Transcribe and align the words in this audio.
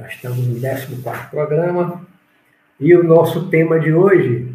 Já 0.00 0.08
estamos 0.08 0.46
no 0.46 0.60
14 0.60 1.30
programa. 1.30 2.00
E 2.78 2.94
o 2.96 3.04
nosso 3.04 3.50
tema 3.50 3.78
de 3.78 3.92
hoje, 3.92 4.50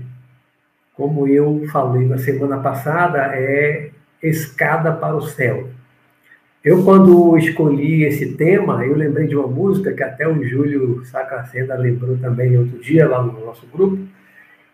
como 0.94 1.28
eu 1.28 1.64
falei 1.72 2.08
na 2.08 2.18
semana 2.18 2.58
passada, 2.58 3.20
é 3.36 3.92
escada 4.24 4.92
para 4.92 5.16
o 5.16 5.22
céu. 5.22 5.70
Eu, 6.64 6.84
quando 6.84 7.38
escolhi 7.38 8.06
esse 8.06 8.34
tema, 8.34 8.84
eu 8.84 8.96
lembrei 8.96 9.28
de 9.28 9.36
uma 9.36 9.48
música 9.48 9.94
que 9.94 10.02
até 10.02 10.28
o 10.28 10.44
Júlio 10.44 11.06
Sacacenda 11.06 11.76
lembrou 11.76 12.18
também 12.18 12.58
outro 12.58 12.80
dia 12.80 13.08
lá 13.08 13.22
no 13.22 13.46
nosso 13.46 13.68
grupo, 13.68 14.00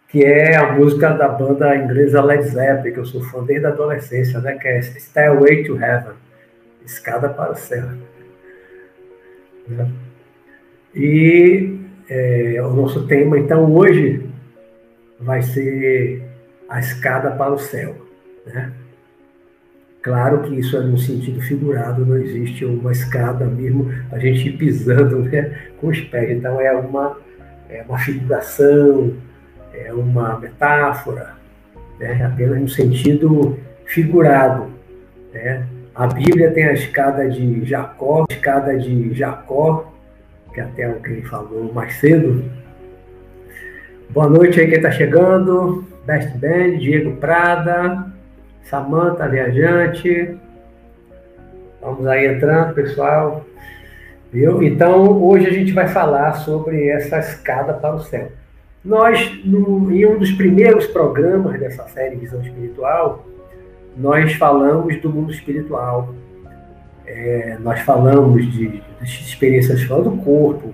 que 0.08 0.24
é 0.24 0.56
a 0.56 0.72
música 0.72 1.10
da 1.10 1.28
banda 1.28 1.76
inglesa 1.76 2.24
Led 2.24 2.44
Zeppelin, 2.44 2.94
que 2.94 3.00
eu 3.00 3.06
sou 3.06 3.22
fã 3.24 3.44
desde 3.44 3.66
a 3.66 3.70
adolescência, 3.70 4.40
né? 4.40 4.54
que 4.54 4.70
é 4.70 4.80
Stairway 4.80 5.66
to 5.66 5.76
Heaven, 5.76 6.14
Escada 6.86 7.28
para 7.28 7.52
o 7.52 7.56
Céu. 7.56 7.90
E 10.96 11.80
é, 12.10 12.62
o 12.62 12.74
nosso 12.74 13.08
tema, 13.08 13.40
então, 13.40 13.72
hoje 13.74 14.30
vai 15.20 15.42
ser 15.42 16.24
a 16.68 16.80
escada 16.80 17.32
para 17.32 17.54
o 17.54 17.58
céu. 17.58 17.96
Né? 18.46 18.72
Claro 20.02 20.42
que 20.42 20.56
isso 20.56 20.76
é 20.78 20.82
no 20.82 20.98
sentido 20.98 21.40
figurado, 21.42 22.06
não 22.06 22.18
existe 22.18 22.66
uma 22.66 22.92
escada 22.92 23.46
mesmo 23.46 23.94
a 24.12 24.18
gente 24.18 24.50
ir 24.50 24.58
pisando 24.58 25.20
né, 25.20 25.56
com 25.80 25.88
os 25.88 26.00
pés. 26.02 26.32
Então 26.32 26.60
é 26.60 26.72
uma, 26.74 27.18
é 27.70 27.84
uma 27.88 28.00
figuração, 28.00 29.14
é 29.74 29.94
uma 29.94 30.40
metáfora, 30.40 31.36
né, 32.00 32.26
apenas 32.26 32.60
no 32.60 32.70
sentido 32.70 33.60
figurado. 33.86 34.72
Né? 35.32 35.68
A 35.94 36.08
Bíblia 36.08 36.52
tem 36.52 36.66
a 36.66 36.74
escada 36.74 37.30
de 37.30 37.64
Jacó, 37.64 38.26
a 38.28 38.34
escada 38.34 38.78
de 38.78 39.14
Jacó, 39.14 39.91
que 40.54 40.60
é 40.60 40.64
até 40.64 40.88
o 40.88 41.00
ele 41.06 41.22
falou 41.24 41.72
mais 41.74 41.94
cedo. 41.96 42.44
Boa 44.10 44.30
noite 44.30 44.60
aí 44.60 44.68
quem 44.68 44.78
está 44.78 44.92
chegando. 44.92 45.86
Best 46.06 46.38
Band, 46.38 46.78
Diego 46.80 47.16
Prada, 47.18 48.12
Samanta, 48.64 49.28
viajante. 49.28 50.38
Vamos 51.82 52.06
aí 52.08 52.28
entrando, 52.28 52.74
pessoal. 52.74 53.46
Viu? 54.32 54.64
Então, 54.64 55.22
hoje 55.24 55.48
a 55.48 55.52
gente 55.54 55.74
vai 55.74 55.88
falar 55.88 56.34
sobre 56.34 56.88
essa 56.90 57.20
escada 57.20 57.74
para 57.74 57.96
o 57.96 58.00
céu. 58.00 58.32
Nós, 58.84 59.44
no, 59.46 59.92
em 59.92 60.06
um 60.06 60.18
dos 60.18 60.32
primeiros 60.32 60.88
programas 60.88 61.60
dessa 61.60 61.88
série 61.90 62.16
Visão 62.16 62.42
Espiritual, 62.42 63.26
nós 63.96 64.34
falamos 64.34 65.00
do 65.02 65.10
mundo 65.10 65.32
espiritual. 65.32 66.16
É, 67.06 67.58
nós 67.60 67.82
falamos 67.82 68.52
de, 68.52 68.82
de 69.04 69.24
experiências 69.24 69.82
fora 69.84 70.04
do 70.04 70.18
corpo, 70.18 70.74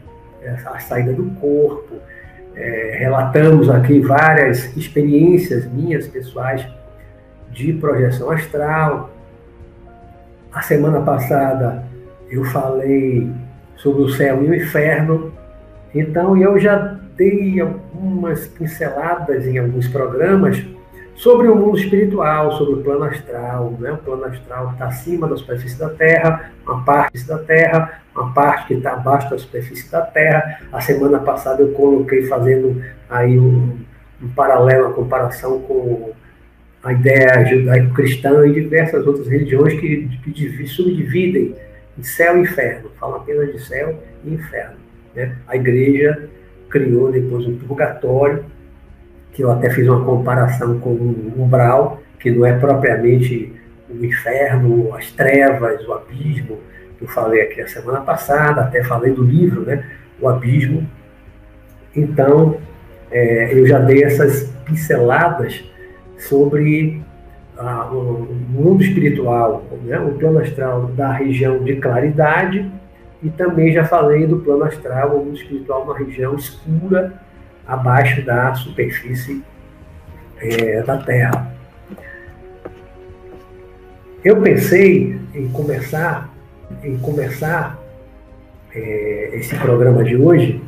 a 0.66 0.80
saída 0.80 1.14
do 1.14 1.25
corpo. 1.39 1.95
É, 2.56 2.97
relatamos 3.00 3.70
aqui 3.70 4.00
várias 4.00 4.75
experiências 4.75 5.66
minhas 5.72 6.08
pessoais 6.08 6.66
de 7.52 7.73
projeção 7.73 8.31
astral. 8.31 9.11
A 10.52 10.61
semana 10.61 11.02
passada 11.02 11.83
eu 12.30 12.44
falei 12.45 13.30
sobre 13.75 14.02
o 14.02 14.09
céu 14.09 14.44
e 14.44 14.50
o 14.50 14.55
inferno, 14.55 15.31
então 15.94 16.36
eu 16.36 16.59
já 16.59 16.98
dei 17.16 17.59
algumas 17.59 18.48
pinceladas 18.48 19.45
em 19.45 19.58
alguns 19.58 19.88
programas 19.88 20.64
sobre 21.17 21.47
o 21.47 21.55
mundo 21.55 21.77
espiritual, 21.77 22.51
sobre 22.53 22.75
o 22.75 22.83
plano 22.83 23.03
astral. 23.03 23.75
Né? 23.79 23.91
O 23.91 23.97
plano 23.97 24.25
astral 24.25 24.71
está 24.71 24.85
acima 24.85 25.27
da 25.27 25.35
superfície 25.35 25.77
da 25.77 25.89
Terra, 25.89 26.52
uma 26.64 26.83
parte 26.83 27.27
da 27.27 27.39
Terra, 27.39 28.02
uma 28.15 28.31
parte 28.33 28.67
que 28.67 28.73
está 28.75 28.93
abaixo 28.93 29.30
da 29.30 29.37
superfície 29.37 29.92
da 29.92 30.02
Terra. 30.02 30.61
A 30.71 30.80
semana 30.80 31.19
passada 31.19 31.61
eu 31.61 31.71
coloquei 31.71 32.27
fazendo 32.27 32.81
aí 33.09 33.37
um, 33.37 33.80
um 34.21 34.30
paralelo, 34.30 34.86
uma 34.86 34.93
comparação 34.93 35.59
com 35.61 36.11
a 36.83 36.93
ideia 36.93 37.43
judaico-cristã 37.45 38.47
e 38.47 38.53
diversas 38.53 39.05
outras 39.05 39.27
religiões 39.27 39.73
que, 39.80 40.08
que 40.31 40.67
subdividem 40.67 41.55
em 41.97 42.03
céu 42.03 42.37
e 42.37 42.42
inferno, 42.42 42.92
falam 42.99 43.17
apenas 43.17 43.52
de 43.52 43.59
céu 43.59 44.02
e 44.23 44.33
inferno. 44.33 44.75
Né? 45.15 45.36
A 45.47 45.55
igreja 45.55 46.30
criou 46.69 47.11
depois 47.11 47.45
um 47.47 47.58
purgatório, 47.58 48.45
que 49.32 49.43
eu 49.43 49.52
até 49.52 49.70
fiz 49.70 49.88
uma 49.88 50.04
comparação 50.04 50.80
com 50.80 50.92
um 50.92 51.33
umbral, 51.38 52.02
que 52.20 52.32
não 52.32 52.45
é 52.45 52.58
propriamente 52.58 53.54
o 53.89 54.04
inferno, 54.04 54.93
as 54.95 55.11
trevas, 55.11 55.88
o 55.88 55.93
abismo, 55.93 56.58
que 56.98 57.04
eu 57.04 57.08
falei 57.08 57.42
aqui 57.42 57.61
a 57.61 57.67
semana 57.67 58.02
passada, 58.02 58.61
até 58.61 58.83
falei 58.83 59.14
do 59.14 59.23
livro, 59.23 59.61
né? 59.61 59.86
O 60.20 60.27
Abismo. 60.27 60.89
Então, 61.95 62.58
é, 63.11 63.54
eu 63.54 63.66
já 63.67 63.80
dei 63.80 64.04
essas 64.04 64.52
pinceladas 64.66 65.64
sobre 66.17 67.02
ah, 67.58 67.89
o 67.92 68.27
mundo 68.49 68.83
espiritual, 68.83 69.64
né, 69.83 69.99
o 69.99 70.14
plano 70.14 70.39
astral 70.39 70.87
da 70.87 71.11
região 71.11 71.64
de 71.64 71.76
claridade, 71.77 72.71
e 73.21 73.30
também 73.30 73.73
já 73.73 73.83
falei 73.83 74.27
do 74.27 74.37
plano 74.37 74.64
astral, 74.64 75.17
o 75.17 75.26
mundo 75.26 75.37
espiritual 75.37 75.86
na 75.87 75.98
região 75.98 76.36
escura, 76.36 77.14
abaixo 77.67 78.22
da 78.23 78.54
superfície 78.55 79.44
é, 80.39 80.82
da 80.83 80.98
Terra. 80.98 81.55
Eu 84.23 84.42
pensei 84.42 85.20
em 85.33 85.48
começar, 85.50 86.30
em 86.83 86.98
começar 86.98 87.78
é, 88.73 89.32
esse 89.33 89.55
programa 89.55 90.04
de 90.04 90.16
hoje 90.16 90.61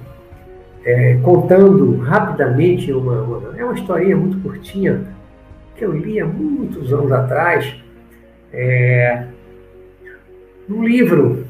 é, 0.85 1.15
contando 1.21 1.97
rapidamente 1.97 2.91
uma, 2.91 3.21
uma, 3.21 3.57
é 3.57 3.63
uma 3.63 3.73
historinha 3.73 4.15
muito 4.15 4.39
curtinha 4.41 5.03
que 5.75 5.85
eu 5.85 5.93
li 5.93 6.19
há 6.19 6.25
muitos 6.25 6.91
anos 6.91 7.11
atrás, 7.11 7.73
é, 8.51 9.23
livro, 10.67 11.45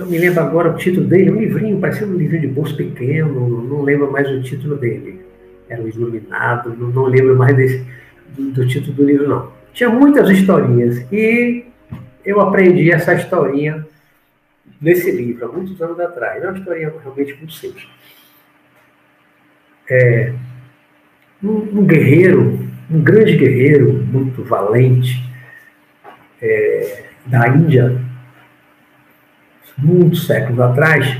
não 0.00 0.06
me 0.06 0.18
lembro 0.18 0.40
agora 0.40 0.70
o 0.70 0.76
título 0.76 1.06
dele, 1.06 1.30
um 1.30 1.40
livrinho, 1.40 1.78
parecia 1.78 2.06
um 2.06 2.16
livrinho 2.16 2.42
de 2.42 2.48
bolso 2.48 2.76
pequeno, 2.76 3.62
não 3.62 3.82
lembro 3.82 4.10
mais 4.10 4.28
o 4.28 4.42
título 4.42 4.76
dele. 4.76 5.20
Era 5.68 5.82
o 5.82 5.88
Iluminado, 5.88 6.74
não, 6.76 6.88
não 6.88 7.04
lembro 7.04 7.36
mais 7.36 7.56
desse, 7.56 7.86
do, 8.36 8.50
do 8.50 8.66
título 8.66 8.94
do 8.94 9.04
livro, 9.04 9.28
não. 9.28 9.52
Tinha 9.72 9.88
muitas 9.88 10.28
historinhas 10.30 11.06
e 11.12 11.64
eu 12.24 12.40
aprendi 12.40 12.90
essa 12.90 13.14
historinha 13.14 13.86
nesse 14.80 15.10
livro, 15.10 15.44
há 15.44 15.52
muitos 15.52 15.80
anos 15.80 16.00
atrás. 16.00 16.42
É 16.42 16.48
uma 16.48 16.58
historinha 16.58 16.92
realmente 17.02 17.34
muito 17.34 17.52
simples. 17.52 17.86
É, 19.88 20.32
um, 21.42 21.80
um 21.80 21.86
guerreiro 21.86 22.70
um 22.90 23.00
grande 23.00 23.36
guerreiro, 23.36 23.92
muito 23.92 24.42
valente, 24.42 25.24
é, 26.42 27.04
da 27.26 27.46
Índia, 27.48 28.00
muitos 29.82 30.26
séculos 30.26 30.60
atrás, 30.60 31.18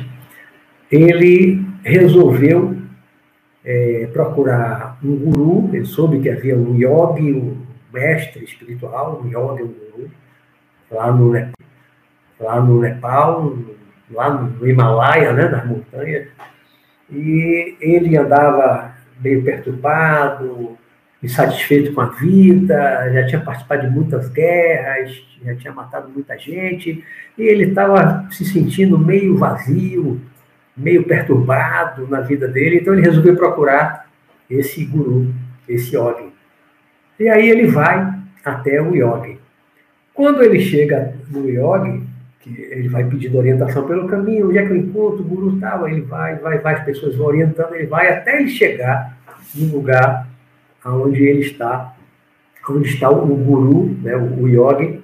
ele 0.91 1.65
resolveu 1.83 2.77
é, 3.65 4.09
procurar 4.13 4.99
um 5.03 5.17
guru, 5.17 5.71
ele 5.75 5.85
soube 5.85 6.21
que 6.21 6.29
havia 6.29 6.57
um 6.57 6.75
yogi, 6.77 7.33
um 7.33 7.59
mestre 7.93 8.45
espiritual, 8.45 9.21
um 9.23 9.29
yogi, 9.29 9.63
um 9.63 9.69
guru, 9.69 10.11
lá 10.91 11.13
no, 11.13 11.33
lá 12.41 12.61
no 12.61 12.81
Nepal, 12.81 13.55
lá 14.11 14.31
no 14.31 14.67
Himalaia, 14.67 15.33
né, 15.33 15.49
nas 15.49 15.67
montanhas, 15.67 16.29
e 17.11 17.77
ele 17.81 18.17
andava 18.17 18.95
meio 19.21 19.43
perturbado, 19.43 20.79
insatisfeito 21.23 21.93
com 21.93 22.01
a 22.01 22.07
vida, 22.07 23.13
já 23.13 23.27
tinha 23.27 23.41
participado 23.41 23.87
de 23.87 23.95
muitas 23.95 24.29
guerras, 24.29 25.11
já 25.45 25.55
tinha 25.55 25.73
matado 25.73 26.09
muita 26.09 26.37
gente, 26.39 27.05
e 27.37 27.43
ele 27.43 27.65
estava 27.65 28.27
se 28.31 28.45
sentindo 28.45 28.99
meio 28.99 29.37
vazio, 29.37 30.21
meio 30.77 31.05
perturbado 31.05 32.09
na 32.09 32.21
vida 32.21 32.49
dele, 32.49 32.79
então 32.79 32.95
ele 32.95 33.03
resolveu 33.03 33.37
procurar 33.37 34.09
esse 34.49 34.85
guru, 34.85 35.33
esse 35.69 35.95
yogi. 35.95 36.31
E 37.19 37.29
aí 37.29 37.51
ele 37.51 37.67
vai 37.67 38.19
até 38.45 38.81
o 38.81 38.95
yogi. 38.95 39.39
Quando 40.15 40.43
ele 40.43 40.61
chega 40.61 41.15
no 41.31 41.49
yogi, 41.49 42.03
que 42.41 42.59
ele 42.71 42.89
vai 42.89 43.05
pedindo 43.05 43.37
orientação 43.37 43.87
pelo 43.87 44.09
caminho, 44.09 44.49
onde 44.49 44.59
é 44.59 44.65
que 44.65 44.73
eu 44.73 44.77
encontro 44.77 45.21
o 45.21 45.25
guru 45.25 45.61
tal, 45.61 45.87
ele 45.87 46.01
vai, 46.01 46.37
vai, 46.37 46.59
vai, 46.59 46.75
as 46.75 46.85
pessoas 46.85 47.15
vão 47.15 47.27
orientando, 47.27 47.75
ele 47.75 47.87
vai 47.87 48.09
até 48.09 48.41
ele 48.41 48.49
chegar 48.49 49.19
no 49.55 49.67
lugar 49.67 50.30
aonde 50.85 51.23
ele 51.23 51.41
está, 51.41 51.95
onde 52.69 52.89
está 52.89 53.11
o 53.11 53.27
guru, 53.37 53.97
né, 54.03 54.17
o 54.17 54.49
yogi. 54.49 55.03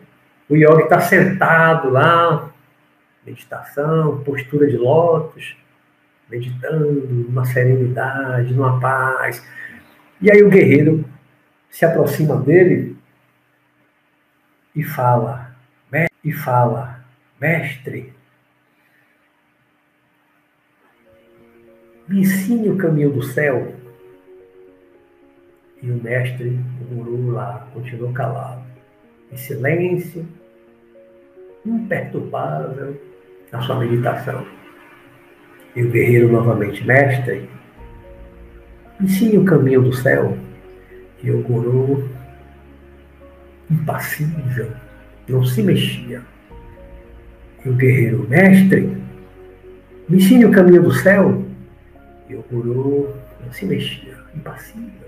O 0.49 0.56
yogi 0.56 0.82
está 0.82 1.00
sentado 1.00 1.90
lá, 1.90 2.50
meditação, 3.25 4.23
postura 4.25 4.67
de 4.67 4.76
lótus, 4.76 5.56
meditando, 6.31 7.06
numa 7.08 7.44
serenidade, 7.44 8.55
numa 8.55 8.81
paz. 8.81 9.46
E 10.20 10.31
aí 10.31 10.43
o 10.43 10.49
guerreiro 10.50 11.05
se 11.69 11.84
aproxima 11.84 12.37
dele 12.37 12.96
e 14.75 14.82
fala, 14.82 15.55
e 16.26 16.32
fala, 16.32 17.05
mestre, 17.40 18.12
me 22.08 22.20
ensine 22.23 22.69
o 22.69 22.76
caminho 22.76 23.11
do 23.11 23.23
céu. 23.23 23.75
E 25.86 25.90
o 25.92 26.02
mestre, 26.02 26.58
o 26.80 26.94
guru 26.96 27.30
lá, 27.30 27.64
continuou 27.72 28.12
calado, 28.12 28.60
em 29.30 29.36
silêncio, 29.36 30.26
imperturbável 31.64 33.00
na 33.52 33.62
sua 33.62 33.78
meditação. 33.78 34.44
E 35.76 35.84
o 35.84 35.88
guerreiro 35.88 36.32
novamente, 36.32 36.84
mestre, 36.84 37.48
ensine 39.00 39.38
o 39.38 39.44
caminho 39.44 39.80
do 39.80 39.92
céu. 39.92 40.36
E 41.22 41.30
o 41.30 41.40
guru, 41.42 42.10
impassível, 43.70 44.72
não 45.28 45.44
se 45.44 45.62
mexia. 45.62 46.20
E 47.64 47.68
o 47.68 47.74
guerreiro, 47.74 48.26
mestre, 48.28 49.00
me 50.08 50.16
ensine 50.16 50.46
o 50.46 50.50
caminho 50.50 50.82
do 50.82 50.92
céu. 50.92 51.44
E 52.28 52.34
o 52.34 52.44
guru 52.50 53.14
não 53.44 53.52
se 53.52 53.64
mexia, 53.66 54.16
impassível. 54.34 55.06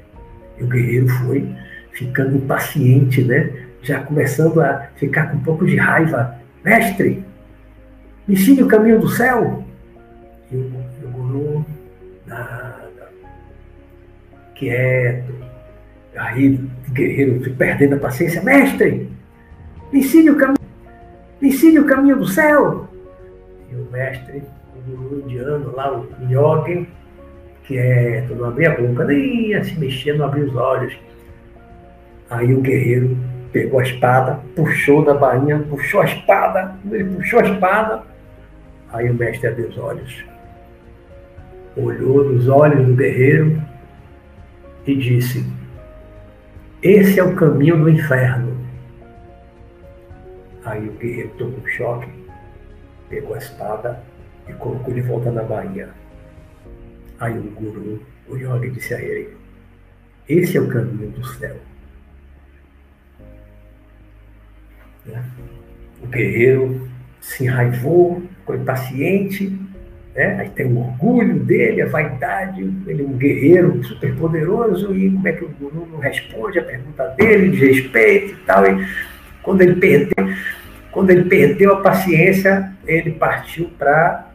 E 0.59 0.65
o 0.65 0.67
guerreiro 0.67 1.09
foi 1.09 1.49
ficando 1.93 2.37
impaciente, 2.37 3.23
né? 3.25 3.51
Já 3.83 4.01
começando 4.03 4.61
a 4.61 4.89
ficar 4.97 5.31
com 5.31 5.37
um 5.37 5.43
pouco 5.43 5.67
de 5.67 5.77
raiva. 5.77 6.35
Mestre, 6.65 7.25
me 8.27 8.35
ensine 8.35 8.63
o 8.63 8.69
caminho 8.69 9.01
do 9.01 9.09
céu. 9.09 9.65
E 10.51 10.57
o, 10.57 10.85
o 11.05 11.09
guru, 11.11 11.67
nada. 12.27 13.11
Quieto. 14.55 15.33
Aí 16.17 16.55
o 16.89 16.93
guerreiro 16.93 17.55
perdendo 17.55 17.95
a 17.95 17.99
paciência. 17.99 18.43
Mestre, 18.43 19.09
me 19.93 20.01
ensine 20.01 20.31
o 20.31 20.37
caminho, 20.37 20.59
me 21.41 21.49
ensine 21.49 21.79
o 21.79 21.87
caminho 21.87 22.17
do 22.17 22.27
céu. 22.27 22.89
E 23.71 23.75
o 23.75 23.91
mestre, 23.91 24.43
o 24.75 24.97
guru 24.97 25.21
indiano 25.21 25.75
lá, 25.75 25.97
o 25.97 26.09
yogi, 26.29 26.89
quieto, 27.69 28.35
não 28.35 28.47
abria 28.47 28.73
a 28.73 28.81
boca, 28.81 29.05
nem 29.05 29.49
ia 29.49 29.63
se 29.63 29.79
mexer, 29.79 30.15
não 30.15 30.25
abria 30.25 30.47
os 30.47 30.57
olhos. 30.57 30.99
Aí 32.31 32.53
o 32.53 32.61
guerreiro 32.61 33.17
pegou 33.53 33.79
a 33.79 33.83
espada, 33.83 34.41
puxou 34.57 35.05
da 35.05 35.15
bainha, 35.15 35.59
puxou 35.69 36.01
a 36.01 36.07
espada, 36.07 36.75
puxou 37.15 37.41
a 37.41 37.43
espada, 37.45 38.03
aí 38.91 39.11
o 39.11 39.15
mestre 39.15 39.49
abriu 39.49 39.69
os 39.69 39.79
olhos. 39.79 40.25
Olhou 41.77 42.25
nos 42.25 42.49
olhos 42.49 42.87
do 42.87 42.95
guerreiro 42.95 43.63
e 44.87 44.97
disse: 44.97 45.47
Esse 46.83 47.21
é 47.21 47.23
o 47.23 47.37
caminho 47.37 47.79
do 47.79 47.89
inferno. 47.89 48.57
Aí 50.65 50.89
o 50.89 50.93
guerreiro 50.93 51.31
tomou 51.39 51.59
um 51.63 51.67
choque, 51.69 52.09
pegou 53.09 53.35
a 53.35 53.39
espada 53.39 54.03
e 54.49 54.53
colocou 54.55 54.93
de 54.93 55.03
volta 55.03 55.31
na 55.31 55.43
bainha. 55.43 55.89
Aí 57.21 57.37
o 57.37 57.51
guru, 57.51 58.03
o 58.29 58.37
yogi, 58.37 58.71
disse 58.71 58.95
a 58.95 59.03
ele: 59.03 59.37
Esse 60.29 60.57
é 60.57 60.61
o 60.61 60.69
caminho 60.69 61.11
do 61.11 61.27
céu. 61.27 61.57
Né? 65.05 65.25
O 66.01 66.07
guerreiro 66.07 66.89
se 67.21 67.45
enraivou, 67.45 68.23
ficou 68.41 68.55
impaciente, 68.55 69.59
né? 70.15 70.41
aí 70.41 70.51
tem 70.51 70.67
o 70.67 70.79
orgulho 70.79 71.41
dele, 71.41 71.83
a 71.83 71.87
vaidade, 71.87 72.63
ele 72.87 73.03
é 73.03 73.07
um 73.07 73.17
guerreiro 73.17 73.83
super 73.85 74.15
poderoso, 74.15 74.95
e 74.95 75.11
como 75.11 75.27
é 75.27 75.33
que 75.33 75.45
o 75.45 75.49
guru 75.49 75.89
não 75.91 75.99
responde 75.99 76.59
a 76.59 76.65
pergunta 76.65 77.09
dele, 77.17 77.51
de 77.51 77.67
respeito 77.67 78.35
e 78.35 78.45
tal. 78.45 78.65
E 78.65 78.89
quando 79.43 79.63
ele 79.63 79.75
perdeu, 79.77 80.35
quando 80.93 81.11
ele 81.11 81.25
perdeu 81.25 81.73
a 81.73 81.81
paciência, 81.81 82.73
ele 82.87 83.13
partiu 83.13 83.71
para 83.77 84.28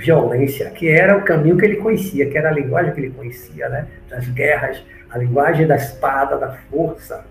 violência, 0.00 0.70
que 0.70 0.88
era 0.88 1.16
o 1.16 1.22
caminho 1.22 1.56
que 1.56 1.64
ele 1.64 1.76
conhecia, 1.76 2.28
que 2.28 2.36
era 2.36 2.48
a 2.48 2.52
linguagem 2.52 2.92
que 2.92 3.00
ele 3.00 3.10
conhecia, 3.10 3.68
né? 3.68 3.86
das 4.08 4.26
guerras, 4.28 4.82
a 5.10 5.18
linguagem 5.18 5.66
da 5.66 5.76
espada, 5.76 6.36
da 6.36 6.52
força. 6.70 7.24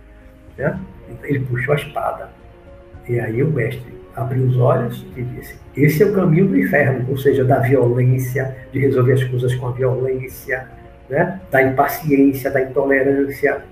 Né? 0.57 0.79
Ele 1.23 1.39
puxou 1.39 1.73
a 1.73 1.77
espada. 1.77 2.29
E 3.07 3.19
aí 3.19 3.41
o 3.41 3.49
mestre 3.49 3.99
abriu 4.15 4.45
os 4.45 4.57
olhos 4.57 5.05
e 5.17 5.23
disse: 5.23 5.55
Esse 5.75 6.03
é 6.03 6.05
o 6.05 6.13
caminho 6.13 6.47
do 6.47 6.59
inferno, 6.59 7.05
ou 7.09 7.17
seja, 7.17 7.43
da 7.43 7.59
violência, 7.59 8.55
de 8.71 8.79
resolver 8.79 9.13
as 9.13 9.23
coisas 9.23 9.55
com 9.55 9.67
a 9.67 9.71
violência, 9.71 10.67
né? 11.09 11.39
da 11.49 11.63
impaciência, 11.63 12.51
da 12.51 12.61
intolerância, 12.61 13.63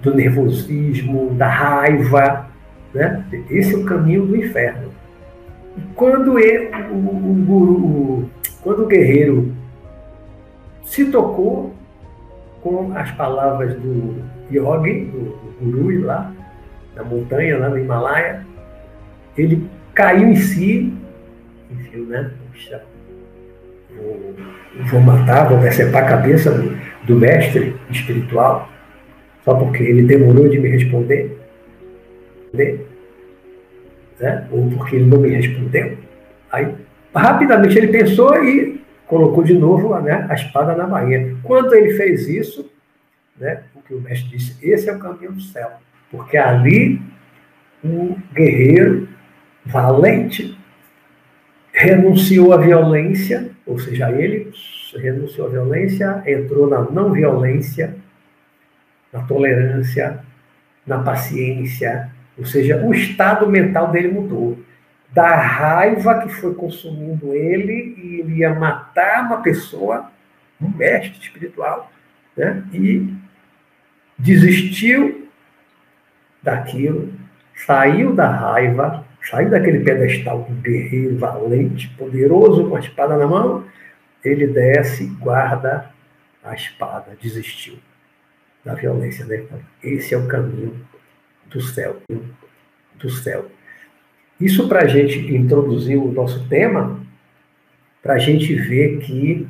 do 0.00 0.14
nervosismo, 0.14 1.34
da 1.34 1.48
raiva. 1.48 2.48
Né? 2.92 3.24
Esse 3.50 3.74
é 3.74 3.78
o 3.78 3.84
caminho 3.84 4.26
do 4.26 4.36
inferno. 4.36 4.87
Quando 5.94 6.38
ele, 6.38 6.70
o, 6.90 6.94
o, 6.94 7.52
o, 7.52 8.30
quando 8.62 8.84
o 8.84 8.86
guerreiro 8.86 9.52
se 10.84 11.06
tocou 11.06 11.74
com 12.62 12.92
as 12.94 13.10
palavras 13.12 13.74
do 13.74 14.16
yogi, 14.50 15.04
do, 15.06 15.18
do 15.60 15.70
guru 15.70 16.04
lá, 16.04 16.32
na 16.94 17.04
montanha, 17.04 17.58
lá 17.58 17.68
no 17.68 17.78
Himalaia, 17.78 18.44
ele 19.36 19.68
caiu 19.94 20.28
em 20.28 20.36
si, 20.36 20.92
enfim, 21.70 22.06
né? 22.06 22.30
Puxa, 22.52 22.82
vou, 24.90 25.00
matar, 25.00 25.48
vou 25.48 25.58
decepar 25.58 26.04
a 26.04 26.08
cabeça 26.08 26.50
do, 26.50 26.76
do 27.04 27.16
mestre 27.16 27.76
espiritual, 27.90 28.68
só 29.44 29.54
porque 29.54 29.82
ele 29.82 30.02
demorou 30.02 30.48
de 30.48 30.58
me 30.58 30.68
responder. 30.68 31.38
Né? 34.20 34.46
ou 34.50 34.70
porque 34.70 34.96
ele 34.96 35.06
não 35.06 35.20
me 35.20 35.28
respondeu. 35.28 35.98
Aí, 36.50 36.74
rapidamente 37.14 37.76
ele 37.76 37.88
pensou 37.88 38.42
e 38.44 38.80
colocou 39.06 39.42
de 39.42 39.54
novo 39.54 39.98
né, 40.00 40.26
a 40.28 40.34
espada 40.34 40.74
na 40.74 40.86
bainha. 40.86 41.36
Quando 41.42 41.74
ele 41.74 41.94
fez 41.94 42.28
isso, 42.28 42.70
né, 43.38 43.62
o 43.74 43.82
que 43.82 43.94
o 43.94 44.00
mestre 44.00 44.30
disse, 44.30 44.56
esse 44.62 44.88
é 44.88 44.92
o 44.94 44.98
caminho 44.98 45.32
do 45.32 45.40
céu. 45.40 45.70
Porque 46.10 46.36
ali 46.36 47.00
um 47.82 48.16
guerreiro 48.34 49.08
valente 49.64 50.58
renunciou 51.72 52.52
à 52.52 52.56
violência, 52.56 53.50
ou 53.64 53.78
seja, 53.78 54.10
ele 54.10 54.50
renunciou 54.96 55.46
à 55.46 55.50
violência, 55.50 56.22
entrou 56.26 56.68
na 56.68 56.82
não 56.90 57.12
violência, 57.12 57.94
na 59.12 59.22
tolerância, 59.22 60.20
na 60.86 60.98
paciência, 60.98 62.10
ou 62.38 62.46
seja, 62.46 62.82
o 62.84 62.94
estado 62.94 63.46
mental 63.48 63.90
dele 63.90 64.08
mudou. 64.08 64.58
Da 65.10 65.36
raiva 65.36 66.20
que 66.20 66.28
foi 66.28 66.54
consumindo 66.54 67.34
ele, 67.34 67.94
e 67.98 68.20
ele 68.20 68.36
ia 68.36 68.54
matar 68.54 69.24
uma 69.24 69.42
pessoa, 69.42 70.10
um 70.60 70.68
mestre 70.68 71.18
espiritual, 71.20 71.90
né? 72.36 72.62
e 72.72 73.12
desistiu 74.18 75.28
daquilo, 76.42 77.12
saiu 77.66 78.14
da 78.14 78.30
raiva, 78.30 79.04
saiu 79.22 79.50
daquele 79.50 79.80
pedestal 79.80 80.46
de 80.48 80.54
guerreiro 80.60 81.18
valente, 81.18 81.88
poderoso, 81.96 82.68
com 82.68 82.76
a 82.76 82.80
espada 82.80 83.16
na 83.16 83.26
mão, 83.26 83.64
ele 84.24 84.46
desce, 84.46 85.06
guarda 85.20 85.90
a 86.44 86.54
espada, 86.54 87.16
desistiu 87.20 87.78
da 88.64 88.74
violência. 88.74 89.24
Né? 89.24 89.44
Esse 89.82 90.14
é 90.14 90.18
o 90.18 90.28
caminho 90.28 90.76
do 91.50 91.60
céu, 91.60 91.96
do 92.96 93.10
céu. 93.10 93.46
Isso 94.40 94.68
para 94.68 94.82
a 94.82 94.86
gente 94.86 95.18
introduzir 95.34 95.96
o 95.96 96.12
nosso 96.12 96.48
tema, 96.48 97.00
para 98.02 98.14
a 98.14 98.18
gente 98.18 98.54
ver 98.54 98.98
que 98.98 99.48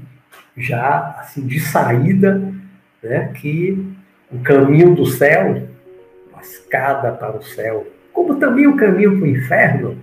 já 0.57 1.17
assim 1.19 1.47
de 1.47 1.61
saída, 1.61 2.53
né, 3.03 3.33
que 3.35 3.87
o 4.31 4.41
caminho 4.41 4.95
do 4.95 5.07
céu, 5.07 5.69
a 6.35 6.41
escada 6.41 7.13
para 7.13 7.37
o 7.37 7.43
céu, 7.43 7.87
como 8.13 8.37
também 8.37 8.67
o 8.67 8.77
caminho 8.77 9.19
para 9.19 9.25
o 9.25 9.31
inferno, 9.31 9.99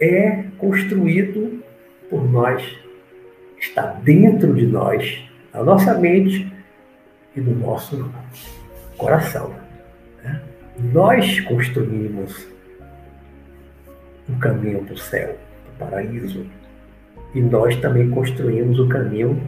é 0.00 0.44
construído 0.58 1.62
por 2.10 2.28
nós, 2.28 2.76
está 3.60 3.86
dentro 3.86 4.54
de 4.54 4.66
nós, 4.66 5.22
na 5.52 5.62
nossa 5.62 5.94
mente 5.94 6.52
e 7.36 7.40
no 7.40 7.54
nosso 7.54 7.96
coração. 9.02 9.52
Né? 10.22 10.40
Nós 10.92 11.40
construímos 11.40 12.46
o 14.28 14.38
caminho 14.38 14.84
para 14.84 14.94
o 14.94 14.98
céu, 14.98 15.36
para 15.76 15.86
o 15.86 15.90
paraíso, 15.90 16.46
e 17.34 17.40
nós 17.40 17.76
também 17.80 18.08
construímos 18.10 18.78
o 18.78 18.88
caminho 18.88 19.42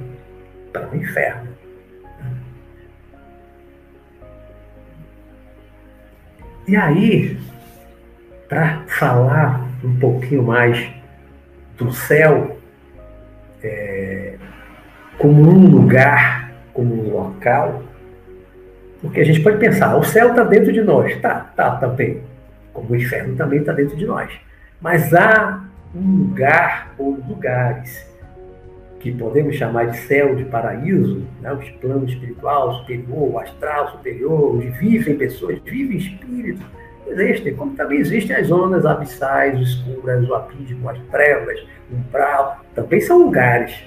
para 0.72 0.90
o 0.90 0.96
inferno. 0.96 1.54
E 6.66 6.76
aí, 6.76 7.38
para 8.48 8.82
falar 8.86 9.68
um 9.84 9.98
pouquinho 9.98 10.42
mais 10.42 10.90
do 11.76 11.92
céu 11.92 12.58
é, 13.62 14.36
como 15.18 15.42
um 15.42 15.68
lugar, 15.68 16.52
como 16.72 16.94
um 16.94 17.12
local, 17.12 17.83
porque 19.04 19.20
a 19.20 19.24
gente 19.24 19.42
pode 19.42 19.58
pensar, 19.58 19.94
o 19.98 20.02
céu 20.02 20.30
está 20.30 20.42
dentro 20.44 20.72
de 20.72 20.80
nós. 20.80 21.14
Tá, 21.20 21.52
tá 21.54 21.76
também. 21.76 22.22
Como 22.72 22.90
o 22.90 22.96
inferno 22.96 23.36
também 23.36 23.60
está 23.60 23.70
dentro 23.70 23.94
de 23.98 24.06
nós. 24.06 24.32
Mas 24.80 25.12
há 25.12 25.62
um 25.94 26.28
lugar 26.28 26.94
ou 26.96 27.10
lugares 27.28 28.10
que 29.00 29.12
podemos 29.12 29.56
chamar 29.56 29.88
de 29.88 29.98
céu, 29.98 30.34
de 30.34 30.44
paraíso, 30.44 31.22
né? 31.42 31.52
o 31.52 31.58
plano 31.80 32.06
espiritual 32.06 32.78
superior, 32.78 33.42
astral 33.42 33.90
superior, 33.92 34.56
onde 34.56 34.68
vivem 34.70 35.18
pessoas, 35.18 35.58
vivem 35.62 35.98
espíritos, 35.98 36.64
existem, 37.06 37.54
como 37.54 37.76
também 37.76 37.98
existem 37.98 38.34
as 38.34 38.46
zonas 38.46 38.86
abissais, 38.86 39.60
escuras, 39.60 40.26
o 40.26 40.34
abismo, 40.34 40.88
as 40.88 40.98
trevas, 41.10 41.60
o 41.92 41.96
umbral, 41.96 42.64
também 42.74 43.02
são 43.02 43.18
lugares. 43.18 43.84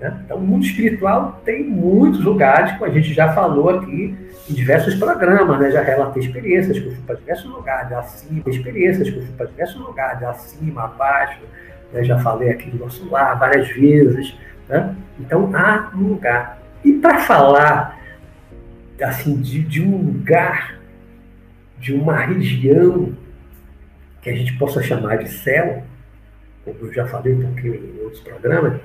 Né? 0.00 0.20
Então, 0.24 0.36
o 0.36 0.40
mundo 0.40 0.64
espiritual 0.64 1.40
tem 1.44 1.64
muitos 1.64 2.22
lugares, 2.22 2.72
como 2.72 2.84
a 2.84 2.94
gente 2.94 3.12
já 3.14 3.32
falou 3.32 3.70
aqui 3.70 4.16
em 4.48 4.54
diversos 4.54 4.94
programas, 4.96 5.58
né? 5.58 5.70
já 5.70 5.82
relatei 5.82 6.22
experiências 6.22 6.78
que 6.78 6.86
eu 6.86 6.92
fui 6.92 7.02
para 7.06 7.16
diversos 7.16 7.50
lugares, 7.50 7.92
acima, 7.92 8.42
experiências 8.46 9.10
que 9.10 9.16
eu 9.16 9.22
fui 9.22 9.34
para 9.34 9.46
diversos 9.46 9.80
lugares, 9.80 10.22
acima, 10.22 10.84
abaixo, 10.84 11.40
né? 11.92 12.04
já 12.04 12.18
falei 12.18 12.50
aqui 12.50 12.70
do 12.70 12.78
nosso 12.78 13.08
lar 13.08 13.38
várias 13.38 13.68
vezes. 13.68 14.36
Né? 14.68 14.94
Então, 15.20 15.50
há 15.54 15.90
um 15.94 16.08
lugar. 16.08 16.58
E 16.84 16.92
para 16.92 17.20
falar 17.20 17.98
assim, 19.02 19.36
de, 19.40 19.62
de 19.62 19.82
um 19.82 19.96
lugar, 19.96 20.78
de 21.78 21.92
uma 21.92 22.16
região 22.16 23.12
que 24.22 24.30
a 24.30 24.34
gente 24.34 24.56
possa 24.56 24.82
chamar 24.82 25.18
de 25.18 25.28
céu, 25.28 25.82
como 26.64 26.78
eu 26.80 26.92
já 26.92 27.06
falei 27.06 27.34
um 27.34 27.42
pouquinho 27.42 27.74
em 27.74 28.02
outros 28.02 28.22
programas, 28.22 28.80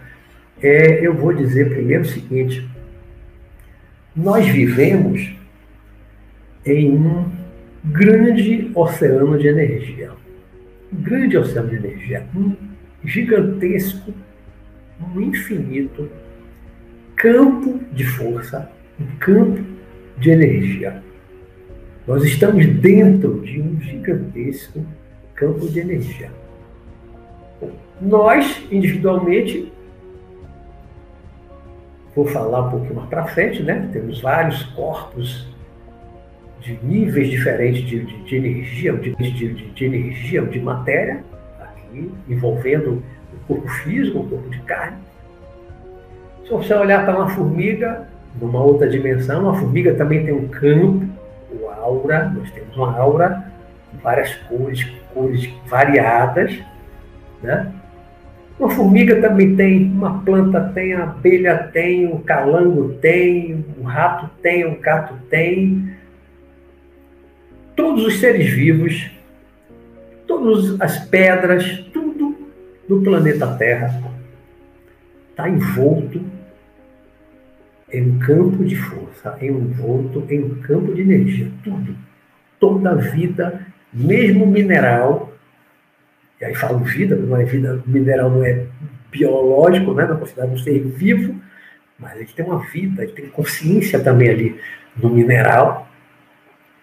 é, 0.61 1.05
eu 1.05 1.13
vou 1.13 1.33
dizer 1.33 1.69
primeiro 1.69 2.03
o 2.03 2.07
seguinte: 2.07 2.67
nós 4.15 4.47
vivemos 4.47 5.33
em 6.65 6.91
um 6.91 7.31
grande 7.83 8.71
oceano 8.75 9.37
de 9.37 9.47
energia. 9.47 10.11
Um 10.91 11.01
grande 11.01 11.37
oceano 11.37 11.69
de 11.69 11.75
energia, 11.75 12.25
um 12.35 12.55
gigantesco 13.05 14.13
um 15.01 15.21
infinito 15.21 16.09
campo 17.15 17.79
de 17.91 18.05
força, 18.05 18.69
um 18.99 19.05
campo 19.17 19.63
de 20.17 20.29
energia. 20.29 21.01
Nós 22.07 22.23
estamos 22.23 22.65
dentro 22.65 23.41
de 23.41 23.61
um 23.61 23.79
gigantesco 23.81 24.85
campo 25.35 25.67
de 25.69 25.79
energia. 25.79 26.31
Nós, 28.01 28.61
individualmente, 28.71 29.71
vou 32.23 32.27
falar 32.27 32.67
um 32.67 32.71
pouquinho 32.71 32.95
mais 32.95 33.09
para 33.09 33.25
frente, 33.27 33.63
né? 33.63 33.89
Temos 33.93 34.21
vários 34.21 34.63
corpos 34.63 35.47
de 36.59 36.77
níveis 36.83 37.29
diferentes 37.29 37.81
de, 37.87 38.03
de, 38.03 38.23
de 38.23 38.35
energia, 38.35 38.93
de, 38.93 39.15
de, 39.15 39.85
energia, 39.85 40.41
de 40.41 40.59
matéria, 40.59 41.23
aqui, 41.61 42.11
envolvendo 42.27 43.01
corpo 43.49 43.67
físico, 43.67 44.19
um 44.19 44.29
corpo 44.29 44.49
de 44.49 44.59
carne. 44.61 44.97
Se 46.43 46.51
você 46.51 46.73
olhar 46.73 47.03
para 47.03 47.15
uma 47.15 47.29
formiga, 47.29 48.07
numa 48.39 48.61
outra 48.61 48.87
dimensão, 48.87 49.49
a 49.49 49.55
formiga 49.55 49.95
também 49.95 50.23
tem 50.23 50.33
um 50.33 50.47
campo, 50.47 51.07
o 51.51 51.67
aura, 51.67 52.29
nós 52.29 52.51
temos 52.51 52.75
uma 52.77 52.95
aura, 52.95 53.43
várias 54.03 54.35
cores, 54.35 54.85
cores 55.13 55.49
variadas, 55.67 56.59
né? 57.41 57.71
Uma 58.59 58.69
formiga 58.69 59.21
também 59.21 59.55
tem, 59.55 59.85
uma 59.85 60.21
planta 60.21 60.59
tem, 60.75 60.93
a 60.93 61.03
abelha 61.03 61.69
tem, 61.71 62.07
o 62.07 62.19
calango 62.19 62.93
tem, 62.95 63.65
o 63.79 63.83
rato 63.83 64.29
tem, 64.41 64.65
o 64.65 64.79
gato 64.79 65.13
tem. 65.29 65.93
Todos 67.75 68.05
os 68.05 68.19
seres 68.19 68.49
vivos, 68.49 69.09
todas 70.27 70.79
as 70.81 70.99
pedras, 71.05 71.89
no 72.89 73.03
planeta 73.03 73.45
Terra 73.55 74.01
está 75.29 75.47
envolto 75.47 76.19
em 77.93 78.01
um 78.01 78.19
campo 78.19 78.65
de 78.65 78.75
força, 78.75 79.37
envolto 79.41 80.25
em 80.27 80.43
um 80.43 80.55
campo 80.55 80.93
de 80.95 81.01
energia. 81.01 81.51
Tudo. 81.63 81.95
Toda 82.59 82.91
a 82.91 82.95
vida, 82.95 83.65
mesmo 83.93 84.45
mineral, 84.47 85.28
e 86.39 86.45
aí 86.45 86.55
falo 86.55 86.79
vida, 86.79 87.15
não 87.15 87.35
é 87.37 87.43
vida, 87.43 87.81
mineral 87.85 88.29
não 88.29 88.43
é 88.43 88.65
biológico, 89.11 89.93
né? 89.93 90.05
não 90.05 90.15
é 90.15 90.19
considerado 90.19 90.53
um 90.53 90.57
ser 90.57 90.79
vivo, 90.79 91.35
mas 91.97 92.15
ele 92.15 92.29
tem 92.33 92.45
uma 92.45 92.59
vida, 92.59 93.03
ele 93.03 93.11
tem 93.11 93.27
consciência 93.27 93.99
também 93.99 94.29
ali 94.29 94.59
no 94.95 95.09
mineral. 95.09 95.87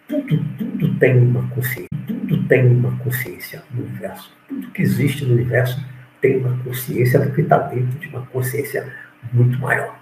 Tudo, 0.06 0.38
tudo 0.58 0.94
tem 0.98 1.18
uma 1.18 1.48
consciência, 1.48 1.88
tudo 2.06 2.44
tem 2.44 2.66
uma 2.66 2.96
consciência 2.98 3.62
no 3.72 3.82
universo. 3.82 4.36
Tudo 4.46 4.70
que 4.70 4.82
existe 4.82 5.24
no 5.24 5.34
universo 5.34 5.82
tem 6.20 6.36
uma 6.36 6.56
consciência 6.62 7.20
porque 7.20 7.40
está 7.40 7.58
dentro 7.58 7.98
de 7.98 8.08
uma 8.08 8.26
consciência 8.26 8.86
muito 9.32 9.58
maior. 9.58 9.98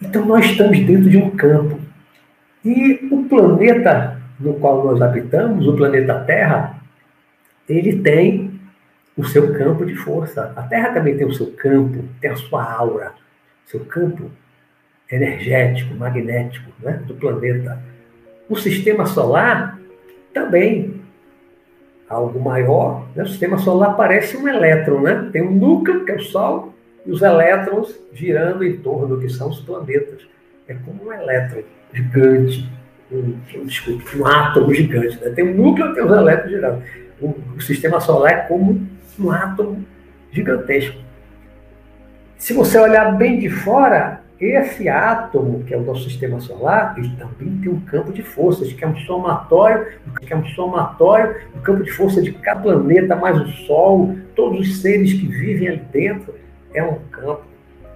Então 0.00 0.24
nós 0.24 0.46
estamos 0.46 0.78
dentro 0.78 1.10
de 1.10 1.18
um 1.18 1.30
campo. 1.30 1.80
E 2.64 3.08
o 3.10 3.24
planeta 3.24 4.20
no 4.38 4.54
qual 4.54 4.84
nós 4.84 5.02
habitamos, 5.02 5.66
o 5.66 5.74
planeta 5.74 6.20
Terra, 6.20 6.79
ele 7.70 8.00
tem 8.02 8.60
o 9.16 9.24
seu 9.24 9.52
campo 9.54 9.84
de 9.84 9.94
força. 9.94 10.52
A 10.56 10.62
Terra 10.62 10.92
também 10.92 11.16
tem 11.16 11.26
o 11.26 11.32
seu 11.32 11.52
campo, 11.52 12.04
tem 12.20 12.30
a 12.30 12.36
sua 12.36 12.64
aura, 12.72 13.12
seu 13.66 13.80
campo 13.80 14.30
energético, 15.10 15.94
magnético 15.94 16.70
né, 16.80 17.02
do 17.06 17.14
planeta. 17.14 17.78
O 18.48 18.56
sistema 18.56 19.06
solar 19.06 19.78
também 20.32 21.00
algo 22.08 22.40
maior, 22.40 23.06
né? 23.14 23.22
o 23.22 23.28
sistema 23.28 23.56
solar 23.58 23.96
parece 23.96 24.36
um 24.36 24.48
elétron, 24.48 25.00
né? 25.00 25.28
Tem 25.32 25.42
um 25.42 25.52
núcleo, 25.52 26.04
que 26.04 26.10
é 26.10 26.16
o 26.16 26.20
Sol, 26.20 26.74
e 27.06 27.12
os 27.12 27.22
elétrons 27.22 27.96
girando 28.12 28.64
em 28.64 28.78
torno, 28.78 29.20
que 29.20 29.28
são 29.28 29.48
os 29.48 29.60
planetas. 29.60 30.26
É 30.66 30.74
como 30.74 31.04
um 31.04 31.12
elétron 31.12 31.62
gigante, 31.92 32.68
um, 33.12 33.38
um 34.16 34.26
átomo 34.26 34.74
gigante. 34.74 35.20
Né? 35.20 35.30
Tem 35.30 35.44
um 35.44 35.54
núcleo, 35.54 35.94
tem 35.94 36.04
os 36.04 36.10
elétrons 36.10 36.50
girando. 36.50 36.82
O, 37.20 37.34
o 37.56 37.60
sistema 37.60 38.00
solar 38.00 38.32
é 38.32 38.36
como 38.42 38.86
um 39.18 39.30
átomo 39.30 39.84
gigantesco. 40.32 40.98
Se 42.36 42.52
você 42.52 42.78
olhar 42.78 43.16
bem 43.16 43.38
de 43.38 43.50
fora, 43.50 44.22
esse 44.40 44.88
átomo, 44.88 45.62
que 45.64 45.74
é 45.74 45.76
o 45.76 45.82
nosso 45.82 46.04
sistema 46.04 46.40
solar, 46.40 46.94
ele 46.96 47.14
também 47.18 47.60
tem 47.60 47.70
um 47.70 47.80
campo 47.80 48.10
de 48.10 48.22
forças, 48.22 48.72
que 48.72 48.82
é 48.82 48.88
um 48.88 48.96
somatório, 49.00 49.88
que 50.22 50.32
é 50.32 50.36
um 50.36 50.46
somatório 50.46 51.36
do 51.54 51.60
campo 51.60 51.84
de 51.84 51.90
força 51.90 52.22
de 52.22 52.32
cada 52.32 52.62
planeta, 52.62 53.14
mais 53.14 53.38
o 53.38 53.46
Sol, 53.66 54.16
todos 54.34 54.60
os 54.60 54.80
seres 54.80 55.12
que 55.12 55.26
vivem 55.26 55.68
ali 55.68 55.82
dentro, 55.92 56.34
é 56.72 56.82
um 56.82 56.98
campo. 57.10 57.42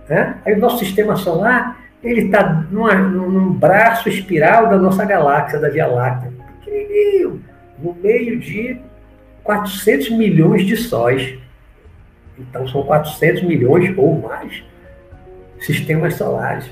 Né? 0.06 0.36
Aí 0.44 0.52
o 0.52 0.58
nosso 0.58 0.80
sistema 0.80 1.16
solar, 1.16 1.80
ele 2.02 2.26
está 2.26 2.66
num 2.70 3.54
braço 3.54 4.10
espiral 4.10 4.68
da 4.68 4.76
nossa 4.76 5.06
galáxia, 5.06 5.58
da 5.58 5.70
Via 5.70 5.86
Láctea, 5.86 6.30
pequenininho, 6.60 7.42
no 7.78 7.94
meio 7.94 8.38
de 8.38 8.78
400 9.44 10.10
milhões 10.10 10.66
de 10.66 10.76
sóis. 10.76 11.38
Então 12.38 12.66
são 12.66 12.82
400 12.82 13.42
milhões 13.42 13.96
ou 13.96 14.20
mais 14.20 14.64
sistemas 15.60 16.14
solares. 16.14 16.68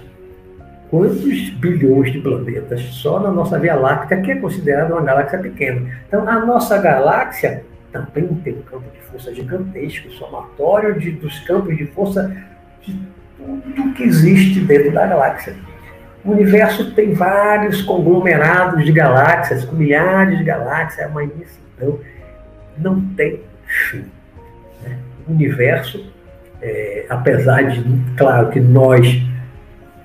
Quantos 0.91 1.51
bilhões 1.51 2.13
de 2.13 2.21
planetas 2.21 2.83
só 2.95 3.19
na 3.19 3.31
nossa 3.31 3.59
Via 3.59 3.75
Láctea, 3.75 4.21
que 4.21 4.33
é 4.33 4.37
considerada 4.37 4.93
uma 4.93 5.03
galáxia 5.03 5.39
pequena? 5.39 5.91
Então, 6.07 6.29
a 6.29 6.45
nossa 6.45 6.77
galáxia 6.77 7.65
também 7.91 8.27
tem 8.45 8.55
um 8.55 8.63
campo 8.63 8.85
de 8.93 9.01
força 9.11 9.35
gigantesco, 9.35 10.11
somatório 10.11 10.99
de, 10.99 11.13
dos 11.13 11.39
campos 11.41 11.77
de 11.79 11.87
força 11.87 12.37
de 12.83 12.99
tudo 13.39 13.95
que 13.95 14.03
existe 14.03 14.61
dentro 14.61 14.93
da 14.93 15.07
galáxia. 15.07 15.55
O 16.25 16.33
universo 16.33 16.93
tem 16.93 17.15
vários 17.15 17.81
conglomerados 17.83 18.85
de 18.85 18.93
galáxias, 18.93 19.65
com 19.65 19.77
milhares 19.77 20.39
de 20.39 20.45
galáxias, 20.45 21.07
é 21.07 21.11
uma 21.11 21.25
imensidão. 21.25 21.99
Não 22.79 23.01
tem 23.15 23.41
fim. 23.67 24.05
Né? 24.83 24.99
O 25.27 25.33
universo 25.33 26.13
é, 26.63 27.07
apesar 27.09 27.63
de, 27.63 27.85
claro, 28.17 28.51
que 28.51 28.61
nós, 28.61 29.21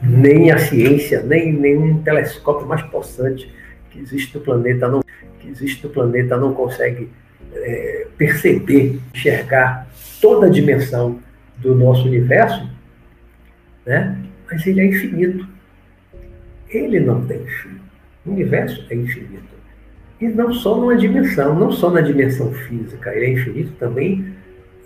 nem 0.02 0.52
a 0.52 0.58
ciência, 0.58 1.22
nem 1.22 1.54
nenhum 1.54 2.02
telescópio 2.02 2.68
mais 2.68 2.82
possante 2.82 3.54
que 3.92 4.00
existe 4.00 4.36
no 4.36 4.44
planeta 4.44 4.88
não, 4.88 5.02
que 5.40 5.50
existe 5.50 5.86
no 5.86 5.94
planeta 5.94 6.36
não 6.36 6.54
consegue 6.54 7.10
é, 7.54 8.08
perceber, 8.18 9.00
enxergar 9.14 9.88
toda 10.20 10.48
a 10.48 10.50
dimensão 10.50 11.20
do 11.58 11.76
nosso 11.76 12.08
universo, 12.08 12.68
né? 13.86 14.18
mas 14.50 14.66
ele 14.66 14.82
é 14.82 14.86
infinito. 14.86 15.48
Ele 16.70 17.00
não 17.00 17.26
tem 17.26 17.46
fim. 17.46 17.80
O 18.26 18.32
universo 18.32 18.86
é 18.90 18.96
infinito. 18.96 19.57
E 20.20 20.28
não 20.28 20.54
só 20.54 20.76
numa 20.76 20.98
dimensão, 20.98 21.54
não 21.54 21.72
só 21.72 21.90
na 21.92 22.02
dimensão 22.02 22.52
física, 22.52 23.14
ele 23.16 23.26
é 23.26 23.30
infinito 23.34 23.72
também 23.80 24.34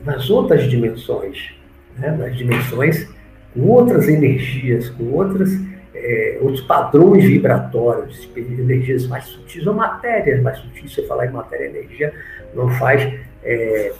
nas 0.04 0.30
outras 0.30 0.70
dimensões 0.70 1.62
né, 1.98 2.12
nas 2.12 2.36
dimensões, 2.36 3.08
com 3.54 3.62
outras 3.68 4.08
energias, 4.08 4.90
com 4.90 5.12
outras, 5.12 5.50
é, 5.94 6.38
outros 6.42 6.62
padrões 6.62 7.24
vibratórios, 7.26 8.30
energias 8.36 9.08
mais 9.08 9.26
sutis 9.26 9.66
ou 9.68 9.74
matérias 9.74 10.42
mais 10.42 10.58
sutis. 10.58 10.94
Você 10.94 11.04
falar 11.04 11.28
em 11.28 11.32
matéria 11.32 11.66
e 11.66 11.70
energia 11.70 12.14
não 12.54 12.70
faz 12.70 13.14
é, 13.44 13.94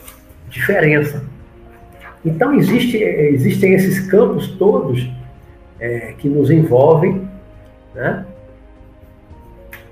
diferença. 0.50 1.24
Então 2.24 2.54
existe, 2.54 2.98
existem 2.98 3.74
esses 3.74 4.08
campos 4.10 4.48
todos 4.58 5.10
é, 5.80 6.14
que 6.18 6.30
nos 6.30 6.52
envolvem, 6.52 7.28
né? 7.96 8.26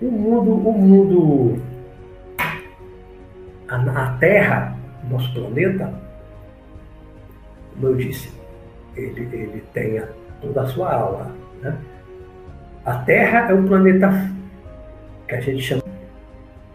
O 0.02 0.10
mundo, 0.10 0.54
o 0.54 0.72
mundo, 0.72 1.62
a, 3.68 3.76
a 3.76 4.18
Terra, 4.18 4.78
nosso 5.10 5.34
planeta, 5.34 5.94
como 7.74 7.88
eu 7.88 7.96
disse, 7.96 8.32
ele, 8.96 9.28
ele 9.32 9.64
tem 9.74 10.02
toda 10.42 10.62
a 10.62 10.68
sua 10.68 10.94
aula. 10.94 11.32
Né? 11.62 11.78
A 12.86 12.96
Terra 13.00 13.52
é 13.52 13.54
um 13.54 13.68
planeta 13.68 14.10
que 15.28 15.36
a 15.36 15.42
gente 15.42 15.62
chama 15.62 15.84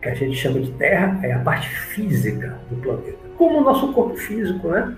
que 0.05 0.11
a 0.11 0.15
gente 0.15 0.37
chama 0.37 0.61
de 0.61 0.71
Terra 0.73 1.19
é 1.23 1.33
a 1.33 1.39
parte 1.39 1.67
física 1.67 2.59
do 2.69 2.77
planeta, 2.77 3.17
como 3.39 3.61
o 3.61 3.65
nosso 3.65 3.91
corpo 3.95 4.15
físico, 4.17 4.69
né? 4.69 4.95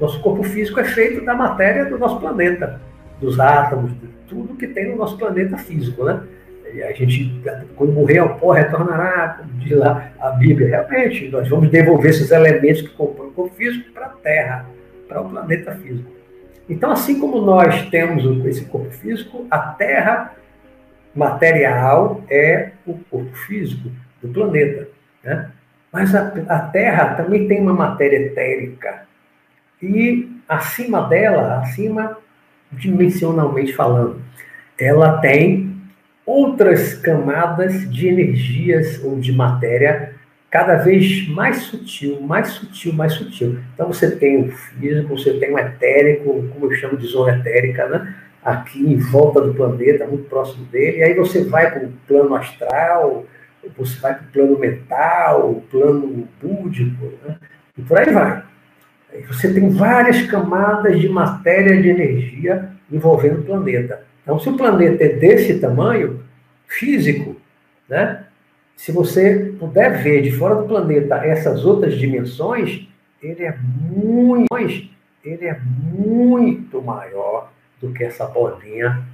Nosso 0.00 0.18
corpo 0.20 0.42
físico 0.42 0.80
é 0.80 0.84
feito 0.84 1.22
da 1.26 1.34
matéria 1.34 1.84
do 1.84 1.98
nosso 1.98 2.18
planeta, 2.18 2.80
dos 3.20 3.38
átomos, 3.38 3.92
de 3.92 4.06
tudo 4.26 4.56
que 4.56 4.66
tem 4.66 4.90
no 4.90 4.96
nosso 4.96 5.18
planeta 5.18 5.58
físico, 5.58 6.04
né? 6.04 6.22
E 6.76 6.82
a 6.82 6.92
gente, 6.92 7.42
quando 7.74 7.94
morrer 7.94 8.18
ao 8.18 8.36
pó, 8.36 8.52
retornará, 8.52 9.38
como 9.38 9.50
diz 9.54 9.74
lá 9.78 10.10
a 10.20 10.28
Bíblia, 10.32 10.68
realmente, 10.68 11.26
nós 11.30 11.48
vamos 11.48 11.70
devolver 11.70 12.10
esses 12.10 12.30
elementos 12.30 12.82
que 12.82 12.88
compõem 12.90 13.28
o 13.28 13.32
corpo 13.32 13.56
físico 13.56 13.90
para 13.92 14.06
a 14.06 14.10
Terra, 14.10 14.66
para 15.08 15.22
o 15.22 15.30
planeta 15.30 15.72
físico. 15.76 16.10
Então, 16.68 16.90
assim 16.90 17.18
como 17.18 17.40
nós 17.40 17.88
temos 17.88 18.44
esse 18.44 18.66
corpo 18.66 18.90
físico, 18.90 19.46
a 19.50 19.58
Terra 19.58 20.34
material 21.14 22.22
é 22.28 22.72
o 22.86 22.92
corpo 23.10 23.34
físico 23.46 23.90
do 24.20 24.28
planeta. 24.28 24.86
Né? 25.24 25.50
Mas 25.90 26.14
a, 26.14 26.30
a 26.48 26.58
Terra 26.58 27.14
também 27.14 27.48
tem 27.48 27.58
uma 27.58 27.72
matéria 27.72 28.18
etérica. 28.18 29.06
E 29.80 30.28
acima 30.46 31.08
dela, 31.08 31.60
acima 31.60 32.18
dimensionalmente 32.70 33.72
falando, 33.72 34.20
ela 34.78 35.16
tem 35.18 35.75
outras 36.26 36.94
camadas 36.94 37.88
de 37.90 38.08
energias 38.08 39.02
ou 39.02 39.18
de 39.18 39.32
matéria 39.32 40.12
cada 40.50 40.76
vez 40.76 41.28
mais 41.28 41.58
sutil, 41.58 42.20
mais 42.20 42.48
sutil, 42.48 42.92
mais 42.92 43.12
sutil. 43.12 43.58
Então 43.74 43.86
você 43.86 44.16
tem 44.16 44.42
o 44.42 44.50
físico, 44.50 45.16
você 45.16 45.34
tem 45.34 45.52
o 45.52 45.58
etérico, 45.58 46.48
como 46.52 46.66
eu 46.66 46.76
chamo 46.76 46.96
de 46.96 47.06
zona 47.06 47.38
etérica, 47.38 47.88
né? 47.88 48.14
aqui 48.46 48.80
em 48.80 48.96
volta 48.96 49.40
do 49.40 49.52
planeta, 49.52 50.06
muito 50.06 50.28
próximo 50.28 50.64
dele, 50.66 50.98
e 50.98 51.02
aí 51.02 51.14
você 51.14 51.42
vai 51.42 51.68
para 51.68 51.84
o 51.84 51.92
plano 52.06 52.34
astral, 52.36 53.26
você 53.76 53.98
vai 53.98 54.14
para 54.14 54.22
o 54.22 54.32
plano 54.32 54.58
mental, 54.58 55.62
plano 55.68 56.28
búdico, 56.40 57.12
né? 57.26 57.36
e 57.76 57.82
por 57.82 57.98
aí 57.98 58.12
vai. 58.12 58.42
Você 59.26 59.52
tem 59.52 59.68
várias 59.70 60.22
camadas 60.22 61.00
de 61.00 61.08
matéria, 61.08 61.80
de 61.80 61.88
energia 61.88 62.70
envolvendo 62.90 63.40
o 63.40 63.44
planeta. 63.44 64.04
Então, 64.26 64.40
se 64.40 64.48
o 64.48 64.56
planeta 64.56 65.04
é 65.04 65.08
desse 65.08 65.60
tamanho, 65.60 66.20
físico, 66.66 67.36
né? 67.88 68.26
se 68.74 68.90
você 68.90 69.54
puder 69.56 70.02
ver 70.02 70.20
de 70.20 70.32
fora 70.32 70.56
do 70.56 70.66
planeta 70.66 71.14
essas 71.24 71.64
outras 71.64 71.94
dimensões, 71.94 72.88
ele 73.22 73.44
é 73.44 73.56
muito, 73.56 74.52
ele 75.24 75.44
é 75.46 75.56
muito 75.60 76.82
maior 76.82 77.52
do 77.80 77.92
que 77.92 78.02
essa 78.02 78.26
bolinha 78.26 79.06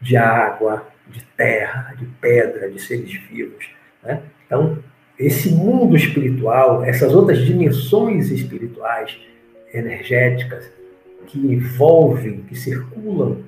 de 0.00 0.16
água, 0.16 0.86
de 1.08 1.24
terra, 1.36 1.92
de 1.98 2.06
pedra, 2.06 2.70
de 2.70 2.80
seres 2.80 3.12
vivos. 3.28 3.70
Né? 4.04 4.22
Então, 4.46 4.78
esse 5.18 5.50
mundo 5.50 5.96
espiritual, 5.96 6.84
essas 6.84 7.12
outras 7.12 7.38
dimensões 7.38 8.30
espirituais, 8.30 9.18
energéticas, 9.74 10.70
que 11.26 11.40
envolvem, 11.40 12.42
que 12.42 12.54
circulam 12.54 13.42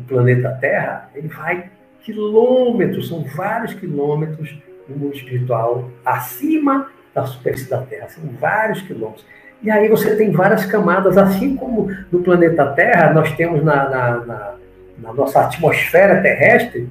o 0.00 0.02
planeta 0.02 0.50
Terra, 0.60 1.10
ele 1.14 1.28
vai 1.28 1.70
quilômetros, 2.02 3.08
são 3.08 3.22
vários 3.36 3.74
quilômetros 3.74 4.58
no 4.88 4.96
mundo 4.96 5.14
espiritual, 5.14 5.90
acima 6.04 6.88
da 7.14 7.26
superfície 7.26 7.68
da 7.68 7.82
Terra, 7.82 8.08
são 8.08 8.24
vários 8.40 8.82
quilômetros. 8.82 9.24
E 9.62 9.70
aí 9.70 9.88
você 9.88 10.16
tem 10.16 10.32
várias 10.32 10.64
camadas, 10.64 11.18
assim 11.18 11.54
como 11.54 11.94
no 12.10 12.22
planeta 12.22 12.72
Terra, 12.72 13.12
nós 13.12 13.32
temos 13.32 13.62
na, 13.62 13.88
na, 13.88 14.16
na, 14.24 14.54
na 14.98 15.12
nossa 15.12 15.40
atmosfera 15.44 16.22
terrestre 16.22 16.88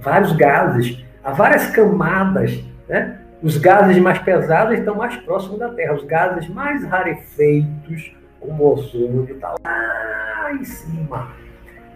vários 0.00 0.32
gases, 0.32 1.04
há 1.22 1.32
várias 1.32 1.66
camadas, 1.70 2.64
né? 2.88 3.18
Os 3.42 3.58
gases 3.58 3.98
mais 3.98 4.18
pesados 4.20 4.78
estão 4.78 4.94
mais 4.94 5.14
próximos 5.16 5.58
da 5.58 5.68
Terra, 5.68 5.94
os 5.94 6.04
gases 6.04 6.48
mais 6.48 6.82
rarefeitos, 6.84 8.16
como 8.40 8.64
o 8.64 8.72
ozônio, 8.72 9.28
está 9.30 9.54
lá 9.62 10.52
em 10.52 10.64
cima, 10.64 11.28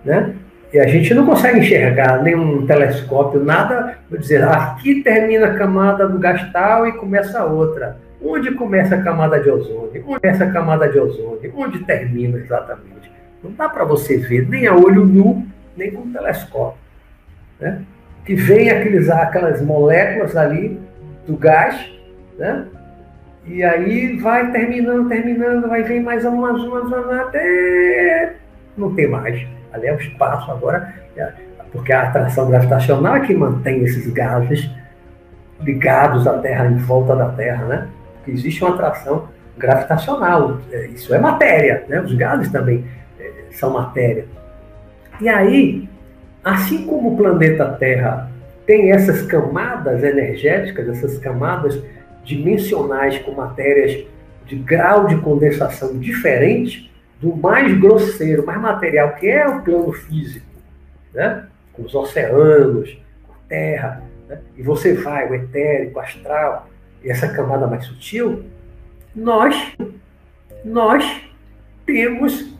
né? 0.04 0.34
E 0.72 0.78
a 0.78 0.86
gente 0.86 1.12
não 1.14 1.26
consegue 1.26 1.60
enxergar 1.60 2.22
nenhum 2.22 2.64
telescópio, 2.64 3.42
nada, 3.42 3.98
vou 4.08 4.18
dizer, 4.18 4.42
aqui 4.44 5.02
termina 5.02 5.46
a 5.46 5.54
camada 5.54 6.08
do 6.08 6.18
gastal 6.18 6.86
e 6.86 6.92
começa 6.92 7.40
a 7.40 7.44
outra. 7.44 7.96
Onde 8.22 8.52
começa 8.52 8.94
a 8.94 9.02
camada 9.02 9.40
de 9.40 9.50
ozônio? 9.50 9.88
Onde 9.88 10.00
começa 10.00 10.44
a 10.44 10.50
camada 10.50 10.88
de 10.88 10.98
ozônio? 10.98 11.52
Onde 11.56 11.80
termina 11.80 12.38
exatamente? 12.38 13.10
Não 13.42 13.50
dá 13.52 13.68
para 13.68 13.84
você 13.84 14.18
ver 14.18 14.48
nem 14.48 14.66
a 14.66 14.74
olho 14.74 15.04
nu, 15.04 15.44
nem 15.76 15.90
com 15.90 16.12
telescópio. 16.12 16.78
Né? 17.58 17.82
Que 18.24 18.34
vem 18.34 18.70
aqueles, 18.70 19.08
aquelas 19.10 19.60
moléculas 19.62 20.36
ali 20.36 20.78
do 21.26 21.36
gás, 21.36 21.90
né? 22.38 22.66
E 23.46 23.64
aí 23.64 24.18
vai 24.18 24.52
terminando, 24.52 25.08
terminando, 25.08 25.66
vai 25.66 25.82
vir 25.82 26.00
mais 26.00 26.24
umas, 26.24 26.60
umas, 26.62 26.84
umas 26.84 27.20
até 27.20 28.34
não 28.76 28.94
ter 28.94 29.08
mais 29.08 29.40
ali 29.72 29.86
é 29.86 29.94
o 29.94 29.98
espaço 29.98 30.50
agora, 30.50 30.94
é, 31.16 31.32
porque 31.72 31.92
a 31.92 32.08
atração 32.08 32.48
gravitacional 32.50 33.16
é 33.16 33.20
que 33.20 33.34
mantém 33.34 33.82
esses 33.84 34.06
gases 34.12 34.68
ligados 35.62 36.26
à 36.26 36.38
Terra, 36.38 36.66
em 36.66 36.76
volta 36.76 37.14
da 37.14 37.28
Terra, 37.28 37.64
né? 37.66 37.88
Porque 38.16 38.32
existe 38.32 38.64
uma 38.64 38.74
atração 38.74 39.28
gravitacional, 39.56 40.58
é, 40.72 40.86
isso 40.86 41.14
é 41.14 41.18
matéria, 41.18 41.84
né? 41.88 42.00
Os 42.00 42.12
gases 42.14 42.50
também 42.50 42.84
é, 43.18 43.30
são 43.52 43.70
matéria. 43.70 44.26
E 45.20 45.28
aí, 45.28 45.88
assim 46.42 46.86
como 46.86 47.12
o 47.12 47.16
planeta 47.16 47.66
Terra 47.78 48.30
tem 48.66 48.92
essas 48.92 49.22
camadas 49.22 50.02
energéticas, 50.02 50.88
essas 50.88 51.18
camadas 51.18 51.80
dimensionais 52.24 53.18
com 53.18 53.32
matérias 53.32 54.04
de 54.46 54.56
grau 54.56 55.06
de 55.06 55.16
condensação 55.16 55.98
diferente, 55.98 56.89
do 57.20 57.36
mais 57.36 57.78
grosseiro, 57.78 58.44
mais 58.44 58.60
material, 58.60 59.14
que 59.14 59.28
é 59.28 59.46
o 59.46 59.62
plano 59.62 59.92
físico, 59.92 60.46
né? 61.12 61.46
com 61.72 61.82
os 61.82 61.94
oceanos, 61.94 62.98
com 63.26 63.32
a 63.32 63.36
terra, 63.48 64.02
né? 64.28 64.40
e 64.56 64.62
você 64.62 64.94
vai, 64.94 65.28
o 65.28 65.34
etérico, 65.34 65.98
o 65.98 66.02
astral, 66.02 66.68
e 67.04 67.10
essa 67.10 67.28
camada 67.28 67.66
mais 67.66 67.84
sutil, 67.84 68.44
nós, 69.14 69.76
nós 70.64 71.22
temos 71.84 72.54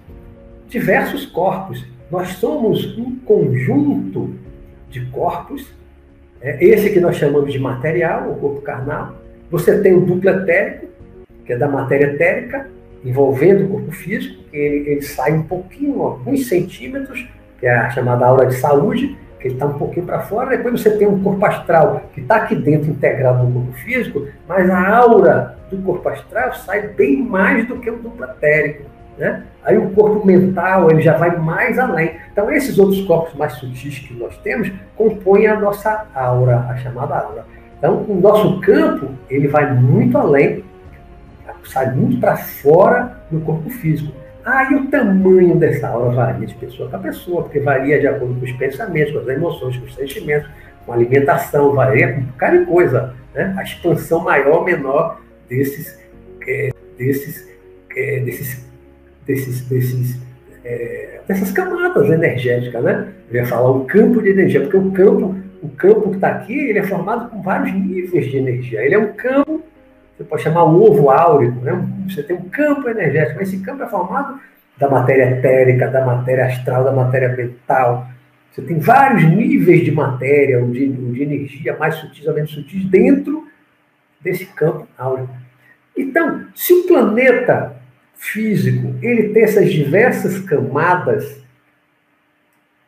diversos 0.69 1.25
corpos. 1.27 1.85
Nós 2.11 2.29
somos 2.31 2.99
um 2.99 3.17
conjunto 3.21 4.35
de 4.91 5.07
corpos, 5.07 5.73
né? 6.43 6.63
esse 6.63 6.91
que 6.91 7.01
nós 7.01 7.17
chamamos 7.17 7.53
de 7.53 7.59
material, 7.59 8.31
o 8.31 8.37
corpo 8.37 8.61
carnal. 8.61 9.15
Você 9.51 9.81
tem 9.81 9.95
o 9.95 10.03
duplo 10.03 10.29
etérico, 10.31 10.87
que 11.47 11.53
é 11.55 11.57
da 11.57 11.69
matéria 11.69 12.07
etérica, 12.07 12.69
envolvendo 13.05 13.65
o 13.65 13.69
corpo 13.69 13.93
físico, 13.93 14.43
ele, 14.53 14.91
ele 14.91 15.03
sai 15.03 15.33
um 15.33 15.43
pouquinho, 15.43 16.03
alguns 16.03 16.49
centímetros, 16.49 17.27
que 17.59 17.67
é 17.67 17.75
a 17.75 17.91
chamada 17.91 18.27
aura 18.27 18.47
de 18.47 18.55
saúde, 18.57 19.17
que 19.39 19.49
ele 19.49 19.55
está 19.55 19.67
um 19.67 19.79
pouquinho 19.79 20.07
para 20.07 20.21
fora, 20.21 20.57
depois 20.57 20.81
você 20.81 20.91
tem 20.97 21.09
um 21.09 21.23
corpo 21.23 21.45
astral 21.47 22.03
que 22.13 22.21
está 22.21 22.37
aqui 22.37 22.55
dentro 22.55 22.91
integrado 22.91 23.43
no 23.45 23.53
corpo 23.53 23.73
físico, 23.79 24.27
mas 24.47 24.69
a 24.69 24.97
aura 24.97 25.57
do 25.71 25.79
corpo 25.79 26.09
astral 26.09 26.53
sai 26.55 26.89
bem 26.89 27.23
mais 27.23 27.67
do 27.67 27.77
que 27.77 27.91
o 27.91 27.97
duplo 27.97 28.25
etérico. 28.25 28.85
Né? 29.17 29.43
Aí 29.65 29.77
o 29.77 29.91
corpo 29.91 30.27
mental 30.27 30.91
ele 30.91 31.03
já 31.03 31.17
vai 31.17 31.37
mais 31.37 31.79
além. 31.79 32.17
Então 32.33 32.51
esses 32.51 32.79
outros 32.79 33.03
corpos 33.03 33.35
mais 33.35 33.55
sutis 33.55 33.99
que 33.99 34.15
nós 34.15 34.37
temos 34.39 34.71
compõem 34.97 35.47
a 35.47 35.59
nossa 35.59 36.07
aura, 36.15 36.67
a 36.69 36.77
chamada 36.77 37.17
aura. 37.17 37.45
Então 37.79 38.05
o 38.09 38.15
nosso 38.15 38.61
campo 38.61 39.11
ele 39.29 39.49
vai 39.49 39.75
muito 39.75 40.17
além 40.17 40.65
sai 41.65 41.95
muito 41.95 42.21
para 42.21 42.37
fora 42.37 43.23
do 43.31 43.41
corpo 43.41 43.71
físico. 43.71 44.13
Aí 44.45 44.75
o 44.75 44.87
tamanho 44.89 45.57
dessa 45.57 45.89
aura 45.89 46.15
varia 46.15 46.47
de 46.47 46.55
pessoa 46.55 46.89
para 46.89 46.99
pessoa, 46.99 47.43
porque 47.43 47.61
varia 47.61 48.01
de 48.01 48.07
acordo 48.07 48.35
com 48.35 48.45
os 48.45 48.53
pensamentos, 48.53 49.13
com 49.13 49.19
as 49.19 49.29
emoções, 49.29 49.77
com 49.77 49.87
os 49.87 49.95
sentimentos, 49.95 50.49
com 50.87 50.93
a 50.93 50.95
alimentação, 50.95 51.75
varia 51.75 52.15
com 52.15 52.23
cada 52.39 52.65
coisa. 52.65 53.15
Né? 53.35 53.55
A 53.59 53.63
expansão 53.63 54.21
maior 54.25 54.59
ou 54.59 54.65
menor 54.65 55.21
desses, 55.49 55.99
é, 56.49 56.71
desses, 56.97 57.49
é, 57.97 58.21
desses, 58.21 58.67
desses, 59.27 59.69
desses 59.69 60.21
é, 60.65 61.21
dessas 61.27 61.53
camadas 61.53 62.09
energéticas, 62.11 62.83
né? 62.83 63.09
Eu 63.31 63.37
ia 63.37 63.47
falar 63.47 63.71
o 63.71 63.85
campo 63.85 64.21
de 64.23 64.31
energia, 64.31 64.61
porque 64.61 64.77
o 64.77 64.91
campo, 64.91 65.37
o 65.63 65.69
campo 65.69 66.11
que 66.11 66.17
está 66.17 66.29
aqui, 66.29 66.59
ele 66.59 66.79
é 66.79 66.83
formado 66.83 67.31
com 67.31 67.43
vários 67.43 67.73
níveis 67.73 68.27
de 68.27 68.37
energia. 68.37 68.85
Ele 68.85 68.95
é 68.95 68.99
um 68.99 69.13
campo 69.13 69.63
você 70.21 70.25
pode 70.25 70.43
chamar 70.43 70.65
um 70.67 70.77
ovo 70.83 71.09
áureo, 71.09 71.55
né? 71.63 71.83
você 72.07 72.23
tem 72.23 72.37
um 72.37 72.47
campo 72.51 72.87
energético, 72.91 73.39
mas 73.39 73.49
esse 73.49 73.63
campo 73.63 73.83
é 73.83 73.89
formado 73.89 74.39
da 74.77 74.89
matéria 74.89 75.31
etérica, 75.31 75.89
da 75.89 76.05
matéria 76.05 76.45
astral, 76.45 76.85
da 76.85 76.93
matéria 76.93 77.31
mental. 77.31 78.07
Você 78.53 78.61
tem 78.61 78.79
vários 78.79 79.25
níveis 79.25 79.83
de 79.83 79.91
matéria, 79.91 80.63
ou 80.63 80.71
de, 80.71 80.85
ou 80.85 81.13
de 81.13 81.23
energia 81.23 81.75
mais 81.79 81.95
sutis 81.95 82.27
ou 82.27 82.35
menos 82.35 82.51
sutis 82.51 82.85
dentro 82.85 83.49
desse 84.21 84.45
campo 84.45 84.87
áureo. 84.99 85.29
Então, 85.97 86.47
se 86.55 86.75
o 86.75 86.87
planeta 86.87 87.77
físico 88.15 88.95
ele 89.01 89.31
tem 89.31 89.45
essas 89.45 89.73
diversas 89.73 90.39
camadas 90.41 91.43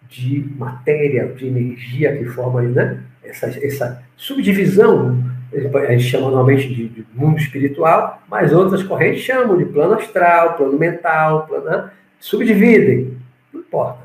de 0.07 0.47
matéria, 0.59 1.29
de 1.29 1.47
energia 1.47 2.15
que 2.15 2.27
formam 2.27 2.63
né, 2.65 3.03
essa, 3.25 3.47
essa 3.47 4.03
subdivisão, 4.17 5.32
a 5.55 5.93
gente 5.93 6.05
chama 6.05 6.31
normalmente 6.31 6.69
de, 6.69 6.89
de, 6.89 7.07
mundo 7.13 7.39
espiritual, 7.39 8.23
mas 8.29 8.53
outras 8.53 8.83
correntes 8.83 9.23
chamam 9.23 9.57
de 9.59 9.65
plano 9.67 9.95
astral, 9.95 10.55
plano 10.55 10.79
mental, 10.79 11.47
plano, 11.47 11.65
né, 11.65 11.91
subdividem, 12.19 13.17
não 13.53 13.61
importa. 13.61 14.01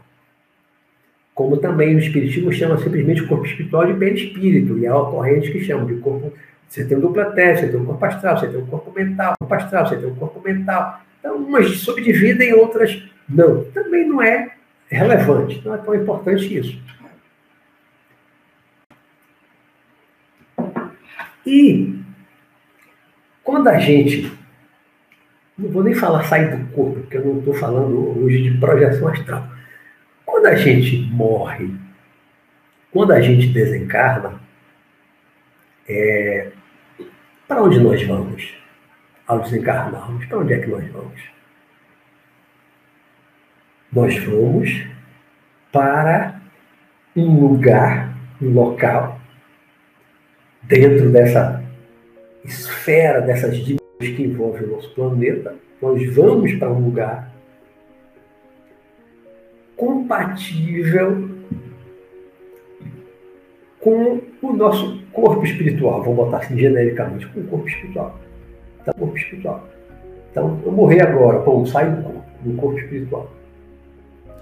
Como 1.33 1.57
também 1.57 1.95
o 1.95 1.99
Espiritismo 1.99 2.51
chama 2.51 2.77
simplesmente 2.79 3.21
o 3.21 3.27
corpo 3.27 3.45
espiritual 3.45 3.85
de 3.85 3.93
perispírito, 3.93 4.77
e 4.77 4.87
há 4.87 4.91
correntes 4.91 5.51
que 5.51 5.63
chamam 5.63 5.85
de 5.85 5.95
corpo. 5.95 6.33
Você 6.67 6.83
tem 6.83 6.97
um 6.97 7.01
dupla 7.01 7.25
teste, 7.25 7.65
você 7.65 7.71
tem 7.71 7.79
um 7.79 7.85
corpo 7.85 8.05
astral, 8.05 8.37
você 8.37 8.47
tem 8.47 8.59
um 8.59 8.65
corpo 8.65 8.91
mental, 8.93 9.35
corpo 9.39 9.53
astral, 9.53 9.87
você 9.87 9.95
tem 9.95 10.09
um 10.09 10.15
corpo 10.15 10.41
mental. 10.43 11.01
Então, 11.19 11.37
umas 11.37 11.77
subdividem, 11.77 12.53
outras 12.53 13.03
não. 13.29 13.63
Também 13.65 14.07
não 14.07 14.21
é 14.21 14.51
relevante, 14.89 15.61
não 15.63 15.75
é 15.75 15.77
tão 15.77 15.95
importante 15.95 16.57
isso. 16.57 16.77
E 21.47 22.03
quando 23.41 23.69
a 23.69 23.79
gente, 23.79 24.29
não 25.57 25.69
vou 25.69 25.81
nem 25.81 25.93
falar 25.93 26.23
sair 26.23 26.53
do 26.53 26.73
corpo, 26.73 26.99
porque 26.99 27.15
eu 27.15 27.25
não 27.25 27.39
estou 27.39 27.53
falando 27.53 28.21
hoje 28.21 28.43
de 28.43 28.57
projeção 28.59 29.07
astral. 29.07 29.47
Quando 30.25 30.47
a 30.47 30.55
gente 30.55 30.97
morre, 31.09 31.73
quando 32.91 33.13
a 33.13 33.21
gente 33.21 33.47
desencarna, 33.47 34.41
é, 35.87 36.51
para 37.47 37.63
onde 37.63 37.79
nós 37.79 38.03
vamos? 38.03 38.53
Ao 39.25 39.39
desencarnarmos, 39.39 40.25
para 40.25 40.39
onde 40.39 40.53
é 40.53 40.59
que 40.59 40.67
nós 40.67 40.85
vamos? 40.91 41.21
Nós 43.93 44.17
vamos 44.25 44.85
para 45.71 46.41
um 47.15 47.39
lugar, 47.39 48.13
um 48.41 48.49
local 48.49 49.16
dentro 50.67 51.09
dessa 51.09 51.63
esfera, 52.43 53.21
dessas 53.21 53.55
dimensões 53.57 54.15
que 54.15 54.23
envolvem 54.23 54.67
o 54.67 54.71
nosso 54.71 54.93
planeta, 54.93 55.55
nós 55.81 56.13
vamos 56.13 56.53
para 56.53 56.71
um 56.71 56.85
lugar 56.85 57.31
compatível 59.75 61.29
com 63.79 64.19
o 64.41 64.53
nosso 64.53 65.01
corpo 65.13 65.45
espiritual, 65.45 66.03
vamos 66.03 66.17
botar 66.17 66.37
assim 66.37 66.57
genericamente, 66.57 67.27
com 67.27 67.39
o 67.39 67.43
corpo 67.45 67.67
espiritual. 67.67 68.19
Então, 68.81 68.93
corpo 68.93 69.17
espiritual. 69.17 69.67
Então, 70.31 70.59
eu 70.65 70.71
morrer 70.71 71.01
agora, 71.01 71.39
pô, 71.39 71.65
saio 71.65 71.95
do 71.95 72.03
corpo, 72.03 72.23
do 72.41 72.53
corpo 72.57 72.79
espiritual. 72.79 73.31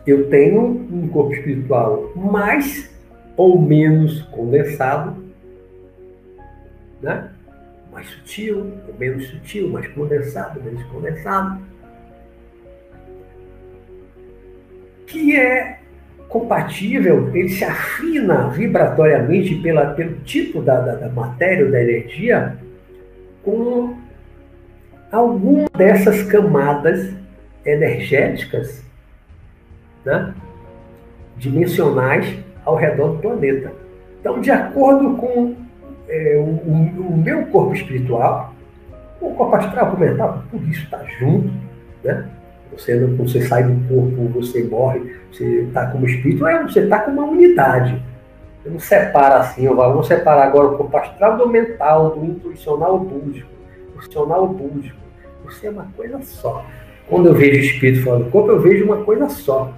Eu 0.07 0.29
tenho 0.29 0.61
um 0.61 1.07
corpo 1.07 1.33
espiritual 1.33 2.11
mais 2.15 2.93
ou 3.37 3.59
menos 3.59 4.21
condensado 4.23 5.24
né? 7.01 7.29
mais 7.91 8.07
sutil, 8.07 8.73
menos 8.99 9.27
sutil, 9.27 9.69
mais 9.69 9.87
condensado, 9.87 10.61
menos 10.61 10.83
condensado, 10.83 11.61
que 15.07 15.35
é 15.35 15.79
compatível, 16.27 17.33
ele 17.33 17.47
se 17.47 17.63
afina 17.63 18.49
vibratoriamente 18.49 19.55
pela, 19.55 19.93
pelo 19.93 20.15
tipo 20.21 20.61
da, 20.61 20.81
da, 20.81 20.95
da 20.95 21.09
matéria, 21.09 21.71
da 21.71 21.81
energia, 21.81 22.57
com 23.43 23.95
alguma 25.09 25.69
dessas 25.77 26.23
camadas 26.23 27.13
energéticas 27.63 28.83
né, 30.03 30.33
dimensionais 31.37 32.37
ao 32.65 32.75
redor 32.75 33.13
do 33.13 33.19
planeta. 33.19 33.71
Então, 34.19 34.41
de 34.41 34.51
acordo 34.51 35.15
com 35.15 35.55
é, 36.07 36.37
o, 36.37 36.43
o, 36.43 37.17
meu 37.17 37.45
corpo 37.47 37.73
espiritual, 37.73 38.53
o 39.21 39.31
corpo 39.31 39.55
astral, 39.55 39.93
o 39.93 39.99
mental, 39.99 40.43
tudo 40.51 40.67
isso 40.69 40.83
está 40.83 41.03
junto, 41.19 41.51
né? 42.03 42.29
Você, 42.71 43.05
você 43.05 43.41
sai 43.41 43.63
do 43.63 43.87
corpo, 43.87 44.29
você 44.39 44.63
morre, 44.63 45.15
você 45.31 45.61
está 45.61 45.87
como 45.87 46.05
espírito, 46.05 46.45
é, 46.45 46.61
você 46.63 46.81
está 46.81 46.99
com 46.99 47.11
uma 47.11 47.23
unidade. 47.23 48.01
Você 48.61 48.69
não 48.69 48.79
separa 48.79 49.37
assim, 49.37 49.65
eu 49.65 49.75
vou 49.75 50.03
separar 50.03 50.47
agora 50.47 50.69
o 50.69 50.77
corpo 50.77 50.97
astral 50.97 51.37
do 51.37 51.47
mental, 51.47 52.11
do 52.11 52.25
intuicional 52.25 52.99
búdico, 52.99 53.49
intuicional 53.89 54.47
búdico. 54.47 54.97
Você 55.45 55.67
é 55.67 55.69
uma 55.69 55.87
coisa 55.95 56.19
só. 56.21 56.65
Quando 57.07 57.27
eu 57.27 57.35
vejo 57.35 57.59
o 57.59 57.63
espírito 57.63 58.03
fora 58.03 58.23
do 58.23 58.31
corpo, 58.31 58.51
eu 58.51 58.59
vejo 58.59 58.83
uma 58.83 59.03
coisa 59.03 59.29
só. 59.29 59.71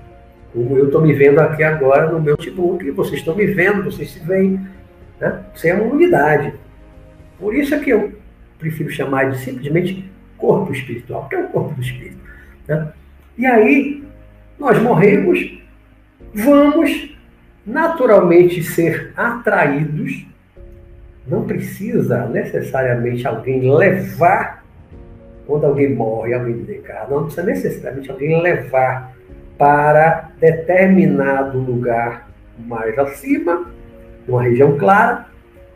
Como 0.54 0.78
eu 0.78 0.86
estou 0.86 1.02
me 1.02 1.14
vendo 1.14 1.40
aqui 1.40 1.62
agora 1.62 2.10
no 2.10 2.22
meu 2.22 2.32
notebook, 2.32 2.90
vocês 2.92 3.20
estão 3.20 3.36
me 3.36 3.46
vendo, 3.46 3.84
vocês 3.84 4.12
se 4.12 4.20
veem, 4.20 4.60
né? 5.20 5.44
É 5.64 5.74
uma 5.74 5.94
unidade. 5.94 6.54
Por 7.40 7.56
isso 7.56 7.76
é 7.76 7.80
que 7.80 7.90
eu 7.90 8.14
prefiro 8.58 8.90
chamar 8.90 9.32
de 9.32 9.40
simplesmente 9.40 10.10
corpo 10.38 10.72
espiritual, 10.72 11.28
que 11.28 11.36
é 11.36 11.40
o 11.40 11.50
corpo 11.50 11.74
do 11.74 11.82
espírito. 11.82 12.18
Né? 12.68 12.92
E 13.38 13.46
aí, 13.46 14.04
nós 14.60 14.82
morremos, 14.82 15.60
vamos 16.34 17.16
naturalmente 17.66 18.64
ser 18.64 19.12
atraídos, 19.16 20.26
não 21.28 21.44
precisa 21.44 22.26
necessariamente 22.28 23.28
alguém 23.28 23.76
levar, 23.76 24.64
quando 25.46 25.66
alguém 25.66 25.94
morre, 25.94 26.34
alguém 26.34 26.58
desencarna, 26.58 27.16
não 27.16 27.24
precisa 27.24 27.44
necessariamente 27.44 28.10
alguém 28.10 28.42
levar 28.42 29.14
para 29.58 30.30
determinado 30.40 31.60
lugar 31.60 32.30
mais 32.60 32.98
acima 32.98 33.77
uma 34.28 34.44
região 34.44 34.78
clara, 34.78 35.26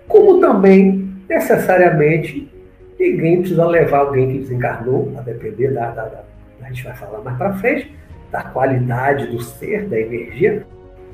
como 0.08 0.40
também, 0.40 1.10
necessariamente, 1.30 2.52
ninguém 3.00 3.40
precisa 3.40 3.66
levar 3.66 4.00
alguém 4.00 4.32
que 4.32 4.40
desencarnou, 4.40 5.14
a 5.18 5.22
depender 5.22 5.70
da, 5.70 5.92
da, 5.92 6.04
da 6.06 6.32
a 6.62 6.68
gente 6.68 6.84
vai 6.84 6.94
falar 6.94 7.20
mais 7.20 7.38
para 7.38 7.54
frente, 7.54 7.94
da 8.32 8.44
qualidade 8.44 9.28
do 9.28 9.42
ser, 9.42 9.88
da 9.88 10.00
energia, 10.00 10.66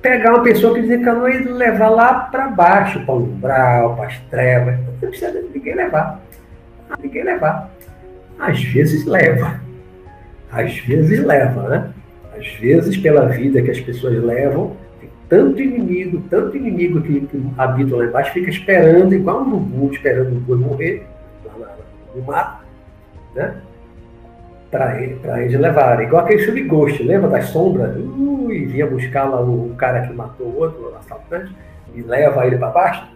pegar 0.02 0.36
uma 0.36 0.44
pessoa 0.44 0.76
que 0.76 0.82
desencarnou 0.82 1.30
e 1.30 1.40
levar 1.44 1.90
lá 1.90 2.14
para 2.14 2.48
baixo, 2.50 3.04
para 3.06 3.16
o 3.16 3.24
umbral, 3.24 3.96
para 3.96 4.08
as 4.08 4.20
trevas. 4.30 4.80
Não 4.80 5.10
precisa 5.10 5.32
ninguém 5.54 5.76
levar. 5.76 6.22
Ninguém 7.02 7.24
levar. 7.24 7.72
Às 8.38 8.62
vezes 8.64 9.06
leva. 9.06 9.60
Às 10.52 10.78
vezes 10.80 11.24
leva, 11.24 11.70
né? 11.70 11.90
Às 12.38 12.48
vezes, 12.54 12.98
pela 12.98 13.26
vida 13.26 13.62
que 13.62 13.72
as 13.72 13.80
pessoas 13.80 14.24
levam, 14.24 14.78
tanto 15.30 15.62
inimigo, 15.62 16.24
tanto 16.30 16.56
inimigo 16.56 17.02
que, 17.02 17.22
que 17.22 17.44
habita 17.58 17.96
lá 17.96 18.06
embaixo, 18.06 18.34
fica 18.34 18.50
esperando, 18.50 19.14
igual 19.14 19.42
um 19.42 19.48
urubu, 19.48 19.92
esperando 19.94 20.38
o 20.38 20.40
boi 20.40 20.58
morrer, 20.58 21.06
lá 21.60 21.76
no 22.16 22.22
mato, 22.24 22.64
né? 23.36 23.56
Para 24.72 25.02
ele, 25.02 25.20
eles 25.24 25.60
levarem. 25.60 26.08
Igual 26.08 26.24
aquele 26.24 26.44
filme 26.44 26.64
Ghost, 26.64 27.02
lembra 27.02 27.30
das 27.30 27.46
sombras? 27.46 27.96
Ui, 27.96 28.66
vinha 28.66 28.86
buscar 28.86 29.26
lá 29.26 29.42
o 29.42 29.74
cara 29.78 30.06
que 30.06 30.14
matou 30.14 30.48
o 30.48 30.60
outro, 30.60 30.92
o 30.92 30.96
assaltante, 30.98 31.56
e 31.96 32.02
leva 32.02 32.46
ele 32.46 32.58
para 32.58 32.70
baixo. 32.70 33.08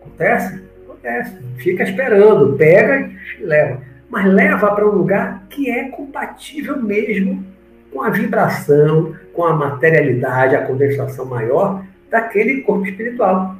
Acontece? 0.00 0.62
Acontece. 0.84 1.38
Fica 1.56 1.84
esperando, 1.84 2.56
pega 2.56 3.10
e 3.38 3.44
leva. 3.44 3.80
Mas 4.10 4.26
leva 4.26 4.74
para 4.74 4.86
um 4.86 4.90
lugar 4.90 5.44
que 5.48 5.70
é 5.70 5.88
compatível 5.88 6.76
mesmo 6.82 7.44
com 7.92 8.02
a 8.02 8.10
vibração, 8.10 9.14
com 9.32 9.44
a 9.44 9.54
materialidade, 9.54 10.56
a 10.56 10.66
condensação 10.66 11.24
maior 11.24 11.84
daquele 12.10 12.62
corpo 12.62 12.86
espiritual. 12.86 13.56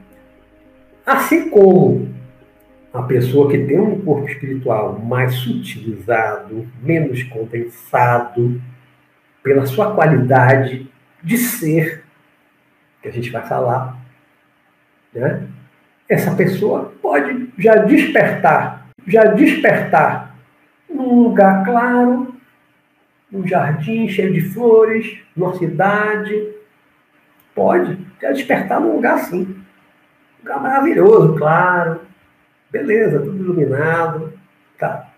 Assim 1.04 1.48
como 1.48 2.08
a 2.92 3.02
pessoa 3.02 3.50
que 3.50 3.58
tem 3.58 3.78
um 3.78 4.00
corpo 4.00 4.28
espiritual 4.28 4.98
mais 4.98 5.34
sutilizado, 5.34 6.66
menos 6.82 7.22
condensado, 7.24 8.60
pela 9.42 9.66
sua 9.66 9.94
qualidade 9.94 10.90
de 11.22 11.38
ser, 11.38 12.04
que 13.02 13.08
a 13.08 13.12
gente 13.12 13.30
vai 13.30 13.46
falar, 13.46 13.96
né? 15.14 15.46
essa 16.08 16.34
pessoa 16.34 16.92
pode 17.02 17.50
já 17.58 17.76
despertar, 17.76 18.88
já 19.06 19.24
despertar 19.24 20.34
num 20.88 21.22
lugar 21.22 21.64
claro, 21.64 22.27
num 23.30 23.46
jardim 23.46 24.08
cheio 24.08 24.32
de 24.32 24.40
flores, 24.40 25.18
numa 25.36 25.54
cidade. 25.56 26.54
Pode, 27.54 27.96
quer 28.18 28.32
despertar 28.32 28.80
num 28.80 28.94
lugar 28.94 29.14
assim. 29.14 29.42
Um 29.42 30.42
lugar 30.42 30.62
maravilhoso, 30.62 31.34
claro. 31.36 32.00
Beleza, 32.70 33.20
tudo 33.20 33.36
iluminado. 33.36 34.32
Tá? 34.78 35.08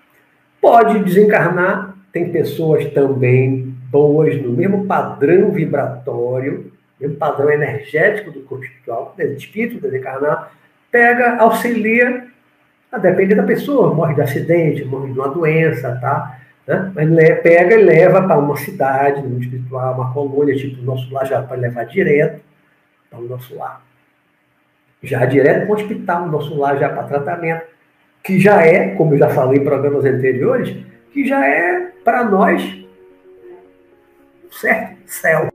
Pode 0.60 1.04
desencarnar, 1.04 1.94
tem 2.12 2.32
pessoas 2.32 2.84
também 2.92 3.74
boas 3.90 4.40
no 4.40 4.52
mesmo 4.52 4.86
padrão 4.86 5.50
vibratório, 5.50 6.72
mesmo 6.98 7.16
padrão 7.16 7.50
energético 7.50 8.30
do 8.30 8.40
corpo 8.40 8.64
espiritual, 8.64 9.14
do 9.16 9.22
espírito 9.22 9.80
desencarnar, 9.80 10.52
pega, 10.90 11.36
auxilia, 11.36 12.26
a 12.90 12.98
depender 12.98 13.36
da 13.36 13.42
pessoa, 13.42 13.94
morre 13.94 14.14
de 14.14 14.22
acidente, 14.22 14.84
morre 14.84 15.12
de 15.12 15.18
uma 15.18 15.28
doença, 15.28 15.96
tá? 16.00 16.40
Né? 16.66 16.92
Pega 17.42 17.74
e 17.74 17.84
leva 17.84 18.22
para 18.22 18.38
uma 18.38 18.56
cidade, 18.56 19.22
mundo 19.22 19.42
espiritual, 19.42 19.94
uma 19.94 20.12
colônia, 20.12 20.54
tipo 20.54 20.80
o 20.80 20.84
nosso 20.84 21.12
lar, 21.12 21.26
já 21.26 21.42
pode 21.42 21.60
levar 21.60 21.84
direto 21.84 22.42
para 23.10 23.18
o 23.18 23.28
nosso 23.28 23.56
lar. 23.56 23.82
Já 25.02 25.24
direto 25.24 25.66
para 25.66 25.70
o 25.70 25.74
hospital, 25.74 26.26
no 26.26 26.32
nosso 26.32 26.56
lar, 26.56 26.78
já 26.78 26.88
para 26.88 27.04
tratamento. 27.04 27.66
Que 28.22 28.38
já 28.38 28.62
é, 28.64 28.94
como 28.94 29.14
eu 29.14 29.18
já 29.18 29.30
falei 29.30 29.60
em 29.60 29.64
programas 29.64 30.04
anteriores, 30.04 30.76
que 31.12 31.26
já 31.26 31.46
é 31.46 31.90
para 32.04 32.22
nós 32.24 32.80
certo 34.50 34.96
céu. 35.06 35.48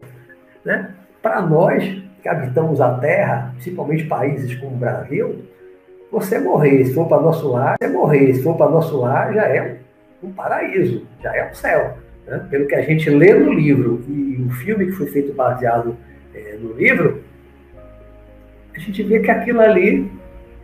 Né? 0.64 0.94
Para 1.22 1.42
nós 1.42 1.84
que 2.22 2.28
habitamos 2.28 2.82
a 2.82 2.98
Terra, 2.98 3.52
principalmente 3.54 4.06
países 4.06 4.56
como 4.56 4.76
o 4.76 4.80
Brasil, 4.80 5.46
você 6.12 6.40
morrer, 6.40 6.86
se 6.86 6.94
for 6.94 7.08
para 7.08 7.22
nosso 7.22 7.52
lar, 7.52 7.76
é 7.80 7.88
morrer, 7.88 8.34
se 8.34 8.42
for 8.42 8.58
para 8.58 8.72
nosso 8.72 9.00
lar, 9.00 9.34
já 9.34 9.44
é 9.44 9.78
um 10.26 10.32
paraíso, 10.32 11.06
já 11.22 11.36
é 11.36 11.50
um 11.50 11.54
céu. 11.54 11.98
Né? 12.28 12.46
Pelo 12.50 12.68
que 12.68 12.76
a 12.76 12.82
gente 12.82 13.10
lê 13.10 13.34
no 13.34 13.54
livro 13.54 14.04
e 14.08 14.42
o 14.42 14.50
filme 14.50 14.88
que 14.88 14.92
foi 14.94 15.08
feito 15.08 15.34
baseado 15.34 15.96
é, 16.34 16.58
no 16.60 16.74
livro, 16.74 17.24
a 18.76 18.80
gente 18.80 19.04
vê 19.04 19.20
que 19.20 19.32
aquilo 19.32 19.62
ali, 19.62 20.12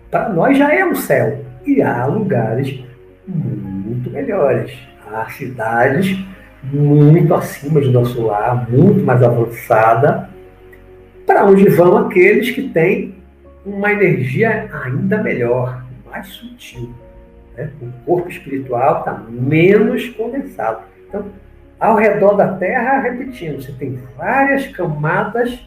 para 0.10 0.30
nós, 0.30 0.58
já 0.58 0.74
é 0.74 0.86
um 0.86 0.96
céu. 0.96 1.46
E 1.66 1.82
há 1.82 2.06
lugares 2.06 2.84
muito 3.28 4.10
melhores. 4.10 4.72
Há 5.08 5.30
cidades 5.30 6.18
muito 6.64 7.34
acima 7.34 7.80
do 7.82 7.92
nosso 7.92 8.22
lar, 8.22 8.70
muito 8.70 9.04
mais 9.04 9.22
avançada, 9.24 10.30
para 11.26 11.46
onde 11.46 11.68
vão 11.70 11.98
aqueles 11.98 12.52
que 12.52 12.70
têm 12.70 13.16
uma 13.66 13.92
energia 13.92 14.70
ainda 14.84 15.22
melhor, 15.22 15.84
mais 16.10 16.28
sutil. 16.28 16.94
Né? 17.56 17.70
O 17.82 18.06
corpo 18.06 18.30
espiritual 18.30 19.00
está 19.00 19.14
menos 19.30 20.10
condensado. 20.10 20.84
Então, 21.08 21.26
ao 21.80 21.96
redor 21.96 22.34
da 22.34 22.54
Terra, 22.56 23.00
repetindo, 23.00 23.62
você 23.62 23.72
tem 23.72 24.00
várias 24.18 24.68
camadas 24.68 25.60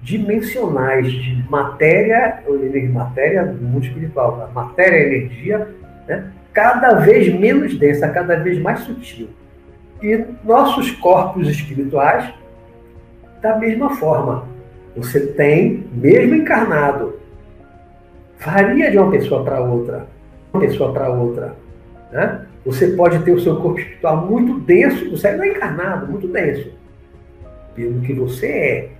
dimensionais 0.00 1.10
de 1.12 1.44
matéria, 1.48 2.42
matéria 2.92 3.46
do 3.46 3.62
mundo 3.62 3.86
espiritual, 3.86 4.50
matéria 4.52 4.96
e 4.96 5.16
energia, 5.16 5.68
né? 6.08 6.32
cada 6.52 6.94
vez 6.94 7.32
menos 7.32 7.78
densa, 7.78 8.08
cada 8.08 8.36
vez 8.36 8.58
mais 8.58 8.80
sutil. 8.80 9.28
E 10.02 10.24
nossos 10.42 10.90
corpos 10.90 11.48
espirituais, 11.48 12.34
da 13.40 13.56
mesma 13.56 13.90
forma. 13.96 14.48
Você 14.96 15.28
tem, 15.28 15.86
mesmo 15.92 16.34
encarnado, 16.34 17.18
varia 18.38 18.90
de 18.90 18.98
uma 18.98 19.10
pessoa 19.10 19.44
para 19.44 19.60
outra 19.60 20.06
uma 20.52 20.60
pessoa 20.60 20.92
para 20.92 21.10
outra. 21.10 21.56
Né? 22.10 22.46
Você 22.64 22.88
pode 22.88 23.18
ter 23.20 23.32
o 23.32 23.40
seu 23.40 23.56
corpo 23.56 23.80
espiritual 23.80 24.26
muito 24.26 24.60
denso, 24.60 25.10
você 25.10 25.32
não 25.32 25.44
é 25.44 25.48
encarnado, 25.48 26.06
muito 26.06 26.28
denso, 26.28 26.70
pelo 27.74 28.00
que 28.00 28.12
você 28.12 28.46
é, 28.46 28.90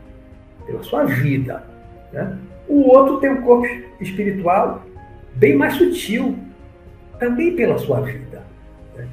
pela 0.67 0.83
sua 0.83 1.05
vida. 1.05 1.63
Né? 2.13 2.37
O 2.67 2.89
outro 2.89 3.19
tem 3.19 3.31
um 3.31 3.43
corpo 3.43 3.67
espiritual 4.01 4.83
bem 5.35 5.57
mais 5.57 5.75
sutil, 5.75 6.37
também 7.19 7.55
pela 7.55 7.79
sua 7.79 8.01
vida. 8.01 8.43
Né? 8.97 9.07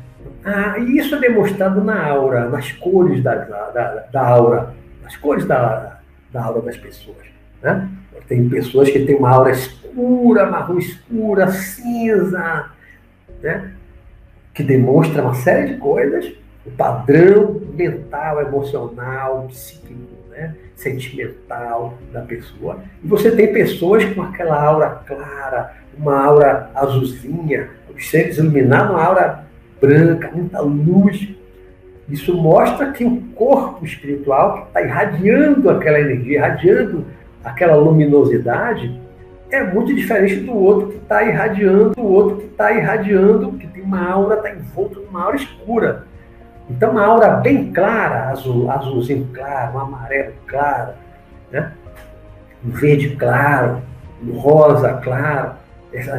Ah, 0.43 0.79
e 0.79 0.97
isso 0.97 1.13
é 1.15 1.19
demonstrado 1.19 1.83
na 1.83 2.07
aura, 2.07 2.49
nas 2.49 2.71
cores 2.71 3.21
da, 3.21 3.35
da, 3.35 4.07
da 4.11 4.27
aura, 4.27 4.73
nas 5.03 5.15
cores 5.15 5.45
da, 5.45 5.99
da 6.31 6.43
aura 6.43 6.61
das 6.61 6.77
pessoas. 6.77 7.17
Né? 7.61 7.87
Tem 8.27 8.47
pessoas 8.49 8.89
que 8.89 9.05
têm 9.05 9.15
uma 9.15 9.29
aura 9.29 9.51
escura, 9.89 10.45
marrom 10.45 10.77
escura, 10.77 11.51
cinza, 11.51 12.71
né? 13.41 13.71
que 14.53 14.63
demonstra 14.63 15.21
uma 15.21 15.33
série 15.35 15.73
de 15.73 15.77
coisas, 15.79 16.33
o 16.65 16.71
padrão 16.71 17.61
mental, 17.73 18.41
emocional, 18.41 19.47
psíquico, 19.49 19.95
né? 20.29 20.55
sentimental 20.75 21.97
da 22.11 22.21
pessoa. 22.21 22.79
E 23.03 23.07
você 23.07 23.31
tem 23.31 23.51
pessoas 23.53 24.05
com 24.13 24.21
aquela 24.21 24.61
aura 24.61 25.01
clara, 25.05 25.73
uma 25.97 26.23
aura 26.23 26.69
azulzinha, 26.75 27.69
os 27.95 28.09
seres 28.09 28.37
iluminados, 28.37 28.91
uma 28.91 29.03
aura 29.03 29.43
branca, 29.81 30.31
muita 30.33 30.61
luz. 30.61 31.29
Isso 32.07 32.35
mostra 32.35 32.91
que 32.91 33.03
o 33.03 33.21
corpo 33.35 33.85
espiritual 33.85 34.65
está 34.67 34.81
irradiando 34.81 35.69
aquela 35.69 35.99
energia, 35.99 36.37
irradiando 36.37 37.05
aquela 37.43 37.75
luminosidade, 37.75 38.99
é 39.51 39.63
muito 39.63 39.93
diferente 39.95 40.37
do 40.41 40.55
outro 40.55 40.89
que 40.89 40.97
está 40.97 41.23
irradiando, 41.23 41.99
o 41.99 42.05
outro 42.05 42.37
que 42.37 42.45
está 42.45 42.71
irradiando, 42.71 43.53
que 43.53 43.67
tem 43.67 43.81
uma 43.81 44.07
aura, 44.09 44.35
está 44.35 44.51
envolto 44.51 45.01
numa 45.01 45.23
aura 45.23 45.35
escura. 45.35 46.03
Então, 46.69 46.91
uma 46.91 47.03
aura 47.03 47.29
bem 47.37 47.71
clara, 47.71 48.29
azul, 48.29 48.69
azulzinho 48.69 49.27
claro, 49.33 49.75
um 49.75 49.79
amarelo 49.79 50.33
claro, 50.45 50.93
né? 51.51 51.71
um 52.63 52.69
verde 52.69 53.15
claro, 53.15 53.81
um 54.23 54.37
rosa 54.37 54.93
claro, 55.03 55.53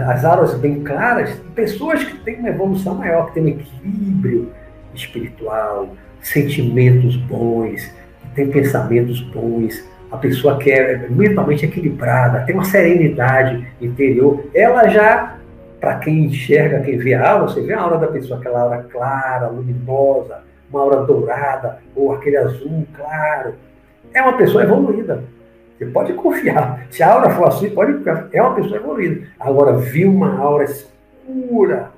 as 0.09 0.25
auras 0.25 0.55
bem 0.55 0.83
claras, 0.83 1.41
pessoas 1.55 2.03
que 2.03 2.19
têm 2.25 2.41
uma 2.41 2.49
evolução 2.49 2.97
maior, 2.97 3.27
que 3.27 3.35
têm 3.35 3.45
um 3.45 3.49
equilíbrio 3.49 4.53
espiritual, 4.93 5.95
sentimentos 6.21 7.15
bons, 7.17 7.85
que 8.21 8.29
têm 8.35 8.51
pensamentos 8.51 9.21
bons, 9.21 9.85
a 10.11 10.17
pessoa 10.17 10.59
que 10.59 10.71
é 10.71 11.07
mentalmente 11.09 11.65
equilibrada, 11.65 12.41
tem 12.45 12.55
uma 12.55 12.65
serenidade 12.65 13.67
interior, 13.81 14.45
ela 14.55 14.89
já, 14.89 15.37
para 15.81 15.97
quem 15.97 16.25
enxerga, 16.25 16.81
quem 16.81 16.99
vê 16.99 17.15
a 17.15 17.31
aura, 17.31 17.49
você 17.49 17.61
vê 17.61 17.73
a 17.73 17.81
aura 17.81 17.99
da 17.99 18.09
pessoa, 18.09 18.39
aquela 18.39 18.63
aura 18.63 18.87
clara, 18.91 19.49
luminosa, 19.49 20.43
uma 20.71 20.81
aura 20.83 21.03
dourada, 21.05 21.79
ou 21.95 22.13
aquele 22.13 22.37
azul 22.37 22.87
claro. 22.97 23.55
É 24.13 24.21
uma 24.23 24.37
pessoa 24.37 24.65
evoluída. 24.65 25.23
Você 25.79 25.87
pode 25.87 26.13
confiar. 26.13 26.87
Se 26.91 27.03
a 27.03 27.13
aura 27.13 27.31
for 27.31 27.49
assim, 27.49 27.71
pode 27.71 27.95
confiar. 27.95 28.29
É 28.33 28.43
uma 28.43 28.55
pessoa 28.55 28.77
evoluída. 28.77 29.27
Agora, 29.39 29.79
viu 29.79 30.13
uma 30.13 30.39
aura 30.39 30.65
escura, 30.65 31.91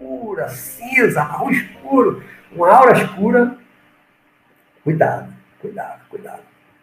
escura, 0.00 0.48
cinza, 0.48 1.20
marrom 1.20 1.50
escuro, 1.50 2.22
uma 2.52 2.70
aura 2.70 2.92
escura, 2.92 3.54
cuidado, 4.82 5.32
cuidado, 5.60 5.99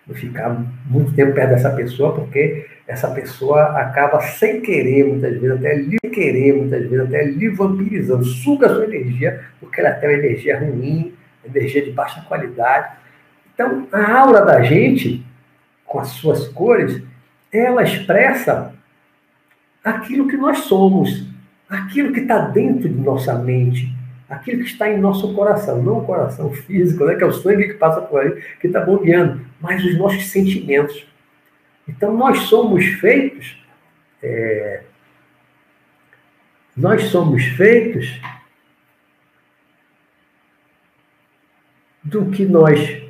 não 0.08 0.16
ficar 0.16 0.66
muito 0.86 1.14
tempo 1.14 1.34
perto 1.34 1.50
dessa 1.50 1.72
pessoa, 1.72 2.16
porque 2.16 2.66
essa 2.88 3.10
pessoa 3.12 3.64
acaba 3.80 4.22
sem 4.22 4.62
querer, 4.62 5.06
muitas 5.06 5.34
vezes, 5.34 5.58
até 5.58 5.76
lhe 5.76 6.00
querer, 6.10 6.54
muitas 6.54 6.90
vezes, 6.90 7.06
até 7.06 7.26
lhe 7.26 7.50
vampirizando, 7.50 8.24
suga 8.24 8.68
a 8.68 8.70
sua 8.70 8.86
energia, 8.86 9.44
porque 9.60 9.82
ela 9.82 9.92
tem 9.92 10.10
uma 10.10 10.18
energia 10.18 10.60
ruim, 10.60 11.14
energia 11.46 11.84
de 11.84 11.92
baixa 11.92 12.22
qualidade. 12.22 12.96
Então, 13.54 13.88
a 13.92 14.20
aura 14.20 14.46
da 14.46 14.62
gente, 14.62 15.26
com 15.86 16.00
as 16.00 16.10
suas 16.10 16.48
cores, 16.48 17.02
ela 17.52 17.84
expressa 17.84 18.74
aquilo 19.84 20.28
que 20.28 20.38
nós 20.38 20.60
somos, 20.60 21.28
aquilo 21.70 22.14
que 22.14 22.22
está 22.22 22.40
dentro 22.40 22.88
de 22.88 23.00
nossa 23.02 23.36
mente, 23.36 23.94
aquilo 24.30 24.64
que 24.64 24.70
está 24.70 24.90
em 24.90 25.00
nosso 25.00 25.34
coração, 25.34 25.82
não 25.82 26.00
o 26.00 26.06
coração 26.06 26.52
físico, 26.52 27.06
né, 27.06 27.16
que 27.16 27.24
é 27.24 27.28
o 27.28 27.32
sangue 27.32 27.68
que 27.68 27.74
passa 27.76 28.02
por 28.02 28.22
aí, 28.22 28.42
que 28.60 28.68
está 28.68 28.82
bombeando, 28.82 29.42
mas 29.60 29.84
os 29.84 29.98
nossos 29.98 30.28
sentimentos. 30.28 31.06
Então, 31.88 32.16
nós 32.16 32.40
somos 32.42 32.86
feitos, 32.86 33.58
é, 34.22 34.84
nós 36.76 37.04
somos 37.06 37.44
feitos 37.44 38.20
do 42.04 42.26
que 42.30 42.46
nós. 42.46 43.04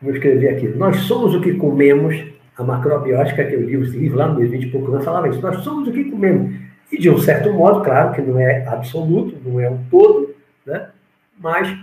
Vou 0.00 0.12
escrever 0.12 0.56
aqui. 0.56 0.68
Nós 0.68 0.96
somos 1.02 1.34
o 1.34 1.40
que 1.40 1.54
comemos. 1.54 2.32
A 2.54 2.62
macrobiótica, 2.62 3.46
que 3.46 3.54
eu 3.54 3.62
li 3.62 3.74
esse 3.76 3.96
livro 3.96 4.18
lá 4.18 4.28
no 4.28 4.38
20 4.38 4.64
e 4.64 4.70
poucos 4.70 4.92
anos, 4.92 5.04
falava 5.06 5.26
isso. 5.28 5.40
Nós 5.40 5.64
somos 5.64 5.88
o 5.88 5.92
que 5.92 6.04
comemos. 6.04 6.54
E 6.90 6.98
de 6.98 7.08
um 7.08 7.18
certo 7.18 7.50
modo, 7.50 7.82
claro 7.82 8.12
que 8.12 8.20
não 8.20 8.38
é 8.38 8.66
absoluto, 8.68 9.40
não 9.42 9.58
é 9.58 9.70
um 9.70 9.82
todo, 9.84 10.34
né? 10.66 10.90
mas 11.38 11.74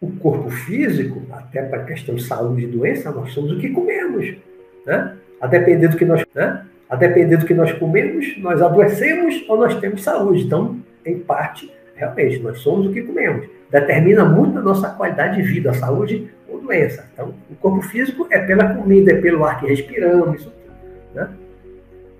o 0.00 0.10
corpo 0.12 0.50
físico, 0.50 1.22
até 1.32 1.62
para 1.62 1.84
questão 1.84 2.14
de 2.14 2.22
saúde 2.22 2.64
e 2.64 2.66
doença, 2.66 3.10
nós 3.10 3.32
somos 3.32 3.52
o 3.52 3.58
que 3.58 3.70
comemos. 3.70 4.36
Né? 4.84 5.16
A 5.40 5.46
depender 5.46 5.88
do 5.88 5.96
que 5.96 6.04
nós, 6.04 6.24
né? 6.34 6.64
a 6.88 6.96
depender 6.96 7.36
do 7.38 7.46
que 7.46 7.54
nós 7.54 7.72
comemos, 7.72 8.36
nós 8.38 8.60
adoecemos 8.60 9.44
ou 9.48 9.56
nós 9.56 9.74
temos 9.80 10.02
saúde. 10.02 10.44
Então, 10.44 10.78
em 11.04 11.18
parte, 11.18 11.72
realmente, 11.94 12.38
nós 12.40 12.58
somos 12.58 12.86
o 12.86 12.92
que 12.92 13.02
comemos. 13.02 13.48
Determina 13.70 14.24
muito 14.24 14.58
a 14.58 14.62
nossa 14.62 14.90
qualidade 14.90 15.36
de 15.36 15.42
vida, 15.42 15.70
a 15.70 15.74
saúde 15.74 16.30
ou 16.48 16.60
doença. 16.60 17.08
Então, 17.12 17.34
o 17.50 17.54
corpo 17.56 17.82
físico 17.82 18.26
é 18.30 18.38
pela 18.38 18.74
comida, 18.74 19.12
é 19.12 19.20
pelo 19.20 19.44
ar 19.44 19.58
que 19.58 19.66
respiramos, 19.66 20.40
isso 20.40 20.50
tudo. 20.50 20.74
Né? 21.14 21.28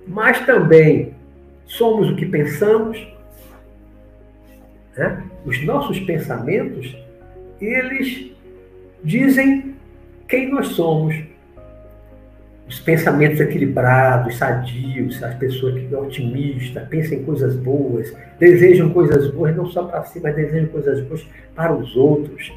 Mas 0.07 0.45
também 0.47 1.15
somos 1.67 2.11
o 2.11 2.17
que 2.17 2.27
pensamos. 2.27 3.07
Né? 4.97 5.23
Os 5.45 5.63
nossos 5.65 6.01
pensamentos, 6.01 6.97
eles 7.61 8.33
dizem 9.03 9.75
quem 10.29 10.51
nós 10.51 10.69
somos. 10.69 11.15
Os 12.69 12.81
pensamentos 12.81 13.41
equilibrados, 13.41 14.39
sadios, 14.39 15.23
as 15.23 15.37
pessoas 15.37 15.75
que 15.75 15.89
são 15.89 16.03
otimistas, 16.03 16.89
pensam 16.89 17.19
em 17.19 17.23
coisas 17.23 17.55
boas, 17.55 18.13
desejam 18.41 18.91
coisas 18.91 19.31
boas 19.31 19.55
não 19.55 19.67
só 19.67 19.85
para 19.85 20.03
si, 20.03 20.19
mas 20.21 20.35
desejam 20.35 20.69
coisas 20.71 21.01
boas 21.03 21.25
para 21.55 21.73
os 21.73 21.95
outros. 21.95 22.53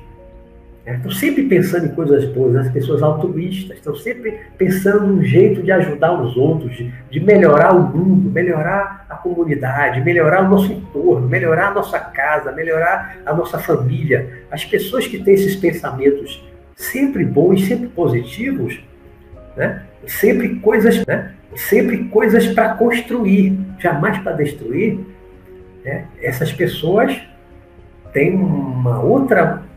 É, 0.89 0.95
estão 0.95 1.11
sempre 1.11 1.43
pensando 1.43 1.85
em 1.85 1.89
coisas 1.89 2.25
boas, 2.33 2.55
as 2.55 2.71
pessoas 2.71 3.03
altruístas, 3.03 3.77
estão 3.77 3.95
sempre 3.95 4.39
pensando 4.57 5.05
um 5.05 5.23
jeito 5.23 5.61
de 5.61 5.71
ajudar 5.71 6.19
os 6.19 6.35
outros, 6.35 6.75
de, 6.75 6.91
de, 7.11 7.19
melhorar 7.19 7.75
o 7.75 7.95
mundo, 7.95 8.31
melhorar 8.31 9.05
a 9.07 9.15
comunidade, 9.15 10.01
melhorar 10.01 10.45
o 10.45 10.49
nosso 10.49 10.73
entorno, 10.73 11.27
melhorar 11.27 11.67
a 11.67 11.73
nossa 11.75 11.99
casa, 11.99 12.51
melhorar 12.51 13.17
a 13.23 13.31
nossa 13.31 13.59
família. 13.59 14.41
As 14.49 14.65
pessoas 14.65 15.05
que 15.05 15.19
têm 15.19 15.35
esses 15.35 15.55
pensamentos 15.55 16.43
sempre 16.75 17.23
bons, 17.23 17.67
sempre 17.67 17.87
positivos, 17.89 18.83
né? 19.55 19.83
sempre 20.07 20.55
coisas, 20.55 21.05
né? 21.05 21.33
sempre 21.55 22.05
coisas 22.05 22.47
para 22.47 22.73
construir, 22.73 23.55
jamais 23.77 24.17
para 24.17 24.31
destruir. 24.31 24.99
Né? 25.85 26.05
Essas 26.19 26.51
pessoas 26.51 27.15
têm 28.11 28.33
uma 28.33 28.99
outra 28.99 29.68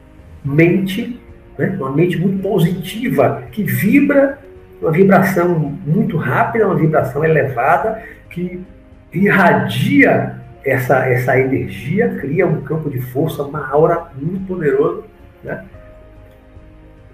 mente, 0.44 1.20
né? 1.58 1.76
uma 1.78 1.92
mente 1.92 2.18
muito 2.18 2.42
positiva, 2.42 3.44
que 3.52 3.62
vibra, 3.62 4.38
uma 4.80 4.90
vibração 4.90 5.58
muito 5.86 6.16
rápida, 6.16 6.66
uma 6.66 6.76
vibração 6.76 7.24
elevada, 7.24 8.02
que 8.30 8.60
irradia 9.12 10.40
essa, 10.64 11.06
essa 11.06 11.38
energia, 11.38 12.16
cria 12.20 12.46
um 12.46 12.62
campo 12.62 12.90
de 12.90 13.00
força, 13.00 13.42
uma 13.42 13.68
aura 13.68 14.06
muito 14.16 14.46
poderosa. 14.46 15.04
Né? 15.44 15.64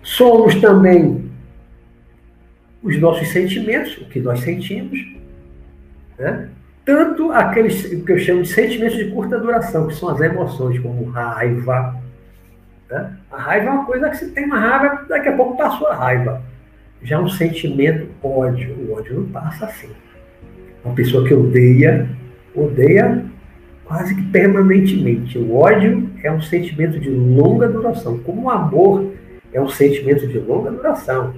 Somos 0.03 0.55
também 0.57 1.31
os 2.83 2.99
nossos 2.99 3.29
sentimentos, 3.29 3.97
o 3.99 4.05
que 4.07 4.21
nós 4.21 4.41
sentimos, 4.41 4.99
né? 6.19 6.49
tanto 6.85 7.31
aqueles 7.33 7.83
que 7.83 8.13
eu 8.13 8.19
chamo 8.19 8.43
de 8.43 8.49
sentimentos 8.49 8.97
de 8.97 9.11
curta 9.11 9.39
duração, 9.39 9.89
que 9.89 9.95
são 9.95 10.09
as 10.09 10.21
emoções, 10.21 10.79
como 10.79 11.05
raiva, 11.11 11.98
né? 12.91 13.13
A 13.31 13.39
raiva 13.39 13.67
é 13.67 13.71
uma 13.71 13.85
coisa 13.85 14.09
que 14.11 14.17
você 14.17 14.29
tem 14.29 14.45
uma 14.45 14.59
raiva, 14.59 15.05
daqui 15.09 15.29
a 15.29 15.37
pouco 15.37 15.57
passou 15.57 15.89
a 15.89 15.95
raiva. 15.95 16.43
Já 17.03 17.21
um 17.21 17.29
sentimento 17.29 18.09
ódio, 18.23 18.75
o 18.75 18.95
ódio 18.95 19.21
não 19.21 19.29
passa 19.29 19.67
assim. 19.67 19.91
Uma 20.85 20.95
pessoa 20.95 21.27
que 21.27 21.35
odeia, 21.35 22.09
odeia 22.55 23.25
quase 23.85 24.15
que 24.15 24.23
permanentemente. 24.31 25.39
O 25.39 25.57
ódio 25.57 26.11
é 26.23 26.31
um 26.31 26.41
sentimento 26.41 26.99
de 26.99 27.09
longa 27.11 27.69
duração, 27.69 28.19
como 28.19 28.43
o 28.43 28.51
amor 28.51 29.13
é 29.53 29.61
um 29.61 29.69
sentimento 29.69 30.27
de 30.27 30.39
longa 30.39 30.71
duração. 30.71 31.35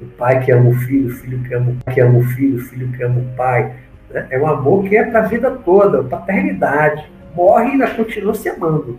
O 0.00 0.06
pai 0.06 0.42
que 0.42 0.50
ama 0.50 0.70
o 0.70 0.74
filho, 0.74 1.08
o 1.08 1.10
filho 1.10 1.42
que 1.42 1.54
ama 1.54 1.72
o 1.72 1.84
pai, 1.84 1.94
que 1.94 2.00
ama 2.00 2.18
o 2.18 2.22
filho, 2.22 2.56
o 2.56 2.60
filho 2.60 2.92
que 2.92 3.02
ama 3.02 3.20
o 3.20 3.36
pai. 3.36 3.74
Né? 4.10 4.26
É 4.30 4.38
um 4.38 4.46
amor 4.46 4.84
que 4.84 4.96
é 4.96 5.04
para 5.04 5.20
a 5.20 5.26
vida 5.26 5.50
toda, 5.50 6.02
paternidade. 6.02 7.04
Morre 7.34 7.66
e 7.66 7.70
ainda 7.72 7.90
continua 7.90 8.34
se 8.34 8.48
amando. 8.48 8.98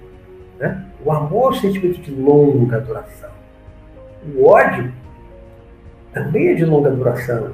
Né? 0.62 0.80
O 1.04 1.12
amor 1.12 1.54
é 1.54 1.58
um 1.58 1.60
sentimento 1.60 2.00
de 2.00 2.12
longa 2.12 2.80
duração. 2.80 3.32
O 4.36 4.46
ódio 4.46 4.94
também 6.14 6.50
é 6.50 6.54
de 6.54 6.64
longa 6.64 6.92
duração. 6.92 7.54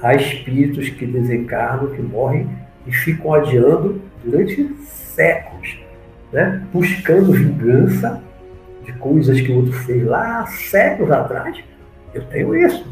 Há 0.00 0.14
espíritos 0.14 0.88
que 0.88 1.04
desencarnam, 1.04 1.90
que 1.90 2.00
morrem 2.00 2.48
e 2.86 2.92
ficam 2.92 3.32
odiando 3.32 4.00
durante 4.22 4.72
séculos, 4.84 5.80
né? 6.32 6.64
buscando 6.72 7.32
vingança 7.32 8.22
de 8.84 8.92
coisas 8.92 9.40
que 9.40 9.50
o 9.50 9.56
outro 9.56 9.72
fez 9.72 10.06
lá 10.06 10.46
séculos 10.46 11.10
atrás. 11.10 11.58
Eu 12.14 12.24
tenho 12.26 12.54
isso, 12.54 12.86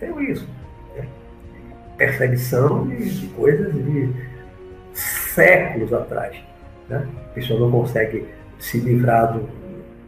tenho 0.00 0.20
isso. 0.20 0.48
Né? 0.96 1.06
Perseguição 1.96 2.88
de, 2.88 3.20
de 3.20 3.26
coisas 3.28 3.72
de 3.72 4.10
séculos 4.92 5.92
atrás. 5.92 6.36
Né? 6.88 7.06
A 7.30 7.34
pessoa 7.34 7.60
não 7.60 7.70
consegue 7.70 8.26
se 8.58 8.78
livrar 8.78 9.32
do, 9.32 9.48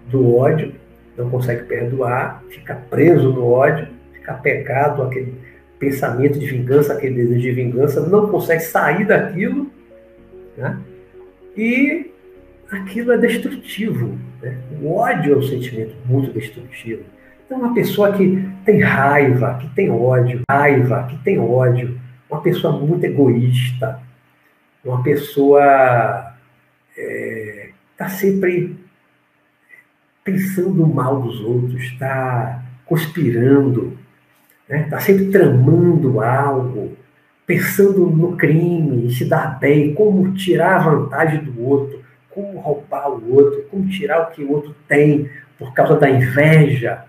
do 0.08 0.36
ódio, 0.36 0.74
não 1.16 1.30
consegue 1.30 1.64
perdoar, 1.64 2.42
fica 2.50 2.74
preso 2.74 3.32
no 3.32 3.46
ódio, 3.46 3.88
fica 4.12 4.34
pegado 4.34 5.02
aquele 5.02 5.34
pensamento 5.78 6.38
de 6.38 6.46
vingança, 6.46 6.92
aquele 6.92 7.14
desejo 7.14 7.40
de 7.40 7.52
vingança, 7.52 8.00
não 8.06 8.28
consegue 8.28 8.62
sair 8.62 9.06
daquilo, 9.06 9.70
né? 10.56 10.78
e 11.56 12.10
aquilo 12.70 13.12
é 13.12 13.18
destrutivo. 13.18 14.18
Né? 14.42 14.56
O 14.80 14.94
ódio 14.94 15.34
é 15.34 15.36
um 15.36 15.42
sentimento 15.42 15.94
muito 16.06 16.32
destrutivo. 16.32 17.02
Então, 17.44 17.58
uma 17.58 17.74
pessoa 17.74 18.12
que 18.12 18.48
tem 18.64 18.80
raiva, 18.80 19.58
que 19.60 19.68
tem 19.68 19.90
ódio, 19.90 20.40
raiva, 20.50 21.06
que 21.08 21.16
tem 21.18 21.38
ódio, 21.38 22.00
uma 22.28 22.40
pessoa 22.40 22.76
muito 22.76 23.04
egoísta, 23.04 24.00
uma 24.84 25.02
pessoa 25.02 26.34
é, 26.96 27.35
está 27.96 28.10
sempre 28.10 28.76
pensando 30.22 30.86
mal 30.86 31.22
dos 31.22 31.40
outros, 31.40 31.82
está 31.82 32.62
conspirando, 32.84 33.98
está 34.64 34.76
né? 34.76 34.82
Tá 34.90 35.00
sempre 35.00 35.30
tramando 35.30 36.20
algo, 36.20 36.94
pensando 37.46 38.06
no 38.06 38.36
crime, 38.36 39.10
se 39.10 39.24
dar 39.24 39.58
bem, 39.58 39.94
como 39.94 40.34
tirar 40.34 40.76
a 40.76 40.90
vantagem 40.90 41.42
do 41.42 41.62
outro, 41.62 42.04
como 42.28 42.58
roubar 42.58 43.08
o 43.08 43.34
outro, 43.34 43.62
como 43.70 43.88
tirar 43.88 44.24
o 44.24 44.30
que 44.30 44.42
o 44.42 44.52
outro 44.52 44.76
tem 44.86 45.30
por 45.58 45.72
causa 45.72 45.96
da 45.96 46.10
inveja. 46.10 47.02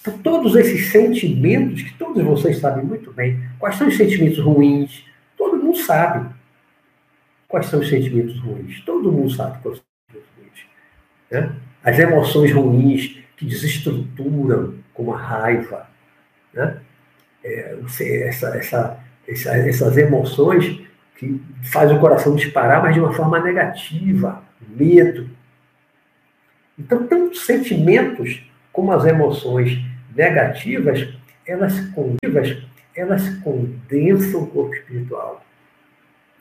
Então, 0.00 0.16
todos 0.18 0.54
esses 0.54 0.92
sentimentos, 0.92 1.82
que 1.82 1.94
todos 1.94 2.22
vocês 2.22 2.58
sabem 2.58 2.84
muito 2.84 3.12
bem, 3.12 3.42
quais 3.58 3.74
são 3.74 3.88
os 3.88 3.96
sentimentos 3.96 4.38
ruins, 4.38 5.04
todo 5.36 5.56
mundo 5.56 5.78
sabe 5.78 6.28
quais 7.48 7.66
são 7.66 7.80
os 7.80 7.88
sentimentos 7.88 8.38
ruins, 8.38 8.80
todo 8.84 9.10
mundo 9.10 9.30
sabe 9.30 9.60
quais 9.60 9.82
né? 11.34 11.52
As 11.82 11.98
emoções 11.98 12.52
ruins 12.52 13.18
que 13.36 13.44
desestruturam, 13.44 14.74
como 14.94 15.12
a 15.12 15.18
raiva, 15.18 15.88
né? 16.52 16.78
É, 17.42 17.76
essa, 18.26 18.48
essa, 18.56 19.04
essa, 19.28 19.56
essas 19.58 19.96
emoções 19.98 20.80
que 21.18 21.42
fazem 21.64 21.96
o 21.96 22.00
coração 22.00 22.36
disparar, 22.36 22.82
mas 22.82 22.94
de 22.94 23.00
uma 23.00 23.12
forma 23.12 23.38
negativa, 23.40 24.42
medo. 24.66 25.28
Então, 26.78 27.06
tanto 27.06 27.36
sentimentos 27.36 28.42
como 28.72 28.92
as 28.92 29.04
emoções 29.04 29.78
negativas, 30.14 31.08
elas, 31.46 31.78
condivas, 31.90 32.56
elas 32.96 33.28
condensam 33.40 34.44
o 34.44 34.46
corpo 34.46 34.74
espiritual. 34.74 35.44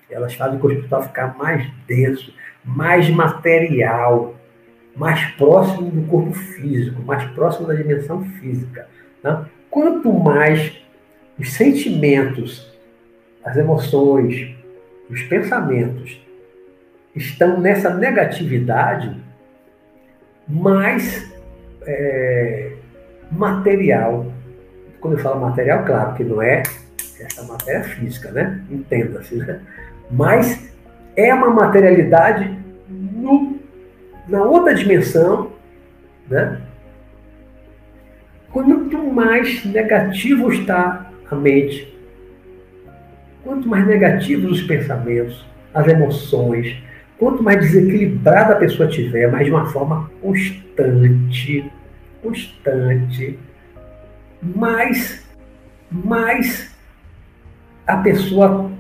Elas 0.10 0.36
fazem 0.36 0.58
o 0.58 0.60
corpo 0.60 0.76
espiritual 0.76 1.04
ficar 1.04 1.38
mais 1.38 1.70
denso, 1.86 2.34
mais 2.64 3.10
material 3.10 4.40
mais 4.96 5.24
próximo 5.32 5.90
do 5.90 6.08
corpo 6.08 6.34
físico, 6.34 7.02
mais 7.02 7.24
próximo 7.32 7.68
da 7.68 7.74
dimensão 7.74 8.24
física. 8.24 8.88
Né? 9.24 9.46
Quanto 9.70 10.12
mais 10.14 10.78
os 11.40 11.52
sentimentos, 11.54 12.72
as 13.44 13.58
emoções, 13.58 14.56
os 15.10 15.22
pensamentos 15.24 16.22
estão 17.16 17.60
nessa 17.60 17.94
negatividade, 17.94 19.16
mais 20.48 21.32
é, 21.86 22.74
material. 23.32 24.32
Quando 25.00 25.14
eu 25.14 25.20
falo 25.20 25.42
material, 25.42 25.86
claro 25.86 26.16
que 26.16 26.24
não 26.24 26.42
é 26.42 26.64
essa 27.20 27.44
matéria 27.44 27.84
física, 27.84 28.32
né? 28.32 28.62
Entenda-se, 28.70 29.36
né? 29.36 29.62
Mas 30.12 30.74
é 31.16 31.34
uma 31.34 31.50
materialidade 31.50 32.58
no 32.90 33.53
na 34.28 34.44
outra 34.44 34.74
dimensão, 34.74 35.52
né? 36.30 36.62
quanto 38.52 38.98
mais 39.12 39.66
negativo 39.66 40.52
está 40.52 41.12
a 41.30 41.36
mente, 41.36 41.94
quanto 43.44 43.68
mais 43.68 43.86
negativos 43.86 44.60
os 44.60 44.64
pensamentos, 44.64 45.46
as 45.74 45.88
emoções, 45.88 46.78
quanto 47.18 47.42
mais 47.42 47.60
desequilibrada 47.60 48.54
a 48.54 48.58
pessoa 48.58 48.88
tiver, 48.88 49.30
mas 49.32 49.46
de 49.46 49.52
uma 49.52 49.66
forma 49.66 50.10
constante, 50.22 51.72
constante, 52.22 53.40
mais, 54.42 55.26
mais 55.92 56.74
a 57.88 57.98
pessoa 57.98 58.72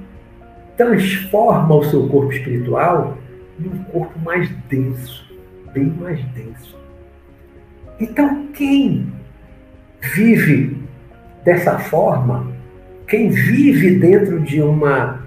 transforma 0.78 1.76
o 1.76 1.84
seu 1.84 2.08
corpo 2.08 2.32
espiritual 2.32 3.18
num 3.60 3.84
corpo 3.86 4.20
mais 4.20 4.50
denso, 4.70 5.23
bem 5.74 5.86
mais 5.86 6.24
denso. 6.34 6.78
Então, 8.00 8.48
quem 8.54 9.12
vive 10.02 10.78
dessa 11.44 11.80
forma, 11.80 12.52
quem 13.08 13.30
vive 13.30 13.96
dentro 14.00 14.40
de 14.40 14.62
uma 14.62 15.26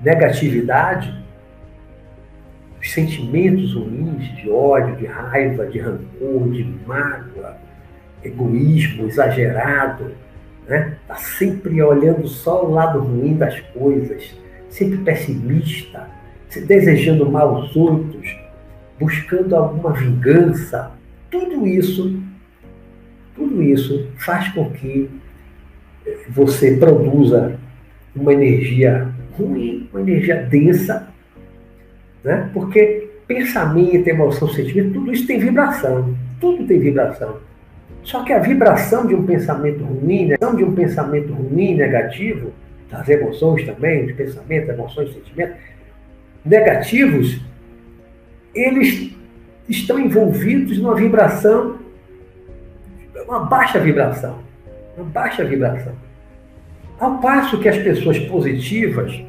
negatividade, 0.00 1.14
os 2.80 2.92
sentimentos 2.92 3.74
ruins 3.74 4.36
de 4.36 4.50
ódio, 4.50 4.96
de 4.96 5.06
raiva, 5.06 5.66
de 5.66 5.78
rancor, 5.78 6.50
de 6.50 6.64
mágoa, 6.86 7.56
egoísmo 8.22 9.06
exagerado, 9.06 10.12
né? 10.66 10.96
Tá 11.06 11.16
sempre 11.16 11.82
olhando 11.82 12.28
só 12.28 12.64
o 12.64 12.70
lado 12.70 13.00
ruim 13.00 13.36
das 13.36 13.58
coisas, 13.60 14.36
sempre 14.68 14.98
pessimista, 14.98 16.06
se 16.48 16.60
desejando 16.64 17.30
mal 17.30 17.56
aos 17.56 17.74
outros, 17.74 18.07
buscando 18.98 19.54
alguma 19.54 19.92
vingança. 19.92 20.92
Tudo 21.30 21.66
isso, 21.66 22.20
tudo 23.34 23.62
isso 23.62 24.08
faz 24.18 24.48
com 24.48 24.70
que 24.70 25.10
você 26.28 26.76
produza 26.76 27.58
uma 28.14 28.32
energia 28.32 29.08
ruim, 29.32 29.88
uma 29.92 30.00
energia 30.00 30.36
densa, 30.36 31.08
né? 32.24 32.50
Porque 32.52 33.08
pensamento, 33.26 34.08
emoção, 34.08 34.48
sentimento, 34.48 34.94
tudo 34.94 35.12
isso 35.12 35.26
tem 35.26 35.38
vibração. 35.38 36.14
Tudo 36.40 36.66
tem 36.66 36.78
vibração. 36.78 37.36
Só 38.02 38.24
que 38.24 38.32
a 38.32 38.38
vibração 38.38 39.06
de 39.06 39.14
um 39.14 39.26
pensamento 39.26 39.84
ruim, 39.84 40.26
né? 40.26 40.36
de 40.38 40.64
um 40.64 40.74
pensamento 40.74 41.32
ruim, 41.32 41.74
negativo, 41.74 42.52
das 42.90 43.06
emoções 43.08 43.66
também, 43.66 44.06
de 44.06 44.14
pensamentos, 44.14 44.68
emoções, 44.70 45.12
sentimentos, 45.12 45.56
negativos, 46.44 47.40
eles 48.54 49.12
estão 49.68 49.98
envolvidos 49.98 50.78
numa 50.78 50.94
vibração, 50.94 51.76
uma 53.26 53.40
baixa 53.40 53.78
vibração. 53.78 54.38
Uma 54.96 55.06
baixa 55.06 55.44
vibração. 55.44 55.92
Ao 56.98 57.18
passo 57.18 57.60
que 57.60 57.68
as 57.68 57.78
pessoas 57.78 58.18
positivas, 58.18 59.22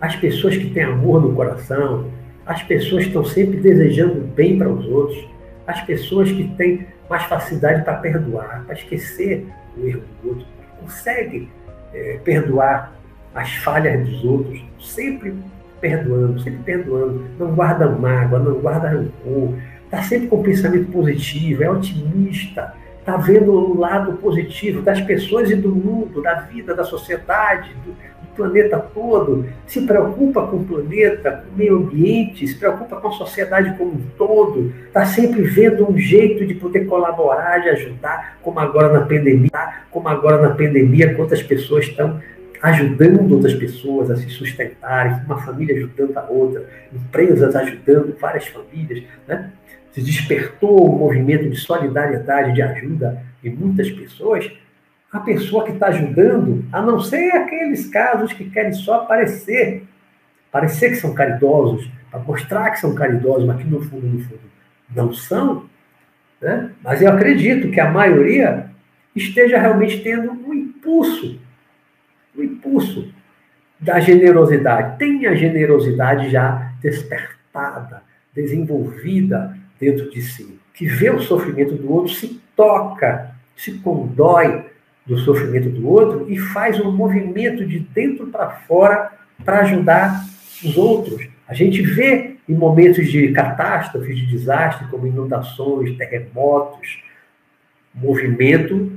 as 0.00 0.14
pessoas 0.16 0.56
que 0.56 0.70
têm 0.70 0.84
amor 0.84 1.20
no 1.20 1.34
coração, 1.34 2.10
as 2.46 2.62
pessoas 2.62 3.02
que 3.02 3.08
estão 3.08 3.24
sempre 3.24 3.58
desejando 3.58 4.20
bem 4.20 4.58
para 4.58 4.68
os 4.68 4.86
outros, 4.86 5.26
as 5.66 5.80
pessoas 5.82 6.30
que 6.30 6.44
têm 6.56 6.86
mais 7.08 7.24
facilidade 7.24 7.82
para 7.84 7.94
perdoar, 7.94 8.64
para 8.64 8.74
esquecer 8.74 9.46
o 9.76 9.86
erro 9.86 10.02
do 10.22 10.28
outro, 10.28 10.46
conseguem 10.80 11.48
é, 11.92 12.20
perdoar 12.22 12.92
as 13.34 13.52
falhas 13.56 14.06
dos 14.06 14.24
outros, 14.24 14.62
sempre 14.78 15.34
perdoando, 15.84 16.40
sempre 16.40 16.60
perdoando, 16.64 17.26
não 17.38 17.54
guarda 17.54 17.86
mágoa, 17.86 18.38
não 18.38 18.54
guarda 18.54 18.88
rancor, 18.88 19.52
está 19.84 20.02
sempre 20.02 20.28
com 20.28 20.42
pensamento 20.42 20.90
positivo, 20.90 21.62
é 21.62 21.70
otimista, 21.70 22.72
está 22.98 23.18
vendo 23.18 23.52
o 23.52 23.78
lado 23.78 24.14
positivo 24.14 24.80
das 24.80 24.98
pessoas 25.02 25.50
e 25.50 25.54
do 25.54 25.68
mundo, 25.68 26.22
da 26.22 26.36
vida, 26.36 26.74
da 26.74 26.84
sociedade, 26.84 27.70
do, 27.84 27.92
do, 27.92 28.34
planeta 28.34 28.78
todo, 28.78 29.46
se 29.66 29.82
preocupa 29.82 30.46
com 30.46 30.56
o 30.56 30.64
planeta, 30.64 31.44
com 31.44 31.54
o 31.54 31.58
meio 31.58 31.76
ambiente, 31.76 32.48
se 32.48 32.58
preocupa 32.58 32.96
com 32.96 33.08
a 33.08 33.12
sociedade 33.12 33.76
como 33.76 33.92
um 33.92 34.02
todo, 34.16 34.72
está 34.86 35.04
sempre 35.04 35.42
vendo 35.42 35.88
um 35.88 35.98
jeito 35.98 36.46
de 36.46 36.54
poder 36.54 36.86
colaborar, 36.86 37.58
de 37.58 37.68
ajudar, 37.68 38.38
como 38.42 38.58
agora 38.58 38.90
na 38.90 39.02
pandemia, 39.02 39.50
como 39.90 40.08
agora 40.08 40.40
na 40.40 40.54
pandemia, 40.54 41.14
quantas 41.14 41.42
pessoas 41.42 41.84
estão 41.84 42.20
ajudando 42.64 43.30
outras 43.34 43.52
pessoas 43.52 44.10
a 44.10 44.16
se 44.16 44.30
sustentarem, 44.30 45.22
uma 45.26 45.38
família 45.38 45.76
ajudando 45.76 46.16
a 46.16 46.24
outra, 46.30 46.66
empresas 46.90 47.54
ajudando 47.54 48.16
várias 48.18 48.46
famílias, 48.46 49.04
né? 49.28 49.52
se 49.92 50.00
despertou 50.00 50.90
um 50.90 50.98
movimento 50.98 51.48
de 51.50 51.56
solidariedade, 51.56 52.54
de 52.54 52.62
ajuda 52.62 53.22
em 53.44 53.50
muitas 53.50 53.90
pessoas, 53.90 54.50
a 55.12 55.20
pessoa 55.20 55.64
que 55.64 55.72
está 55.72 55.88
ajudando, 55.88 56.64
a 56.72 56.80
não 56.80 57.00
ser 57.00 57.32
aqueles 57.32 57.86
casos 57.88 58.32
que 58.32 58.48
querem 58.48 58.72
só 58.72 59.02
aparecer, 59.02 59.84
parecer 60.50 60.88
que 60.88 60.96
são 60.96 61.12
caridosos, 61.12 61.86
para 62.10 62.20
mostrar 62.20 62.70
que 62.70 62.80
são 62.80 62.94
caridosos, 62.94 63.46
mas 63.46 63.58
que 63.58 63.68
no 63.68 63.82
fundo, 63.82 64.06
no 64.06 64.20
fundo, 64.20 64.40
não 64.96 65.12
são, 65.12 65.66
né? 66.40 66.70
mas 66.82 67.02
eu 67.02 67.10
acredito 67.10 67.70
que 67.70 67.78
a 67.78 67.90
maioria 67.90 68.70
esteja 69.14 69.58
realmente 69.58 70.02
tendo 70.02 70.32
um 70.32 70.54
impulso, 70.54 71.38
um 72.36 72.42
impulso 72.42 73.12
da 73.78 74.00
generosidade. 74.00 74.98
Tem 74.98 75.26
a 75.26 75.34
generosidade 75.34 76.30
já 76.30 76.72
despertada, 76.80 78.02
desenvolvida, 78.34 79.56
dentro 79.78 80.10
de 80.10 80.22
si, 80.22 80.58
que 80.72 80.86
vê 80.86 81.10
o 81.10 81.20
sofrimento 81.20 81.74
do 81.74 81.92
outro, 81.92 82.12
se 82.12 82.40
toca, 82.56 83.34
se 83.56 83.72
condói 83.78 84.64
do 85.06 85.18
sofrimento 85.18 85.68
do 85.68 85.86
outro 85.88 86.30
e 86.30 86.38
faz 86.38 86.80
um 86.80 86.90
movimento 86.90 87.66
de 87.66 87.78
dentro 87.78 88.28
para 88.28 88.50
fora 88.50 89.12
para 89.44 89.60
ajudar 89.60 90.24
os 90.64 90.76
outros. 90.76 91.28
A 91.46 91.52
gente 91.52 91.82
vê 91.82 92.36
em 92.48 92.54
momentos 92.54 93.10
de 93.10 93.30
catástrofes, 93.32 94.16
de 94.16 94.26
desastre, 94.26 94.88
como 94.88 95.06
inundações, 95.06 95.96
terremotos, 95.96 97.02
movimento, 97.94 98.92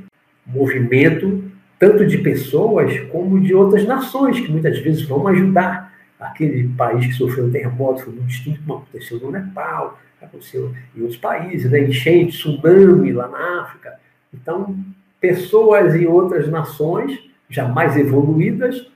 movimento 0.45 1.43
tanto 1.79 2.05
de 2.05 2.17
pessoas 2.19 2.99
como 3.11 3.39
de 3.39 3.53
outras 3.53 3.85
nações 3.85 4.39
que 4.39 4.51
muitas 4.51 4.79
vezes 4.79 5.03
vão 5.03 5.27
ajudar 5.27 5.93
aquele 6.19 6.67
país 6.69 7.05
que 7.05 7.13
sofreu 7.13 7.45
um 7.45 7.51
terremoto, 7.51 8.03
foi 8.03 8.13
muito 8.13 8.27
distinto 8.27 8.59
como 8.65 8.79
aconteceu 8.79 9.19
no 9.19 9.31
Nepal, 9.31 9.99
aconteceu 10.21 10.73
em 10.95 11.01
outros 11.01 11.19
países, 11.19 11.69
né? 11.71 11.81
enchente, 11.81 12.37
tsunami 12.37 13.11
lá 13.11 13.27
na 13.27 13.61
África. 13.61 13.99
Então, 14.33 14.75
pessoas 15.21 15.95
em 15.95 16.05
outras 16.05 16.47
nações, 16.49 17.19
já 17.49 17.67
mais 17.67 17.95
evoluídas, 17.95 18.89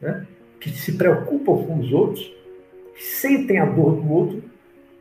né? 0.00 0.26
que 0.60 0.70
se 0.70 0.92
preocupam 0.92 1.64
com 1.64 1.78
os 1.78 1.92
outros, 1.92 2.24
que 2.96 3.02
sentem 3.02 3.58
a 3.58 3.64
dor 3.64 3.96
do 3.96 4.10
outro, 4.10 4.42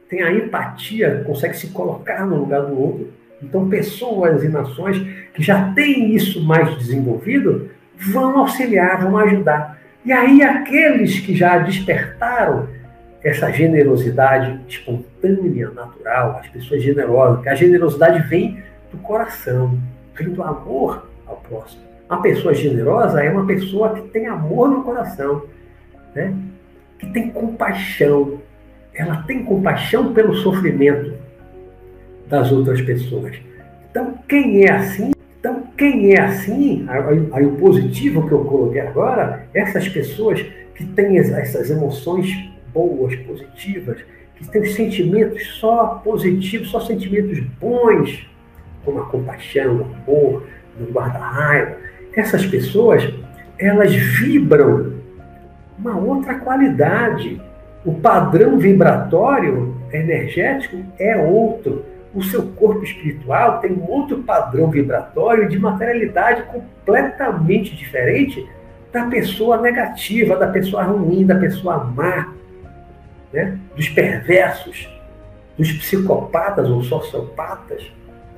têm 0.07 0.21
a 0.21 0.31
empatia, 0.31 1.23
conseguem 1.25 1.57
se 1.57 1.67
colocar 1.69 2.25
no 2.25 2.37
lugar 2.37 2.65
do 2.65 2.79
outro. 2.79 3.11
Então, 3.47 3.69
pessoas 3.69 4.43
e 4.43 4.49
nações 4.49 4.97
que 5.33 5.43
já 5.43 5.71
têm 5.73 6.15
isso 6.15 6.43
mais 6.43 6.77
desenvolvido 6.77 7.69
vão 7.95 8.39
auxiliar, 8.39 9.01
vão 9.01 9.17
ajudar. 9.17 9.79
E 10.03 10.11
aí, 10.11 10.41
aqueles 10.41 11.19
que 11.19 11.35
já 11.35 11.59
despertaram 11.59 12.67
essa 13.23 13.51
generosidade 13.51 14.59
espontânea, 14.67 15.69
natural, 15.71 16.39
as 16.39 16.47
pessoas 16.47 16.83
generosas, 16.83 17.41
que 17.41 17.49
a 17.49 17.55
generosidade 17.55 18.27
vem 18.27 18.63
do 18.91 18.97
coração, 18.99 19.79
vem 20.15 20.29
do 20.29 20.43
amor 20.43 21.07
ao 21.25 21.37
próximo. 21.37 21.81
Uma 22.09 22.21
pessoa 22.21 22.53
generosa 22.53 23.23
é 23.23 23.29
uma 23.31 23.45
pessoa 23.45 23.95
que 23.95 24.07
tem 24.09 24.27
amor 24.27 24.69
no 24.69 24.83
coração, 24.83 25.43
né? 26.13 26.35
que 26.99 27.07
tem 27.07 27.29
compaixão. 27.29 28.39
Ela 28.93 29.23
tem 29.23 29.43
compaixão 29.43 30.13
pelo 30.13 30.35
sofrimento 30.35 31.24
das 32.27 32.51
outras 32.51 32.81
pessoas. 32.81 33.35
Então, 33.89 34.13
quem 34.27 34.65
é 34.65 34.71
assim? 34.71 35.11
Então, 35.39 35.63
quem 35.77 36.13
é 36.13 36.21
assim, 36.21 36.85
aí, 37.31 37.45
o 37.45 37.55
positivo 37.57 38.27
que 38.27 38.33
eu 38.33 38.43
coloquei 38.45 38.81
agora, 38.81 39.47
essas 39.53 39.87
pessoas 39.87 40.43
que 40.73 40.85
têm 40.85 41.17
essas 41.17 41.69
emoções 41.69 42.27
boas, 42.73 43.15
positivas, 43.17 43.99
que 44.35 44.47
têm 44.49 44.65
sentimentos 44.65 45.45
só 45.59 46.01
positivos, 46.03 46.69
só 46.69 46.79
sentimentos 46.79 47.39
bons, 47.61 48.27
como 48.83 48.99
a 48.99 49.05
compaixão, 49.05 49.77
o 49.77 50.11
amor, 50.11 50.47
o 50.79 50.91
guarda-raiva. 50.91 51.77
Essas 52.15 52.45
pessoas, 52.45 53.07
elas 53.57 53.93
vibram 53.93 54.93
uma 55.77 55.97
outra 55.97 56.35
qualidade. 56.35 57.41
O 57.85 57.93
padrão 57.93 58.57
vibratório 58.57 59.75
energético 59.93 60.77
é 60.99 61.15
outro. 61.15 61.85
O 62.15 62.23
seu 62.23 62.43
corpo 62.53 62.83
espiritual 62.83 63.59
tem 63.59 63.73
um 63.73 63.83
outro 63.89 64.23
padrão 64.23 64.71
vibratório 64.71 65.49
de 65.49 65.59
materialidade 65.59 66.43
completamente 66.43 67.75
diferente 67.75 68.47
da 68.91 69.05
pessoa 69.07 69.61
negativa, 69.61 70.37
da 70.37 70.47
pessoa 70.47 70.83
ruim, 70.83 71.25
da 71.25 71.35
pessoa 71.35 71.83
má 71.83 72.33
né, 73.33 73.59
dos 73.75 73.89
perversos, 73.89 74.89
dos 75.57 75.69
psicopatas 75.73 76.69
ou 76.69 76.81
sociopatas, 76.81 77.85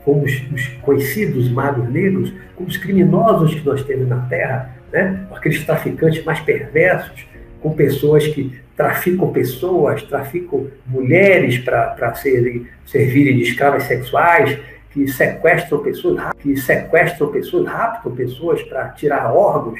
como 0.03 0.23
os, 0.23 0.33
os, 0.51 0.67
conhecidos 0.81 1.47
magos 1.49 1.87
negros, 1.87 2.33
como 2.55 2.67
os 2.67 2.77
criminosos 2.77 3.53
que 3.53 3.63
nós 3.63 3.83
temos 3.83 4.07
na 4.07 4.21
Terra, 4.21 4.75
né, 4.91 5.27
aqueles 5.31 5.63
traficantes 5.63 6.23
mais 6.25 6.39
perversos, 6.39 7.27
com 7.67 7.75
pessoas 7.75 8.25
que 8.27 8.57
traficam 8.75 9.31
pessoas, 9.33 10.01
traficam 10.03 10.67
mulheres 10.85 11.57
para 11.59 12.13
serem, 12.15 12.65
servirem 12.85 13.35
de 13.35 13.43
escravas 13.43 13.83
sexuais, 13.83 14.57
que 14.91 15.07
sequestram 15.07 15.79
pessoas, 15.79 16.23
que 16.39 16.55
sequestram 16.55 17.31
pessoas, 17.31 17.67
raptam 17.67 18.15
pessoas 18.15 18.63
para 18.63 18.89
tirar 18.89 19.33
órgãos 19.33 19.79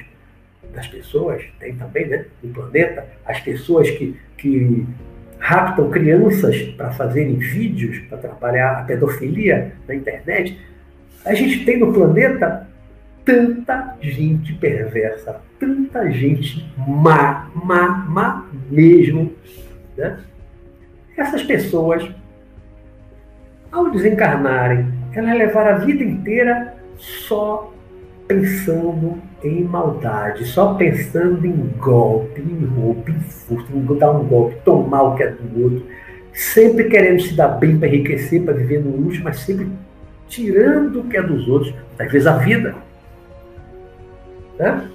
das 0.74 0.88
pessoas, 0.88 1.44
tem 1.60 1.76
também 1.76 2.08
né, 2.08 2.26
no 2.44 2.52
planeta, 2.54 3.06
as 3.26 3.40
pessoas 3.40 3.90
que, 3.90 4.18
que 4.38 4.86
raptam 5.40 5.90
crianças 5.90 6.62
para 6.76 6.92
fazerem 6.92 7.36
vídeos, 7.36 8.00
para 8.10 8.18
trabalhar 8.18 8.80
a 8.80 8.84
pedofilia 8.84 9.74
na 9.88 9.96
internet. 9.96 10.60
A 11.24 11.34
gente 11.34 11.64
tem 11.64 11.80
no 11.80 11.94
planeta 11.94 12.68
tanta 13.24 13.96
gente 14.02 14.54
perversa, 14.54 15.42
tanta 15.60 16.10
gente 16.12 16.66
má, 16.78 17.50
má, 17.54 18.06
má 18.08 18.46
mesmo. 18.70 19.32
Né? 19.96 20.20
Essas 21.16 21.44
pessoas, 21.44 22.10
ao 23.72 23.90
desencarnarem, 23.90 24.88
elas 25.14 25.38
levaram 25.38 25.76
a 25.76 25.80
vida 25.80 26.04
inteira 26.04 26.76
só 26.98 27.74
pensando 28.28 29.22
em 29.44 29.64
maldade, 29.64 30.46
só 30.46 30.74
pensando 30.74 31.46
em 31.46 31.74
golpe, 31.78 32.42
em 32.42 32.66
roubo, 32.66 33.10
em 33.10 33.20
furto, 33.22 33.72
em 33.76 33.98
dar 33.98 34.12
um 34.12 34.26
golpe, 34.26 34.58
tomar 34.64 35.04
o 35.04 35.16
que 35.16 35.24
é 35.24 35.32
do 35.32 35.64
outro, 35.64 35.88
sempre 36.34 36.86
querendo 36.86 37.22
se 37.22 37.34
dar 37.36 37.50
bem 37.50 37.80
para 37.80 37.88
enriquecer, 37.88 38.44
para 38.44 38.54
viver 38.54 38.84
no 38.84 38.96
luxo, 38.96 39.24
mas 39.24 39.40
sempre 39.40 39.68
tirando 40.28 41.00
o 41.00 41.04
que 41.06 41.18
é 41.18 41.22
dos 41.22 41.48
outros, 41.48 41.74
às 41.98 42.12
vezes 42.12 42.28
a 42.28 42.38
vida. 42.38 42.76
Né? 44.60 44.90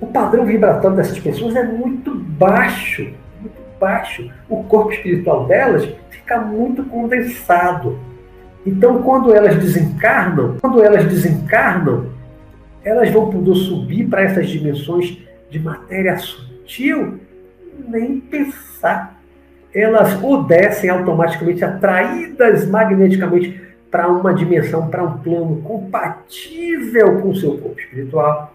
O 0.00 0.06
padrão 0.06 0.44
vibratório 0.44 0.96
dessas 0.96 1.18
pessoas 1.18 1.56
é 1.56 1.64
muito 1.64 2.14
baixo, 2.14 3.12
muito 3.40 3.60
baixo. 3.80 4.30
O 4.48 4.62
corpo 4.64 4.92
espiritual 4.92 5.46
delas 5.46 5.88
fica 6.10 6.40
muito 6.40 6.84
condensado. 6.84 7.98
Então, 8.64 9.02
quando 9.02 9.34
elas 9.34 9.56
desencarnam, 9.56 10.56
quando 10.60 10.82
elas 10.82 11.04
desencarnam, 11.04 12.06
elas 12.84 13.10
vão 13.10 13.30
poder 13.30 13.54
subir 13.54 14.08
para 14.08 14.22
essas 14.22 14.48
dimensões 14.48 15.18
de 15.50 15.58
matéria 15.58 16.16
sutil, 16.18 17.18
nem 17.88 18.20
pensar. 18.20 19.18
Elas 19.74 20.22
ou 20.22 20.44
descem 20.44 20.90
automaticamente 20.90 21.64
atraídas 21.64 22.68
magneticamente 22.68 23.60
para 23.90 24.08
uma 24.08 24.34
dimensão, 24.34 24.88
para 24.88 25.02
um 25.02 25.18
plano 25.18 25.60
compatível 25.62 27.20
com 27.20 27.30
o 27.30 27.36
seu 27.36 27.56
corpo 27.58 27.80
espiritual, 27.80 28.54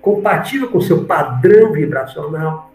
compatível 0.00 0.68
com 0.68 0.78
o 0.78 0.82
seu 0.82 1.04
padrão 1.04 1.72
vibracional, 1.72 2.72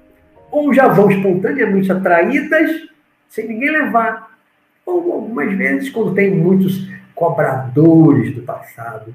ou 0.52 0.74
já 0.74 0.88
vão 0.88 1.10
espontaneamente 1.10 1.92
atraídas 1.92 2.88
sem 3.28 3.48
ninguém 3.48 3.72
levar. 3.72 4.36
Ou 4.86 5.14
algumas 5.14 5.52
vezes, 5.58 5.90
quando 5.90 6.14
tem 6.14 6.32
muitos 6.32 6.88
cobradores 7.14 8.36
do 8.36 8.42
passado, 8.44 9.14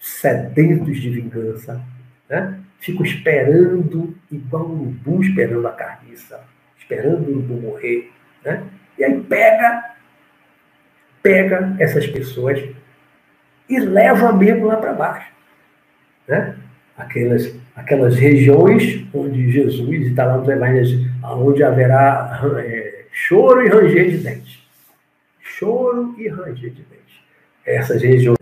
sedentos 0.00 1.00
de 1.00 1.10
vingança, 1.10 1.80
né? 2.28 2.58
ficam 2.78 3.04
esperando, 3.04 4.16
igual 4.30 4.66
um 4.66 4.80
urubu 4.80 5.22
esperando 5.22 5.66
a 5.66 5.72
carniça, 5.72 6.40
esperando 6.78 7.26
o 7.26 7.30
urubu 7.30 7.54
morrer. 7.54 8.12
Né? 8.44 8.64
E 8.98 9.04
aí 9.04 9.20
pega, 9.20 9.94
pega 11.22 11.76
essas 11.78 12.06
pessoas 12.06 12.62
e 13.68 13.78
leva 13.78 14.32
mesmo 14.32 14.66
lá 14.66 14.76
para 14.76 14.92
baixo. 14.92 15.30
Né? 16.26 16.56
Aquelas, 16.98 17.54
aquelas 17.74 18.16
regiões 18.16 19.06
onde 19.14 19.50
Jesus 19.50 20.08
está 20.08 20.26
lá 20.26 20.38
nos 20.38 20.48
evangelhos, 20.48 21.06
onde 21.22 21.62
haverá 21.62 22.40
é, 22.58 23.04
choro 23.12 23.64
e 23.64 23.68
ranger 23.68 24.10
de 24.10 24.18
dentes. 24.18 24.58
Choro 25.40 26.14
e 26.18 26.28
ranger 26.28 26.70
de 26.70 26.82
dentes. 26.82 27.18
Essas 27.64 28.02
regiões 28.02 28.38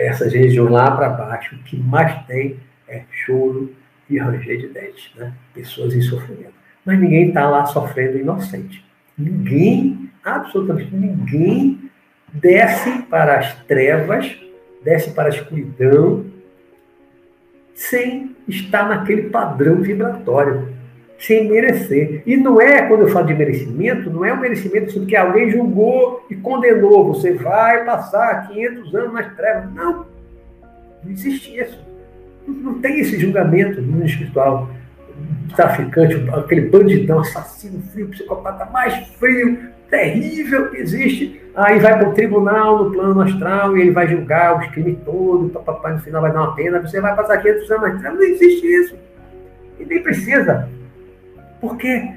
essas 0.00 0.32
regiões 0.32 0.70
lá 0.70 0.90
para 0.90 1.10
baixo, 1.10 1.54
o 1.56 1.58
que 1.58 1.76
mais 1.76 2.24
tem 2.26 2.56
é 2.88 3.02
choro 3.24 3.74
e 4.08 4.18
ranger 4.18 4.58
de 4.58 4.68
dentes, 4.68 5.10
né? 5.14 5.32
Pessoas 5.52 5.94
em 5.94 6.00
sofrimento. 6.00 6.54
Mas 6.84 6.98
ninguém 6.98 7.28
está 7.28 7.48
lá 7.48 7.66
sofrendo 7.66 8.18
inocente. 8.18 8.82
Ninguém, 9.16 10.10
absolutamente 10.24 10.94
ninguém, 10.94 11.90
desce 12.32 13.02
para 13.02 13.38
as 13.38 13.54
trevas, 13.64 14.34
desce 14.82 15.10
para 15.10 15.26
a 15.26 15.28
escuridão, 15.28 16.24
sem 17.74 18.36
estar 18.46 18.88
naquele 18.88 19.30
padrão 19.30 19.76
vibratório 19.76 20.80
sem 21.20 21.48
merecer. 21.48 22.22
E 22.26 22.36
não 22.36 22.60
é, 22.60 22.82
quando 22.82 23.02
eu 23.02 23.08
falo 23.08 23.26
de 23.26 23.34
merecimento, 23.34 24.10
não 24.10 24.24
é 24.24 24.32
um 24.32 24.40
merecimento 24.40 24.86
assim, 24.86 25.04
que 25.04 25.14
alguém 25.14 25.50
julgou 25.50 26.24
e 26.30 26.34
condenou. 26.34 27.12
Você 27.12 27.34
vai 27.34 27.84
passar 27.84 28.48
500 28.48 28.94
anos 28.94 29.12
nas 29.12 29.36
trevas. 29.36 29.72
Não. 29.74 30.06
Não 31.04 31.12
existe 31.12 31.58
isso. 31.58 31.78
Não 32.48 32.80
tem 32.80 33.00
esse 33.00 33.18
julgamento 33.20 33.82
no 33.82 33.92
mundo 33.92 34.06
espiritual. 34.06 34.70
Traficante, 35.54 36.14
aquele 36.32 36.62
bandidão, 36.62 37.20
assassino 37.20 37.82
frio, 37.92 38.08
psicopata 38.08 38.64
mais 38.66 38.94
frio, 39.18 39.58
terrível 39.90 40.70
que 40.70 40.78
existe. 40.78 41.40
Aí 41.54 41.78
vai 41.80 41.98
para 41.98 42.08
o 42.08 42.14
tribunal 42.14 42.84
no 42.84 42.92
plano 42.92 43.20
astral 43.20 43.76
e 43.76 43.82
ele 43.82 43.90
vai 43.90 44.06
julgar 44.08 44.58
os 44.58 44.66
crimes 44.68 44.98
todos, 45.04 45.52
papai, 45.52 45.94
no 45.94 45.98
final 45.98 46.22
vai 46.22 46.32
dar 46.32 46.42
uma 46.42 46.54
pena, 46.54 46.80
você 46.80 47.00
vai 47.00 47.14
passar 47.14 47.38
500 47.38 47.70
anos 47.70 47.82
nas 47.82 48.00
trevas. 48.00 48.18
Não 48.18 48.26
existe 48.26 48.66
isso. 48.66 48.96
E 49.78 49.84
nem 49.84 50.02
precisa. 50.02 50.68
Porque 51.60 52.12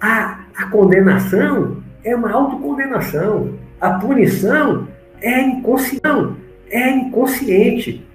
a, 0.00 0.40
a 0.56 0.66
condenação 0.66 1.82
é 2.02 2.14
uma 2.14 2.32
autocondenação. 2.32 3.54
A 3.80 3.90
punição 3.90 4.88
é 5.20 5.40
inconsciente. 5.40 6.36
É 6.70 6.90
inconsciente. 6.90 8.06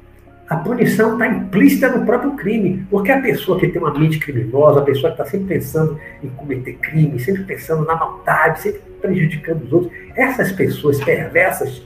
A 0.49 0.55
punição 0.55 1.13
está 1.13 1.27
implícita 1.27 1.89
no 1.89 2.05
próprio 2.05 2.31
crime. 2.31 2.85
Porque 2.89 3.11
a 3.11 3.21
pessoa 3.21 3.59
que 3.59 3.67
tem 3.67 3.79
uma 3.79 3.93
mente 3.93 4.17
criminosa, 4.17 4.79
a 4.79 4.83
pessoa 4.83 5.13
que 5.13 5.21
está 5.21 5.25
sempre 5.25 5.47
pensando 5.47 5.99
em 6.23 6.29
cometer 6.29 6.73
crime, 6.73 7.19
sempre 7.19 7.43
pensando 7.43 7.85
na 7.85 7.95
maldade, 7.95 8.61
sempre 8.61 8.81
prejudicando 8.99 9.63
os 9.63 9.71
outros, 9.71 9.93
essas 10.15 10.51
pessoas 10.51 11.01
perversas, 11.03 11.83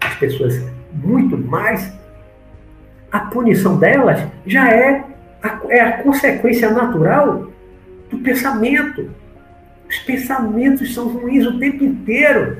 as 0.00 0.14
pessoas 0.14 0.62
muito 0.92 1.36
mais, 1.36 1.92
a 3.10 3.20
punição 3.20 3.76
delas 3.76 4.26
já 4.46 4.70
é 4.70 5.04
a, 5.42 5.60
é 5.68 5.80
a 5.80 6.02
consequência 6.02 6.70
natural 6.70 7.50
do 8.10 8.18
pensamento. 8.18 9.10
Os 9.88 9.98
pensamentos 10.00 10.94
são 10.94 11.08
ruins 11.08 11.44
o 11.46 11.58
tempo 11.58 11.82
inteiro. 11.82 12.58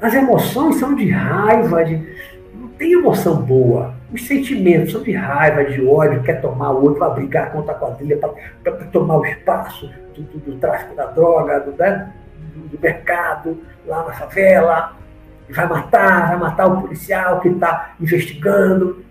As 0.00 0.14
emoções 0.14 0.76
são 0.76 0.94
de 0.94 1.10
raiva, 1.10 1.84
de... 1.84 1.96
não 2.54 2.68
tem 2.68 2.92
emoção 2.92 3.36
boa. 3.42 3.95
Os 4.16 4.26
sentimentos 4.26 4.92
são 4.92 5.02
de 5.02 5.12
raiva, 5.12 5.62
de 5.62 5.86
ódio, 5.86 6.22
quer 6.22 6.40
tomar 6.40 6.70
o 6.70 6.82
outro, 6.84 7.00
vai 7.00 7.14
brigar 7.16 7.52
contra 7.52 7.72
a 7.72 7.74
quadrilha 7.74 8.16
para 8.16 8.72
tomar 8.86 9.18
o 9.18 9.26
espaço 9.26 9.92
do, 10.14 10.22
do, 10.22 10.38
do, 10.38 10.56
tráfico 10.56 10.96
da 10.96 11.04
droga, 11.04 11.60
do, 11.60 11.72
né? 11.72 12.14
do, 12.54 12.80
mercado, 12.80 13.62
lá 13.86 14.06
na 14.06 14.14
favela, 14.14 14.96
vai 15.50 15.68
matar, 15.68 16.28
vai 16.28 16.38
matar 16.38 16.66
o 16.66 16.80
policial 16.80 17.40
que 17.40 17.48
está 17.48 17.94
investigando. 18.00 19.04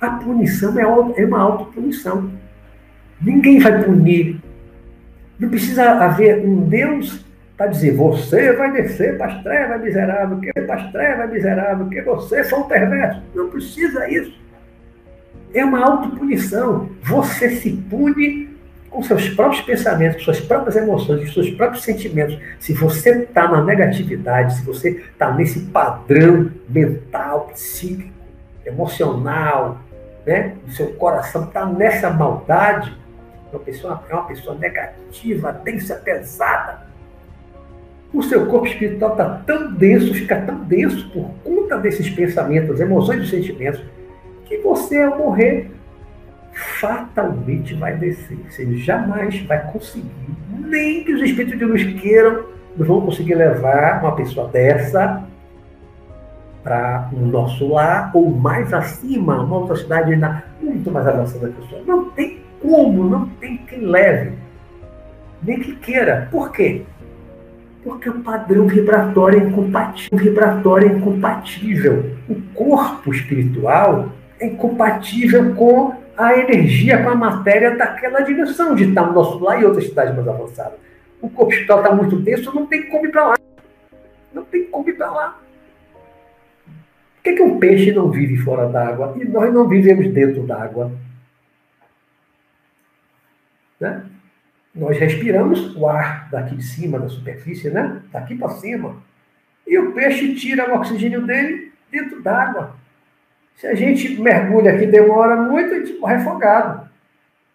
A 0.00 0.10
punição 0.10 0.78
é, 0.78 1.20
é 1.20 1.26
uma 1.26 1.40
autopunição. 1.40 2.30
Ninguém 3.20 3.58
vai 3.58 3.82
punir. 3.82 4.40
Não 5.40 5.48
precisa 5.48 5.90
haver 5.90 6.46
um 6.46 6.68
Deus 6.68 7.26
para 7.60 7.66
dizer, 7.66 7.94
você 7.94 8.54
vai 8.54 8.72
descer 8.72 9.18
para 9.18 9.34
as 9.34 9.42
trevas, 9.42 9.82
miserável, 9.82 10.40
que 10.40 10.50
para 10.50 10.76
as 10.76 10.92
trevas, 10.92 11.30
miserável, 11.30 11.88
que 11.90 12.00
você 12.00 12.42
são 12.42 12.62
perverso. 12.62 13.22
Não 13.34 13.50
precisa 13.50 14.08
isso. 14.08 14.34
É 15.52 15.62
uma 15.62 15.84
autopunição. 15.84 16.88
Você 17.02 17.50
se 17.56 17.70
pune 17.72 18.48
com 18.88 19.02
seus 19.02 19.28
próprios 19.28 19.60
pensamentos, 19.60 20.16
com 20.16 20.22
suas 20.22 20.40
próprias 20.40 20.74
emoções, 20.74 21.20
com 21.20 21.34
seus 21.34 21.50
próprios 21.50 21.84
sentimentos. 21.84 22.38
Se 22.58 22.72
você 22.72 23.24
está 23.24 23.46
na 23.46 23.62
negatividade, 23.62 24.56
se 24.56 24.64
você 24.64 24.92
está 24.92 25.30
nesse 25.30 25.60
padrão 25.66 26.50
mental, 26.66 27.50
psíquico, 27.52 28.08
emocional, 28.64 29.82
né? 30.24 30.54
o 30.66 30.70
seu 30.70 30.94
coração 30.94 31.44
está 31.44 31.66
nessa 31.66 32.08
maldade, 32.08 32.96
uma 33.52 33.60
pessoa 33.60 34.02
é 34.08 34.14
uma 34.14 34.24
pessoa 34.24 34.56
negativa, 34.56 35.52
densa, 35.52 35.96
pesada. 35.96 36.88
O 38.12 38.22
seu 38.22 38.46
corpo 38.46 38.66
espiritual 38.66 39.12
está 39.12 39.42
tão 39.46 39.72
denso, 39.72 40.12
fica 40.12 40.40
tão 40.42 40.56
denso 40.64 41.08
por 41.10 41.30
conta 41.44 41.78
desses 41.78 42.10
pensamentos, 42.10 42.80
emoções 42.80 43.22
e 43.22 43.30
sentimentos, 43.30 43.80
que 44.46 44.58
você, 44.58 45.00
ao 45.00 45.16
morrer, 45.16 45.70
fatalmente 46.52 47.74
vai 47.74 47.96
descer. 47.96 48.36
Você 48.48 48.76
jamais 48.76 49.40
vai 49.42 49.64
conseguir, 49.70 50.10
nem 50.58 51.04
que 51.04 51.12
os 51.12 51.22
espíritos 51.22 51.58
de 51.58 51.64
luz 51.64 51.84
queiram, 52.00 52.44
não 52.76 52.86
vão 52.86 53.00
conseguir 53.02 53.34
levar 53.34 54.00
uma 54.02 54.16
pessoa 54.16 54.48
dessa 54.48 55.22
para 56.62 57.08
o 57.12 57.20
nosso 57.20 57.68
lar 57.68 58.10
ou 58.12 58.30
mais 58.30 58.72
acima, 58.72 59.42
uma 59.42 59.58
outra 59.58 59.76
cidade 59.76 60.12
ainda 60.12 60.44
muito 60.60 60.90
mais 60.90 61.06
avançada 61.06 61.48
que 61.48 61.64
a 61.64 61.68
sua. 61.68 61.82
Não 61.86 62.10
tem 62.10 62.40
como? 62.60 63.04
Não 63.04 63.26
tem 63.40 63.56
quem 63.58 63.86
leve, 63.86 64.32
nem 65.42 65.60
que 65.60 65.76
queira. 65.76 66.28
Por 66.30 66.50
quê? 66.52 66.82
Porque 67.82 68.10
o 68.10 68.20
padrão 68.20 68.66
vibratório 68.66 69.40
é 69.40 69.44
incompatível. 69.44 70.10
O 70.12 70.16
vibratório 70.16 70.88
é 70.88 70.92
incompatível. 70.92 72.16
O 72.28 72.40
corpo 72.54 73.12
espiritual 73.12 74.12
é 74.38 74.46
incompatível 74.46 75.54
com 75.54 75.94
a 76.16 76.38
energia, 76.38 77.02
com 77.02 77.08
a 77.08 77.14
matéria 77.14 77.76
daquela 77.76 78.20
dimensão 78.20 78.74
de 78.74 78.84
estar 78.84 79.06
no 79.06 79.14
nosso 79.14 79.38
lar 79.38 79.60
e 79.60 79.64
outras 79.64 79.86
cidades 79.86 80.14
mais 80.14 80.28
avançadas. 80.28 80.78
O 81.20 81.30
corpo 81.30 81.50
espiritual 81.52 81.80
está 81.80 81.94
muito 81.94 82.16
denso, 82.16 82.54
não 82.54 82.66
tem 82.66 82.88
como 82.88 83.06
ir 83.06 83.10
para 83.10 83.28
lá. 83.28 83.36
Não 84.32 84.44
tem 84.44 84.64
como 84.66 84.88
ir 84.88 84.94
para 84.94 85.10
lá. 85.10 85.38
Por 87.16 87.24
que, 87.24 87.32
que 87.32 87.42
um 87.42 87.58
peixe 87.58 87.92
não 87.92 88.10
vive 88.10 88.36
fora 88.38 88.66
d'água 88.66 89.14
e 89.20 89.24
nós 89.24 89.52
não 89.52 89.68
vivemos 89.68 90.08
dentro 90.12 90.42
d'água? 90.42 90.92
Né? 93.78 94.04
Nós 94.74 94.98
respiramos 94.98 95.74
o 95.76 95.86
ar 95.88 96.28
daqui 96.30 96.56
de 96.56 96.62
cima, 96.62 96.98
da 96.98 97.08
superfície, 97.08 97.70
né? 97.70 98.02
daqui 98.12 98.36
para 98.36 98.50
cima. 98.50 98.96
E 99.66 99.78
o 99.78 99.92
peixe 99.92 100.34
tira 100.34 100.70
o 100.70 100.76
oxigênio 100.76 101.26
dele 101.26 101.72
dentro 101.90 102.22
d'água. 102.22 102.76
Se 103.56 103.66
a 103.66 103.74
gente 103.74 104.20
mergulha 104.20 104.72
aqui 104.72 104.86
demora 104.86 105.36
muito, 105.36 105.74
a 105.74 105.78
gente 105.78 105.98
morre 105.98 106.14
afogado. 106.14 106.88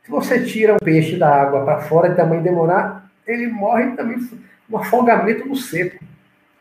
Se 0.03 0.11
você 0.11 0.43
tira 0.43 0.75
o 0.75 0.83
peixe 0.83 1.17
da 1.17 1.27
água 1.27 1.65
para 1.65 1.81
fora 1.81 2.09
de 2.09 2.15
tamanho 2.15 2.43
demorar, 2.43 3.09
ele 3.25 3.47
morre 3.47 3.91
também 3.95 4.17
um 4.69 4.77
afogamento 4.77 5.47
no 5.47 5.55
seco, 5.55 6.03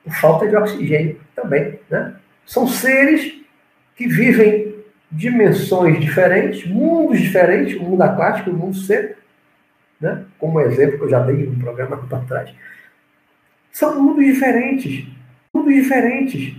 por 0.02 0.14
falta 0.14 0.46
de 0.46 0.56
oxigênio 0.56 1.20
também. 1.34 1.78
Né? 1.90 2.14
São 2.46 2.66
seres 2.66 3.34
que 3.96 4.06
vivem 4.06 4.74
dimensões 5.10 6.00
diferentes, 6.00 6.66
mundos 6.66 7.20
diferentes, 7.20 7.76
o 7.78 7.82
mundo 7.82 8.02
aquático 8.02 8.50
e 8.50 8.52
o 8.52 8.56
mundo 8.56 8.76
seco, 8.76 9.16
né? 10.04 10.26
como 10.38 10.60
exemplo 10.60 10.98
que 10.98 11.04
eu 11.04 11.08
já 11.08 11.20
dei 11.20 11.46
no 11.46 11.58
programa 11.58 11.96
para 11.96 12.18
trás. 12.20 12.54
São 13.72 14.00
mundos 14.00 14.24
diferentes, 14.24 15.08
mundos 15.52 15.74
diferentes. 15.74 16.54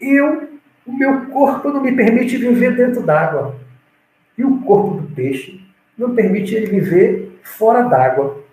Eu, 0.00 0.48
o 0.86 0.92
meu 0.96 1.26
corpo 1.26 1.70
não 1.70 1.82
me 1.82 1.90
permite 1.90 2.36
viver 2.36 2.76
dentro 2.76 3.02
d'água. 3.02 3.56
E 4.38 4.44
o 4.44 4.60
corpo 4.60 5.00
do 5.00 5.14
peixe 5.14 5.60
não 5.98 6.14
permite 6.14 6.54
ele 6.54 6.66
viver 6.66 7.36
fora 7.42 7.82
d'água. 7.82 8.44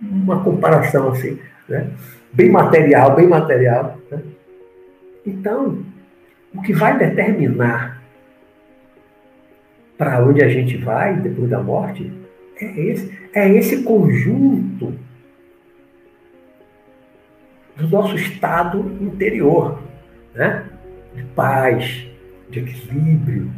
Uma 0.00 0.42
comparação 0.42 1.10
assim, 1.10 1.38
né? 1.68 1.90
bem 2.32 2.50
material, 2.50 3.14
bem 3.14 3.28
material. 3.28 3.98
Né? 4.10 4.22
Então, 5.26 5.84
o 6.54 6.62
que 6.62 6.72
vai 6.72 6.96
determinar 6.96 7.93
para 9.96 10.24
onde 10.24 10.42
a 10.42 10.48
gente 10.48 10.76
vai 10.76 11.16
depois 11.16 11.48
da 11.50 11.62
morte 11.62 12.12
é 12.60 12.80
esse, 12.80 13.18
é 13.34 13.48
esse 13.48 13.82
conjunto 13.82 14.94
do 17.76 17.88
nosso 17.88 18.14
estado 18.14 18.78
interior, 19.00 19.80
né? 20.34 20.64
de 21.14 21.22
paz, 21.24 22.06
de 22.50 22.60
equilíbrio, 22.60 23.50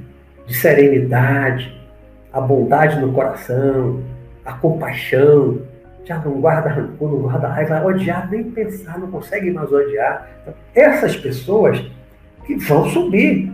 de 0.47 0.55
serenidade, 0.55 1.75
a 2.33 2.41
bondade 2.41 2.99
no 3.01 3.13
coração, 3.13 4.03
a 4.45 4.53
compaixão, 4.55 5.61
já 6.05 6.19
não 6.19 6.41
guarda 6.41 6.69
rancor, 6.69 7.11
não 7.11 7.19
guarda 7.23 7.49
raiva, 7.49 7.85
odiar, 7.85 8.31
nem 8.31 8.45
pensar, 8.45 8.99
não 8.99 9.11
consegue 9.11 9.51
mais 9.51 9.71
odiar. 9.73 10.29
Então, 10.43 10.55
essas 10.75 11.17
pessoas 11.17 11.85
que 12.47 12.55
vão 12.57 12.89
subir, 12.89 13.53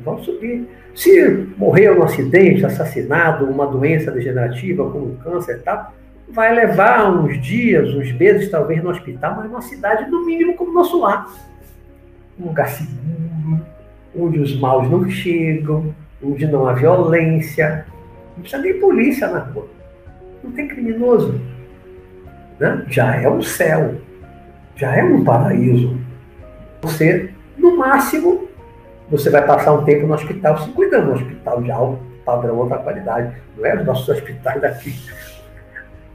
vão 0.00 0.22
subir. 0.22 0.68
Se 0.94 1.48
morreu 1.56 1.96
num 1.96 2.04
acidente, 2.04 2.64
assassinado, 2.64 3.46
uma 3.46 3.66
doença 3.66 4.10
degenerativa, 4.10 4.88
como 4.90 5.16
câncer 5.16 5.56
e 5.56 5.60
tal, 5.60 5.92
vai 6.28 6.54
levar 6.54 7.10
uns 7.10 7.40
dias, 7.40 7.88
uns 7.94 8.12
meses, 8.12 8.50
talvez, 8.50 8.82
no 8.82 8.90
hospital, 8.90 9.36
mas 9.36 9.46
numa 9.46 9.62
cidade, 9.62 10.10
no 10.10 10.24
mínimo, 10.24 10.54
como 10.54 10.72
nosso 10.72 11.00
lar. 11.00 11.26
Um 12.38 12.46
lugar 12.46 12.68
seguro, 12.68 13.60
onde 14.16 14.38
os 14.38 14.58
maus 14.58 14.90
não 14.90 15.08
chegam, 15.08 15.94
onde 16.22 16.46
não 16.46 16.66
há 16.66 16.72
violência. 16.72 17.86
Não 18.36 18.42
precisa 18.42 18.62
nem 18.62 18.78
polícia 18.78 19.28
na 19.28 19.40
rua. 19.40 19.66
Não 20.42 20.50
tem 20.52 20.66
criminoso 20.68 21.40
né? 22.62 22.84
já 22.88 23.16
é 23.16 23.28
um 23.28 23.42
céu, 23.42 23.96
já 24.76 24.96
é 24.96 25.02
um 25.02 25.24
paraíso. 25.24 25.98
Você, 26.82 27.30
no 27.58 27.76
máximo, 27.76 28.48
você 29.12 29.30
vai 29.30 29.46
passar 29.46 29.74
um 29.74 29.84
tempo 29.84 30.06
no 30.06 30.14
hospital 30.14 30.58
se 30.58 30.70
cuidando, 30.70 31.08
no 31.08 31.12
hospital 31.12 31.62
de 31.62 31.70
alto 31.70 32.00
padrão, 32.24 32.62
alta 32.62 32.78
qualidade. 32.78 33.36
Não 33.56 33.66
é 33.66 33.76
os 33.76 33.84
nossos 33.84 34.08
hospitais 34.08 34.60
daqui. 34.60 34.94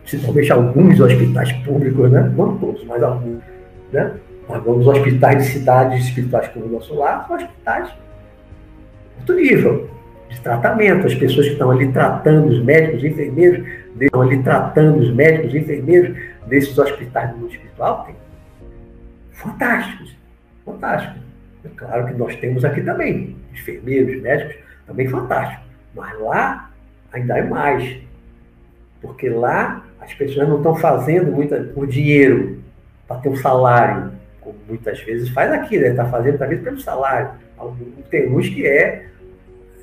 Principalmente 0.01 0.51
alguns 0.51 0.99
hospitais 0.99 1.51
públicos, 1.63 2.11
né? 2.11 2.31
não 2.35 2.57
todos, 2.57 2.83
mas 2.85 3.03
alguns. 3.03 3.41
Né? 3.91 4.13
Mas 4.49 4.63
vamos 4.63 4.87
hospitais 4.87 5.45
de 5.45 5.51
cidades 5.51 6.05
espirituais 6.05 6.47
como 6.49 6.65
o 6.65 6.69
nosso 6.69 6.95
lar, 6.95 7.25
são 7.27 7.35
hospitais 7.35 7.89
alto 9.27 9.33
nível 9.33 9.89
de 10.29 10.39
tratamento. 10.39 11.05
As 11.05 11.13
pessoas 11.13 11.45
que 11.47 11.53
estão 11.53 11.69
ali 11.69 11.91
tratando, 11.91 12.47
os 12.47 12.63
médicos, 12.63 12.99
os 12.99 13.05
enfermeiros, 13.05 13.67
estão 13.99 14.21
ali 14.21 14.41
tratando 14.41 14.99
os 14.99 15.13
médicos, 15.13 15.49
os 15.49 15.55
enfermeiros 15.55 16.17
desses 16.47 16.77
hospitais 16.77 17.31
do 17.31 17.37
mundo 17.37 17.51
espiritual, 17.51 18.05
tem 18.05 18.15
fantásticos, 19.33 20.15
fantásticos. 20.65 21.26
É 21.65 21.69
claro 21.75 22.07
que 22.07 22.13
nós 22.13 22.35
temos 22.35 22.63
aqui 22.63 22.81
também, 22.81 23.35
enfermeiros, 23.53 24.21
médicos, 24.21 24.55
também 24.85 25.07
fantásticos. 25.07 25.65
Mas 25.95 26.19
lá 26.19 26.71
ainda 27.11 27.37
é 27.37 27.43
mais. 27.43 27.97
Porque 29.01 29.29
lá 29.29 29.83
as 29.99 30.13
pessoas 30.13 30.47
não 30.47 30.57
estão 30.57 30.75
fazendo 30.75 31.31
muita, 31.31 31.61
por 31.73 31.87
dinheiro, 31.87 32.59
para 33.07 33.17
ter 33.17 33.29
um 33.29 33.35
salário, 33.35 34.11
como 34.41 34.57
muitas 34.67 35.01
vezes 35.01 35.29
faz 35.29 35.51
aqui, 35.51 35.77
né? 35.79 35.89
Está 35.89 36.05
fazendo 36.05 36.37
talvez 36.37 36.61
pelo 36.61 36.79
salário. 36.79 37.31
Tem 38.09 38.29
uns 38.29 38.47
que 38.49 38.65
é 38.65 39.07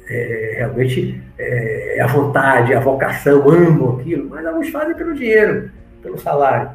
é, 0.08 0.54
realmente 0.58 1.22
é, 1.38 2.00
a 2.00 2.06
vontade, 2.06 2.74
a 2.74 2.80
vocação, 2.80 3.48
amam 3.48 4.00
aquilo, 4.00 4.28
mas 4.28 4.44
alguns 4.44 4.68
fazem 4.68 4.94
pelo 4.94 5.14
dinheiro, 5.14 5.70
pelo 6.02 6.18
salário. 6.18 6.70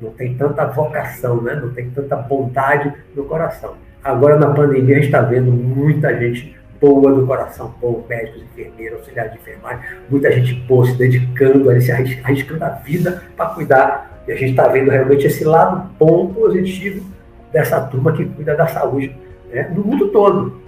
Não 0.00 0.10
tem 0.10 0.36
tanta 0.36 0.66
vocação, 0.66 1.40
né? 1.40 1.54
não 1.54 1.72
tem 1.72 1.90
tanta 1.90 2.16
vontade 2.16 2.92
no 3.14 3.24
coração. 3.24 3.76
Agora, 4.04 4.36
na 4.38 4.52
pandemia, 4.52 4.96
a 4.96 5.00
gente 5.00 5.06
está 5.06 5.22
vendo 5.22 5.50
muita 5.50 6.14
gente 6.18 6.54
boa 6.78 7.14
do 7.14 7.26
coração, 7.26 7.74
bom, 7.80 8.04
médicos, 8.06 8.42
enfermeiros, 8.42 8.98
auxiliares 8.98 9.32
de 9.32 9.38
enfermagem, 9.38 9.80
muita 10.10 10.30
gente 10.30 10.54
boa 10.66 10.84
se 10.84 10.94
dedicando, 10.98 11.70
ali, 11.70 11.80
se 11.80 11.90
arriscando 11.90 12.62
a 12.62 12.68
vida 12.68 13.22
para 13.34 13.46
cuidar. 13.46 14.22
E 14.28 14.32
a 14.32 14.36
gente 14.36 14.50
está 14.50 14.68
vendo 14.68 14.90
realmente 14.90 15.26
esse 15.26 15.42
lado 15.44 15.88
bom, 15.98 16.28
positivo 16.34 17.02
dessa 17.50 17.80
turma 17.80 18.12
que 18.12 18.26
cuida 18.26 18.54
da 18.54 18.66
saúde 18.66 19.16
né? 19.50 19.70
no 19.74 19.82
mundo 19.82 20.08
todo. 20.08 20.60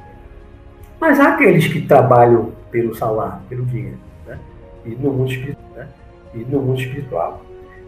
Mas 0.98 1.20
há 1.20 1.34
aqueles 1.34 1.68
que 1.68 1.82
trabalham 1.82 2.52
pelo 2.70 2.94
salário, 2.94 3.40
pelo 3.50 3.66
dinheiro, 3.66 3.98
né? 4.26 4.38
e, 4.86 4.90
no 4.94 5.12
mundo 5.12 5.30
espiritual, 5.30 5.70
né? 5.76 5.88
e 6.34 6.38
no 6.38 6.62
mundo 6.62 6.80
espiritual. 6.80 7.42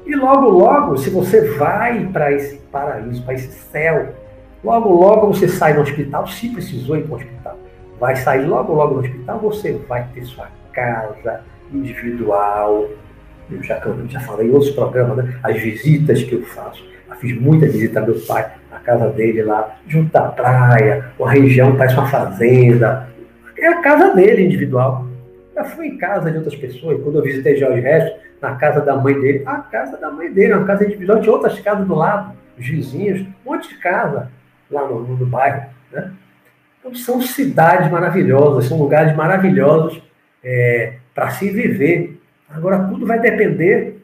E 0.05 0.15
logo, 0.15 0.49
logo, 0.49 0.97
se 0.99 1.09
você 1.09 1.53
vai 1.57 2.07
para 2.13 2.33
esse 2.33 2.57
paraíso, 2.71 3.23
para 3.23 3.35
esse 3.35 3.53
céu, 3.71 4.15
logo, 4.63 4.91
logo 4.91 5.29
você 5.29 5.49
sai 5.49 5.75
do 5.75 5.81
hospital, 5.81 6.27
se 6.27 6.49
precisou 6.49 6.97
ir 6.97 7.05
para 7.05 7.13
o 7.13 7.17
hospital, 7.17 7.59
vai 7.99 8.17
sair 8.17 8.47
logo, 8.47 8.73
logo 8.73 8.95
do 8.95 9.01
hospital, 9.01 9.39
você 9.39 9.73
vai 9.89 10.07
ter 10.15 10.25
sua 10.25 10.49
casa 10.73 11.43
individual. 11.73 12.89
Eu 13.51 13.63
já, 13.63 13.79
eu 13.79 14.09
já 14.09 14.21
falei 14.21 14.49
em 14.49 14.51
outros 14.51 14.73
programas, 14.73 15.17
né? 15.17 15.39
as 15.43 15.61
visitas 15.61 16.23
que 16.23 16.35
eu 16.35 16.43
faço. 16.43 16.85
Eu 17.09 17.17
fiz 17.17 17.41
muita 17.41 17.67
visita 17.67 18.01
ao 18.01 18.07
meu 18.07 18.21
pai, 18.27 18.53
na 18.71 18.79
casa 18.79 19.09
dele 19.09 19.43
lá, 19.43 19.77
junto 19.87 20.13
da 20.13 20.23
praia, 20.23 21.13
uma 21.19 21.31
região 21.31 21.75
parece 21.77 21.95
uma 21.95 22.07
fazenda. 22.07 23.09
É 23.57 23.67
a 23.67 23.81
casa 23.81 24.15
dele 24.15 24.45
individual. 24.45 25.07
Eu 25.57 25.65
fui 25.65 25.89
em 25.89 25.99
casa 25.99 26.31
de 26.31 26.37
outras 26.37 26.55
pessoas, 26.55 27.03
quando 27.03 27.17
eu 27.17 27.23
visitei 27.23 27.57
Jorge 27.57 27.81
Resto, 27.81 28.19
na 28.41 28.55
casa 28.55 28.81
da 28.81 28.97
mãe 28.97 29.19
dele, 29.19 29.43
a 29.47 29.57
casa 29.57 29.97
da 29.97 30.11
mãe 30.11 30.31
dele, 30.33 30.53
uma 30.55 30.65
casa 30.65 30.85
individual, 30.85 31.21
tinha 31.21 31.33
outras 31.33 31.59
casas 31.59 31.87
do 31.87 31.95
lado, 31.95 32.33
os 32.57 32.67
vizinhos, 32.67 33.23
um 33.23 33.51
monte 33.53 33.69
de 33.71 33.77
casa 33.79 34.31
lá 34.71 34.87
no, 34.87 35.16
no, 35.16 35.27
bairro. 35.27 35.71
Né? 35.91 36.12
Então 36.79 36.95
são 36.95 37.21
cidades 37.21 37.91
maravilhosas, 37.91 38.66
são 38.66 38.79
lugares 38.79 39.14
maravilhosos 39.16 40.03
é, 40.43 40.99
para 41.14 41.31
se 41.31 41.51
viver. 41.51 42.21
Agora 42.49 42.85
tudo 42.89 43.07
vai 43.07 43.21
depender 43.21 43.99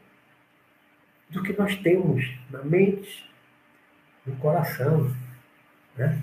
do 1.30 1.42
que 1.42 1.58
nós 1.58 1.76
temos 1.76 2.32
na 2.50 2.62
mente, 2.62 3.28
no 4.26 4.36
coração. 4.36 5.10
Né? 5.96 6.18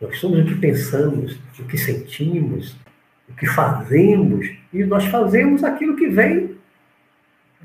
Nós 0.00 0.18
somos 0.18 0.40
o 0.40 0.44
que 0.44 0.56
pensamos, 0.56 1.38
o 1.58 1.64
que 1.64 1.78
sentimos, 1.78 2.76
o 3.28 3.34
que 3.34 3.46
fazemos, 3.46 4.46
e 4.72 4.84
nós 4.84 5.04
fazemos 5.06 5.64
aquilo 5.64 5.96
que 5.96 6.08
vem 6.08 6.55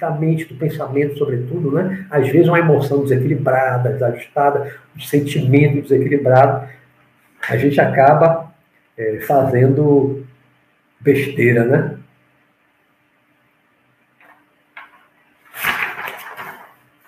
da 0.01 0.09
mente, 0.09 0.45
do 0.45 0.55
pensamento, 0.55 1.15
sobretudo, 1.15 1.71
né? 1.71 2.07
Às 2.09 2.27
vezes 2.27 2.47
uma 2.47 2.57
emoção 2.57 3.03
desequilibrada, 3.03 3.91
desajustada, 3.91 4.75
um 4.97 4.99
sentimento 4.99 5.83
desequilibrado, 5.83 6.67
a 7.47 7.55
gente 7.55 7.79
acaba 7.79 8.51
é, 8.97 9.19
fazendo 9.19 10.25
besteira, 10.99 11.63
né? 11.65 11.97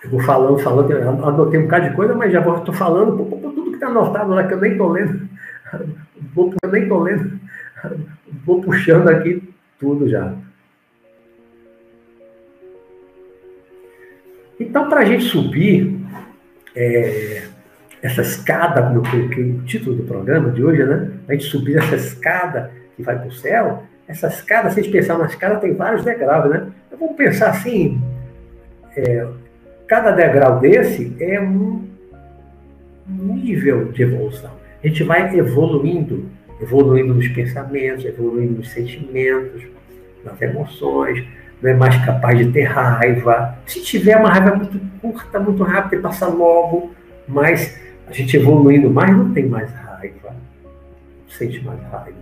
Eu 0.04 0.10
vou 0.10 0.20
falando, 0.20 0.58
falando, 0.58 0.92
anotei 1.24 1.58
um 1.58 1.64
bocado 1.64 1.88
de 1.88 1.96
coisa, 1.96 2.14
mas 2.14 2.32
já 2.32 2.40
vou, 2.40 2.58
estou 2.58 2.74
falando 2.74 3.24
tudo 3.24 3.70
que 3.70 3.74
está 3.74 3.88
anotado 3.88 4.30
lá, 4.30 4.46
que 4.46 4.54
eu 4.54 4.60
nem 4.60 4.72
estou 4.72 4.92
lendo. 4.92 5.28
Vou, 6.34 6.52
eu 6.62 6.70
nem 6.70 6.82
estou 6.82 7.02
lendo. 7.02 7.40
Vou 8.44 8.60
puxando 8.60 9.08
aqui 9.08 9.42
tudo 9.78 10.08
já. 10.08 10.34
Então, 14.68 14.88
para 14.88 15.00
a 15.00 15.04
gente 15.04 15.24
subir, 15.24 15.98
é, 16.74 17.44
essa 18.02 18.22
escada, 18.22 18.82
como 18.82 18.96
eu 18.98 19.10
coloquei 19.10 19.44
o 19.44 19.62
título 19.62 19.96
do 19.96 20.02
programa 20.02 20.50
de 20.50 20.62
hoje, 20.62 20.84
né? 20.84 21.10
A 21.28 21.32
gente 21.32 21.46
subir 21.46 21.78
essa 21.78 21.96
escada 21.96 22.70
que 22.96 23.02
vai 23.02 23.18
para 23.18 23.28
o 23.28 23.32
céu, 23.32 23.82
essa 24.06 24.26
escada, 24.26 24.70
se 24.70 24.80
a 24.80 24.82
gente 24.82 24.92
pensar 24.92 25.16
na 25.16 25.26
escada, 25.26 25.56
tem 25.56 25.72
vários 25.72 26.04
degraus, 26.04 26.50
né? 26.50 26.68
Então, 26.86 26.98
vamos 26.98 27.16
pensar 27.16 27.50
assim, 27.50 28.00
é, 28.96 29.26
cada 29.86 30.10
degrau 30.10 30.60
desse 30.60 31.16
é 31.20 31.40
um 31.40 31.84
nível 33.08 33.92
de 33.92 34.02
evolução. 34.02 34.50
A 34.82 34.86
gente 34.86 35.02
vai 35.02 35.34
evoluindo, 35.36 36.28
evoluindo 36.60 37.14
nos 37.14 37.28
pensamentos, 37.28 38.04
evoluindo 38.04 38.58
nos 38.58 38.70
sentimentos, 38.70 39.62
nas 40.22 40.40
emoções, 40.42 41.24
não 41.64 41.70
é 41.70 41.74
mais 41.74 42.04
capaz 42.04 42.38
de 42.38 42.52
ter 42.52 42.64
raiva. 42.64 43.56
Se 43.64 43.82
tiver 43.82 44.18
uma 44.18 44.28
raiva 44.28 44.54
muito 44.54 44.78
curta, 45.00 45.40
muito 45.40 45.62
rápida, 45.62 46.02
passa 46.02 46.26
logo, 46.26 46.92
mas 47.26 47.80
a 48.06 48.12
gente 48.12 48.36
evoluindo 48.36 48.90
mais 48.90 49.16
não 49.16 49.32
tem 49.32 49.46
mais 49.46 49.72
raiva, 49.72 50.28
não 50.62 51.30
sente 51.30 51.64
mais 51.64 51.80
raiva. 51.90 52.18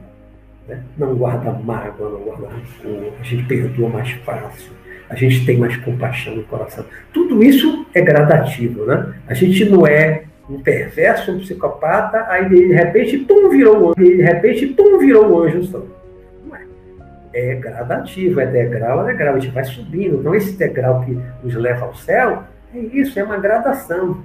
Né? 0.68 0.80
Não 0.96 1.16
guarda 1.16 1.50
mágoa, 1.50 2.08
não 2.08 2.20
guarda 2.20 2.50
rancor, 2.50 3.12
a 3.20 3.24
gente 3.24 3.42
perdoa 3.46 3.88
mais 3.88 4.12
fácil, 4.24 4.70
a 5.10 5.16
gente 5.16 5.44
tem 5.44 5.58
mais 5.58 5.76
compaixão 5.78 6.36
no 6.36 6.44
coração. 6.44 6.84
Tudo 7.12 7.42
isso 7.42 7.84
é 7.92 8.00
gradativo, 8.00 8.86
né? 8.86 9.12
A 9.26 9.34
gente 9.34 9.64
não 9.64 9.84
é 9.84 10.22
um 10.48 10.60
perverso, 10.60 11.32
um 11.32 11.40
psicopata, 11.40 12.26
aí 12.28 12.48
de 12.48 12.72
repente, 12.72 13.18
pum, 13.18 13.50
virou 13.50 13.76
um 13.76 13.88
anjo, 13.88 14.16
de 14.16 14.22
repente, 14.22 14.66
pum, 14.68 14.98
virou 14.98 15.32
um 15.32 15.42
anjo 15.42 15.64
só. 15.64 15.82
É. 17.32 17.52
É 17.52 17.54
gradativo, 17.54 18.40
é 18.40 18.46
degrau 18.46 19.00
a 19.00 19.04
degrau, 19.04 19.34
a 19.34 19.38
gente 19.38 19.52
vai 19.52 19.64
subindo. 19.64 20.20
Então, 20.20 20.34
esse 20.34 20.56
degrau 20.56 21.02
que 21.02 21.18
nos 21.42 21.54
leva 21.54 21.86
ao 21.86 21.94
céu, 21.94 22.44
é 22.74 22.78
isso, 22.78 23.18
é 23.18 23.24
uma 23.24 23.38
gradação. 23.38 24.22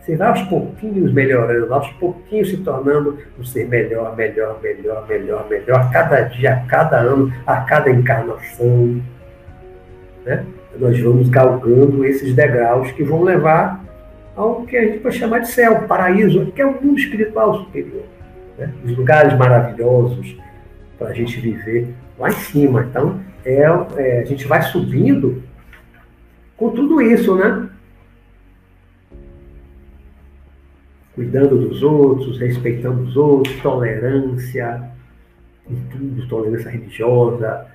Você 0.00 0.16
vai 0.16 0.28
aos 0.28 0.42
pouquinhos 0.44 1.12
melhorando, 1.12 1.72
aos 1.74 1.88
pouquinhos 1.92 2.50
se 2.50 2.56
tornando 2.58 3.18
um 3.38 3.44
ser 3.44 3.68
melhor, 3.68 4.16
melhor, 4.16 4.58
melhor, 4.62 5.06
melhor, 5.06 5.46
melhor, 5.48 5.80
a 5.80 5.90
cada 5.90 6.22
dia, 6.22 6.54
a 6.54 6.60
cada 6.66 6.96
ano, 6.96 7.32
a 7.46 7.60
cada 7.60 7.90
encarnação. 7.90 9.02
Né? 10.24 10.46
Nós 10.78 10.98
vamos 11.00 11.28
galgando 11.28 12.04
esses 12.04 12.34
degraus 12.34 12.90
que 12.92 13.02
vão 13.02 13.22
levar 13.22 13.84
ao 14.34 14.62
que 14.62 14.76
a 14.76 14.84
gente 14.84 15.00
pode 15.00 15.16
chamar 15.16 15.40
de 15.40 15.50
céu, 15.50 15.82
paraíso, 15.88 16.46
que 16.52 16.62
é 16.62 16.66
o 16.66 16.72
mundo 16.72 16.98
espiritual 16.98 17.64
superior. 17.64 18.04
Né? 18.56 18.72
Os 18.84 18.96
lugares 18.96 19.36
maravilhosos 19.36 20.36
para 20.98 21.08
a 21.08 21.12
gente 21.12 21.38
viver 21.40 21.94
lá 22.18 22.28
em 22.28 22.32
cima. 22.32 22.86
Então, 22.88 23.20
é, 23.44 23.62
é, 23.96 24.20
a 24.20 24.24
gente 24.24 24.46
vai 24.46 24.62
subindo 24.62 25.42
com 26.56 26.70
tudo 26.70 27.00
isso, 27.00 27.34
né? 27.36 27.68
Cuidando 31.14 31.68
dos 31.68 31.82
outros, 31.82 32.38
respeitando 32.38 33.02
os 33.02 33.16
outros, 33.16 33.60
tolerância 33.60 34.88
tudo, 35.90 36.28
tolerância 36.28 36.70
religiosa, 36.70 37.66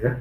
né? 0.00 0.18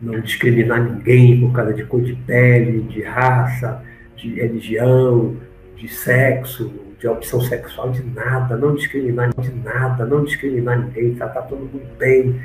não 0.00 0.20
discriminar 0.20 0.82
ninguém 0.82 1.40
por 1.40 1.52
causa 1.52 1.72
de 1.72 1.84
cor 1.84 2.02
de 2.02 2.14
pele, 2.14 2.82
de 2.82 3.02
raça, 3.02 3.82
de 4.16 4.34
religião, 4.34 5.36
de 5.76 5.88
sexo, 5.88 6.72
de 6.98 7.06
opção 7.06 7.40
sexual, 7.40 7.90
de 7.90 8.02
nada, 8.02 8.56
não 8.56 8.74
discriminar 8.74 9.30
de 9.38 9.52
nada, 9.52 10.04
não 10.04 10.24
discriminar 10.24 10.78
ninguém, 10.78 11.14
tratar 11.14 11.42
todo 11.42 11.60
mundo 11.60 11.86
bem, 11.98 12.40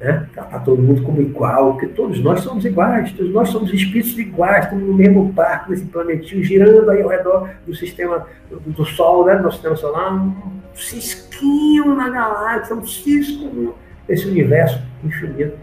né? 0.00 0.26
tratar 0.32 0.60
todo 0.60 0.82
mundo 0.82 1.02
como 1.02 1.20
igual, 1.20 1.72
porque 1.72 1.88
todos 1.88 2.20
nós 2.20 2.40
somos 2.40 2.64
iguais, 2.64 3.12
todos 3.12 3.32
nós 3.32 3.48
somos 3.48 3.72
espíritos 3.72 4.18
iguais, 4.18 4.64
estamos 4.64 4.86
no 4.86 4.94
mesmo 4.94 5.24
barco, 5.24 5.70
nesse 5.70 5.84
planetinho, 5.86 6.42
girando 6.44 6.90
aí 6.90 7.02
ao 7.02 7.08
redor 7.08 7.50
do 7.66 7.74
sistema 7.74 8.26
do, 8.50 8.60
do 8.60 8.84
Sol, 8.84 9.26
né? 9.26 9.36
do 9.36 9.42
nosso 9.42 9.56
sistema 9.56 9.76
solar, 9.76 10.14
um 10.14 10.34
cisquinho 10.74 11.94
na 11.94 12.08
galáxia, 12.08 12.76
um 12.76 12.86
cisco 12.86 13.74
nesse 14.08 14.28
universo 14.28 14.82
infinito. 15.04 15.56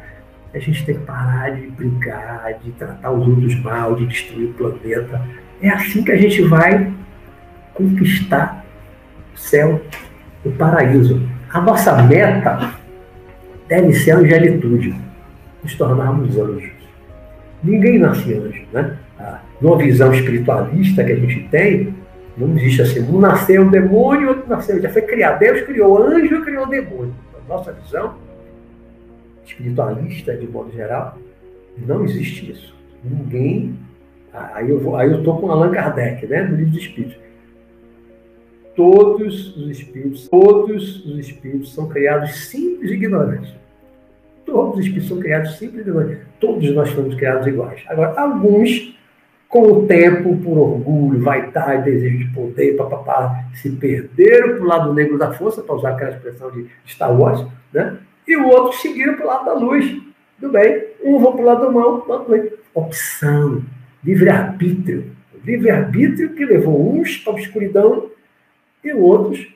A 0.54 0.60
gente 0.60 0.86
tem 0.86 0.96
que 0.96 1.06
parar 1.06 1.50
de 1.50 1.68
brigar, 1.68 2.60
de 2.64 2.72
tratar 2.74 3.12
os 3.12 3.28
outros 3.28 3.60
mal, 3.64 3.96
de 3.96 4.06
destruir 4.06 4.50
o 4.50 4.54
planeta 4.54 5.20
é 5.64 5.70
assim 5.70 6.04
que 6.04 6.12
a 6.12 6.18
gente 6.18 6.42
vai 6.42 6.92
conquistar 7.74 8.66
o 9.34 9.38
céu, 9.38 9.82
o 10.44 10.52
paraíso. 10.52 11.26
A 11.54 11.62
nossa 11.62 12.04
meta 12.04 12.74
deve 13.68 13.94
ser 13.94 14.12
a 14.12 14.18
angelitude, 14.18 14.96
nos 15.62 15.76
tornarmos 15.76 16.38
anjos. 16.38 16.72
Ninguém 17.64 18.00
nasce 18.00 18.34
anjo, 18.34 18.64
né? 18.72 18.98
Ah, 19.20 19.40
numa 19.62 19.78
visão 19.78 20.14
espiritualista 20.14 21.04
que 21.04 21.12
a 21.12 21.16
gente 21.16 21.48
tem, 21.50 21.96
não 22.38 22.58
existe 22.58 22.82
assim, 22.82 23.02
um 23.02 23.20
nasceu 23.20 23.70
demônio, 23.70 24.30
outro 24.30 24.50
nasceu, 24.50 24.82
já 24.82 24.90
foi 24.90 25.04
criado. 25.04 25.40
Deus 25.40 25.62
criou 25.62 26.02
anjo 26.02 26.36
e 26.36 26.42
criou 26.42 26.68
demônio. 26.68 27.14
A 27.36 27.54
nossa 27.54 27.72
visão 27.74 28.16
espiritualista, 29.46 30.36
de 30.36 30.48
modo 30.48 30.72
geral, 30.72 31.18
não 31.86 32.04
existe 32.04 32.52
isso. 32.52 32.74
Ninguém 33.04 33.78
Aí 34.34 34.68
eu, 34.68 34.80
vou, 34.80 34.96
aí 34.96 35.12
eu 35.12 35.24
tô 35.24 35.36
com 35.36 35.52
Allan 35.52 35.72
Kardec, 35.72 36.26
né, 36.26 36.42
no 36.42 36.56
livro 36.56 36.72
dos 36.72 36.82
Espíritos. 36.82 37.16
Todos 38.76 39.56
os 39.56 39.70
espíritos, 39.70 40.28
todos 40.28 41.06
os 41.06 41.20
espíritos 41.20 41.74
são 41.74 41.88
criados 41.88 42.48
simples 42.48 42.92
e 42.92 42.96
ignorantes. 42.96 43.54
Todos 44.46 44.80
os 44.80 44.86
espíritos 44.86 45.10
são 45.10 45.20
criados 45.20 45.58
simples 45.58 45.86
e 45.86 45.90
ignorantes. 45.90 46.18
Todos 46.40 46.74
nós 46.74 46.90
fomos 46.90 47.16
criados 47.16 47.46
iguais. 47.46 47.84
Agora, 47.88 48.20
alguns, 48.20 48.98
com 49.48 49.62
o 49.64 49.86
tempo, 49.86 50.36
por 50.38 50.58
orgulho, 50.58 51.22
vaidade, 51.22 51.92
desejo 51.92 52.18
de 52.18 52.34
poder, 52.34 52.76
papapá, 52.76 53.46
se 53.54 53.70
perderam 53.70 54.56
para 54.56 54.64
o 54.64 54.68
lado 54.68 54.94
negro 54.94 55.18
da 55.20 55.32
força, 55.32 55.62
para 55.62 55.76
usar 55.76 55.92
aquela 55.92 56.12
expressão 56.12 56.50
de 56.52 56.68
Star 56.88 57.16
Wars, 57.16 57.46
né? 57.72 57.98
E 58.28 58.36
o 58.36 58.48
outro 58.48 58.80
seguiram 58.80 59.14
para 59.14 59.26
o 59.26 59.28
lado 59.28 59.46
da 59.46 59.54
luz. 59.54 60.02
Do 60.40 60.50
bem. 60.50 60.84
Um 61.04 61.20
vão 61.20 61.34
para 61.34 61.42
o 61.42 61.46
lado 61.46 61.66
do 61.68 61.72
mal, 61.72 62.06
outro 62.08 62.32
bem. 62.32 62.52
Opção 62.74 63.64
livre-arbítrio. 64.04 65.12
Livre-arbítrio 65.46 66.30
que 66.34 66.44
levou 66.44 66.96
uns 66.96 67.18
para 67.18 67.34
a 67.34 67.40
escuridão 67.40 68.10
e 68.84 68.94
outros. 68.94 69.48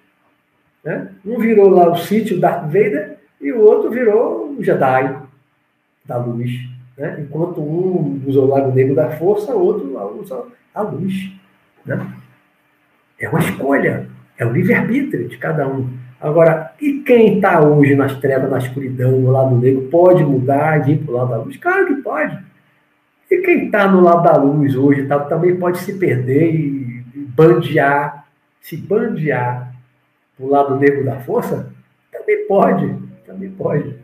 Né? 0.83 1.09
Um 1.25 1.37
virou 1.39 1.69
lá 1.69 1.91
o 1.91 1.97
sítio 1.97 2.39
Darth 2.39 2.65
Vader 2.65 3.17
e 3.41 3.51
o 3.51 3.61
outro 3.61 3.89
virou 3.89 4.55
o 4.57 4.63
Jedi 4.63 5.17
da 6.05 6.17
luz. 6.17 6.51
Né? 6.97 7.17
Enquanto 7.19 7.61
um 7.61 8.21
usou 8.25 8.45
o 8.45 8.49
Lago 8.49 8.71
Negro 8.73 8.95
da 8.95 9.11
Força, 9.11 9.55
o 9.55 9.61
outro 9.61 10.19
usa 10.19 10.43
a 10.73 10.81
luz. 10.81 11.31
Né? 11.85 12.13
É 13.19 13.29
uma 13.29 13.39
escolha, 13.39 14.07
é 14.37 14.45
o 14.45 14.51
livre-arbítrio 14.51 15.27
de 15.27 15.37
cada 15.37 15.67
um. 15.67 15.89
Agora, 16.19 16.73
e 16.81 16.99
quem 16.99 17.35
está 17.35 17.61
hoje 17.61 17.95
nas 17.95 18.15
trevas, 18.19 18.49
na 18.49 18.57
escuridão, 18.57 19.11
no 19.11 19.31
lado 19.31 19.55
negro, 19.55 19.83
pode 19.91 20.23
mudar 20.23 20.87
e 20.87 20.93
ir 20.93 20.97
para 20.97 21.11
o 21.11 21.17
lado 21.17 21.29
da 21.29 21.37
luz? 21.37 21.57
Claro 21.57 21.87
que 21.87 22.01
pode. 22.01 22.37
E 23.29 23.37
quem 23.39 23.65
está 23.65 23.87
no 23.87 24.01
lado 24.01 24.23
da 24.23 24.37
luz 24.37 24.75
hoje 24.75 25.05
tá, 25.05 25.19
também 25.19 25.55
pode 25.57 25.79
se 25.79 25.93
perder 25.97 26.55
e, 26.55 27.03
e 27.13 27.19
bandear, 27.35 28.26
se 28.67 28.75
bandear 28.75 29.73
o 30.37 30.47
lado 30.47 30.75
negro 30.77 31.05
da 31.05 31.21
força? 31.21 31.71
Também 32.11 32.45
pode, 32.47 32.95
também 33.25 33.49
pode. 33.51 33.95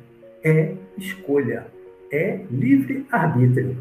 É 0.41 0.73
escolha, 0.97 1.67
é 2.11 2.39
livre-arbítrio. 2.49 3.77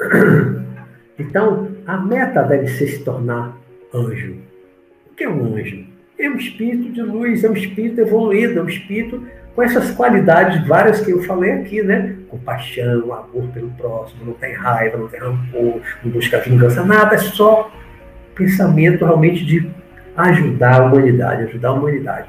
Então, 1.18 1.70
a 1.86 1.96
meta 1.96 2.42
deve 2.42 2.68
ser 2.68 2.88
se 2.88 3.02
tornar 3.02 3.56
anjo. 3.94 4.36
O 5.10 5.14
que 5.14 5.24
é 5.24 5.28
um 5.30 5.56
anjo? 5.56 5.86
É 6.18 6.28
um 6.28 6.36
espírito 6.36 6.92
de 6.92 7.00
luz, 7.00 7.42
é 7.42 7.48
um 7.48 7.54
espírito 7.54 8.02
evoluído, 8.02 8.58
é 8.58 8.62
um 8.62 8.68
espírito 8.68 9.26
com 9.54 9.62
essas 9.62 9.92
qualidades 9.92 10.68
várias 10.68 11.00
que 11.00 11.12
eu 11.12 11.22
falei 11.22 11.52
aqui, 11.52 11.82
né? 11.82 12.15
Compaixão, 12.28 13.12
amor 13.12 13.48
pelo 13.52 13.70
próximo, 13.72 14.26
não 14.26 14.32
tem 14.34 14.54
raiva, 14.54 14.98
não 14.98 15.08
tem 15.08 15.20
rancor, 15.20 15.80
não 16.02 16.10
busca 16.10 16.40
vingança, 16.40 16.84
nada, 16.84 17.14
é 17.14 17.18
só 17.18 17.70
pensamento 18.34 19.04
realmente 19.04 19.44
de 19.44 19.70
ajudar 20.16 20.80
a 20.80 20.86
humanidade, 20.86 21.44
ajudar 21.44 21.68
a 21.68 21.72
humanidade. 21.72 22.28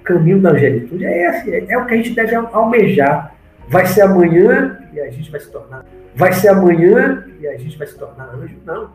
O 0.00 0.02
caminho 0.02 0.40
da 0.40 0.50
angelitude 0.50 1.04
é 1.04 1.28
esse, 1.28 1.54
é, 1.54 1.64
é 1.68 1.78
o 1.78 1.86
que 1.86 1.94
a 1.94 1.96
gente 1.96 2.14
deve 2.14 2.34
almejar. 2.34 3.34
Vai 3.68 3.86
ser 3.86 4.02
amanhã 4.02 4.78
e 4.92 5.00
a 5.00 5.10
gente 5.10 5.30
vai 5.30 5.40
se 5.40 5.50
tornar. 5.50 5.84
Vai 6.14 6.32
ser 6.32 6.48
amanhã 6.48 7.24
e 7.40 7.46
a 7.46 7.56
gente 7.56 7.78
vai 7.78 7.86
se 7.86 7.96
tornar 7.96 8.34
anjo? 8.34 8.56
Não. 8.66 8.90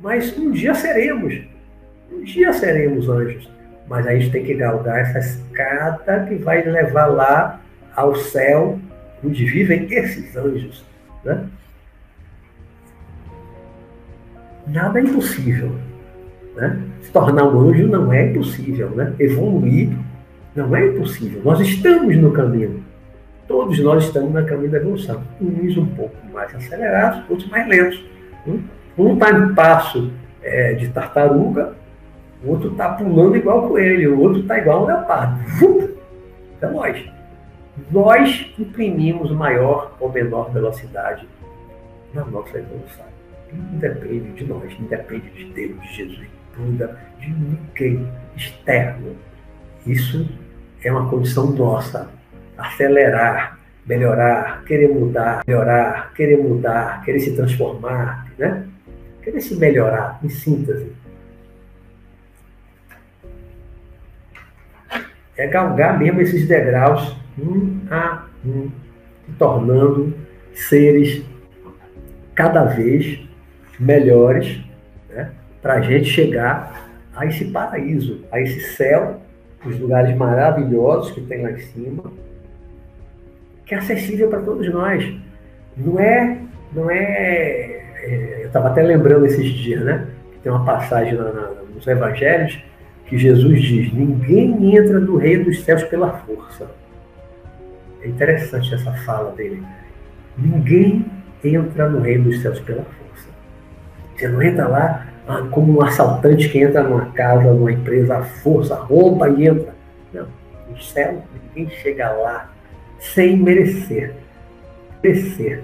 Mas 0.00 0.36
um 0.38 0.50
dia 0.50 0.74
seremos. 0.74 1.34
Um 2.12 2.22
dia 2.22 2.52
seremos 2.52 3.08
anjos 3.08 3.48
mas 3.86 4.06
a 4.06 4.14
gente 4.14 4.30
tem 4.30 4.44
que 4.44 4.54
galgar 4.54 5.00
essa 5.00 5.18
escada 5.18 6.24
que 6.26 6.36
vai 6.36 6.62
levar 6.62 7.06
lá 7.06 7.60
ao 7.94 8.14
céu, 8.14 8.78
onde 9.24 9.44
vivem 9.44 9.86
esses 9.90 10.36
anjos. 10.36 10.84
Né? 11.24 11.46
Nada 14.66 14.98
é 14.98 15.02
impossível. 15.02 15.72
Né? 16.56 16.80
Se 17.02 17.10
tornar 17.10 17.44
um 17.44 17.70
anjo 17.70 17.86
não 17.86 18.12
é 18.12 18.30
impossível. 18.30 18.90
Né? 18.90 19.12
Evoluir 19.18 19.90
não 20.54 20.74
é 20.74 20.86
impossível. 20.86 21.42
Nós 21.44 21.60
estamos 21.60 22.16
no 22.16 22.32
caminho. 22.32 22.82
Todos 23.46 23.78
nós 23.80 24.04
estamos 24.04 24.32
no 24.32 24.46
caminho 24.46 24.70
da 24.70 24.78
evolução. 24.78 25.22
Uns 25.40 25.76
um 25.76 25.86
pouco 25.86 26.16
mais 26.32 26.54
acelerados, 26.54 27.22
outros 27.28 27.48
mais 27.50 27.68
lentos. 27.68 28.02
Hum? 28.46 28.62
Um 28.96 29.14
está 29.14 29.30
em 29.30 29.54
passo 29.54 30.10
é, 30.42 30.74
de 30.74 30.88
tartaruga, 30.88 31.74
o 32.44 32.50
outro 32.50 32.70
está 32.70 32.90
pulando 32.90 33.36
igual 33.36 33.68
coelho, 33.68 34.16
o 34.16 34.20
outro 34.20 34.40
está 34.40 34.58
igual 34.58 34.84
um 34.84 34.86
leopardo. 34.86 35.40
É 36.60 36.66
nós. 36.66 37.04
Nós 37.90 38.52
imprimimos 38.58 39.32
maior 39.32 39.96
ou 39.98 40.10
menor 40.12 40.52
velocidade 40.52 41.28
na 42.12 42.24
nossa 42.24 42.58
evolução. 42.58 43.04
Não 43.52 43.78
depende 43.78 44.32
de 44.32 44.44
nós, 44.44 44.78
não 44.78 44.86
depende 44.86 45.30
de 45.30 45.44
Deus, 45.52 45.80
de 45.82 45.94
Jesus, 45.94 46.28
Buda, 46.56 46.98
de 47.18 47.30
ninguém 47.30 48.08
externo. 48.36 49.16
Isso 49.86 50.28
é 50.82 50.92
uma 50.92 51.08
condição 51.10 51.50
nossa. 51.50 52.08
Acelerar, 52.56 53.58
melhorar, 53.84 54.64
querer 54.64 54.88
mudar, 54.88 55.42
melhorar, 55.46 56.12
querer 56.14 56.36
mudar, 56.36 57.02
querer 57.04 57.20
se 57.20 57.34
transformar, 57.34 58.30
né? 58.38 58.66
Querer 59.22 59.40
se 59.40 59.56
melhorar, 59.56 60.20
em 60.22 60.28
síntese. 60.28 60.92
É 65.36 65.48
galgar 65.48 65.98
mesmo 65.98 66.20
esses 66.20 66.46
degraus 66.46 67.16
um 67.38 67.80
a 67.90 68.26
um, 68.44 68.70
tornando 69.38 70.14
seres 70.52 71.24
cada 72.34 72.64
vez 72.64 73.20
melhores, 73.78 74.60
né? 75.08 75.30
para 75.62 75.74
a 75.74 75.80
gente 75.80 76.06
chegar 76.06 76.90
a 77.14 77.26
esse 77.26 77.46
paraíso, 77.46 78.24
a 78.30 78.40
esse 78.40 78.60
céu, 78.76 79.20
os 79.64 79.78
lugares 79.78 80.16
maravilhosos 80.16 81.12
que 81.12 81.20
tem 81.22 81.42
lá 81.42 81.52
em 81.52 81.58
cima, 81.58 82.12
que 83.64 83.74
é 83.74 83.78
acessível 83.78 84.28
para 84.28 84.40
todos 84.40 84.68
nós. 84.72 85.14
Não 85.76 85.98
é, 85.98 86.38
não 86.72 86.90
é, 86.90 87.82
é 88.02 88.40
eu 88.42 88.46
estava 88.46 88.68
até 88.68 88.82
lembrando 88.82 89.26
esses 89.26 89.46
dias, 89.46 89.82
né? 89.82 90.06
Tem 90.42 90.52
uma 90.52 90.64
passagem 90.64 91.14
na, 91.14 91.32
na, 91.32 91.50
nos 91.74 91.86
Evangelhos 91.86 92.62
que 93.06 93.16
Jesus 93.16 93.62
diz: 93.62 93.92
ninguém 93.92 94.76
entra 94.76 95.00
no 95.00 95.16
reino 95.16 95.44
dos 95.44 95.64
céus 95.64 95.82
pela 95.84 96.10
força. 96.18 96.70
É 98.04 98.08
interessante 98.08 98.74
essa 98.74 98.92
fala 99.04 99.32
dele. 99.32 99.62
Ninguém 100.36 101.06
entra 101.42 101.88
no 101.88 102.00
reino 102.00 102.24
dos 102.24 102.42
céus 102.42 102.60
pela 102.60 102.82
força. 102.82 103.28
Você 104.14 104.28
não 104.28 104.42
entra 104.42 104.68
lá 104.68 105.06
ah, 105.26 105.42
como 105.50 105.78
um 105.78 105.82
assaltante 105.82 106.50
que 106.50 106.58
entra 106.58 106.82
numa 106.82 107.06
casa, 107.12 107.50
numa 107.50 107.72
empresa 107.72 108.18
à 108.18 108.22
força, 108.22 108.74
rouba 108.74 109.30
e 109.30 109.46
entra. 109.46 109.74
Não. 110.12 110.26
No 110.70 110.80
céu, 110.82 111.22
ninguém 111.54 111.74
chega 111.76 112.12
lá 112.12 112.52
sem 112.98 113.38
merecer. 113.38 114.14
Merecer. 115.02 115.62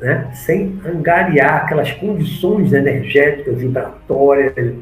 Né? 0.00 0.28
Sem 0.34 0.80
angariar 0.84 1.64
aquelas 1.64 1.92
condições 1.92 2.72
energéticas, 2.72 3.58
vibratórias, 3.58 4.74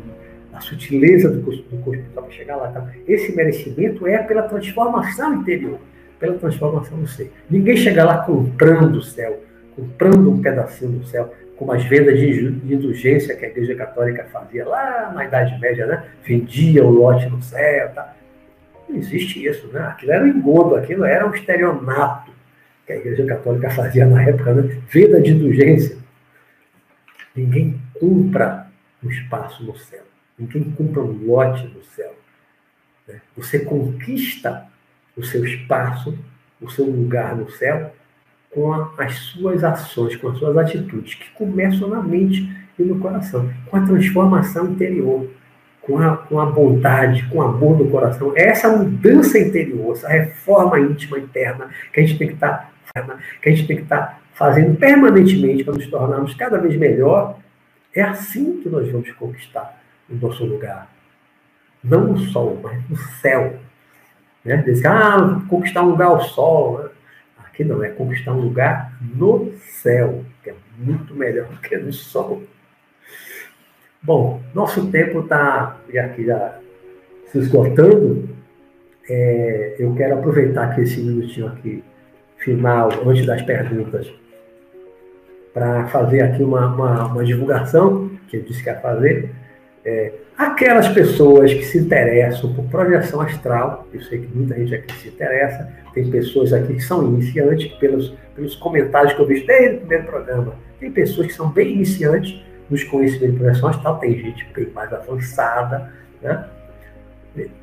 a 0.55 0.61
sutileza 0.61 1.29
do 1.31 1.43
corpo, 1.43 1.63
do 1.71 1.83
corpo 1.83 2.03
para 2.15 2.31
chegar 2.31 2.57
lá. 2.57 2.69
Tá? 2.69 2.87
Esse 3.07 3.37
merecimento 3.37 4.07
é 4.07 4.19
pela 4.23 4.43
transformação 4.45 5.35
interior, 5.35 5.79
pela 6.21 6.39
transformação 6.39 7.01
do 7.01 7.09
ser. 7.09 7.33
Ninguém 7.49 7.77
chega 7.77 8.05
lá 8.05 8.19
comprando 8.19 8.97
o 8.97 9.03
céu, 9.03 9.43
comprando 9.75 10.31
um 10.31 10.41
pedacinho 10.41 10.93
do 10.93 11.07
céu, 11.07 11.35
como 11.57 11.73
as 11.73 11.83
vendas 11.85 12.19
de 12.19 12.45
indulgência 12.73 13.35
que 13.35 13.45
a 13.45 13.49
Igreja 13.49 13.75
Católica 13.75 14.25
fazia 14.31 14.67
lá 14.67 15.11
na 15.15 15.25
Idade 15.25 15.59
Média, 15.59 15.87
né? 15.87 16.05
Vendia 16.23 16.85
o 16.85 16.91
lote 16.91 17.27
no 17.29 17.43
céu, 17.43 17.91
tá? 17.95 18.15
Não 18.89 18.97
existe 18.97 19.45
isso, 19.45 19.67
né? 19.69 19.81
Aquilo 19.81 20.13
era 20.13 20.25
um 20.25 20.29
engodo, 20.29 20.77
aquilo 20.77 21.05
era 21.05 21.27
um 21.27 21.35
estelionato 21.35 22.31
que 22.87 22.93
a 22.93 22.97
Igreja 22.97 23.25
Católica 23.27 23.71
fazia 23.71 24.07
na 24.07 24.23
época, 24.23 24.55
né? 24.55 24.79
Venda 24.89 25.21
de 25.21 25.33
indulgência. 25.33 25.99
Ninguém 27.35 27.81
compra 27.99 28.67
um 29.03 29.11
espaço 29.11 29.65
no 29.65 29.77
céu. 29.77 30.03
Ninguém 30.39 30.65
compra 30.65 31.03
um 31.03 31.27
lote 31.27 31.67
no 31.69 31.83
céu. 31.83 32.15
Né? 33.07 33.21
Você 33.37 33.61
conquista 33.61 34.70
o 35.21 35.25
seu 35.25 35.45
espaço, 35.45 36.19
o 36.61 36.69
seu 36.69 36.85
lugar 36.85 37.37
no 37.37 37.51
céu, 37.51 37.95
com 38.51 38.73
a, 38.73 38.93
as 38.99 39.15
suas 39.15 39.63
ações, 39.63 40.17
com 40.17 40.29
as 40.29 40.39
suas 40.39 40.57
atitudes, 40.57 41.15
que 41.15 41.31
começam 41.31 41.89
na 41.89 42.03
mente 42.03 42.51
e 42.79 42.83
no 42.83 42.99
coração, 42.99 43.49
com 43.67 43.77
a 43.77 43.83
transformação 43.83 44.71
interior 44.73 45.29
com 45.81 45.99
a, 45.99 46.17
com 46.17 46.39
a 46.39 46.47
bondade, 46.47 47.27
com 47.29 47.39
o 47.39 47.43
amor 47.43 47.79
no 47.79 47.91
coração. 47.91 48.33
É 48.37 48.49
essa 48.49 48.69
mudança 48.69 49.39
interior, 49.39 49.93
essa 49.93 50.09
reforma 50.09 50.79
íntima 50.79 51.19
interna 51.19 51.69
que 51.93 52.01
a 52.01 52.07
gente 52.07 52.19
tem 52.19 52.29
que 52.29 52.35
estar 52.35 52.73
tá, 52.95 53.19
que 53.43 53.49
a 53.49 53.53
gente 53.53 53.67
tem 53.67 53.77
que 53.77 53.83
estar 53.83 53.99
tá 53.99 54.19
fazendo 54.35 54.77
permanentemente 54.77 55.65
para 55.65 55.75
nos 55.75 55.87
tornarmos 55.87 56.35
cada 56.35 56.59
vez 56.59 56.77
melhor. 56.77 57.39
É 57.95 58.03
assim 58.03 58.61
que 58.61 58.69
nós 58.69 58.89
vamos 58.91 59.11
conquistar 59.13 59.81
o 60.09 60.15
nosso 60.15 60.45
lugar. 60.45 60.89
Não 61.83 62.09
no 62.09 62.19
sol, 62.19 62.61
mas 62.63 62.89
no 62.89 62.97
céu. 62.97 63.59
Né? 64.45 64.57
Diz, 64.59 64.85
ah, 64.85 65.41
conquistar 65.49 65.83
um 65.83 65.91
lugar 65.91 66.07
ao 66.07 66.21
sol. 66.23 66.79
Né? 66.79 66.91
Aqui 67.45 67.65
não, 67.65 67.83
é 67.83 67.91
conquistar 67.91 68.33
um 68.33 68.41
lugar 68.41 68.93
no 69.15 69.53
céu, 69.59 70.25
que 70.43 70.51
é 70.51 70.55
muito 70.79 71.15
melhor 71.15 71.47
do 71.49 71.59
que 71.59 71.77
no 71.77 71.93
sol. 71.93 72.43
Bom, 74.03 74.41
nosso 74.55 74.91
tempo 74.91 75.21
está 75.21 75.77
aqui 75.99 76.25
já 76.25 76.59
se 77.27 77.39
esgotando. 77.39 78.29
É, 79.09 79.77
eu 79.79 79.95
quero 79.95 80.19
aproveitar 80.19 80.75
que 80.75 80.83
esse 80.83 81.01
minutinho 81.01 81.49
aqui 81.49 81.83
final, 82.39 82.91
antes 83.07 83.27
das 83.27 83.43
perguntas, 83.43 84.11
para 85.53 85.87
fazer 85.89 86.23
aqui 86.23 86.43
uma, 86.43 86.67
uma, 86.75 87.07
uma, 87.07 87.25
divulgação 87.25 88.11
que 88.29 88.39
eu 88.39 88.43
disse 88.43 88.63
que 88.63 88.71
ia 88.71 88.81
fazer. 88.81 89.31
É, 89.85 90.13
aquelas 90.37 90.89
pessoas 90.89 91.53
que 91.53 91.65
se 91.65 91.79
interessam 91.79 92.53
por 92.53 92.65
projeção 92.67 93.21
astral, 93.21 93.87
eu 93.93 94.01
sei 94.03 94.21
que 94.21 94.37
muita 94.37 94.55
gente 94.55 94.75
aqui 94.75 94.93
se 94.95 95.09
interessa, 95.09 95.73
tem 95.95 96.11
pessoas 96.11 96.53
aqui 96.53 96.75
que 96.75 96.81
são 96.81 97.07
iniciantes, 97.07 97.73
pelos, 97.75 98.15
pelos 98.35 98.55
comentários 98.57 99.15
que 99.15 99.21
eu 99.21 99.27
vi 99.27 99.47
desde 99.47 99.77
o 99.77 99.79
primeiro 99.81 100.05
programa, 100.05 100.55
tem 100.79 100.91
pessoas 100.91 101.29
que 101.29 101.33
são 101.33 101.49
bem 101.49 101.73
iniciantes 101.73 102.43
nos 102.69 102.85
conhecimentos 102.85 103.33
de 103.33 103.39
projeção 103.39 103.69
astral, 103.71 103.99
tem 103.99 104.19
gente 104.19 104.47
bem 104.55 104.69
mais 104.75 104.93
avançada, 104.93 105.91
né? 106.23 106.47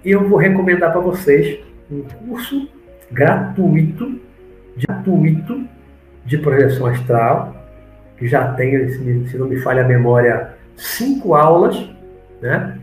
E 0.03 0.11
eu 0.11 0.27
vou 0.27 0.37
recomendar 0.37 0.91
para 0.91 1.01
vocês 1.01 1.59
um 1.91 2.01
curso 2.01 2.67
gratuito, 3.11 4.19
gratuito 4.75 5.67
de 6.25 6.37
projeção 6.37 6.87
astral, 6.87 7.55
que 8.17 8.27
já 8.27 8.53
tem, 8.53 8.89
se 8.89 9.37
não 9.37 9.47
me 9.47 9.57
falha 9.57 9.83
a 9.83 9.87
memória, 9.87 10.53
cinco 10.75 11.35
aulas, 11.35 11.89
né? 12.41 12.79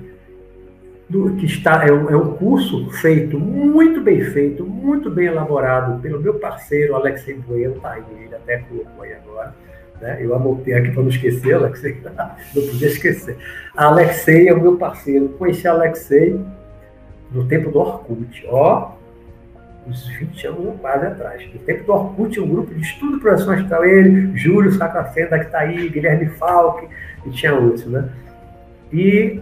Do, 1.09 1.35
que 1.37 1.45
está 1.45 1.87
é 1.87 1.93
um, 1.93 2.11
é 2.11 2.17
um 2.17 2.35
curso 2.35 2.91
feito 2.93 3.39
muito 3.39 4.01
bem 4.01 4.25
feito, 4.25 4.65
muito 4.65 5.11
bem 5.11 5.27
elaborado 5.27 6.01
pelo 6.01 6.19
meu 6.19 6.35
parceiro 6.35 6.95
Alexei 6.95 7.35
Bueno, 7.35 7.75
tá 7.75 7.93
aí, 7.93 8.03
ele 8.25 8.35
até 8.35 8.59
colocou 8.59 9.03
aí 9.03 9.13
agora 9.13 9.55
né? 10.01 10.19
Eu 10.21 10.35
anotei 10.35 10.75
aqui 10.75 10.91
para 10.91 11.03
não 11.03 11.09
esquecer, 11.09 11.55
Alexei, 11.55 11.97
não 12.55 12.67
podia 12.67 12.89
esquecer. 12.89 13.37
Alexei 13.75 14.49
é 14.49 14.53
o 14.53 14.61
meu 14.61 14.77
parceiro. 14.77 15.31
Conheci 15.31 15.67
Alexei 15.67 16.39
no 17.31 17.47
tempo 17.47 17.71
do 17.71 17.79
Orkut. 17.79 18.45
Ó, 18.49 18.93
uns 19.87 20.07
20 20.09 20.47
anos 20.47 20.81
quase 20.81 21.07
atrás. 21.07 21.49
No 21.53 21.61
tempo 21.61 21.85
do 21.85 21.93
Orkut, 21.93 22.41
um 22.41 22.49
grupo 22.49 22.75
de 22.75 22.83
estudo 22.83 23.19
professor 23.19 23.55
astral, 23.55 23.85
ele, 23.85 24.37
Júlio 24.37 24.73
Sacracenta, 24.73 25.39
que 25.39 25.47
está 25.47 25.61
aí, 25.61 25.89
Guilherme 25.89 26.27
Falck, 26.27 26.87
e 27.27 27.31
tinha 27.31 27.55
outros, 27.55 27.87
né? 27.87 28.09
E 28.93 29.41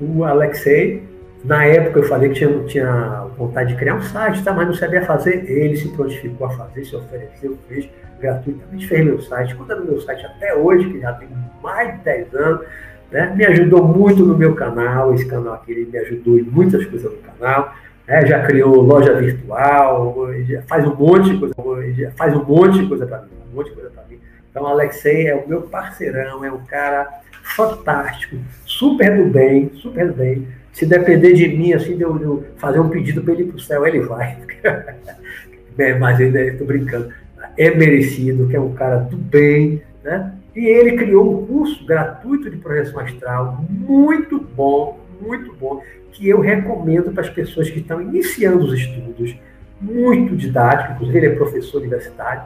o 0.00 0.24
Alexei, 0.24 1.02
na 1.44 1.64
época 1.64 2.00
eu 2.00 2.02
falei 2.04 2.30
que 2.30 2.36
tinha, 2.36 2.64
tinha 2.64 3.26
vontade 3.36 3.72
de 3.72 3.78
criar 3.78 3.94
um 3.94 4.02
site, 4.02 4.42
tá? 4.42 4.52
mas 4.52 4.66
não 4.66 4.74
sabia 4.74 5.04
fazer. 5.04 5.48
Ele 5.48 5.76
se 5.76 5.88
prontificou 5.88 6.46
a 6.46 6.50
fazer, 6.50 6.84
se 6.84 6.96
ofereceu, 6.96 7.56
fez 7.68 7.88
gratuitamente, 8.20 8.86
fez 8.86 9.04
meu 9.04 9.20
site, 9.20 9.54
conta 9.54 9.76
no 9.76 9.84
meu 9.84 10.00
site 10.00 10.26
até 10.26 10.54
hoje, 10.54 10.90
que 10.90 11.00
já 11.00 11.12
tem 11.12 11.28
mais 11.62 11.96
de 11.96 12.04
10 12.04 12.34
anos, 12.34 12.66
né? 13.10 13.32
me 13.34 13.46
ajudou 13.46 13.84
muito 13.84 14.24
no 14.24 14.36
meu 14.36 14.54
canal, 14.54 15.14
esse 15.14 15.26
canal 15.26 15.54
aqui 15.54 15.72
ele 15.72 15.86
me 15.90 15.98
ajudou 15.98 16.38
em 16.38 16.42
muitas 16.42 16.84
coisas 16.86 17.10
no 17.10 17.18
canal, 17.18 17.72
né? 18.06 18.26
já 18.26 18.42
criou 18.44 18.80
loja 18.80 19.14
virtual, 19.14 20.28
faz 20.66 20.84
um 20.84 20.94
monte 20.94 21.30
de 21.30 21.38
coisa, 21.38 22.12
faz 22.16 22.36
um 22.36 22.44
monte 22.44 22.80
de 22.80 22.88
coisa 22.88 23.06
para 23.06 23.22
mim, 23.22 23.28
um 23.52 23.56
monte 23.56 23.68
de 23.68 23.74
coisa 23.74 23.90
para 23.90 24.02
mim. 24.04 24.18
Então, 24.50 24.66
Alexei 24.66 25.28
é 25.28 25.36
o 25.36 25.48
meu 25.48 25.62
parceirão, 25.62 26.44
é 26.44 26.50
um 26.50 26.64
cara 26.64 27.08
fantástico, 27.42 28.36
super 28.78 29.16
do 29.16 29.30
bem, 29.30 29.70
super 29.74 30.08
do 30.08 30.14
bem. 30.14 30.46
Se 30.72 30.86
depender 30.86 31.32
de 31.32 31.48
mim, 31.48 31.72
assim, 31.72 31.96
de 31.96 32.02
eu, 32.02 32.16
de 32.16 32.24
eu 32.24 32.44
fazer 32.56 32.78
um 32.78 32.88
pedido 32.88 33.22
para 33.22 33.32
ele 33.32 33.42
ir 33.42 33.46
para 33.46 33.56
o 33.56 33.60
céu, 33.60 33.84
ele 33.86 34.00
vai. 34.00 34.38
Mas 35.98 36.20
ainda 36.20 36.40
estou 36.40 36.66
brincando 36.66 37.12
é 37.56 37.74
merecido, 37.74 38.46
que 38.48 38.56
é 38.56 38.60
um 38.60 38.72
cara 38.72 38.98
do 38.98 39.16
bem, 39.16 39.82
né? 40.02 40.32
E 40.54 40.66
ele 40.66 40.96
criou 40.96 41.42
um 41.42 41.46
curso 41.46 41.84
gratuito 41.84 42.48
de 42.50 42.56
projeção 42.56 43.00
astral, 43.00 43.64
muito 43.68 44.40
bom, 44.40 44.98
muito 45.20 45.52
bom, 45.54 45.82
que 46.12 46.28
eu 46.28 46.40
recomendo 46.40 47.12
para 47.12 47.22
as 47.22 47.30
pessoas 47.30 47.68
que 47.70 47.80
estão 47.80 48.00
iniciando 48.00 48.64
os 48.64 48.72
estudos, 48.72 49.36
muito 49.80 50.36
didático, 50.36 50.92
inclusive 50.94 51.18
ele 51.18 51.26
é 51.26 51.36
professor 51.36 51.78
universitário, 51.78 52.42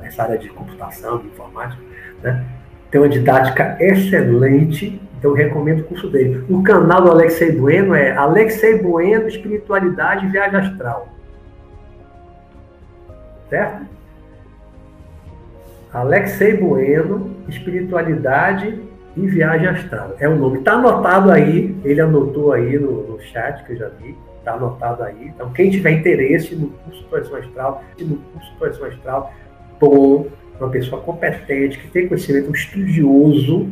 nessa 0.00 0.24
área 0.24 0.38
de 0.38 0.48
computação, 0.48 1.18
de 1.18 1.26
informática, 1.28 1.82
né? 2.22 2.44
tem 2.90 3.00
uma 3.00 3.08
didática 3.08 3.76
excelente, 3.80 5.00
eu 5.22 5.32
recomendo 5.32 5.80
o 5.80 5.84
curso 5.84 6.08
dele. 6.10 6.44
O 6.48 6.62
canal 6.62 7.02
do 7.02 7.10
Alexei 7.10 7.52
Bueno 7.52 7.94
é 7.94 8.16
Alexei 8.16 8.78
Bueno 8.78 9.28
Espiritualidade 9.28 10.26
e 10.26 10.28
Viagem 10.28 10.58
Astral. 10.58 11.08
Certo? 13.48 13.86
Alexei 15.92 16.56
Bueno 16.56 17.30
Espiritualidade 17.48 18.78
e 19.16 19.26
Viagem 19.26 19.68
Astral. 19.68 20.16
É 20.18 20.28
o 20.28 20.36
nome. 20.36 20.58
Está 20.58 20.72
anotado 20.72 21.30
aí, 21.30 21.76
ele 21.84 22.00
anotou 22.00 22.52
aí 22.52 22.78
no, 22.78 23.12
no 23.12 23.20
chat 23.20 23.64
que 23.64 23.72
eu 23.72 23.76
já 23.76 23.88
vi. 23.88 24.16
Está 24.38 24.54
anotado 24.54 25.04
aí. 25.04 25.28
Então, 25.28 25.52
quem 25.52 25.70
tiver 25.70 25.92
interesse 25.92 26.56
no 26.56 26.68
curso 26.68 27.04
Projeção 27.04 27.38
Astral, 27.38 27.84
no 28.00 28.16
curso 28.16 28.52
Projeção 28.58 28.86
Astral, 28.88 29.32
bom, 29.78 30.26
uma 30.58 30.68
pessoa 30.68 31.00
competente, 31.00 31.78
que 31.78 31.88
tem 31.88 32.08
conhecimento, 32.08 32.48
um 32.48 32.52
estudioso, 32.52 33.70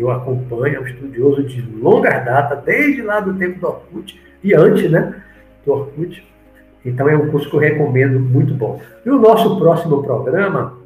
eu 0.00 0.10
acompanho, 0.10 0.76
é 0.76 0.80
um 0.80 0.86
estudioso 0.86 1.42
de 1.44 1.62
longa 1.62 2.18
data, 2.20 2.56
desde 2.56 3.02
lá 3.02 3.20
do 3.20 3.34
tempo 3.34 3.60
do 3.60 3.66
Orkut, 3.66 4.20
e 4.42 4.54
antes, 4.54 4.90
né, 4.90 5.22
do 5.64 5.72
Orkut. 5.72 6.26
Então, 6.84 7.08
é 7.08 7.16
um 7.16 7.30
curso 7.30 7.50
que 7.50 7.56
eu 7.56 7.60
recomendo, 7.60 8.20
muito 8.20 8.54
bom. 8.54 8.80
E 9.04 9.10
o 9.10 9.18
nosso 9.18 9.58
próximo 9.58 10.02
programa 10.02 10.78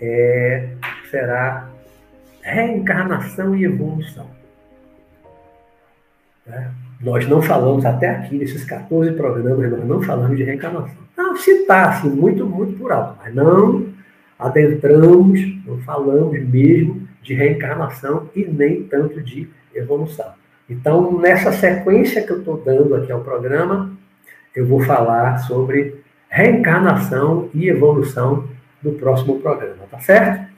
é, 0.00 0.70
será 1.10 1.68
Reencarnação 2.42 3.54
e 3.54 3.64
Evolução. 3.64 4.26
Né? 6.46 6.72
Nós 7.00 7.28
não 7.28 7.40
falamos 7.40 7.84
até 7.84 8.10
aqui, 8.10 8.36
nesses 8.36 8.64
14 8.64 9.12
programas, 9.12 9.70
nós 9.70 9.86
não 9.86 10.02
falamos 10.02 10.36
de 10.36 10.42
reencarnação. 10.42 10.98
Não, 11.16 11.36
citar, 11.36 11.90
assim, 11.90 12.10
muito, 12.10 12.44
muito 12.44 12.76
por 12.78 12.90
alto, 12.90 13.16
mas 13.22 13.34
não 13.34 13.86
adentramos, 14.38 15.40
não 15.66 15.78
falamos 15.78 16.42
mesmo 16.48 17.08
de 17.22 17.34
reencarnação 17.34 18.28
e 18.34 18.44
nem 18.44 18.82
tanto 18.82 19.20
de 19.20 19.48
evolução. 19.74 20.32
Então, 20.68 21.18
nessa 21.18 21.52
sequência 21.52 22.22
que 22.22 22.30
eu 22.30 22.38
estou 22.38 22.56
dando 22.56 22.94
aqui 22.94 23.10
ao 23.10 23.20
programa, 23.20 23.92
eu 24.54 24.66
vou 24.66 24.80
falar 24.80 25.38
sobre 25.38 26.00
reencarnação 26.28 27.48
e 27.52 27.68
evolução 27.68 28.48
no 28.82 28.92
próximo 28.92 29.40
programa, 29.40 29.84
tá 29.90 29.98
certo? 29.98 30.48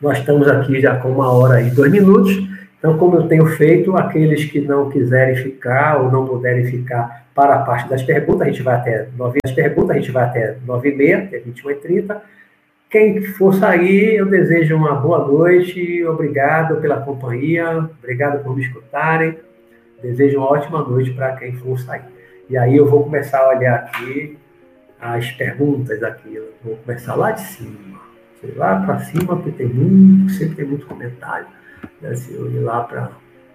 Nós 0.00 0.18
estamos 0.18 0.48
aqui 0.48 0.80
já 0.80 0.96
com 0.96 1.10
uma 1.10 1.30
hora 1.30 1.60
e 1.60 1.70
dois 1.70 1.90
minutos. 1.90 2.32
Então, 2.78 2.96
como 2.98 3.16
eu 3.16 3.28
tenho 3.28 3.46
feito, 3.46 3.96
aqueles 3.96 4.44
que 4.44 4.60
não 4.60 4.88
quiserem 4.88 5.36
ficar 5.36 6.00
ou 6.00 6.10
não 6.10 6.26
puderem 6.26 6.64
ficar 6.64 7.26
para 7.34 7.56
a 7.56 7.62
parte 7.62 7.88
das 7.88 8.02
perguntas, 8.02 8.42
a 8.42 8.50
gente 8.50 8.62
vai 8.62 8.74
até 8.74 9.08
nove 9.16 9.38
as 9.44 9.52
perguntas, 9.52 9.90
a 9.90 9.98
gente 9.98 10.10
vai 10.10 10.24
até 10.24 10.56
nove 10.66 10.90
e 10.90 10.96
meia, 10.96 11.18
até 11.18 11.38
21 11.38 11.70
e 11.70 11.74
30 11.76 12.22
quem 12.92 13.22
for 13.22 13.54
sair, 13.54 14.16
eu 14.16 14.26
desejo 14.26 14.76
uma 14.76 14.94
boa 14.94 15.26
noite, 15.26 16.04
obrigado 16.04 16.78
pela 16.78 17.00
companhia, 17.00 17.88
obrigado 17.98 18.44
por 18.44 18.54
me 18.54 18.62
escutarem. 18.62 19.38
Desejo 20.02 20.36
uma 20.36 20.50
ótima 20.50 20.82
noite 20.82 21.10
para 21.12 21.34
quem 21.36 21.54
for 21.54 21.78
sair. 21.78 22.02
E 22.50 22.56
aí 22.56 22.76
eu 22.76 22.86
vou 22.86 23.04
começar 23.04 23.38
a 23.38 23.48
olhar 23.48 23.76
aqui 23.76 24.36
as 25.00 25.30
perguntas 25.30 26.02
aqui. 26.02 26.34
Eu 26.34 26.52
vou 26.62 26.76
começar 26.76 27.14
lá 27.14 27.30
de 27.30 27.40
cima. 27.40 27.98
Sei 28.42 28.52
lá 28.54 28.80
para 28.84 28.98
cima, 28.98 29.36
porque 29.36 29.52
tem 29.52 29.68
muito, 29.68 30.30
sempre 30.32 30.56
tem 30.56 30.66
muito 30.66 30.84
comentário. 30.84 31.46
Né? 31.98 32.14
Se 32.14 32.34
eu 32.34 32.52
ir 32.52 32.58
lá 32.58 32.82
para 32.82 33.10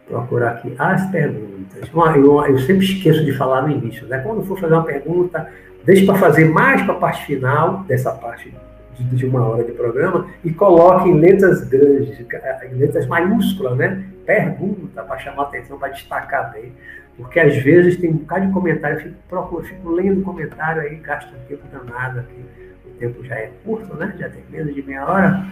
procurar 0.08 0.52
aqui 0.54 0.74
as 0.80 1.06
perguntas. 1.12 1.88
Eu, 1.94 2.44
eu, 2.44 2.58
sempre 2.58 2.86
esqueço 2.86 3.24
de 3.24 3.34
falar 3.34 3.62
no 3.62 3.70
início, 3.70 4.08
né? 4.08 4.18
Quando 4.18 4.42
for 4.44 4.60
fazer 4.60 4.74
uma 4.74 4.84
pergunta, 4.84 5.48
deixe 5.86 6.08
para 6.08 6.16
fazer 6.16 6.46
mais 6.46 6.82
para 6.82 6.96
a 6.96 6.98
parte 6.98 7.24
final 7.26 7.84
dessa 7.84 8.12
parte 8.12 8.52
de 9.00 9.26
uma 9.26 9.48
hora 9.48 9.64
de 9.64 9.72
programa 9.72 10.28
e 10.44 10.52
coloque 10.52 11.10
em 11.10 11.20
letras 11.20 11.64
grandes, 11.68 12.20
em 12.20 12.76
letras 12.76 13.06
maiúsculas, 13.08 13.78
né? 13.78 14.04
Pergunta 14.26 15.04
para 15.04 15.18
chamar 15.20 15.44
atenção, 15.44 15.78
para 15.78 15.90
destacar 15.90 16.52
bem. 16.52 16.74
Porque 17.16 17.40
às 17.40 17.56
vezes 17.58 17.98
tem 17.98 18.12
um 18.12 18.18
bocado 18.18 18.48
de 18.48 18.54
comentário, 18.54 18.98
eu 18.98 19.04
fico, 19.04 19.16
procuro, 19.28 19.64
fico 19.64 19.90
lendo 19.90 20.22
comentário 20.22 20.82
aí, 20.82 20.96
gasto 20.98 21.34
um 21.34 21.48
tempo 21.48 21.64
danado 21.72 22.20
aqui. 22.20 22.46
O 22.86 22.90
tempo 23.00 23.24
já 23.24 23.36
é 23.36 23.52
curto, 23.66 23.96
né? 23.96 24.14
Já 24.20 24.30
tem 24.30 24.44
menos 24.52 24.74
de 24.74 24.84
meia 24.84 25.06
hora. 25.06 25.46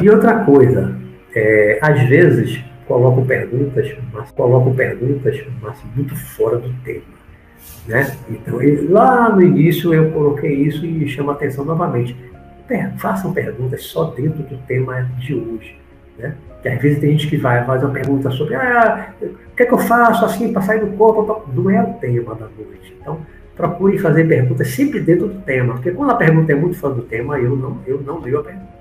E 0.00 0.10
outra 0.10 0.44
coisa, 0.44 0.94
é, 1.34 1.78
às 1.80 2.00
vezes 2.08 2.62
coloco 2.86 3.24
perguntas, 3.24 3.96
mas 4.12 4.30
coloco 4.30 4.74
perguntas, 4.74 5.44
mas 5.60 5.82
muito 5.96 6.14
fora 6.14 6.58
do 6.58 6.72
tema. 6.84 7.15
Né? 7.86 8.16
Então, 8.28 8.58
lá 8.88 9.30
no 9.30 9.42
início 9.42 9.94
eu 9.94 10.10
coloquei 10.10 10.52
isso 10.54 10.84
e 10.84 11.08
chamo 11.08 11.30
a 11.30 11.34
atenção 11.34 11.64
novamente. 11.64 12.16
Façam 12.98 13.32
perguntas 13.32 13.84
só 13.84 14.04
dentro 14.10 14.42
do 14.42 14.56
tema 14.66 15.02
de 15.18 15.34
hoje. 15.34 15.78
Né? 16.18 16.34
Que 16.62 16.68
às 16.68 16.82
vezes 16.82 16.98
tem 16.98 17.12
gente 17.12 17.28
que 17.28 17.36
vai 17.36 17.64
fazer 17.64 17.84
uma 17.84 17.94
pergunta 17.94 18.30
sobre 18.30 18.56
ah, 18.56 19.10
o 19.22 19.56
que, 19.56 19.62
é 19.62 19.66
que 19.66 19.72
eu 19.72 19.78
faço 19.78 20.24
assim 20.24 20.52
para 20.52 20.62
sair 20.62 20.80
do 20.80 20.96
corpo? 20.96 21.48
Não 21.52 21.70
é 21.70 21.80
o 21.82 21.94
tema 21.94 22.34
da 22.34 22.46
noite. 22.46 22.96
Então, 23.00 23.20
procure 23.54 23.98
fazer 23.98 24.26
perguntas 24.26 24.68
sempre 24.68 25.00
dentro 25.00 25.28
do 25.28 25.40
tema. 25.42 25.74
Porque 25.74 25.92
quando 25.92 26.10
a 26.10 26.16
pergunta 26.16 26.52
é 26.52 26.54
muito 26.56 26.76
fora 26.76 26.94
do 26.94 27.02
tema, 27.02 27.38
eu 27.38 27.54
não, 27.54 27.78
eu 27.86 28.00
não 28.02 28.20
leio 28.20 28.40
a 28.40 28.44
pergunta. 28.44 28.76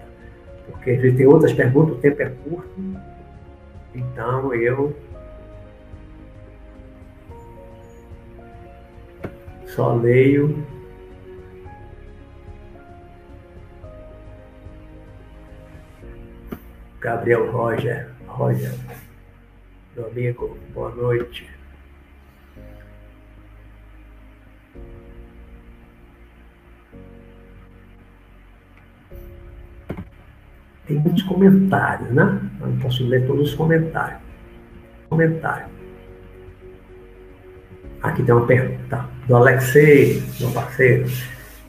Porque 0.72 0.92
às 0.92 1.02
vezes 1.02 1.18
tem 1.18 1.28
outras 1.28 1.54
perguntas, 1.54 1.96
o 1.96 2.00
tempo 2.00 2.22
é 2.22 2.32
curto. 2.44 2.70
Então 3.94 4.54
eu 4.54 4.94
Só 9.76 9.94
leio 9.94 10.66
Gabriel 17.02 17.52
Roger, 17.52 18.10
Roger, 18.26 18.74
amigo, 19.98 20.58
boa 20.74 20.96
noite. 20.96 21.50
Tem 30.88 30.98
muitos 31.00 31.24
comentários, 31.24 32.12
né? 32.12 32.50
Eu 32.62 32.68
não 32.68 32.80
posso 32.80 33.06
ler 33.06 33.28
todos 33.28 33.50
os 33.50 33.56
comentários. 33.56 34.22
Comentário. 35.10 35.68
Aqui 38.02 38.24
tem 38.24 38.34
uma 38.34 38.48
pergunta 38.48 39.15
do 39.28 39.36
Alexei, 39.36 40.22
meu 40.40 40.52
parceiro. 40.52 41.06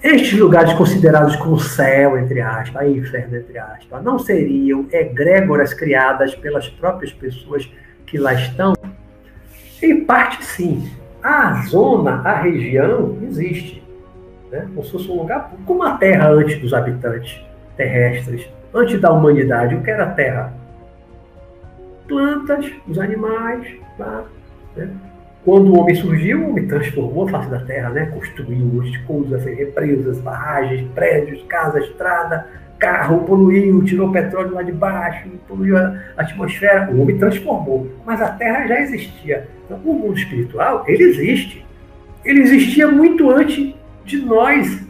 Estes 0.03 0.39
lugares 0.39 0.73
considerados 0.75 1.35
como 1.37 1.59
céu, 1.59 2.19
entre 2.19 2.41
aspas, 2.41 2.87
inferno, 2.89 3.37
entre 3.37 3.59
aspas, 3.59 4.05
não 4.05 4.19
seriam 4.19 4.87
egrégoras 4.93 5.75
criadas 5.75 6.35
pelas 6.35 6.69
próprias 6.69 7.13
pessoas 7.13 7.69
que 8.07 8.19
lá 8.19 8.35
estão? 8.35 8.75
Em 9.83 10.05
parte, 10.05 10.45
sim. 10.45 10.91
A 11.23 11.63
zona, 11.67 12.21
a 12.25 12.41
região, 12.41 13.19
existe. 13.23 13.83
Né? 14.51 14.61
Como 14.75 14.85
se 14.85 14.93
fosse 14.93 15.11
um 15.11 15.23
lugar 15.23 15.51
como 15.65 15.83
a 15.83 15.97
Terra 15.97 16.31
antes 16.31 16.61
dos 16.61 16.73
habitantes 16.73 17.45
terrestres, 17.77 18.49
antes 18.73 19.01
da 19.01 19.11
humanidade. 19.13 19.75
O 19.75 19.83
que 19.83 19.91
era 19.91 20.05
a 20.05 20.11
Terra? 20.11 20.53
Plantas, 22.07 22.71
os 22.87 22.99
animais, 22.99 23.67
tá? 23.99 24.25
Né? 24.77 24.89
Quando 25.47 25.73
o 25.73 25.79
homem 25.79 25.95
surgiu, 25.95 26.41
o 26.43 26.51
homem 26.51 26.67
transformou 26.67 27.29
a 27.29 27.31
face 27.31 27.49
da 27.49 27.61
terra, 27.61 27.91
né? 27.91 28.07
construiu 28.07 28.81
de 28.83 28.99
coisas, 29.05 29.45
fez 29.45 29.57
represas, 29.57 30.19
barragens, 30.19 30.85
prédios, 30.93 31.41
casa, 31.45 31.79
estrada, 31.79 32.49
carro, 32.81 33.21
poluiu, 33.21 33.85
tirou 33.85 34.11
petróleo 34.11 34.55
lá 34.55 34.63
de 34.65 34.73
baixo, 34.73 35.29
poluiu 35.47 35.79
a 35.79 36.01
atmosfera. 36.17 36.91
O 36.91 37.01
homem 37.01 37.17
transformou, 37.17 37.89
mas 38.05 38.21
a 38.21 38.31
terra 38.31 38.67
já 38.67 38.81
existia. 38.81 39.47
Então, 39.65 39.79
o 39.85 39.95
mundo 39.95 40.19
espiritual, 40.19 40.85
ele 40.89 41.05
existe. 41.05 41.65
Ele 42.25 42.41
existia 42.41 42.89
muito 42.89 43.31
antes 43.31 43.73
de 44.05 44.19
nós, 44.19 44.85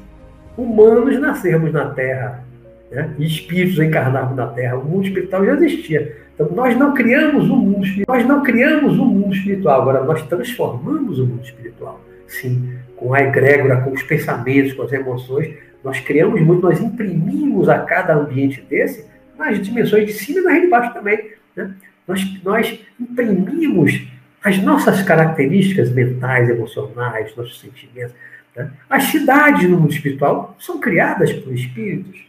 humanos, 0.57 1.21
nascermos 1.21 1.71
na 1.71 1.91
terra. 1.91 2.43
Né? 2.91 3.11
E 3.19 3.27
espíritos 3.27 3.79
encarnarmos 3.79 4.35
na 4.35 4.47
terra. 4.47 4.79
O 4.79 4.85
mundo 4.87 5.05
espiritual 5.05 5.45
já 5.45 5.53
existia. 5.53 6.17
Então, 6.37 6.51
nós 6.55 6.77
não 6.77 6.93
criamos 6.93 7.49
um 7.49 7.57
mundo 7.57 7.85
espiritual, 7.85 8.17
nós 8.17 8.29
não 8.29 8.43
criamos 8.43 8.99
um 8.99 9.07
mundo 9.07 9.35
espiritual, 9.35 9.81
agora 9.81 10.05
nós 10.05 10.23
transformamos 10.29 11.19
o 11.19 11.27
mundo 11.27 11.43
espiritual. 11.43 11.99
Sim, 12.29 12.75
com 12.95 13.15
a 13.15 13.23
egrégora, 13.23 13.81
com 13.81 13.93
os 13.93 14.03
pensamentos, 14.03 14.75
com 14.75 14.83
as 14.83 14.93
emoções, 14.93 15.55
nós 15.83 15.99
criamos 16.01 16.41
muito, 16.43 16.63
nós 16.63 16.81
imprimimos 16.81 17.69
a 17.69 17.79
cada 17.79 18.15
ambiente 18.15 18.61
desse 18.61 19.07
nas 19.39 19.61
dimensões 19.61 20.07
de 20.07 20.13
cima 20.13 20.41
e 20.41 20.43
nas 20.45 20.61
de 20.61 20.67
baixo 20.69 20.93
também. 20.93 21.31
Né? 21.55 21.75
Nós, 22.07 22.43
nós 22.43 22.81
imprimimos 23.01 24.07
as 24.43 24.59
nossas 24.59 25.03
características 25.03 25.91
mentais, 25.91 26.49
emocionais, 26.49 27.35
nossos 27.35 27.61
sentimentos. 27.61 28.15
Né? 28.55 28.71
As 28.91 29.05
cidades 29.05 29.69
no 29.69 29.79
mundo 29.79 29.93
espiritual 29.93 30.55
são 30.59 30.81
criadas 30.81 31.33
por 31.33 31.55
espíritos. 31.55 32.27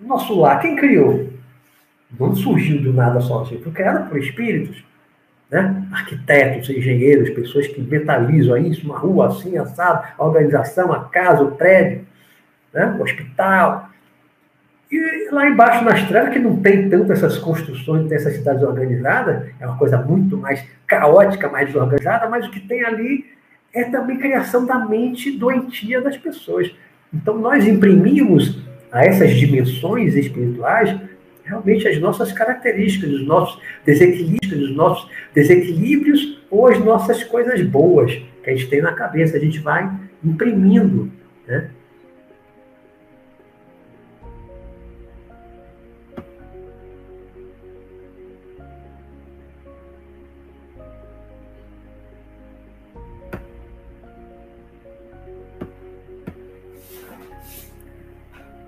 Nosso 0.00 0.38
lar, 0.38 0.60
quem 0.60 0.76
criou? 0.76 1.30
Não 2.18 2.34
surgiu 2.34 2.82
do 2.82 2.92
nada 2.92 3.20
sozinho, 3.20 3.62
foi 3.62 3.72
criado 3.72 4.08
por 4.08 4.18
espíritos. 4.18 4.84
né? 5.50 5.86
arquitetos, 5.92 6.70
engenheiros, 6.70 7.30
pessoas 7.30 7.66
que 7.66 7.80
mentalizam 7.80 8.56
isso, 8.56 8.84
uma 8.86 8.98
rua 8.98 9.28
assim, 9.28 9.56
assado, 9.56 10.06
a 10.18 10.24
organização, 10.24 10.92
a 10.92 11.04
casa, 11.04 11.42
o 11.42 11.52
prédio, 11.52 12.06
né? 12.72 12.96
o 12.98 13.02
hospital. 13.02 13.88
E 14.90 15.28
lá 15.30 15.48
embaixo 15.48 15.84
na 15.84 15.96
estrada, 15.96 16.30
que 16.30 16.38
não 16.38 16.56
tem 16.56 16.88
tanto 16.88 17.12
essas 17.12 17.38
construções, 17.38 18.02
não 18.02 18.08
tem 18.08 18.16
essas 18.16 18.34
cidades 18.34 18.62
organizadas, 18.62 19.48
é 19.60 19.66
uma 19.66 19.76
coisa 19.76 19.98
muito 19.98 20.36
mais 20.36 20.64
caótica, 20.86 21.48
mais 21.48 21.66
desorganizada, 21.66 22.28
mas 22.28 22.46
o 22.46 22.50
que 22.50 22.60
tem 22.60 22.84
ali 22.84 23.24
é 23.72 23.84
também 23.84 24.18
criação 24.18 24.64
da 24.64 24.78
mente 24.84 25.36
doentia 25.36 26.00
das 26.00 26.16
pessoas. 26.16 26.72
Então, 27.12 27.38
nós 27.38 27.66
imprimimos 27.66 28.62
a 28.90 29.04
essas 29.04 29.34
dimensões 29.34 30.14
espirituais 30.14 30.96
realmente 31.44 31.86
as 31.86 31.98
nossas 31.98 32.32
características, 32.32 33.10
os 33.10 33.26
nossos 33.26 33.60
desequilíbrios, 33.84 34.70
os 34.70 34.76
nossos 34.76 35.10
desequilíbrios 35.34 36.42
ou 36.50 36.66
as 36.66 36.78
nossas 36.78 37.22
coisas 37.22 37.60
boas 37.62 38.12
que 38.42 38.50
a 38.50 38.56
gente 38.56 38.68
tem 38.68 38.80
na 38.80 38.92
cabeça. 38.92 39.36
A 39.36 39.40
gente 39.40 39.58
vai 39.60 39.90
imprimindo, 40.22 41.10
né? 41.46 41.70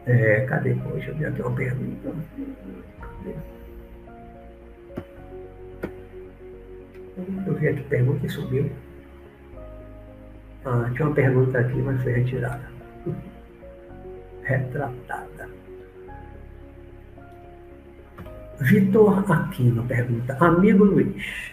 É, 0.07 0.43
cadê? 0.43 0.73
Poxa, 0.75 1.11
eu 1.11 1.17
vi 1.17 1.25
aqui 1.25 1.43
uma 1.43 1.51
pergunta. 1.51 2.15
Eu 7.47 7.55
vi 7.55 7.69
aqui 7.69 7.83
pergunta 7.85 8.27
e 8.27 8.29
subiu. 8.29 8.71
Ah, 10.65 10.91
tinha 10.95 11.07
uma 11.07 11.15
pergunta 11.15 11.59
aqui, 11.59 11.77
mas 11.81 12.03
foi 12.03 12.13
retirada. 12.13 12.69
Retratada. 14.43 15.49
Vitor 18.61 19.31
Aquino 19.31 19.85
pergunta: 19.85 20.37
Amigo 20.41 20.85
Luiz, 20.85 21.53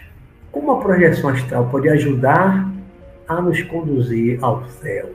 como 0.50 0.72
a 0.72 0.80
projeção 0.80 1.30
astral 1.30 1.68
pode 1.68 1.88
ajudar 1.88 2.70
a 3.28 3.40
nos 3.40 3.62
conduzir 3.62 4.38
ao 4.42 4.64
céu? 4.66 5.12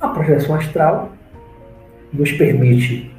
A 0.00 0.08
projeção 0.08 0.54
astral 0.54 1.12
nos 2.12 2.32
permite, 2.32 3.10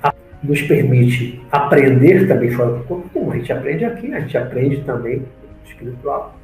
nos 0.43 0.61
permite 0.63 1.41
aprender 1.51 2.27
também 2.27 2.51
fora 2.51 2.73
do 2.73 2.83
corpo, 2.83 3.09
como 3.13 3.31
a 3.31 3.37
gente 3.37 3.51
aprende 3.51 3.85
aqui, 3.85 4.13
a 4.13 4.19
gente 4.19 4.37
aprende 4.37 4.81
também 4.81 5.25
espiritual. 5.65 6.35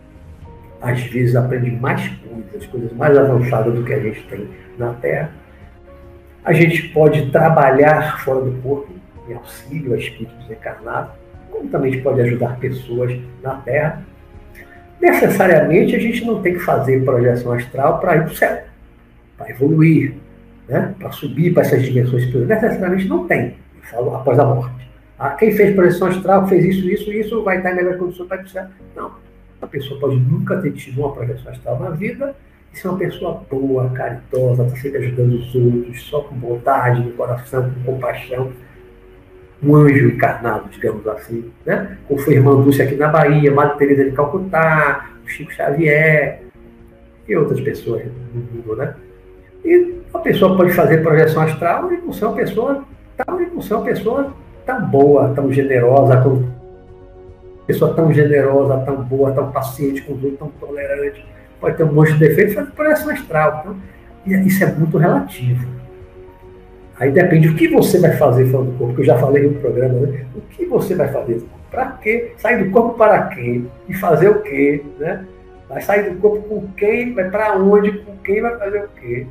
Às 0.82 1.02
vezes 1.02 1.36
aprende 1.36 1.72
mais 1.72 2.08
coisas, 2.08 2.68
coisas 2.68 2.94
mais 2.94 3.18
avançadas 3.18 3.74
do 3.74 3.84
que 3.84 3.94
a 3.94 4.00
gente 4.00 4.24
tem 4.28 4.48
na 4.78 4.94
Terra. 4.94 5.32
A 6.44 6.54
gente 6.54 6.90
pode 6.90 7.32
trabalhar 7.32 8.20
fora 8.20 8.42
do 8.42 8.52
corpo, 8.62 8.94
em 9.28 9.34
auxílio 9.34 9.94
a 9.94 9.98
espíritos 9.98 10.50
encarnados, 10.50 11.12
como 11.50 11.68
também 11.70 11.90
a 11.90 11.94
gente 11.94 12.04
pode 12.04 12.22
ajudar 12.22 12.60
pessoas 12.60 13.18
na 13.42 13.56
Terra. 13.56 14.04
Necessariamente 15.02 15.96
a 15.96 16.00
gente 16.00 16.24
não 16.24 16.42
tem 16.42 16.54
que 16.54 16.60
fazer 16.60 17.04
projeção 17.04 17.52
astral 17.54 18.00
para 18.00 18.18
ir 18.18 18.24
para 18.24 18.32
o 18.32 18.36
céu, 18.36 18.64
para 19.38 19.50
evoluir, 19.50 20.16
né, 20.68 20.96
para 20.98 21.12
subir 21.12 21.54
para 21.54 21.64
essas 21.64 21.84
dimensões 21.84 22.24
superiores, 22.24 22.50
necessariamente 22.50 23.08
não 23.08 23.28
tem, 23.28 23.56
falo 23.84 24.16
após 24.16 24.40
a 24.40 24.46
morte. 24.46 24.86
Ah, 25.18 25.30
quem 25.32 25.52
fez 25.52 25.74
projeção 25.74 26.10
astral, 26.10 26.48
fez 26.48 26.66
isso, 26.66 26.90
isso, 26.90 27.12
isso, 27.12 27.44
vai 27.44 27.58
estar 27.58 27.72
em 27.72 27.76
melhor 27.76 27.98
condição 27.98 28.28
para 28.28 28.46
céu. 28.46 28.66
Não. 28.96 29.12
A 29.62 29.68
pessoa 29.68 30.00
pode 30.00 30.18
nunca 30.18 30.58
ter 30.58 30.72
tido 30.72 31.00
uma 31.00 31.14
projeção 31.14 31.52
astral 31.52 31.80
na 31.80 31.92
vida 31.92 32.36
e 32.74 32.78
ser 32.78 32.90
uma 32.90 32.98
pessoa 32.98 33.42
boa, 33.50 33.90
caritosa, 33.92 34.66
está 34.66 34.76
sempre 34.76 34.98
ajudando 35.06 35.34
os 35.36 35.56
outros, 35.56 36.02
só 36.04 36.22
com 36.22 36.36
bondade 36.36 37.02
no 37.02 37.12
coração, 37.12 37.72
com 37.72 37.94
compaixão. 37.94 38.52
Um 39.64 39.74
anjo 39.76 40.10
encarnado, 40.10 40.70
digamos 40.70 41.08
assim, 41.08 41.50
né? 41.66 41.98
Como 42.08 42.20
foi 42.20 42.34
Irmã 42.34 42.62
Dulce 42.62 42.82
aqui 42.82 42.96
na 42.96 43.08
Bahia, 43.08 43.52
Madre 43.52 43.78
Teresa 43.78 44.04
de 44.04 44.12
Calcutá, 44.12 45.12
Chico 45.26 45.52
Xavier 45.54 46.42
e 47.28 47.36
outras 47.36 47.62
pessoas 47.62 48.04
no 48.34 48.42
mundo, 48.42 48.76
né? 48.76 48.94
E 49.66 49.96
a 50.14 50.20
pessoa 50.20 50.56
pode 50.56 50.72
fazer 50.72 51.02
projeção 51.02 51.42
astral 51.42 51.92
e 51.92 51.98
não 51.98 52.14
ser 52.14 52.26
uma 52.26 52.36
pessoa 52.36 52.84
tal, 53.18 53.42
e 53.42 53.48
não 53.48 53.62
ser 53.62 53.74
uma 53.74 53.84
pessoa 53.84 54.34
tão 54.66 54.86
boa, 54.86 55.34
tão 55.34 55.52
generosa, 55.52 56.24
pessoa 57.66 57.94
tão 57.94 58.14
generosa, 58.14 58.78
tão 58.86 58.98
boa, 59.04 59.32
tão 59.32 59.52
paciente 59.52 60.04
com 60.04 60.14
os 60.14 60.38
tão 60.38 60.50
tolerante. 60.60 61.26
Pode 61.60 61.78
ter 61.78 61.84
um 61.84 61.92
monte 61.92 62.14
de 62.14 62.20
defeitos 62.20 62.54
fazer 62.54 62.72
projeção 62.72 63.12
astral. 63.12 63.76
Então, 64.26 64.42
isso 64.46 64.64
é 64.64 64.68
muito 64.68 64.98
relativo. 64.98 65.68
Aí 66.98 67.12
depende 67.12 67.50
do 67.50 67.56
que 67.56 67.68
você 67.68 68.00
vai 68.00 68.12
fazer 68.12 68.46
fora 68.46 68.66
do 68.66 68.72
corpo, 68.74 68.96
que 68.96 69.02
eu 69.02 69.06
já 69.06 69.18
falei 69.18 69.48
no 69.48 69.56
programa, 69.56 70.00
né? 70.00 70.26
O 70.36 70.42
que 70.42 70.66
você 70.66 70.96
vai 70.96 71.12
fazer? 71.12 71.44
Para 71.70 71.88
quê? 71.92 72.32
Sair 72.38 72.64
do 72.64 72.72
corpo 72.72 72.98
para 72.98 73.24
quem? 73.24 73.70
E 73.90 73.94
fazer 73.94 74.30
o 74.30 74.42
quê? 74.42 74.82
Né? 74.98 75.26
Vai 75.68 75.82
sair 75.82 76.10
do 76.10 76.22
corpo 76.22 76.48
com 76.48 76.68
quem? 76.78 77.14
Vai 77.14 77.30
para 77.30 77.58
onde? 77.58 77.92
Com 78.00 78.16
quem 78.18 78.42
vai 78.42 78.58
fazer 78.58 78.86
o 78.86 78.88
quê? 79.02 79.28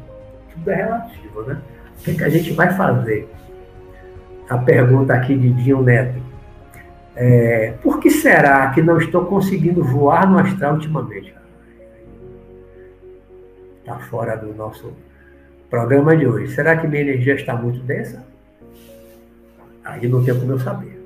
Tudo 0.54 0.70
é 0.70 0.74
relativo, 0.74 1.42
né? 1.42 1.60
O 1.98 2.02
que, 2.04 2.10
é 2.10 2.14
que 2.14 2.24
a 2.24 2.28
gente 2.28 2.52
vai 2.52 2.72
fazer? 2.72 3.28
A 4.48 4.58
pergunta 4.58 5.14
aqui 5.14 5.36
de 5.36 5.52
Dinho 5.52 5.82
Neto. 5.82 6.20
É, 7.16 7.74
por 7.82 8.00
que 8.00 8.10
será 8.10 8.70
que 8.70 8.82
não 8.82 8.98
estou 8.98 9.24
conseguindo 9.26 9.84
voar 9.84 10.28
no 10.28 10.38
astral 10.38 10.74
ultimamente? 10.74 11.34
Está 13.80 13.98
fora 13.98 14.36
do 14.36 14.54
nosso 14.54 14.92
programa 15.70 16.16
de 16.16 16.26
hoje. 16.26 16.54
Será 16.54 16.76
que 16.76 16.86
minha 16.86 17.02
energia 17.02 17.34
está 17.34 17.54
muito 17.54 17.80
densa? 17.80 18.24
Aí 19.84 20.08
não 20.08 20.24
tem 20.24 20.38
como 20.38 20.52
eu 20.52 20.58
saber. 20.58 20.98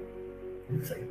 Não 0.71 0.83
sei. 0.83 1.09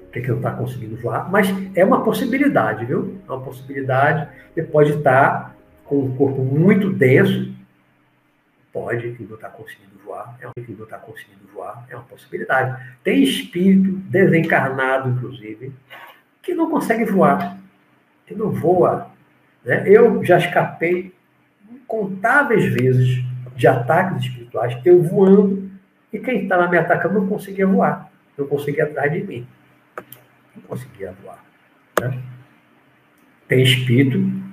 Por 0.00 0.12
que, 0.12 0.20
que 0.22 0.30
eu 0.30 0.36
não 0.36 0.40
está 0.40 0.50
conseguindo 0.52 0.96
voar? 0.96 1.30
Mas 1.30 1.48
é 1.74 1.84
uma 1.84 2.02
possibilidade, 2.02 2.86
viu? 2.86 3.18
É 3.28 3.32
uma 3.32 3.42
possibilidade. 3.42 4.28
Você 4.54 4.62
pode 4.62 4.92
estar 4.92 5.57
com 5.88 6.04
um 6.04 6.16
corpo 6.16 6.44
muito 6.44 6.92
denso, 6.92 7.50
pode 8.70 9.16
e 9.18 9.22
não 9.24 9.36
está 9.36 9.48
conseguindo 9.48 9.98
voar, 10.04 10.36
é 10.40 10.46
um 10.46 10.52
que 10.62 10.72
não 10.72 10.84
está 10.84 10.98
conseguindo 10.98 11.48
voar, 11.52 11.86
é 11.88 11.96
uma 11.96 12.04
possibilidade. 12.04 12.94
Tem 13.02 13.22
espírito 13.22 13.92
desencarnado, 14.10 15.08
inclusive, 15.08 15.72
que 16.42 16.54
não 16.54 16.70
consegue 16.70 17.06
voar, 17.06 17.58
que 18.26 18.34
não 18.34 18.50
voa. 18.50 19.10
Né? 19.64 19.84
Eu 19.86 20.22
já 20.22 20.36
escapei 20.36 21.14
incontáveis 21.70 22.66
vezes 22.66 23.24
de 23.56 23.66
ataques 23.66 24.24
espirituais, 24.24 24.78
eu 24.84 25.02
voando, 25.02 25.70
e 26.12 26.18
quem 26.18 26.42
estava 26.42 26.68
me 26.68 26.76
atacando 26.76 27.20
não 27.20 27.26
conseguia 27.26 27.66
voar, 27.66 28.10
não 28.36 28.46
conseguia 28.46 28.84
atrás 28.84 29.10
de 29.10 29.22
mim. 29.24 29.46
Não 30.54 30.62
conseguia 30.64 31.14
voar. 31.22 31.42
Né? 32.00 32.18
Tem 33.48 33.62
espírito 33.62 34.47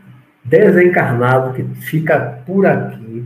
desencarnado 0.46 1.54
que 1.54 1.64
fica 1.82 2.44
por 2.46 2.66
aqui, 2.66 3.26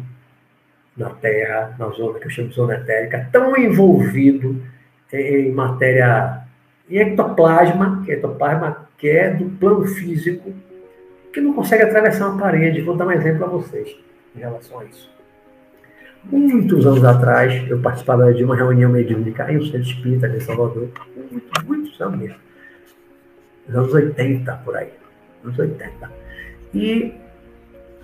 na 0.96 1.10
Terra, 1.12 1.76
na 1.78 1.90
zona 1.90 2.20
que 2.20 2.28
eu 2.28 2.30
chamo 2.30 2.50
de 2.50 2.56
zona 2.56 2.76
etérica, 2.76 3.30
tão 3.32 3.56
envolvido 3.58 4.62
em 5.12 5.52
matéria, 5.52 6.42
em 6.90 6.98
ectoplasma, 6.98 8.04
que 8.04 8.12
é 8.12 8.16
ectoplasma 8.16 8.90
que 8.98 9.10
é 9.10 9.30
do 9.34 9.46
plano 9.58 9.86
físico, 9.86 10.54
que 11.32 11.40
não 11.40 11.54
consegue 11.54 11.84
atravessar 11.84 12.30
uma 12.30 12.40
parede. 12.40 12.82
Vou 12.82 12.98
dar 12.98 13.08
um 13.08 13.12
exemplo 13.12 13.46
a 13.46 13.48
vocês 13.48 13.96
em 14.36 14.40
relação 14.40 14.80
a 14.80 14.86
isso. 14.86 15.10
Muitos 16.26 16.86
anos 16.86 17.04
atrás, 17.06 17.66
eu 17.70 17.80
participava 17.80 18.34
de 18.34 18.44
uma 18.44 18.58
reunião 18.58 18.92
mediúnica 18.92 19.50
em 19.50 19.58
um 19.58 19.64
centro 19.64 19.82
espírita 19.82 20.28
de 20.28 20.42
Salvador, 20.42 20.90
muitos, 21.32 21.64
muitos 21.64 22.02
anos 22.02 22.20
mesmo, 22.20 22.38
nos 23.68 23.78
anos 23.78 23.94
80, 23.94 24.54
por 24.66 24.76
aí, 24.76 24.90
anos 25.46 25.58
80. 25.58 26.19
E 26.74 27.14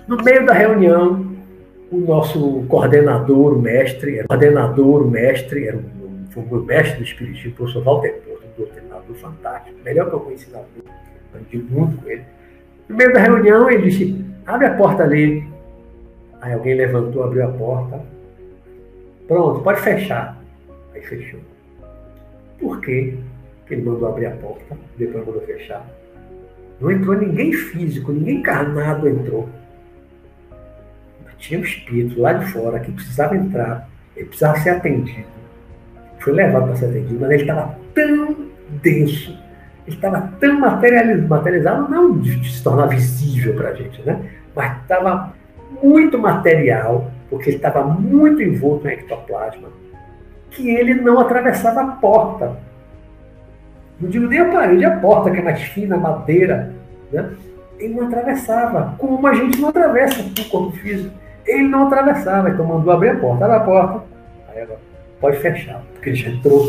no 0.08 0.18
meio 0.24 0.46
da 0.46 0.54
reunião, 0.54 1.36
o 1.92 1.98
nosso 1.98 2.64
coordenador, 2.68 3.54
o 3.54 3.62
mestre, 3.62 4.20
era 4.20 4.28
coordenador, 4.28 5.04
o 5.04 5.10
mestre, 5.10 5.68
era 5.68 5.80
foi 6.32 6.44
o 6.44 6.64
mestre 6.64 6.98
do 6.98 7.04
Espiritismo, 7.04 7.52
o 7.52 7.56
professor 7.56 7.84
Walter 7.84 8.22
Porto, 8.26 8.44
um 8.44 8.58
doutrinador 8.58 9.16
fantástico, 9.16 9.78
melhor 9.86 10.10
que 10.10 10.16
eu 10.16 10.20
conheci 10.20 10.52
na 10.52 10.60
vida, 10.60 10.92
aprendi 11.30 11.58
muito 11.58 12.02
com 12.02 12.10
ele. 12.10 12.24
No 12.90 12.98
meio 12.98 13.14
da 13.14 13.20
reunião, 13.22 13.70
ele 13.70 13.90
disse: 13.90 14.26
abre 14.46 14.68
a 14.68 14.76
porta 14.76 15.04
ali. 15.04 15.48
Aí 16.42 16.54
alguém 16.54 16.76
levantou, 16.76 17.24
abriu 17.24 17.46
a 17.46 17.48
porta. 17.48 18.02
Pronto, 19.28 19.62
pode 19.62 19.80
fechar. 19.80 20.38
Aí 20.94 21.02
fechou. 21.02 21.40
Por 22.60 22.82
quê? 22.82 23.18
que 23.66 23.74
ele 23.74 23.84
mandou 23.84 24.08
abrir 24.08 24.28
a 24.28 24.32
porta, 24.32 24.78
depois 24.98 25.26
mandou 25.26 25.42
fechar? 25.42 25.86
Não 26.80 26.92
entrou 26.92 27.18
ninguém 27.18 27.54
físico, 27.54 28.12
ninguém 28.12 28.38
encarnado 28.38 29.08
entrou. 29.08 29.50
Tinha 31.38 31.60
um 31.60 31.64
espírito 31.64 32.20
lá 32.20 32.34
de 32.34 32.46
fora 32.52 32.80
que 32.80 32.92
precisava 32.92 33.36
entrar, 33.36 33.88
ele 34.16 34.26
precisava 34.26 34.58
ser 34.60 34.72
atendido. 34.72 35.28
foi 36.20 36.34
levado 36.34 36.66
para 36.66 36.76
ser 36.76 36.86
atendido, 36.86 37.20
mas 37.20 37.32
ele 37.32 37.44
estava 37.44 37.78
tão 37.94 38.36
denso, 38.82 39.38
ele 39.86 39.96
estava 39.96 40.34
tão 40.40 40.60
materializado, 40.60 41.28
materializado 41.28 41.92
não 41.92 42.18
de 42.18 42.52
se 42.52 42.64
tornar 42.64 42.88
visível 42.88 43.54
para 43.54 43.70
a 43.70 43.74
gente, 43.76 44.02
né? 44.02 44.28
mas 44.56 44.82
estava 44.82 45.34
muito 45.84 46.18
material, 46.18 47.12
porque 47.30 47.50
ele 47.50 47.58
estava 47.58 47.84
muito 47.84 48.42
envolto 48.42 48.88
em 48.88 48.94
ectoplasma, 48.94 49.68
que 50.50 50.70
ele 50.70 50.96
não 50.96 51.20
atravessava 51.20 51.82
a 51.82 51.88
porta. 51.98 52.58
Não 54.00 54.10
digo 54.10 54.28
nem 54.28 54.40
a 54.40 54.52
parede, 54.52 54.86
a 54.86 54.98
porta, 54.98 55.32
que 55.32 55.40
é 55.40 55.42
mais 55.42 55.62
fina, 55.62 55.98
madeira. 55.98 56.74
Né? 57.12 57.30
Ele 57.80 57.94
não 57.94 58.08
atravessava, 58.08 58.96
como 58.98 59.26
a 59.26 59.34
gente 59.34 59.60
não 59.60 59.70
atravessa 59.70 60.22
o 60.22 60.50
corpo 60.50 60.76
físico. 60.78 61.14
Ele 61.46 61.68
não 61.68 61.88
atravessava, 61.88 62.50
então 62.50 62.66
mandou 62.66 62.92
abrir 62.92 63.10
a 63.10 63.16
porta. 63.16 63.46
Abre 63.46 63.58
a 63.58 63.60
porta, 63.62 64.04
aí 64.50 64.62
agora 64.62 64.80
pode 65.20 65.38
fechar, 65.38 65.82
porque 65.94 66.10
ele 66.10 66.16
já 66.16 66.30
entrou 66.30 66.68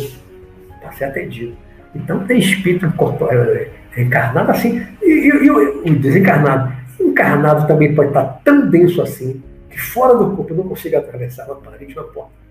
para 0.81 0.93
ser 0.93 1.05
atendido. 1.05 1.57
Então 1.95 2.27
tem 2.27 2.39
espírito 2.39 2.87
é, 3.31 3.71
é, 3.97 4.03
encarnado 4.03 4.51
assim, 4.51 4.87
e, 5.03 5.07
e, 5.07 5.47
e 5.47 5.51
o 5.51 5.99
desencarnado. 5.99 6.73
Encarnado 7.01 7.67
também 7.67 7.95
pode 7.95 8.09
estar 8.09 8.41
tão 8.45 8.69
denso 8.69 9.03
assim, 9.03 9.43
que 9.71 9.81
fora 9.81 10.15
do 10.15 10.37
corpo 10.37 10.55
não 10.55 10.65
consiga 10.65 10.99
atravessar 10.99 11.47
uma 11.47 11.57
parede, 11.57 11.93
uma 11.95 12.05
porta. 12.05 12.46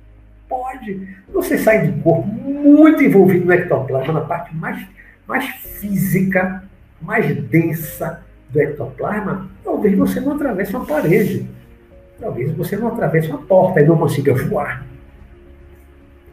Pode. 0.47 1.07
Você 1.33 1.57
sai 1.57 1.87
do 1.87 2.01
corpo 2.01 2.27
muito 2.27 3.03
envolvido 3.03 3.45
no 3.45 3.53
ectoplasma, 3.53 4.13
na 4.13 4.21
parte 4.21 4.55
mais, 4.55 4.85
mais 5.27 5.45
física, 5.79 6.63
mais 7.01 7.35
densa 7.35 8.23
do 8.49 8.59
ectoplasma, 8.59 9.49
talvez 9.63 9.97
você 9.97 10.19
não 10.19 10.33
atravesse 10.33 10.75
uma 10.75 10.85
parede. 10.85 11.49
Talvez 12.19 12.51
você 12.55 12.77
não 12.77 12.87
atravesse 12.87 13.29
uma 13.29 13.39
porta 13.39 13.81
e 13.81 13.85
não 13.85 13.97
consiga 13.97 14.33
voar. 14.33 14.85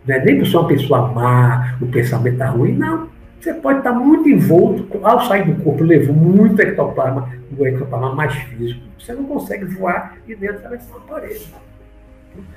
Não 0.06 0.14
é 0.14 0.24
nem 0.24 0.38
por 0.38 0.46
ser 0.46 0.56
uma 0.56 0.68
pessoa 0.68 1.08
má, 1.12 1.76
o 1.80 1.86
pensamento 1.86 2.34
está 2.34 2.46
ruim, 2.48 2.76
não. 2.76 3.08
Você 3.40 3.54
pode 3.54 3.78
estar 3.78 3.92
muito 3.92 4.28
envolto, 4.28 4.86
ao 5.02 5.26
sair 5.26 5.44
do 5.44 5.62
corpo, 5.64 5.82
levou 5.82 6.14
muito 6.14 6.60
ectoplasma, 6.60 7.28
o 7.56 7.66
ectoplasma 7.66 8.14
mais 8.14 8.32
físico. 8.34 8.80
Você 8.98 9.12
não 9.14 9.24
consegue 9.24 9.64
voar 9.64 10.16
e 10.28 10.36
nem 10.36 10.48
atravessar 10.48 10.96
uma 10.96 11.00
parede. 11.00 11.52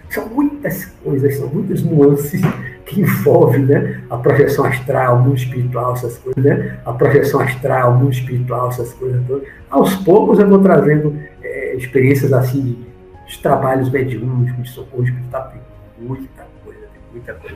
São 0.09 0.27
muitas 0.29 0.85
coisas, 1.03 1.37
são 1.37 1.47
muitas 1.49 1.81
nuances 1.83 2.41
que 2.85 3.01
envolvem 3.01 3.65
né, 3.65 4.01
a 4.09 4.17
projeção 4.17 4.65
astral, 4.65 5.17
o 5.17 5.23
mundo 5.23 5.37
espiritual, 5.37 5.93
essas 5.93 6.17
coisas, 6.19 6.43
né? 6.43 6.79
A 6.85 6.93
projeção 6.93 7.39
astral, 7.41 7.93
o 7.93 7.99
mundo 7.99 8.13
espiritual, 8.13 8.69
essas 8.69 8.93
coisas 8.93 9.25
todas. 9.27 9.47
Aos 9.69 9.95
poucos 9.95 10.39
eu 10.39 10.47
vou 10.47 10.59
trazendo 10.59 11.17
é, 11.41 11.75
experiências 11.75 12.31
assim, 12.31 12.85
de 13.27 13.39
trabalhos 13.39 13.89
mediúnicos, 13.89 14.63
de 14.63 14.69
socorro 14.69 15.03
espiritual, 15.03 15.51
tem 15.51 16.07
muita 16.07 16.45
coisa, 16.63 16.79
tem 16.79 17.01
muita 17.11 17.33
coisa 17.33 17.55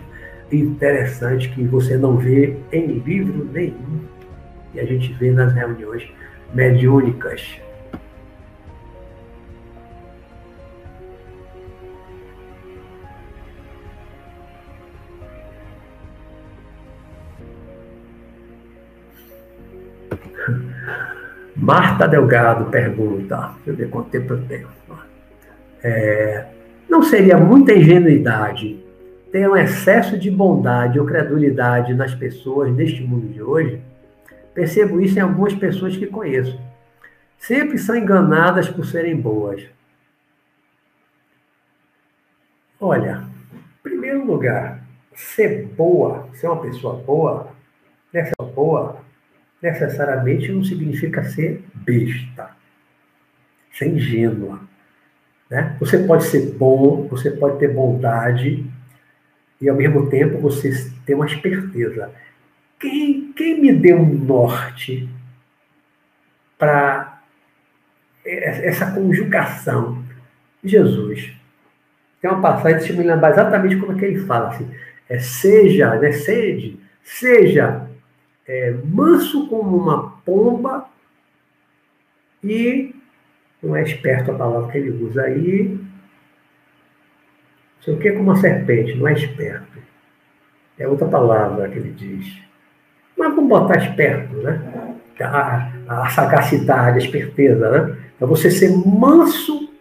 interessante 0.52 1.50
que 1.50 1.64
você 1.64 1.98
não 1.98 2.18
vê 2.18 2.58
em 2.72 3.00
livro 3.00 3.48
nenhum. 3.52 4.00
E 4.74 4.80
a 4.80 4.86
gente 4.86 5.14
vê 5.14 5.32
nas 5.32 5.54
reuniões 5.54 6.08
mediúnicas. 6.54 7.60
Marta 21.62 22.08
Delgado 22.08 22.72
pergunta, 22.72 23.52
deixa 23.56 23.70
eu 23.72 23.76
ver 23.76 23.90
quanto 23.90 24.10
tempo 24.10 24.34
eu 24.34 24.48
tenho. 24.48 24.68
É, 25.84 26.48
não 26.90 27.04
seria 27.04 27.38
muita 27.38 27.74
ingenuidade 27.74 28.82
ter 29.30 29.48
um 29.48 29.56
excesso 29.56 30.18
de 30.18 30.32
bondade 30.32 31.00
ou 31.00 31.06
credulidade 31.06 31.94
nas 31.94 32.16
pessoas 32.16 32.72
neste 32.74 33.04
mundo 33.04 33.28
de 33.28 33.42
hoje? 33.42 33.82
Percebo 34.54 35.02
isso 35.02 35.20
em 35.20 35.22
algumas 35.22 35.54
pessoas 35.54 35.98
que 35.98 36.08
conheço. 36.08 36.60
Sempre 37.38 37.78
são 37.78 37.96
enganadas 37.96 38.70
por 38.70 38.86
serem 38.86 39.16
boas. 39.16 39.62
Olha, 42.80 43.24
em 43.54 43.84
primeiro 43.84 44.26
lugar, 44.26 44.82
ser 45.14 45.66
boa, 45.66 46.30
ser 46.34 46.48
uma 46.48 46.62
pessoa 46.62 46.96
boa, 46.96 47.50
ser 48.12 48.32
boa, 48.56 48.98
necessariamente 49.62 50.52
não 50.52 50.64
significa 50.64 51.24
ser 51.24 51.64
besta, 51.74 52.52
ser 53.74 53.88
ingênua. 53.88 54.62
Né? 55.50 55.76
Você 55.80 56.00
pode 56.00 56.26
ser 56.26 56.54
bom, 56.54 57.08
você 57.08 57.32
pode 57.32 57.60
ter 57.60 57.74
bondade 57.74 58.66
e 59.60 59.68
ao 59.68 59.76
mesmo 59.76 60.10
tempo 60.10 60.40
você 60.40 60.72
ter 61.06 61.16
uma 61.16 61.26
esperteza. 61.26 62.12
Quem, 62.80 63.34
quem 63.34 63.60
me 63.60 63.74
deu 63.74 63.98
um 63.98 64.06
norte 64.06 65.10
para 66.58 67.22
essa 68.24 68.92
conjugação? 68.92 70.04
Jesus. 70.64 71.34
Tem 72.22 72.30
uma 72.30 72.42
passagem, 72.42 72.90
eu 72.90 72.98
me 72.98 73.04
lembrar 73.04 73.32
exatamente 73.32 73.78
como 73.78 73.94
é 73.94 73.96
que 73.96 74.06
ele 74.06 74.20
fala. 74.20 74.50
Assim, 74.50 74.70
é, 75.10 75.20
seja, 75.20 75.96
né, 75.96 76.12
sede, 76.12 76.80
seja 77.04 77.89
é, 78.50 78.76
manso 78.84 79.48
como 79.48 79.78
uma 79.78 80.10
pomba 80.26 80.90
e 82.44 82.96
não 83.62 83.76
é 83.76 83.84
esperto 83.84 84.32
a 84.32 84.34
palavra 84.34 84.72
que 84.72 84.80
ele 84.80 84.90
usa 85.06 85.22
aí. 85.22 85.78
Não 87.78 87.84
sei 87.84 87.94
o 87.94 88.00
que 88.00 88.12
como 88.12 88.24
uma 88.24 88.38
serpente, 88.38 88.96
não 88.96 89.08
é 89.08 89.14
esperto. 89.14 89.78
É 90.80 90.88
outra 90.88 91.08
palavra 91.08 91.70
que 91.70 91.78
ele 91.78 91.92
diz. 91.92 92.42
Mas 93.16 93.36
vamos 93.36 93.50
botar 93.50 93.78
esperto, 93.78 94.36
né? 94.38 94.96
A, 95.22 95.72
a 95.88 96.10
sagacidade, 96.10 96.96
a 96.96 97.02
esperteza, 97.04 97.70
né? 97.70 97.98
Então 98.16 98.28
você 98.28 98.50
ser 98.50 98.70
manso 98.70 99.72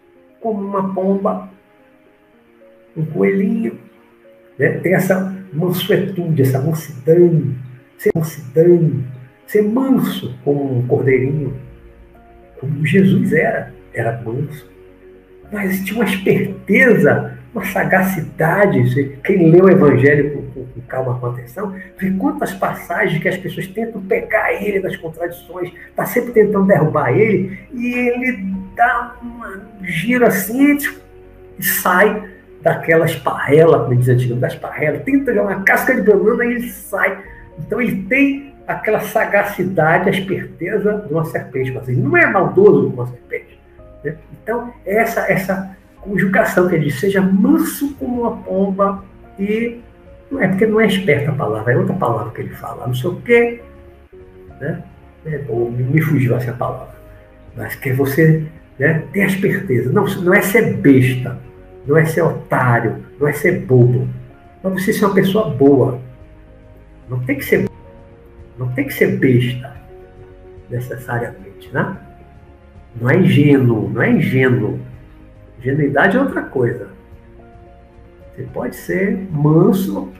como 0.41 0.61
uma 0.61 0.93
pomba, 0.93 1.49
um 2.95 3.05
coelhinho, 3.05 3.79
né? 4.59 4.77
Tem 4.79 4.93
essa 4.93 5.35
mansuetude, 5.51 6.43
essa 6.43 6.59
mansidão, 6.61 7.55
ser 7.99 8.11
mansidão, 8.15 9.03
ser 9.45 9.61
manso 9.61 10.35
como 10.43 10.79
um 10.79 10.87
cordeirinho 10.87 11.53
como 12.59 12.85
Jesus 12.85 13.31
era, 13.33 13.73
era 13.93 14.21
manso. 14.21 14.69
Mas 15.51 15.79
tinha 15.83 15.99
uma 15.99 16.05
esperteza, 16.05 17.37
uma 17.53 17.63
sagacidade. 17.65 19.17
Quem 19.23 19.51
lê 19.51 19.61
o 19.61 19.69
Evangelho 19.69 20.43
com, 20.53 20.63
com, 20.65 20.81
calma, 20.87 21.19
com 21.19 21.27
atenção, 21.27 21.73
vê 21.97 22.11
quantas 22.11 22.53
passagens 22.53 23.21
que 23.21 23.27
as 23.27 23.37
pessoas 23.37 23.67
tentam 23.67 24.01
pegar 24.01 24.53
ele 24.53 24.79
nas 24.79 24.95
contradições, 24.95 25.71
está 25.89 26.05
sempre 26.05 26.31
tentando 26.31 26.67
derrubar 26.67 27.11
ele, 27.11 27.59
e 27.73 27.93
ele 27.93 28.53
dá 28.75 29.15
uma 29.21 29.61
gira 29.83 30.27
assim 30.27 30.77
e 31.57 31.63
sai 31.63 32.29
daquela 32.61 33.05
esparrela, 33.05 33.85
como 33.85 33.95
diz 33.95 34.09
antigamente, 34.09 34.41
da 34.41 34.47
esparrela, 34.47 34.99
tenta 34.99 35.33
jogar 35.33 35.55
uma 35.55 35.63
casca 35.63 35.95
de 35.95 36.01
banana 36.01 36.45
e 36.45 36.55
ele 36.55 36.69
sai. 36.69 37.17
Então 37.59 37.81
ele 37.81 38.03
tem 38.03 38.53
aquela 38.67 38.99
sagacidade, 39.01 40.09
a 40.09 40.11
esperteza 40.11 41.03
de 41.07 41.13
uma 41.13 41.25
serpente. 41.25 41.71
Mas 41.71 41.87
ele 41.87 42.01
não 42.01 42.15
é 42.15 42.25
maldoso 42.27 42.89
como 42.89 43.01
uma 43.01 43.07
serpente. 43.07 43.59
Né? 44.03 44.15
Então, 44.41 44.73
essa, 44.85 45.21
essa 45.31 45.77
conjugação 46.01 46.67
que 46.67 46.75
ele 46.75 46.85
diz, 46.85 46.99
seja 46.99 47.21
manso 47.21 47.95
como 47.95 48.21
uma 48.21 48.37
pomba 48.37 49.03
e. 49.37 49.79
Não 50.31 50.39
é 50.39 50.47
porque 50.47 50.67
não 50.67 50.79
é 50.79 50.85
esperta 50.85 51.31
a 51.31 51.33
palavra, 51.33 51.73
é 51.73 51.77
outra 51.77 51.95
palavra 51.95 52.31
que 52.31 52.41
ele 52.41 52.53
fala, 52.53 52.85
não 52.85 52.93
sei 52.93 53.09
o 53.09 53.15
quê. 53.21 53.61
Né? 54.61 54.83
É, 55.25 55.41
ou 55.49 55.71
me 55.71 55.99
fugiu 56.01 56.35
essa 56.35 56.53
palavra. 56.53 56.93
Mas 57.55 57.73
que 57.73 57.91
você 57.91 58.45
né, 58.79 59.03
ter 59.11 59.23
a 59.23 59.27
esperteza. 59.27 59.91
Não, 59.91 60.05
não 60.05 60.33
é 60.33 60.41
ser 60.41 60.73
besta, 60.77 61.37
não 61.85 61.97
é 61.97 62.05
ser 62.05 62.21
otário, 62.21 63.03
não 63.19 63.27
é 63.27 63.33
ser 63.33 63.59
bobo. 63.59 64.07
Mas 64.63 64.73
você 64.73 64.93
ser 64.93 65.05
uma 65.05 65.13
pessoa 65.13 65.49
boa. 65.49 65.99
Não 67.09 67.19
tem 67.21 67.37
que 67.37 67.45
ser 67.45 67.69
não 68.59 68.67
tem 68.73 68.85
que 68.85 68.93
ser 68.93 69.17
besta, 69.17 69.73
necessariamente, 70.69 71.73
né? 71.73 71.97
Não 72.99 73.09
é 73.09 73.17
ingênuo, 73.17 73.89
não 73.89 74.01
é 74.01 74.11
ingênuo. 74.11 74.79
Ingenuidade 75.59 76.17
é 76.17 76.19
outra 76.19 76.41
coisa. 76.41 76.89
Você 78.35 78.43
pode 78.53 78.75
ser 78.75 79.17
manso, 79.31 80.11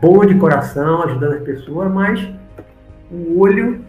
bom 0.00 0.24
de 0.24 0.36
coração, 0.36 1.02
ajudando 1.02 1.34
as 1.34 1.42
pessoas, 1.42 1.90
mas 1.90 2.24
o 3.10 3.40
olho 3.40 3.84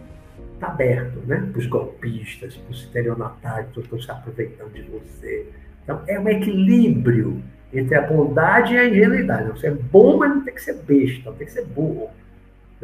está 0.54 0.66
aberto, 0.68 1.20
né? 1.26 1.48
Para 1.52 1.60
os 1.60 1.66
golpistas, 1.66 2.56
para 2.56 2.72
os 2.72 2.80
estelionatários, 2.80 3.70
que 3.72 3.80
estão 3.80 4.00
se 4.00 4.10
aproveitando 4.10 4.72
de 4.72 4.82
você. 4.82 5.46
Então, 5.84 6.00
é 6.08 6.18
um 6.18 6.28
equilíbrio 6.28 7.40
entre 7.72 7.94
a 7.94 8.02
bondade 8.02 8.74
e 8.74 8.78
a 8.78 8.88
ingenuidade. 8.88 9.50
Você 9.50 9.68
é 9.68 9.70
bom, 9.70 10.18
mas 10.18 10.30
não 10.30 10.44
tem 10.44 10.54
que 10.54 10.62
ser 10.62 10.74
besta, 10.82 11.30
não 11.30 11.36
tem 11.36 11.46
que 11.46 11.52
ser 11.52 11.64
burro. 11.66 12.10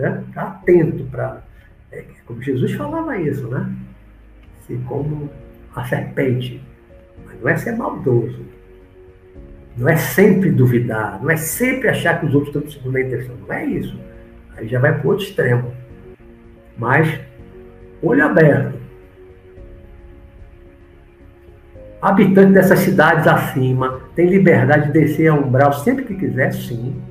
Né? 0.01 0.25
Atento 0.35 1.05
para. 1.05 1.43
É, 1.93 2.05
como 2.25 2.43
Jesus 2.43 2.73
falava 2.73 3.19
isso, 3.19 3.49
né? 3.49 3.71
Se 4.67 4.77
como 4.87 5.29
a 5.75 5.85
serpente. 5.85 6.63
Mas 7.27 7.41
não 7.41 7.49
é 7.49 7.57
ser 7.57 7.77
maldoso. 7.77 8.41
Não 9.77 9.89
é 9.89 9.97
sempre 9.97 10.51
duvidar, 10.51 11.21
não 11.23 11.31
é 11.31 11.37
sempre 11.37 11.89
achar 11.89 12.19
que 12.19 12.27
os 12.27 12.35
outros 12.35 12.49
estão 12.49 12.63
com 12.63 12.71
segunda 12.71 13.01
intenção. 13.01 13.37
Não 13.37 13.53
é 13.53 13.65
isso. 13.65 13.99
Aí 14.57 14.69
já 14.69 14.79
vai 14.79 14.99
para 14.99 15.09
outro 15.09 15.25
extremo. 15.25 15.73
Mas, 16.77 17.21
olho 18.03 18.25
aberto. 18.25 18.79
Habitante 22.01 22.53
dessas 22.53 22.79
cidades 22.79 23.27
acima 23.27 24.01
tem 24.15 24.27
liberdade 24.27 24.87
de 24.87 24.93
descer 24.93 25.29
a 25.29 25.35
umbral 25.35 25.73
sempre 25.73 26.05
que 26.05 26.15
quiser, 26.15 26.53
sim. 26.53 27.10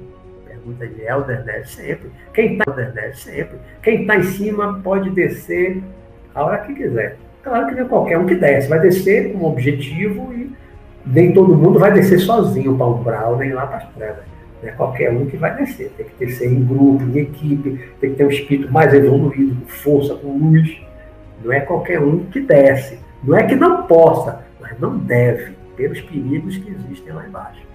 Pergunta 0.70 0.88
de 0.88 1.02
Helder 1.02 1.46
Neves, 1.46 1.72
sempre. 1.72 2.10
Quem 2.34 2.54
está 2.54 2.76
Neves, 2.76 3.20
sempre. 3.20 3.58
Quem 3.82 4.02
está 4.02 4.18
em 4.18 4.24
cima 4.24 4.80
pode 4.84 5.10
descer 5.12 5.82
a 6.36 6.44
hora 6.44 6.60
que 6.60 6.74
quiser. 6.74 7.18
Claro 7.41 7.68
que 7.68 7.76
não 7.76 7.86
é 7.86 7.88
qualquer 7.88 8.18
um 8.18 8.26
que 8.26 8.36
desce, 8.36 8.68
vai 8.68 8.80
descer 8.80 9.32
com 9.32 9.40
um 9.40 9.46
objetivo 9.46 10.32
e 10.34 10.52
nem 11.06 11.32
todo 11.32 11.56
mundo 11.56 11.80
vai 11.80 11.91
descer 11.94 12.20
sozinho 12.20 12.76
para 12.76 12.86
o 12.86 13.00
umbral, 13.00 13.38
nem 13.38 13.54
lá 13.54 13.66
para 13.66 13.78
as 13.78 13.90
trevas. 13.94 14.24
Não 14.62 14.70
é 14.70 14.72
qualquer 14.74 15.12
um 15.12 15.26
que 15.26 15.38
vai 15.38 15.56
descer. 15.56 15.91
Tem 15.96 16.06
que 16.06 16.26
descer 16.26 16.52
em 16.52 16.64
grupo, 16.64 17.04
em 17.04 17.18
equipe, 17.18 17.80
tem 18.00 18.12
que 18.12 18.18
ter 18.18 18.26
um 18.26 18.30
espírito 18.30 18.72
mais 18.72 18.94
evoluído, 18.94 19.56
com 19.62 19.68
força, 19.68 20.16
com 20.16 20.38
luz. 20.38 20.82
Não 21.44 21.54
é 21.54 21.62
qualquer 21.62 22.02
um 22.02 22.26
que 22.26 22.41
desce. 22.41 23.00
Não 23.24 23.38
é 23.38 23.44
que 23.44 23.56
não 23.56 23.84
possa, 23.84 24.44
mas 24.60 24.78
não 24.80 24.98
deve, 24.98 25.54
pelos 25.78 26.02
perigos 26.02 26.58
que 26.58 26.70
existem 26.72 27.14
lá 27.14 27.26
embaixo. 27.26 27.70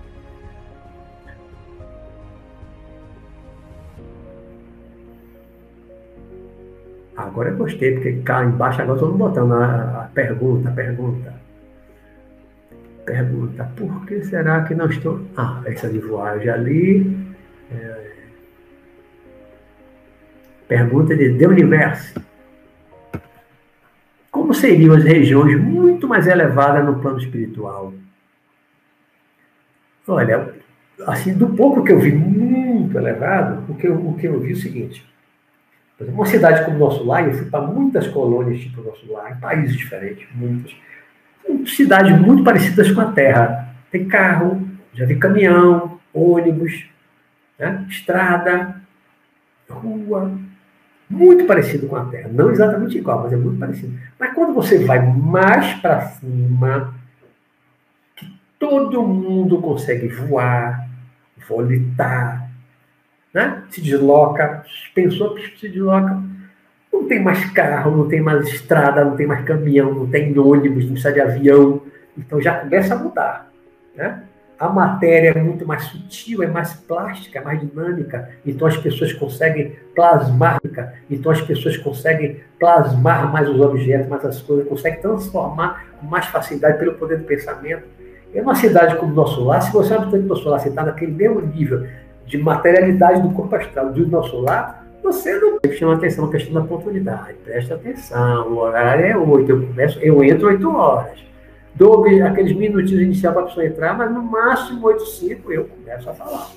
Agora 7.35 7.51
eu 7.51 7.57
gostei, 7.57 7.95
porque 7.95 8.13
cá 8.23 8.45
embaixo 8.45 8.81
agora 8.81 8.97
estou 8.97 9.13
botando 9.13 9.55
a, 9.55 10.09
pergunta, 10.15 10.69
a 10.69 10.73
pergunta. 10.73 11.35
Pergunta, 13.05 13.73
por 13.75 14.07
que 14.07 14.23
será 14.23 14.63
que 14.63 14.73
não 14.73 14.87
estou. 14.87 15.21
Ah, 15.37 15.61
essa 15.65 15.89
de 15.89 15.99
voar 15.99 16.39
já. 16.39 16.55
É... 16.57 18.13
Pergunta 20.69 21.17
de 21.17 21.31
De 21.31 21.45
Universo. 21.45 22.23
Como 24.31 24.55
seriam 24.55 24.95
as 24.95 25.03
regiões 25.03 25.61
muito 25.61 26.07
mais 26.07 26.29
elevadas 26.29 26.85
no 26.85 27.01
plano 27.01 27.19
espiritual? 27.19 27.93
Olha, 30.07 30.55
assim, 31.05 31.35
do 31.35 31.49
pouco 31.49 31.83
que 31.83 31.93
eu 31.93 31.99
vi 31.99 32.13
muito 32.13 32.97
elevado, 32.97 33.65
o 33.69 33.75
que 33.75 33.89
eu, 33.89 33.97
o 33.97 34.15
que 34.15 34.29
eu 34.29 34.39
vi 34.39 34.51
é 34.51 34.53
o 34.53 34.57
seguinte. 34.57 35.14
Por 35.97 36.05
exemplo, 36.05 36.21
uma 36.21 36.27
cidade 36.27 36.65
como 36.65 36.77
o 36.77 36.81
nosso 36.81 37.05
lar, 37.05 37.27
eu 37.27 37.35
fui 37.35 37.47
para 37.47 37.67
muitas 37.67 38.07
colônias 38.09 38.61
tipo 38.61 38.83
nosso 38.83 39.11
lar, 39.13 39.33
em 39.33 39.41
países 39.41 39.77
diferentes, 39.77 40.27
muitas. 40.35 40.75
Cidades 41.67 42.19
muito 42.21 42.43
parecidas 42.43 42.91
com 42.91 43.01
a 43.01 43.13
Terra. 43.13 43.75
Tem 43.91 44.09
carro, 44.09 44.67
já 44.93 45.05
vi 45.05 45.17
caminhão, 45.17 46.01
ônibus, 46.13 46.87
né? 47.59 47.87
estrada, 47.89 48.81
rua, 49.69 50.33
muito 51.09 51.45
parecido 51.45 51.87
com 51.87 51.97
a 51.97 52.07
Terra. 52.07 52.29
Não 52.33 52.51
exatamente 52.51 52.99
igual, 52.99 53.23
mas 53.23 53.33
é 53.33 53.37
muito 53.37 53.59
parecido. 53.59 53.97
Mas 54.19 54.33
quando 54.35 54.55
você 54.55 54.85
vai 54.85 55.01
mais 55.01 55.75
para 55.75 56.01
cima, 56.01 56.95
que 58.17 58.27
todo 58.59 59.07
mundo 59.07 59.61
consegue 59.61 60.09
voar, 60.09 60.89
volitar, 61.49 62.44
né? 63.35 63.65
se 63.69 63.81
desloca, 63.81 64.65
pensou 64.95 65.37
se 65.39 65.69
desloca, 65.69 66.23
não 66.93 67.09
tem 67.09 67.21
mais 67.21 67.45
carro, 67.51 67.97
não 67.97 68.09
tem 68.09 68.21
mais 68.21 68.47
estrada, 68.49 69.05
não 69.05 69.17
tem 69.17 69.27
mais 69.27 69.45
caminhão, 69.45 69.93
não 69.93 70.07
tem 70.07 70.39
ônibus, 70.39 70.85
não 70.85 70.93
precisa 70.93 71.13
de 71.13 71.21
avião. 71.21 71.83
Então 72.17 72.41
já 72.41 72.55
começa 72.61 72.95
a 72.95 72.99
mudar. 72.99 73.51
Né? 73.97 74.23
a 74.59 74.69
matéria 74.69 75.31
é 75.31 75.43
muito 75.43 75.67
mais 75.67 75.85
sutil, 75.85 76.43
é 76.43 76.47
mais 76.47 76.75
plástica, 76.75 77.39
é 77.39 77.43
mais 77.43 77.61
dinâmica, 77.61 78.31
então 78.47 78.67
as 78.67 78.77
pessoas 78.77 79.13
conseguem 79.13 79.77
plasmar, 79.95 80.61
então 81.11 81.33
as 81.33 81.41
pessoas 81.41 81.77
conseguem 81.77 82.41
plasmar 82.59 83.33
mais 83.33 83.49
os 83.49 83.61
objetos, 83.61 84.09
mais 84.09 84.25
as 84.25 84.41
coisas, 84.41 84.67
conseguem 84.69 85.01
transformar 85.01 85.87
com 86.01 86.07
mais 86.07 86.27
facilidade 86.27 86.79
pelo 86.79 86.95
poder 86.95 87.19
do 87.19 87.25
pensamento. 87.25 87.83
Em 88.33 88.41
uma 88.41 88.55
cidade 88.55 88.97
como 88.97 89.13
o 89.13 89.15
nosso 89.15 89.45
lar, 89.45 89.61
se 89.61 89.73
você 89.73 89.93
é 89.93 89.97
habitante 89.97 90.23
do 90.23 90.29
nosso 90.29 90.49
lar, 90.49 90.59
você 90.59 90.69
está 90.69 90.83
naquele 90.83 91.13
mesmo 91.13 91.41
nível 91.41 91.87
de 92.27 92.39
materialidade 92.39 93.23
do 93.23 93.31
corpo 93.31 93.55
astral 93.57 93.93
do 93.93 94.07
nosso 94.07 94.41
lar, 94.41 94.85
você 95.03 95.39
não 95.39 95.59
chama 95.73 95.95
atenção 95.95 96.27
na 96.27 96.33
questão 96.33 96.55
da 96.55 96.63
pontualidade. 96.63 97.35
Presta 97.45 97.75
atenção, 97.75 98.49
o 98.49 98.57
horário 98.59 99.05
é 99.05 99.17
8, 99.17 99.51
eu, 99.51 99.67
começo, 99.67 99.99
eu 100.01 100.25
entro 100.25 100.49
8 100.49 100.77
horas 100.77 101.25
dou 101.75 102.05
aqueles 102.23 102.57
minutinhos 102.57 103.03
iniciais 103.03 103.35
para 103.35 103.45
a 103.45 103.47
pessoa 103.47 103.67
entrar, 103.67 103.97
mas 103.97 104.11
no 104.13 104.23
máximo 104.23 104.87
8, 104.87 105.07
5 105.07 105.53
eu 105.53 105.65
começo 105.65 106.09
a 106.09 106.15
falar. 106.15 106.51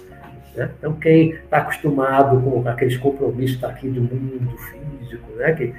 Né? 0.56 0.70
Então, 0.78 0.94
quem 0.94 1.32
está 1.32 1.58
acostumado 1.58 2.40
com 2.42 2.68
aqueles 2.68 2.98
compromissos 2.98 3.64
aqui 3.64 3.90
do 3.90 4.02
mundo 4.02 4.56
físico, 4.58 5.32
né? 5.36 5.54
que 5.54 5.74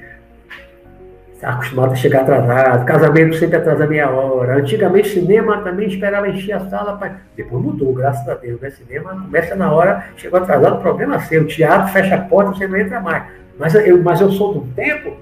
acostumado 1.43 1.93
a 1.93 1.97
chegar 1.97 2.23
atrasado, 2.23 2.85
casamento 2.85 3.36
sempre 3.36 3.56
atrasa 3.56 3.86
meia 3.86 4.10
hora. 4.10 4.56
Antigamente, 4.56 5.10
cinema 5.10 5.62
também 5.62 5.89
esperava 5.89 6.28
encher 6.28 6.52
a 6.52 6.69
sala. 6.69 6.97
Pra... 6.97 7.16
Depois 7.36 7.62
mudou, 7.62 7.93
graças 7.93 8.28
a 8.28 8.35
Deus. 8.35 8.60
Né? 8.60 8.70
Cinema 8.70 9.10
começa 9.10 9.55
na 9.55 9.73
hora, 9.73 10.06
chegou 10.16 10.40
atrasado, 10.40 10.81
problema 10.81 11.20
seu. 11.20 11.43
O 11.43 11.47
teatro 11.47 11.93
fecha 11.93 12.16
a 12.16 12.20
porta, 12.23 12.52
você 12.52 12.66
não 12.66 12.77
entra 12.77 13.01
mais. 13.01 13.24
Mas 13.59 13.74
eu, 13.74 14.02
mas 14.02 14.20
eu 14.20 14.31
sou 14.31 14.55
do 14.55 14.60
tempo 14.74 15.16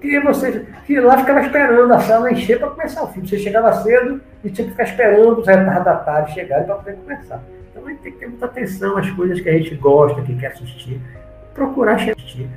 que 0.00 0.18
você 0.20 0.66
que 0.84 0.98
lá 0.98 1.18
ficava 1.18 1.40
esperando 1.40 1.92
a 1.92 2.00
sala 2.00 2.32
encher 2.32 2.58
para 2.58 2.70
começar 2.70 3.04
o 3.04 3.06
filme. 3.08 3.28
Você 3.28 3.38
chegava 3.38 3.72
cedo 3.72 4.20
e 4.42 4.50
tinha 4.50 4.66
que 4.66 4.72
ficar 4.72 4.84
esperando 4.84 5.40
os 5.40 5.46
retardatários 5.46 6.32
chegarem 6.32 6.66
para 6.66 6.74
poder 6.74 6.96
começar. 6.96 7.42
Então 7.70 7.86
a 7.86 7.90
gente 7.90 8.02
tem 8.02 8.12
que 8.12 8.18
ter 8.18 8.26
muita 8.26 8.46
atenção 8.46 8.96
às 8.96 9.08
coisas 9.10 9.40
que 9.40 9.48
a 9.48 9.52
gente 9.52 9.74
gosta, 9.76 10.20
que 10.22 10.36
quer 10.36 10.48
assistir. 10.48 11.00
Procurar 11.54 11.94
assistir. 11.94 12.48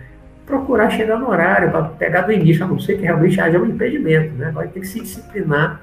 Procurar 0.45 0.91
chegar 0.91 1.17
no 1.17 1.29
horário, 1.29 1.71
para 1.71 1.83
pegar 1.83 2.21
do 2.21 2.31
início, 2.31 2.63
a 2.63 2.67
não 2.67 2.79
ser 2.79 2.97
que 2.97 3.03
realmente 3.03 3.39
haja 3.41 3.59
um 3.59 3.65
impedimento. 3.65 4.33
Né? 4.35 4.51
Vai 4.51 4.67
ter 4.67 4.79
que 4.79 4.87
se 4.87 5.01
disciplinar 5.01 5.81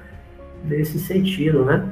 nesse 0.63 0.99
sentido, 0.99 1.65
né? 1.65 1.85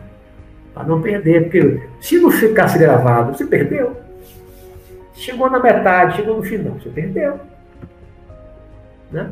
Para 0.73 0.85
não 0.85 1.02
perder. 1.02 1.43
Porque 1.43 1.81
se 1.99 2.18
não 2.19 2.31
ficasse 2.31 2.80
gravado, 2.80 3.35
você 3.35 3.45
perdeu. 3.45 3.98
Chegou 5.14 5.49
na 5.49 5.60
metade, 5.60 6.15
chegou 6.15 6.38
no 6.38 6.43
final, 6.43 6.73
você 6.73 6.89
perdeu. 6.89 7.39
Né? 9.11 9.30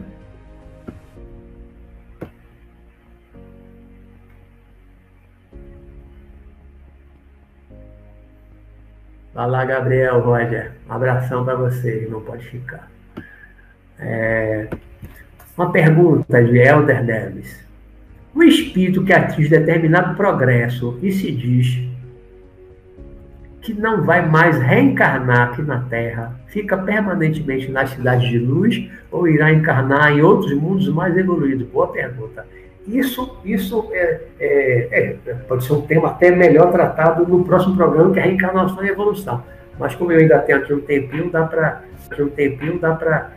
Vai 9.34 9.50
lá, 9.50 9.64
Gabriel, 9.64 10.20
Roger. 10.20 10.74
Um 10.90 10.92
abração 10.92 11.46
para 11.46 11.56
você, 11.56 12.06
não 12.12 12.20
pode 12.20 12.46
ficar. 12.46 12.90
É... 14.00 14.68
Uma 15.58 15.72
pergunta 15.72 16.42
de 16.44 16.58
Elder 16.58 17.04
Neves. 17.04 17.68
O 18.34 18.44
espírito 18.44 19.04
que 19.04 19.12
atinge 19.12 19.50
determinado 19.50 20.16
progresso 20.16 20.98
e 21.02 21.12
se 21.12 21.32
diz 21.32 21.90
que 23.62 23.74
não 23.74 24.04
vai 24.04 24.26
mais 24.26 24.58
reencarnar 24.58 25.50
aqui 25.50 25.62
na 25.62 25.82
Terra, 25.82 26.34
fica 26.48 26.78
permanentemente 26.78 27.70
nas 27.70 27.90
cidades 27.90 28.30
de 28.30 28.40
luz 28.40 28.90
ou 29.12 29.28
irá 29.28 29.52
encarnar 29.52 30.14
em 30.14 30.22
outros 30.22 30.54
mundos 30.54 30.88
mais 30.90 31.18
evoluídos? 31.18 31.68
Boa 31.68 31.88
pergunta. 31.88 32.46
Isso, 32.88 33.38
isso 33.46 33.90
é, 33.92 34.22
é, 34.40 35.18
é, 35.28 35.34
pode 35.48 35.66
ser 35.66 35.74
um 35.74 35.82
tema 35.82 36.10
até 36.10 36.32
melhor 36.32 36.72
tratado 36.72 37.28
no 37.28 37.44
próximo 37.44 37.76
programa, 37.76 38.12
que 38.14 38.20
é 38.20 38.24
reencarnação 38.24 38.84
e 38.84 38.90
evolução. 38.90 39.44
Mas 39.78 39.94
como 39.96 40.12
eu 40.12 40.20
ainda 40.20 40.40
tenho 40.40 40.60
aqui 40.60 40.74
um 40.74 40.82
tempinho, 40.82 41.30
dá 41.30 41.44
para 41.44 41.84
um 42.20 42.30
tempinho 42.30 42.80
dá 42.80 42.96
para 42.96 43.32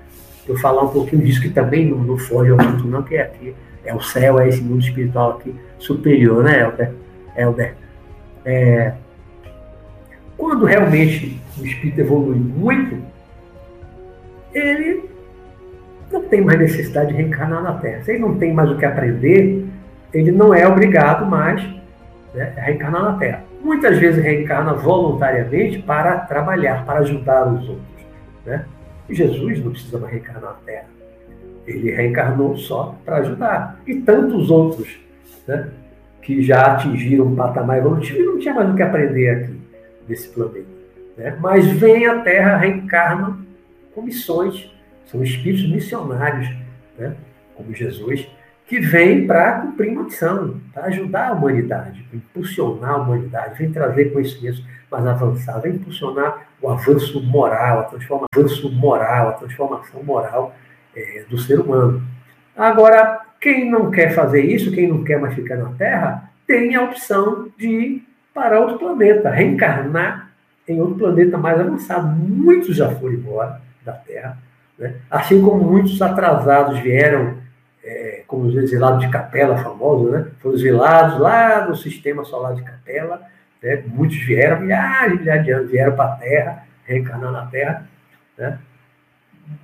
eu 0.46 0.56
falar 0.58 0.82
um 0.82 0.88
pouquinho 0.88 1.22
disso 1.22 1.40
que 1.40 1.50
também 1.50 1.88
não, 1.88 1.98
não 1.98 2.18
foge 2.18 2.50
ao 2.50 2.60
assunto 2.60 2.86
não, 2.86 3.02
que 3.02 3.16
é 3.16 3.22
aqui 3.22 3.54
é 3.84 3.94
o 3.94 4.00
céu, 4.00 4.38
é 4.38 4.48
esse 4.48 4.62
mundo 4.62 4.80
espiritual 4.80 5.32
aqui 5.32 5.54
superior, 5.78 6.44
né, 6.44 6.60
Helder? 6.60 6.92
Helder. 7.36 7.74
É, 8.44 8.92
quando 10.36 10.64
realmente 10.64 11.40
o 11.58 11.64
espírito 11.64 12.00
evolui 12.00 12.36
muito, 12.36 12.96
ele 14.54 15.08
não 16.10 16.22
tem 16.24 16.40
mais 16.40 16.58
necessidade 16.58 17.10
de 17.10 17.16
reencarnar 17.16 17.62
na 17.62 17.74
Terra. 17.74 18.02
Se 18.04 18.12
ele 18.12 18.20
não 18.20 18.36
tem 18.36 18.52
mais 18.52 18.70
o 18.70 18.76
que 18.76 18.84
aprender, 18.84 19.66
ele 20.12 20.30
não 20.30 20.54
é 20.54 20.66
obrigado 20.66 21.26
mais 21.26 21.62
né, 22.34 22.52
a 22.56 22.60
reencarnar 22.60 23.02
na 23.02 23.18
Terra. 23.18 23.44
Muitas 23.62 23.98
vezes 23.98 24.22
reencarna 24.22 24.74
voluntariamente 24.74 25.78
para 25.80 26.18
trabalhar, 26.18 26.84
para 26.84 27.00
ajudar 27.00 27.46
os 27.48 27.68
outros. 27.68 28.06
Né? 28.44 28.64
Jesus 29.08 29.64
não 29.64 29.72
precisa 29.72 29.98
mais 29.98 30.12
reencarnar 30.12 30.42
na 30.42 30.58
Terra. 30.64 30.88
Ele 31.66 31.90
reencarnou 31.90 32.56
só 32.56 32.98
para 33.04 33.18
ajudar. 33.18 33.80
E 33.86 33.96
tantos 33.96 34.50
outros 34.50 34.98
né, 35.46 35.70
que 36.20 36.42
já 36.42 36.72
atingiram 36.72 37.26
um 37.26 37.36
patamar 37.36 37.78
evolutivo 37.78 38.20
e 38.20 38.24
não 38.24 38.38
tinha 38.38 38.54
mais 38.54 38.70
o 38.70 38.74
que 38.74 38.82
aprender 38.82 39.28
aqui, 39.28 39.60
nesse 40.08 40.28
planeta. 40.28 40.66
Né? 41.16 41.36
Mas 41.40 41.66
vem 41.66 42.06
à 42.06 42.20
Terra, 42.20 42.56
reencarna 42.56 43.38
com 43.94 44.02
missões 44.02 44.72
são 45.12 45.22
espíritos 45.22 45.68
missionários, 45.68 46.48
né? 46.98 47.14
como 47.54 47.74
Jesus, 47.74 48.26
que 48.72 48.80
vem 48.80 49.26
para 49.26 49.60
cumprir 49.60 49.94
missão, 49.94 50.58
para 50.72 50.84
ajudar 50.84 51.28
a 51.28 51.32
humanidade, 51.32 52.06
impulsionar 52.10 52.92
a 52.92 52.96
humanidade, 52.96 53.58
vem 53.58 53.70
trazer 53.70 54.14
conhecimentos 54.14 54.64
mais 54.90 55.06
avançados, 55.06 55.62
vem 55.62 55.74
impulsionar 55.74 56.46
o 56.58 56.70
avanço 56.70 57.22
moral, 57.22 57.80
a 57.80 57.82
transformação, 57.82 58.72
moral, 58.72 59.28
a 59.28 59.32
transformação 59.32 60.02
moral 60.02 60.56
é, 60.96 61.22
do 61.28 61.36
ser 61.36 61.60
humano. 61.60 62.02
Agora, 62.56 63.20
quem 63.38 63.70
não 63.70 63.90
quer 63.90 64.14
fazer 64.14 64.40
isso, 64.40 64.72
quem 64.72 64.88
não 64.88 65.04
quer 65.04 65.20
mais 65.20 65.34
ficar 65.34 65.56
na 65.56 65.74
Terra, 65.74 66.30
tem 66.46 66.74
a 66.74 66.84
opção 66.84 67.48
de 67.58 67.68
ir 67.68 68.08
para 68.32 68.58
outro 68.58 68.78
planeta, 68.78 69.28
reencarnar 69.28 70.30
em 70.66 70.80
outro 70.80 70.94
planeta 70.94 71.36
mais 71.36 71.60
avançado. 71.60 72.06
Muitos 72.06 72.74
já 72.74 72.88
foram 72.88 73.12
embora 73.12 73.60
da 73.84 73.92
Terra, 73.92 74.38
né? 74.78 74.94
assim 75.10 75.42
como 75.42 75.62
muitos 75.62 76.00
atrasados 76.00 76.78
vieram 76.78 77.41
é, 77.84 78.22
como 78.26 78.46
os 78.46 78.56
exilados 78.56 79.00
de 79.00 79.10
Capela, 79.10 79.58
famosos, 79.58 80.12
né? 80.12 80.26
Foram 80.40 80.56
exilados 80.56 81.18
lá 81.18 81.60
do 81.60 81.76
sistema 81.76 82.24
solar 82.24 82.54
de 82.54 82.62
Capela, 82.62 83.22
né? 83.62 83.82
Muitos 83.86 84.18
vieram, 84.18 84.60
milhares, 84.60 85.18
milhares 85.18 85.44
de 85.44 85.50
anos, 85.50 85.70
vieram 85.70 85.96
para 85.96 86.12
a 86.12 86.16
Terra, 86.16 86.66
reencarnar 86.84 87.32
na 87.32 87.46
Terra, 87.46 87.88
né? 88.38 88.58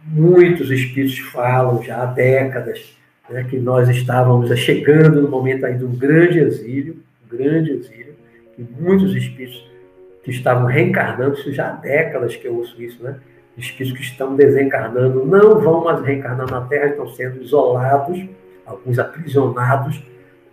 Muitos 0.05 0.71
espíritos 0.71 1.19
falam 1.19 1.83
já 1.83 2.03
há 2.03 2.07
décadas 2.07 2.99
né, 3.31 3.45
que 3.49 3.59
nós 3.59 3.89
estávamos 3.89 4.57
chegando 4.59 5.23
no 5.23 5.29
momento 5.29 5.65
aí 5.65 5.77
de 5.77 5.85
um 5.85 5.95
grande 5.97 6.39
exílio, 6.39 7.03
um 7.25 7.37
grande 7.37 7.73
exílio, 7.73 8.15
que 8.57 8.67
muitos 8.81 9.15
espíritos 9.15 9.69
que 10.25 10.31
estavam 10.31 10.67
reencarnando, 10.67 11.35
isso 11.35 11.53
já 11.53 11.69
há 11.69 11.73
décadas 11.73 12.37
que 12.37 12.47
eu 12.47 12.57
ouço 12.57 12.81
isso, 12.83 13.03
né? 13.03 13.17
Espíritos 13.59 13.99
que 13.99 14.05
estão 14.05 14.37
desencarnando 14.37 15.25
não 15.27 15.61
vão 15.61 15.85
mais 15.85 16.01
reencarnar 16.01 16.51
na 16.51 16.61
Terra, 16.63 16.87
estão 16.87 17.09
sendo 17.09 17.43
isolados, 17.43 18.25
alguns 18.65 18.99
aprisionados 18.99 20.03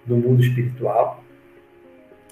no 0.06 0.18
mundo 0.18 0.42
espiritual. 0.42 1.24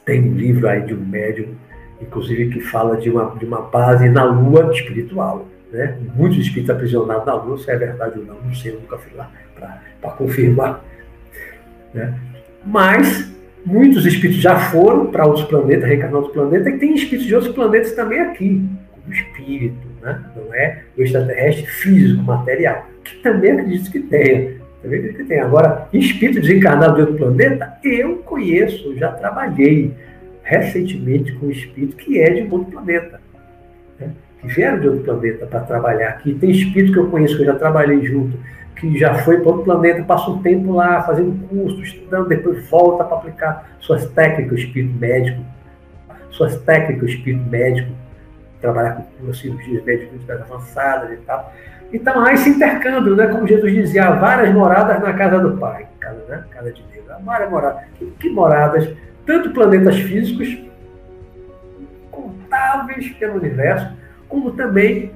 Tem 0.05 0.21
um 0.21 0.33
livro 0.33 0.67
aí 0.67 0.81
de 0.81 0.93
um 0.93 1.05
médium, 1.05 1.55
inclusive, 2.01 2.49
que 2.49 2.59
fala 2.59 2.97
de 2.97 3.09
uma, 3.09 3.35
de 3.37 3.45
uma 3.45 3.61
base 3.61 4.09
na 4.09 4.23
Lua 4.23 4.71
espiritual. 4.71 5.47
Né? 5.71 5.97
Muitos 6.15 6.39
espíritos 6.39 6.69
aprisionados 6.69 7.25
na 7.25 7.35
Lua, 7.35 7.57
se 7.57 7.69
é 7.71 7.77
verdade 7.77 8.19
ou 8.19 8.25
não, 8.25 8.41
não 8.41 8.53
sei, 8.53 8.73
eu 8.73 8.79
nunca 8.79 8.97
fui 8.97 9.15
lá 9.15 9.31
para 9.55 10.11
confirmar. 10.11 10.83
Né? 11.93 12.19
Mas 12.65 13.31
muitos 13.65 14.05
espíritos 14.05 14.41
já 14.41 14.57
foram 14.71 15.07
para 15.07 15.25
outros 15.25 15.45
planetas, 15.45 15.87
reencarnar 15.87 16.17
outros 16.17 16.33
planetas, 16.33 16.73
e 16.73 16.77
tem 16.77 16.95
espíritos 16.95 17.27
de 17.27 17.35
outros 17.35 17.53
planetas 17.53 17.93
também 17.93 18.19
aqui, 18.19 18.67
como 18.91 19.13
espírito, 19.13 19.92
né? 20.03 20.21
não 20.35 20.53
é 20.53 20.83
o 20.97 21.01
extraterrestre 21.01 21.65
físico, 21.65 22.21
material, 22.21 22.87
que 23.03 23.15
também 23.23 23.51
acredito 23.51 23.91
que 23.91 23.99
tenha. 23.99 24.55
Também 24.81 24.99
acredito 24.99 25.17
que 25.17 25.23
tenha. 25.23 25.45
Agora, 25.45 25.87
espírito 25.93 26.41
desencarnado 26.41 26.95
de 26.95 27.01
outro 27.01 27.15
planeta, 27.15 27.73
eu 27.83 28.17
conheço, 28.17 28.95
já 28.97 29.11
trabalhei 29.11 29.93
recentemente 30.43 31.31
com 31.33 31.47
um 31.47 31.51
espírito 31.51 31.95
que 31.95 32.19
é 32.19 32.29
de 32.29 32.53
outro 32.53 32.71
planeta. 32.71 33.21
Né? 33.99 34.11
Que 34.41 34.47
vieram 34.47 34.79
de 34.79 34.89
outro 34.89 35.03
planeta 35.03 35.45
para 35.45 35.61
trabalhar 35.61 36.09
aqui. 36.09 36.33
Tem 36.35 36.51
espírito 36.51 36.91
que 36.91 36.99
eu 36.99 37.09
conheço, 37.09 37.37
que 37.37 37.43
eu 37.43 37.47
já 37.47 37.55
trabalhei 37.55 38.03
junto, 38.05 38.37
que 38.75 38.97
já 38.99 39.15
foi 39.15 39.37
para 39.37 39.47
outro 39.47 39.63
planeta, 39.63 40.03
passa 40.03 40.29
um 40.29 40.41
tempo 40.41 40.73
lá 40.73 41.01
fazendo 41.03 41.47
curso, 41.47 41.81
estudando, 41.81 42.27
depois 42.27 42.67
volta 42.69 43.05
para 43.05 43.17
aplicar 43.17 43.77
suas 43.79 44.05
técnicas, 44.09 44.59
espírito 44.59 44.93
médico, 44.99 45.41
suas 46.29 46.59
técnicas, 46.61 47.11
espírito 47.11 47.49
médico, 47.49 47.91
trabalhar 48.63 49.05
com 49.19 49.33
cirurgias 49.33 49.83
médicas 49.83 50.41
avançadas 50.41 51.11
e 51.11 51.17
tal. 51.17 51.53
Então, 51.91 52.25
há 52.25 52.33
esse 52.33 52.49
intercâmbio, 52.49 53.15
né? 53.15 53.27
como 53.27 53.45
Jesus 53.45 53.71
dizia, 53.71 54.07
há 54.07 54.11
várias 54.11 54.51
moradas 54.53 54.99
na 55.01 55.13
casa 55.13 55.37
do 55.39 55.57
Pai, 55.57 55.85
casa, 55.99 56.23
né? 56.27 56.43
casa 56.49 56.71
de 56.71 56.81
Deus. 56.91 57.07
Há 57.11 57.19
várias 57.19 57.51
moradas. 57.51 57.83
Que, 57.99 58.05
que 58.19 58.29
moradas? 58.29 58.89
Tanto 59.25 59.51
planetas 59.51 59.99
físicos, 59.99 60.57
contáveis 62.09 63.09
pelo 63.11 63.35
universo, 63.35 63.91
como 64.27 64.51
também 64.51 65.11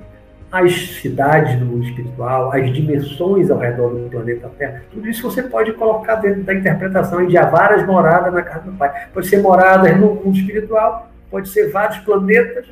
as 0.52 0.72
cidades 1.02 1.57
do 1.60 1.65
mundo 1.65 1.86
espiritual, 1.86 2.53
as 2.53 2.72
dimensões 2.72 3.49
ao 3.49 3.57
redor 3.57 3.90
do 3.90 4.10
planeta 4.10 4.49
Terra, 4.57 4.82
tudo 4.91 5.07
isso 5.10 5.30
você 5.30 5.44
pode 5.44 5.74
colocar 5.74 6.15
dentro 6.15 6.44
da 6.44 6.53
interpretação 6.53 7.26
de 7.26 7.38
há 7.38 7.45
várias 7.45 7.86
moradas 7.86 8.34
na 8.34 8.41
casa 8.41 8.61
do 8.61 8.78
Pai. 8.78 9.07
Pode 9.14 9.28
ser 9.28 9.41
moradas 9.41 9.98
no 9.99 10.15
mundo 10.15 10.38
espiritual, 10.38 11.10
pode 11.30 11.49
ser 11.49 11.69
vários 11.69 11.98
planetas, 11.99 12.65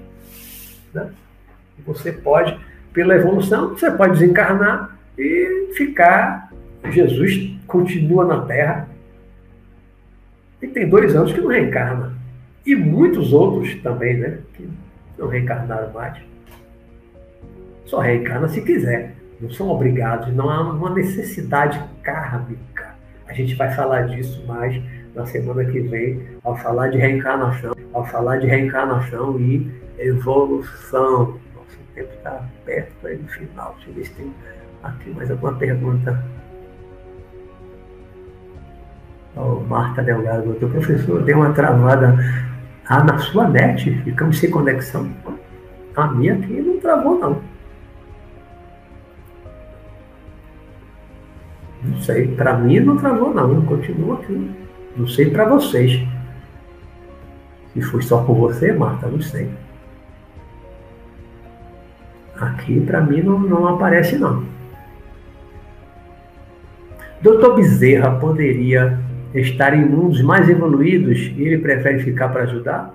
né? 0.96 1.12
Você 1.86 2.12
pode, 2.12 2.58
pela 2.94 3.16
evolução, 3.16 3.70
você 3.70 3.92
pode 3.92 4.14
desencarnar 4.14 4.98
e 5.18 5.74
ficar. 5.76 6.52
Jesus 6.90 7.56
continua 7.68 8.26
na 8.26 8.42
Terra. 8.42 8.88
E 10.62 10.68
tem 10.68 10.88
dois 10.88 11.16
anos 11.16 11.34
que 11.34 11.42
não 11.42 11.50
reencarna. 11.50 12.14
E 12.66 12.76
muitos 12.76 13.34
outros 13.34 13.76
também, 13.82 14.18
né? 14.18 14.40
Que 14.54 14.68
não 15.18 15.28
reencarnaram 15.28 15.92
mais. 15.92 16.18
Só 17.86 18.00
reencarna 18.00 18.48
se 18.48 18.62
quiser. 18.62 19.16
Não 19.40 19.50
são 19.52 19.70
obrigados, 19.70 20.34
não 20.34 20.50
há 20.50 20.62
uma 20.62 20.92
necessidade 20.92 21.84
kármica. 22.02 22.96
A 23.28 23.34
gente 23.34 23.54
vai 23.56 23.72
falar 23.74 24.04
disso 24.04 24.44
mais 24.48 24.82
na 25.14 25.26
semana 25.26 25.66
que 25.66 25.80
vem, 25.80 26.22
ao 26.44 26.58
falar 26.58 26.90
de 26.90 26.98
reencarnação, 26.98 27.74
ao 27.94 28.06
falar 28.06 28.38
de 28.38 28.48
reencarnação 28.48 29.40
e 29.40 29.70
evolução. 29.98 31.40
Nosso 31.56 31.78
tempo 31.94 32.14
está 32.14 32.44
perto 32.66 33.08
aí 33.08 33.18
no 33.18 33.28
final. 33.28 33.76
Deixa 33.76 33.90
eu 33.90 33.94
ver 33.96 34.06
se 34.06 34.14
tem 34.14 34.34
aqui 34.84 35.10
mais 35.12 35.30
alguma 35.32 35.54
pergunta. 35.54 36.24
Oh, 39.36 39.60
Marta 39.68 40.02
Delgado, 40.02 40.52
o 40.52 40.70
professor 40.70 41.22
deu 41.24 41.38
uma 41.38 41.52
travada 41.52 42.16
ah, 42.88 43.04
na 43.04 43.18
sua 43.18 43.50
net, 43.50 43.92
ficamos 44.04 44.38
sem 44.38 44.50
conexão. 44.50 45.10
A 45.96 46.08
minha 46.08 46.36
aqui 46.36 46.62
não 46.62 46.80
travou, 46.80 47.20
não. 47.20 47.42
Não 51.84 52.02
sei, 52.02 52.28
para 52.36 52.58
mim 52.58 52.80
não 52.80 52.98
travou, 52.98 53.34
não. 53.34 53.62
Continua 53.66 54.16
aqui. 54.16 54.52
Não 54.96 55.08
sei 55.08 55.30
para 55.30 55.46
vocês. 55.46 56.08
Se 57.74 57.82
foi 57.82 58.02
só 58.02 58.24
por 58.24 58.36
você, 58.36 58.72
Marta, 58.72 59.08
não 59.08 59.22
sei. 59.22 59.50
Aqui, 62.40 62.82
para 62.82 63.02
mim, 63.02 63.22
não, 63.22 63.40
não 63.40 63.68
aparece, 63.68 64.18
não. 64.18 64.44
Doutor 67.22 67.56
Bezerra 67.56 68.12
poderia 68.20 69.00
estar 69.34 69.74
em 69.74 69.86
mundos 69.86 70.22
mais 70.22 70.50
evoluídos 70.50 71.18
e 71.36 71.42
ele 71.42 71.58
prefere 71.58 72.00
ficar 72.00 72.30
para 72.30 72.44
ajudar? 72.44 72.94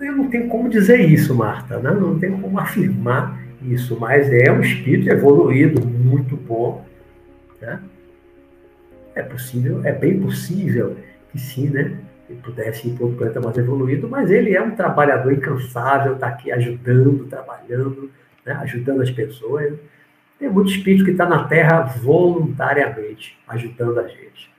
Eu 0.00 0.16
não 0.16 0.28
tenho 0.28 0.48
como 0.48 0.68
dizer 0.68 1.00
isso, 1.00 1.34
Marta, 1.34 1.78
né? 1.78 1.90
não 1.90 2.18
tenho 2.18 2.38
como 2.38 2.58
afirmar 2.58 3.40
isso, 3.62 3.98
mas 3.98 4.32
é 4.32 4.50
um 4.50 4.60
espírito 4.60 5.10
evoluído, 5.10 5.86
muito 5.86 6.36
bom. 6.36 6.84
Né? 7.60 7.80
É 9.14 9.22
possível, 9.22 9.80
é 9.84 9.92
bem 9.92 10.18
possível 10.18 10.96
que 11.30 11.38
sim, 11.38 11.68
né? 11.68 11.96
Pudesse 12.36 12.88
ir 12.88 12.94
para 12.94 13.06
um 13.06 13.14
planeta 13.14 13.40
mais 13.40 13.56
evoluído, 13.56 14.08
mas 14.08 14.30
ele 14.30 14.54
é 14.54 14.62
um 14.62 14.74
trabalhador 14.74 15.32
incansável, 15.32 16.14
está 16.14 16.28
aqui 16.28 16.50
ajudando, 16.52 17.26
trabalhando, 17.26 18.10
né, 18.44 18.52
ajudando 18.54 19.02
as 19.02 19.10
pessoas. 19.10 19.74
Tem 20.38 20.48
muito 20.48 20.70
espírito 20.70 21.04
que 21.04 21.10
está 21.10 21.26
na 21.26 21.44
Terra 21.44 21.82
voluntariamente, 21.82 23.38
ajudando 23.46 24.00
a 24.00 24.08
gente. 24.08 24.50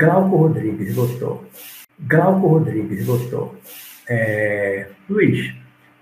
Glauco 0.00 0.36
Rodrigues 0.36 0.94
gostou. 0.94 1.44
Glauco 2.00 2.46
Rodrigues 2.46 3.04
gostou. 3.04 3.54
É, 4.08 4.88
Luiz, 5.08 5.54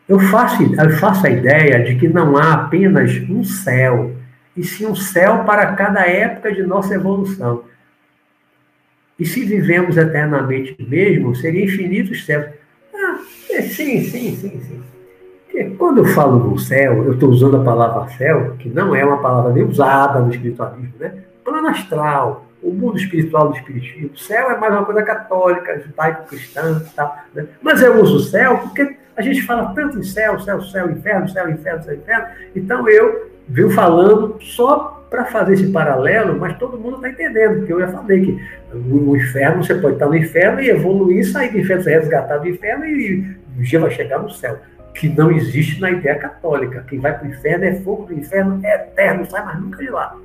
eu 0.08 0.18
faço, 0.18 0.62
eu 0.62 0.90
faço 0.90 1.26
a 1.26 1.30
ideia 1.30 1.84
de 1.84 1.96
que 1.96 2.08
não 2.08 2.36
há 2.36 2.54
apenas 2.54 3.12
um 3.28 3.44
céu, 3.44 4.12
e 4.56 4.64
sim 4.64 4.86
um 4.86 4.94
céu 4.94 5.44
para 5.44 5.72
cada 5.74 6.00
época 6.00 6.52
de 6.52 6.62
nossa 6.62 6.94
evolução. 6.94 7.64
E 9.18 9.26
se 9.26 9.44
vivemos 9.44 9.96
eternamente 9.96 10.76
mesmo, 10.80 11.34
seria 11.34 11.64
infinitos 11.64 12.24
céus. 12.24 12.46
Ah, 12.94 13.18
é, 13.50 13.62
sim, 13.62 14.02
sim, 14.02 14.34
sim, 14.34 14.60
sim. 14.60 15.74
Quando 15.76 15.98
eu 15.98 16.04
falo 16.06 16.38
no 16.38 16.58
céu, 16.58 17.04
eu 17.04 17.14
estou 17.14 17.30
usando 17.30 17.56
a 17.56 17.64
palavra 17.64 18.08
céu, 18.16 18.54
que 18.58 18.68
não 18.68 18.94
é 18.94 19.04
uma 19.04 19.18
palavra 19.18 19.52
nem 19.52 19.64
usada 19.64 20.20
no 20.20 20.30
espiritualismo, 20.30 20.94
né? 21.00 21.14
Plano 21.44 21.68
astral, 21.68 22.47
o 22.62 22.72
mundo 22.72 22.96
espiritual 22.96 23.48
do 23.48 23.56
espiritismo. 23.56 24.10
O 24.14 24.18
céu 24.18 24.50
é 24.50 24.56
mais 24.56 24.72
uma 24.72 24.84
coisa 24.84 25.02
católica, 25.02 25.80
judaico-cristã 25.80 26.82
e 26.84 26.94
tal. 26.94 27.16
Né? 27.34 27.46
Mas 27.62 27.82
eu 27.82 28.00
uso 28.00 28.16
o 28.16 28.20
céu 28.20 28.58
porque 28.58 28.96
a 29.16 29.22
gente 29.22 29.42
fala 29.42 29.72
tanto 29.74 29.98
em 29.98 30.02
céu, 30.02 30.38
céu, 30.40 30.60
céu, 30.62 30.90
inferno, 30.90 31.28
céu, 31.28 31.48
inferno, 31.48 31.82
céu, 31.82 31.94
inferno. 31.94 32.26
Então 32.54 32.88
eu 32.88 33.30
venho 33.48 33.70
falando 33.70 34.36
só 34.40 35.04
para 35.08 35.24
fazer 35.24 35.54
esse 35.54 35.72
paralelo, 35.72 36.38
mas 36.38 36.58
todo 36.58 36.78
mundo 36.78 36.96
está 36.96 37.08
entendendo, 37.08 37.58
porque 37.58 37.72
eu 37.72 37.80
já 37.80 37.88
falei 37.88 38.26
que 38.26 38.48
o 38.74 39.16
inferno, 39.16 39.64
você 39.64 39.74
pode 39.74 39.94
estar 39.94 40.06
no 40.06 40.14
inferno 40.14 40.60
e 40.60 40.68
evoluir, 40.68 41.26
sair 41.26 41.50
do 41.50 41.58
inferno, 41.58 41.82
ser 41.82 42.00
resgatado 42.00 42.42
do 42.42 42.48
inferno 42.48 42.84
e 42.84 43.36
um 43.58 43.62
dia 43.62 43.80
vai 43.80 43.90
chegar 43.90 44.18
no 44.18 44.30
céu. 44.30 44.58
Que 44.94 45.08
não 45.08 45.30
existe 45.30 45.80
na 45.80 45.90
ideia 45.90 46.16
católica. 46.16 46.84
Quem 46.88 46.98
vai 46.98 47.16
para 47.16 47.26
o 47.26 47.30
inferno 47.30 47.64
é 47.64 47.74
fogo 47.76 48.06
do 48.06 48.14
inferno, 48.14 48.60
é 48.64 48.74
eterno, 48.74 49.28
sai 49.30 49.44
mais 49.44 49.60
nunca 49.60 49.78
de 49.78 49.90
lá. 49.90 50.16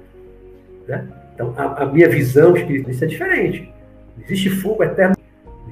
Né? 0.87 1.07
Então, 1.33 1.53
a, 1.57 1.83
a 1.83 1.85
minha 1.85 2.09
visão 2.09 2.55
espiritualista 2.55 3.05
é 3.05 3.07
diferente. 3.07 3.73
Existe 4.23 4.49
fogo 4.49 4.83
eterno 4.83 5.15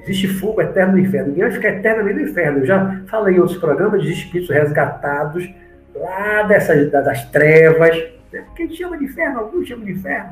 Existe 0.02 0.26
fogo 0.26 0.60
eterno 0.60 0.94
no 0.94 0.98
inferno. 0.98 1.28
Ninguém 1.28 1.44
vai 1.44 1.52
ficar 1.52 1.68
eternamente 1.68 2.18
no 2.18 2.28
inferno. 2.28 2.58
Eu 2.58 2.66
já 2.66 3.02
falei 3.06 3.36
em 3.36 3.38
outros 3.38 3.58
programas 3.58 4.02
de 4.02 4.12
espíritos 4.12 4.52
resgatados 4.52 5.48
lá 5.94 6.42
dessas, 6.42 6.90
das 6.90 7.24
trevas. 7.30 7.96
Né? 8.32 8.42
Quem 8.56 8.68
chama 8.74 8.98
de 8.98 9.04
inferno? 9.04 9.38
Alguns 9.38 9.68
chamam 9.68 9.84
de 9.84 9.92
inferno. 9.92 10.30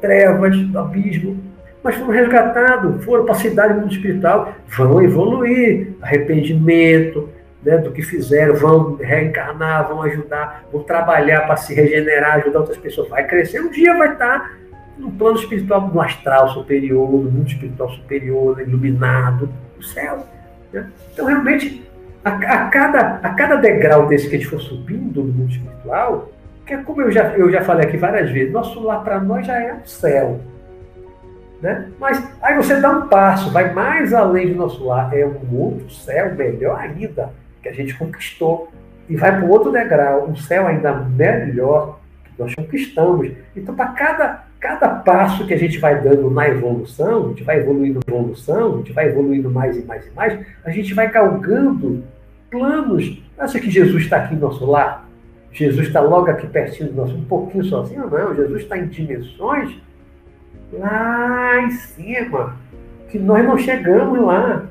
Trevas, 0.00 0.58
do 0.58 0.78
abismo. 0.78 1.38
Mas 1.82 1.96
foram 1.96 2.12
resgatados, 2.12 3.04
foram 3.04 3.26
para 3.26 3.34
a 3.34 3.38
cidade 3.38 3.74
do 3.74 3.80
mundo 3.80 3.92
espiritual, 3.92 4.54
vão 4.68 5.02
evoluir. 5.02 5.92
Arrependimento 6.00 7.28
né, 7.64 7.78
do 7.78 7.90
que 7.90 8.02
fizeram, 8.02 8.54
vão 8.54 8.96
reencarnar, 8.96 9.88
vão 9.88 10.02
ajudar, 10.02 10.64
vão 10.70 10.82
trabalhar 10.82 11.46
para 11.46 11.56
se 11.56 11.74
regenerar, 11.74 12.36
ajudar 12.36 12.60
outras 12.60 12.76
pessoas. 12.76 13.08
Vai 13.08 13.26
crescer, 13.26 13.60
um 13.60 13.70
dia 13.70 13.96
vai 13.96 14.12
estar 14.12 14.58
no 14.98 15.10
plano 15.10 15.38
espiritual, 15.38 15.88
no 15.88 16.00
astral 16.00 16.50
superior, 16.50 17.10
no 17.10 17.30
mundo 17.30 17.48
espiritual 17.48 17.90
superior, 17.90 18.60
iluminado, 18.60 19.48
no 19.76 19.82
céu. 19.82 20.26
Né? 20.72 20.88
Então, 21.12 21.26
realmente, 21.26 21.84
a, 22.24 22.30
a, 22.30 22.68
cada, 22.68 23.00
a 23.22 23.30
cada 23.30 23.56
degrau 23.56 24.06
desse 24.06 24.28
que 24.28 24.36
a 24.36 24.38
gente 24.38 24.48
for 24.48 24.60
subindo 24.60 25.22
no 25.22 25.32
mundo 25.32 25.50
espiritual, 25.50 26.30
que 26.66 26.74
é 26.74 26.78
como 26.78 27.02
eu 27.02 27.10
já, 27.10 27.30
eu 27.36 27.50
já 27.50 27.62
falei 27.62 27.86
aqui 27.86 27.96
várias 27.96 28.30
vezes, 28.30 28.52
nosso 28.52 28.80
lar 28.80 29.02
para 29.02 29.20
nós 29.20 29.46
já 29.46 29.58
é 29.60 29.74
o 29.74 29.86
céu. 29.86 30.40
Né? 31.60 31.88
Mas 31.98 32.22
aí 32.42 32.56
você 32.56 32.80
dá 32.80 32.90
um 32.90 33.08
passo, 33.08 33.50
vai 33.50 33.72
mais 33.72 34.12
além 34.12 34.52
do 34.52 34.56
nosso 34.56 34.84
lar, 34.84 35.16
é 35.16 35.26
um 35.26 35.56
outro 35.56 35.90
céu 35.90 36.34
melhor 36.34 36.78
ainda, 36.78 37.30
que 37.64 37.68
a 37.70 37.72
gente 37.72 37.94
conquistou. 37.94 38.70
E 39.08 39.16
vai 39.16 39.36
para 39.36 39.48
outro 39.48 39.72
degrau, 39.72 40.28
um 40.28 40.36
céu 40.36 40.66
ainda 40.66 40.94
melhor, 40.94 41.98
que 42.24 42.30
nós 42.38 42.54
conquistamos. 42.54 43.32
Então, 43.56 43.74
para 43.74 43.88
cada 43.88 44.44
cada 44.60 44.88
passo 44.88 45.46
que 45.46 45.52
a 45.52 45.58
gente 45.58 45.78
vai 45.78 46.00
dando 46.00 46.30
na 46.30 46.48
evolução, 46.48 47.26
a 47.26 47.28
gente 47.28 47.44
vai 47.44 47.58
evoluindo 47.58 48.00
evolução, 48.08 48.76
a 48.76 48.76
gente 48.78 48.94
vai 48.94 49.08
evoluindo 49.08 49.50
mais 49.50 49.76
e 49.76 49.82
mais 49.84 50.06
e 50.06 50.10
mais, 50.12 50.40
a 50.64 50.70
gente 50.70 50.94
vai 50.94 51.10
galgando 51.10 52.02
planos. 52.50 53.22
Acha 53.36 53.60
que 53.60 53.70
Jesus 53.70 54.04
está 54.04 54.16
aqui 54.16 54.34
no 54.34 54.40
nosso 54.40 54.64
lar? 54.64 55.06
Jesus 55.52 55.88
está 55.88 56.00
logo 56.00 56.30
aqui 56.30 56.46
pertinho 56.46 56.88
do 56.88 56.96
nosso, 56.96 57.14
um 57.14 57.26
pouquinho 57.26 57.62
sozinho? 57.66 58.08
Não, 58.08 58.34
Jesus 58.34 58.62
está 58.62 58.78
em 58.78 58.86
dimensões 58.86 59.76
lá 60.72 61.60
em 61.60 61.70
cima, 61.70 62.56
que 63.10 63.18
nós 63.18 63.44
não 63.44 63.58
chegamos 63.58 64.18
lá. 64.18 64.64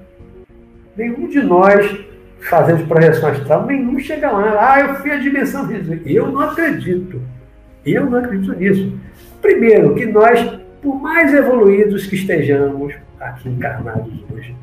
Nenhum 0.98 1.28
de 1.28 1.44
nós 1.44 2.03
fazemos 2.49 2.84
projeção 2.84 3.30
astral, 3.30 3.65
nenhum 3.65 3.99
chega 3.99 4.32
lá. 4.32 4.74
Ah, 4.74 4.80
eu 4.82 4.95
fui 4.95 5.11
a 5.11 5.18
dimensão 5.18 5.68
Jesus. 5.68 6.02
Eu 6.06 6.32
não 6.32 6.41
acredito. 6.41 7.22
Eu 7.86 8.10
não 8.10 8.20
acredito 8.20 8.53
nisso. 8.57 8.98
Primeiro, 9.41 9.94
que 9.95 10.06
nós, 10.06 10.60
por 10.82 11.02
mais 11.02 11.34
evoluídos 11.34 12.07
que 12.07 12.15
estejamos 12.15 12.94
aqui 13.20 13.49
encarnados 13.49 14.14
hoje, 14.34 14.56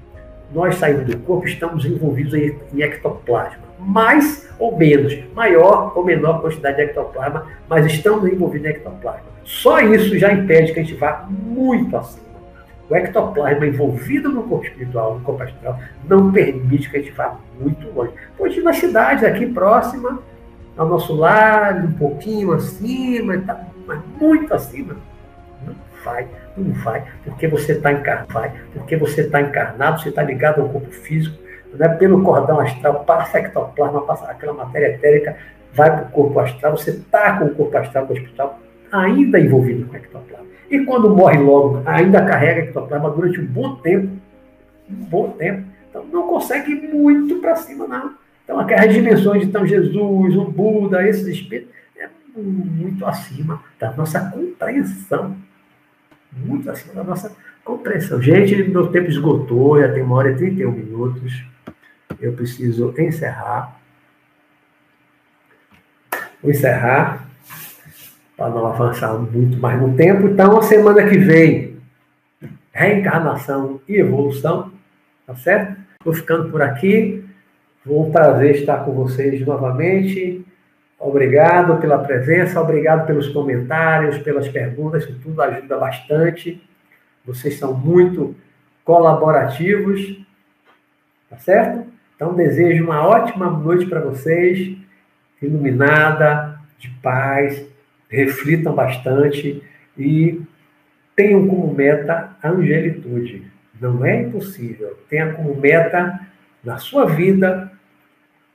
nós 0.55 0.77
saindo 0.77 1.05
do 1.05 1.17
corpo 1.19 1.47
estamos 1.47 1.85
envolvidos 1.85 2.35
em, 2.35 2.57
ectoplasma. 2.79 3.71
Mais 3.79 4.49
ou 4.59 4.77
menos, 4.77 5.17
maior 5.35 5.93
ou 5.97 6.05
menor 6.05 6.41
quantidade 6.41 6.77
de 6.77 6.83
ectoplasma, 6.83 7.47
mas 7.69 7.87
estamos 7.87 8.31
envolvidos 8.31 8.67
em 8.67 8.71
ectoplasma. 8.71 9.31
Só 9.45 9.81
isso 9.81 10.19
já 10.19 10.33
impede 10.33 10.73
que 10.73 10.81
a 10.81 10.83
gente 10.83 10.95
vá 10.95 11.27
muito 11.31 11.97
acima. 11.97 12.30
O 12.91 12.97
ectoplasma 12.97 13.67
envolvido 13.67 14.29
no 14.29 14.43
corpo 14.43 14.67
espiritual, 14.67 15.15
no 15.15 15.21
corpo 15.21 15.45
astral, 15.45 15.79
não 16.09 16.33
permite 16.33 16.91
que 16.91 16.97
a 16.97 17.01
gente 17.01 17.13
vá 17.13 17.37
muito 17.61 17.89
longe. 17.93 18.13
Pode 18.37 18.59
ir 18.59 18.63
nas 18.65 18.79
cidades 18.79 19.23
aqui 19.23 19.47
próxima, 19.47 20.19
ao 20.77 20.89
nosso 20.89 21.15
lado, 21.15 21.87
um 21.87 21.93
pouquinho 21.93 22.53
acima, 22.53 23.39
tá, 23.39 23.65
mas 23.87 24.01
muito 24.21 24.53
acima. 24.53 24.97
Não 25.65 25.75
vai, 26.05 26.27
não 26.57 26.73
vai, 26.83 27.05
porque 27.23 27.47
você 27.47 27.73
está 27.73 27.93
encarnado, 27.93 28.53
porque 28.75 28.97
você 28.97 29.21
está 29.21 29.41
encarnado, 29.41 30.03
você 30.03 30.09
está 30.09 30.25
ligado 30.25 30.61
ao 30.61 30.69
corpo 30.69 30.91
físico, 30.91 31.39
né? 31.75 31.89
pelo 31.91 32.25
cordão 32.25 32.59
astral, 32.59 33.05
passa 33.05 33.39
ectoplasma, 33.39 34.03
passa 34.03 34.29
aquela 34.29 34.53
matéria 34.53 34.95
etérica, 34.95 35.37
vai 35.73 35.95
para 35.95 36.07
o 36.07 36.11
corpo 36.11 36.41
astral, 36.41 36.77
você 36.77 36.91
está 36.91 37.39
com 37.39 37.45
o 37.45 37.55
corpo 37.55 37.77
astral, 37.77 38.07
com 38.07 38.15
o 38.15 38.17
hospital, 38.17 38.59
ainda 38.93 39.39
envolvido 39.39 39.87
com 39.87 39.97
ectoplasma. 39.97 40.47
E 40.71 40.85
quando 40.85 41.15
morre 41.15 41.39
logo, 41.39 41.83
ainda 41.85 42.25
carrega 42.25 42.63
ectoplasma 42.63 43.11
durante 43.11 43.41
um 43.41 43.47
bom 43.47 43.77
tempo, 43.77 44.09
um 44.89 45.05
bom 45.05 45.31
tempo. 45.31 45.65
Então 45.89 46.05
não 46.07 46.29
consegue 46.29 46.73
ir 46.73 46.95
muito 46.95 47.37
para 47.37 47.57
cima, 47.57 47.87
não. 47.87 48.15
Então, 48.45 48.59
aquelas 48.59 48.93
dimensões 48.93 49.43
de 49.43 49.49
então, 49.49 49.65
Jesus, 49.65 50.37
o 50.37 50.45
Buda, 50.45 51.09
esses 51.09 51.25
espíritos, 51.27 51.73
é 51.97 52.09
muito 52.37 53.07
acima 53.07 53.63
da 53.79 53.93
nossa 53.93 54.29
compreensão. 54.29 55.37
Muito 56.33 56.69
acima 56.69 56.95
da 56.95 57.05
nossa 57.05 57.37
compreensão. 57.65 58.21
Gente, 58.21 58.57
meu 58.65 58.89
tempo 58.89 59.09
esgotou, 59.09 59.81
já 59.81 59.93
tem 59.93 60.03
uma 60.03 60.17
hora 60.17 60.33
e 60.33 60.37
31 60.37 60.73
minutos. 60.73 61.45
Eu 62.21 62.33
preciso 62.33 62.93
encerrar. 62.99 63.81
Vou 66.43 66.51
encerrar 66.51 67.30
para 68.41 68.49
não 68.49 68.67
avançar 68.67 69.13
muito 69.19 69.59
mais 69.59 69.79
no 69.79 69.95
tempo. 69.95 70.27
Então, 70.27 70.57
a 70.57 70.63
semana 70.63 71.07
que 71.07 71.19
vem, 71.19 71.77
reencarnação 72.73 73.83
e 73.87 73.97
evolução, 73.97 74.73
tá 75.27 75.37
certo? 75.37 75.79
Vou 76.03 76.15
ficando 76.15 76.51
por 76.51 76.63
aqui. 76.63 77.23
Foi 77.85 77.95
um 77.95 78.11
prazer 78.11 78.55
estar 78.55 78.79
com 78.79 78.93
vocês 78.93 79.47
novamente. 79.47 80.43
Obrigado 80.99 81.79
pela 81.83 81.99
presença, 81.99 82.59
obrigado 82.59 83.07
pelos 83.07 83.29
comentários, 83.29 84.17
pelas 84.17 84.49
perguntas, 84.49 85.05
isso 85.05 85.19
tudo 85.23 85.43
ajuda 85.43 85.77
bastante. 85.77 86.67
Vocês 87.27 87.59
são 87.59 87.75
muito 87.75 88.35
colaborativos, 88.87 90.19
tá 91.29 91.37
certo? 91.37 91.87
Então, 92.17 92.33
desejo 92.33 92.85
uma 92.85 93.07
ótima 93.07 93.51
noite 93.51 93.85
para 93.85 94.01
vocês, 94.01 94.79
iluminada, 95.43 96.59
de 96.79 96.89
paz, 97.03 97.70
reflitam 98.11 98.75
bastante 98.75 99.63
e 99.97 100.41
tenham 101.15 101.47
como 101.47 101.73
meta 101.73 102.37
a 102.43 102.49
angelitude. 102.49 103.45
Não 103.81 104.05
é 104.05 104.23
impossível. 104.23 104.99
Tenha 105.09 105.33
como 105.33 105.55
meta 105.55 106.21
na 106.63 106.77
sua 106.77 107.07
vida 107.07 107.73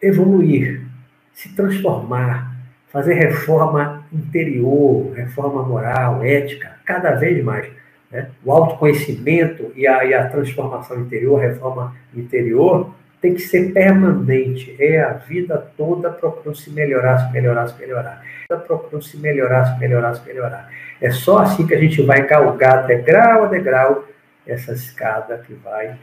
evoluir, 0.01 0.85
se 1.33 1.55
transformar, 1.55 2.55
fazer 2.89 3.13
reforma 3.13 4.05
interior, 4.13 5.11
reforma 5.13 5.63
moral, 5.63 6.23
ética, 6.23 6.77
cada 6.85 7.11
vez 7.11 7.43
mais. 7.43 7.67
Né? 8.11 8.29
O 8.43 8.51
autoconhecimento 8.51 9.71
e 9.75 9.87
a, 9.87 10.05
e 10.05 10.13
a 10.13 10.29
transformação 10.29 11.01
interior, 11.01 11.39
reforma 11.39 11.95
interior, 12.13 12.93
tem 13.21 13.33
que 13.33 13.41
ser 13.41 13.73
permanente. 13.73 14.75
É 14.79 15.01
a 15.01 15.13
vida 15.13 15.57
toda 15.77 16.09
procurando 16.09 16.55
se 16.55 16.69
melhorar, 16.69 17.19
se 17.19 17.33
melhorar, 17.33 17.67
se 17.67 17.79
melhorar. 17.79 18.23
Procurando 18.67 19.03
se 19.03 19.17
melhorar, 19.17 19.65
se 19.65 19.79
melhorar, 19.79 20.13
se 20.15 20.25
melhorar. 20.25 20.69
É 21.01 21.11
só 21.11 21.39
assim 21.39 21.65
que 21.65 21.73
a 21.73 21.79
gente 21.79 22.01
vai 22.01 22.25
galgar 22.25 22.85
degrau 22.85 23.45
a 23.45 23.47
degrau 23.47 24.05
essa 24.45 24.73
escada 24.73 25.37
que 25.45 25.53
vai 25.53 25.97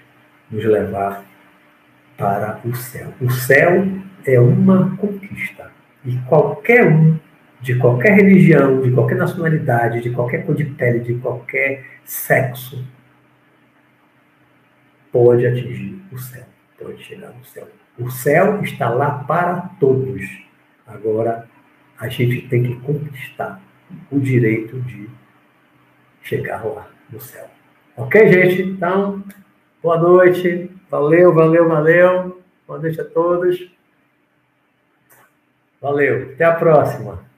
nos 0.50 0.64
levar 0.64 1.24
para 2.16 2.60
o 2.64 2.74
céu. 2.74 3.08
O 3.20 3.30
céu 3.30 3.84
é 4.26 4.38
uma 4.38 4.96
conquista. 4.96 5.70
E 6.04 6.16
qualquer 6.28 6.86
um, 6.86 7.18
de 7.60 7.76
qualquer 7.76 8.14
religião, 8.14 8.80
de 8.82 8.90
qualquer 8.90 9.16
nacionalidade, 9.16 10.00
de 10.00 10.10
qualquer 10.10 10.44
cor 10.44 10.54
de 10.54 10.64
pele, 10.64 11.00
de 11.00 11.14
qualquer 11.14 11.84
sexo, 12.04 12.84
pode 15.12 15.46
atingir 15.46 16.02
o 16.10 16.18
céu, 16.18 16.44
pode 16.82 17.02
chegar 17.02 17.30
no 17.30 17.44
céu. 17.44 17.68
O 17.98 18.10
céu 18.10 18.62
está 18.62 18.88
lá 18.88 19.24
para 19.24 19.70
todos. 19.78 20.22
Agora, 20.86 21.48
a 21.98 22.08
gente 22.08 22.48
tem 22.48 22.62
que 22.62 22.80
conquistar 22.80 23.60
o 24.10 24.18
direito 24.18 24.80
de 24.82 25.08
chegar 26.22 26.64
lá 26.64 26.88
no 27.10 27.20
céu. 27.20 27.48
Ok, 27.96 28.32
gente? 28.32 28.62
Então, 28.62 29.22
boa 29.82 29.98
noite. 29.98 30.70
Valeu, 30.90 31.32
valeu, 31.34 31.68
valeu. 31.68 32.42
Boa 32.66 32.78
noite 32.78 33.00
a 33.00 33.04
todos. 33.04 33.70
Valeu. 35.80 36.32
Até 36.32 36.44
a 36.44 36.54
próxima. 36.54 37.31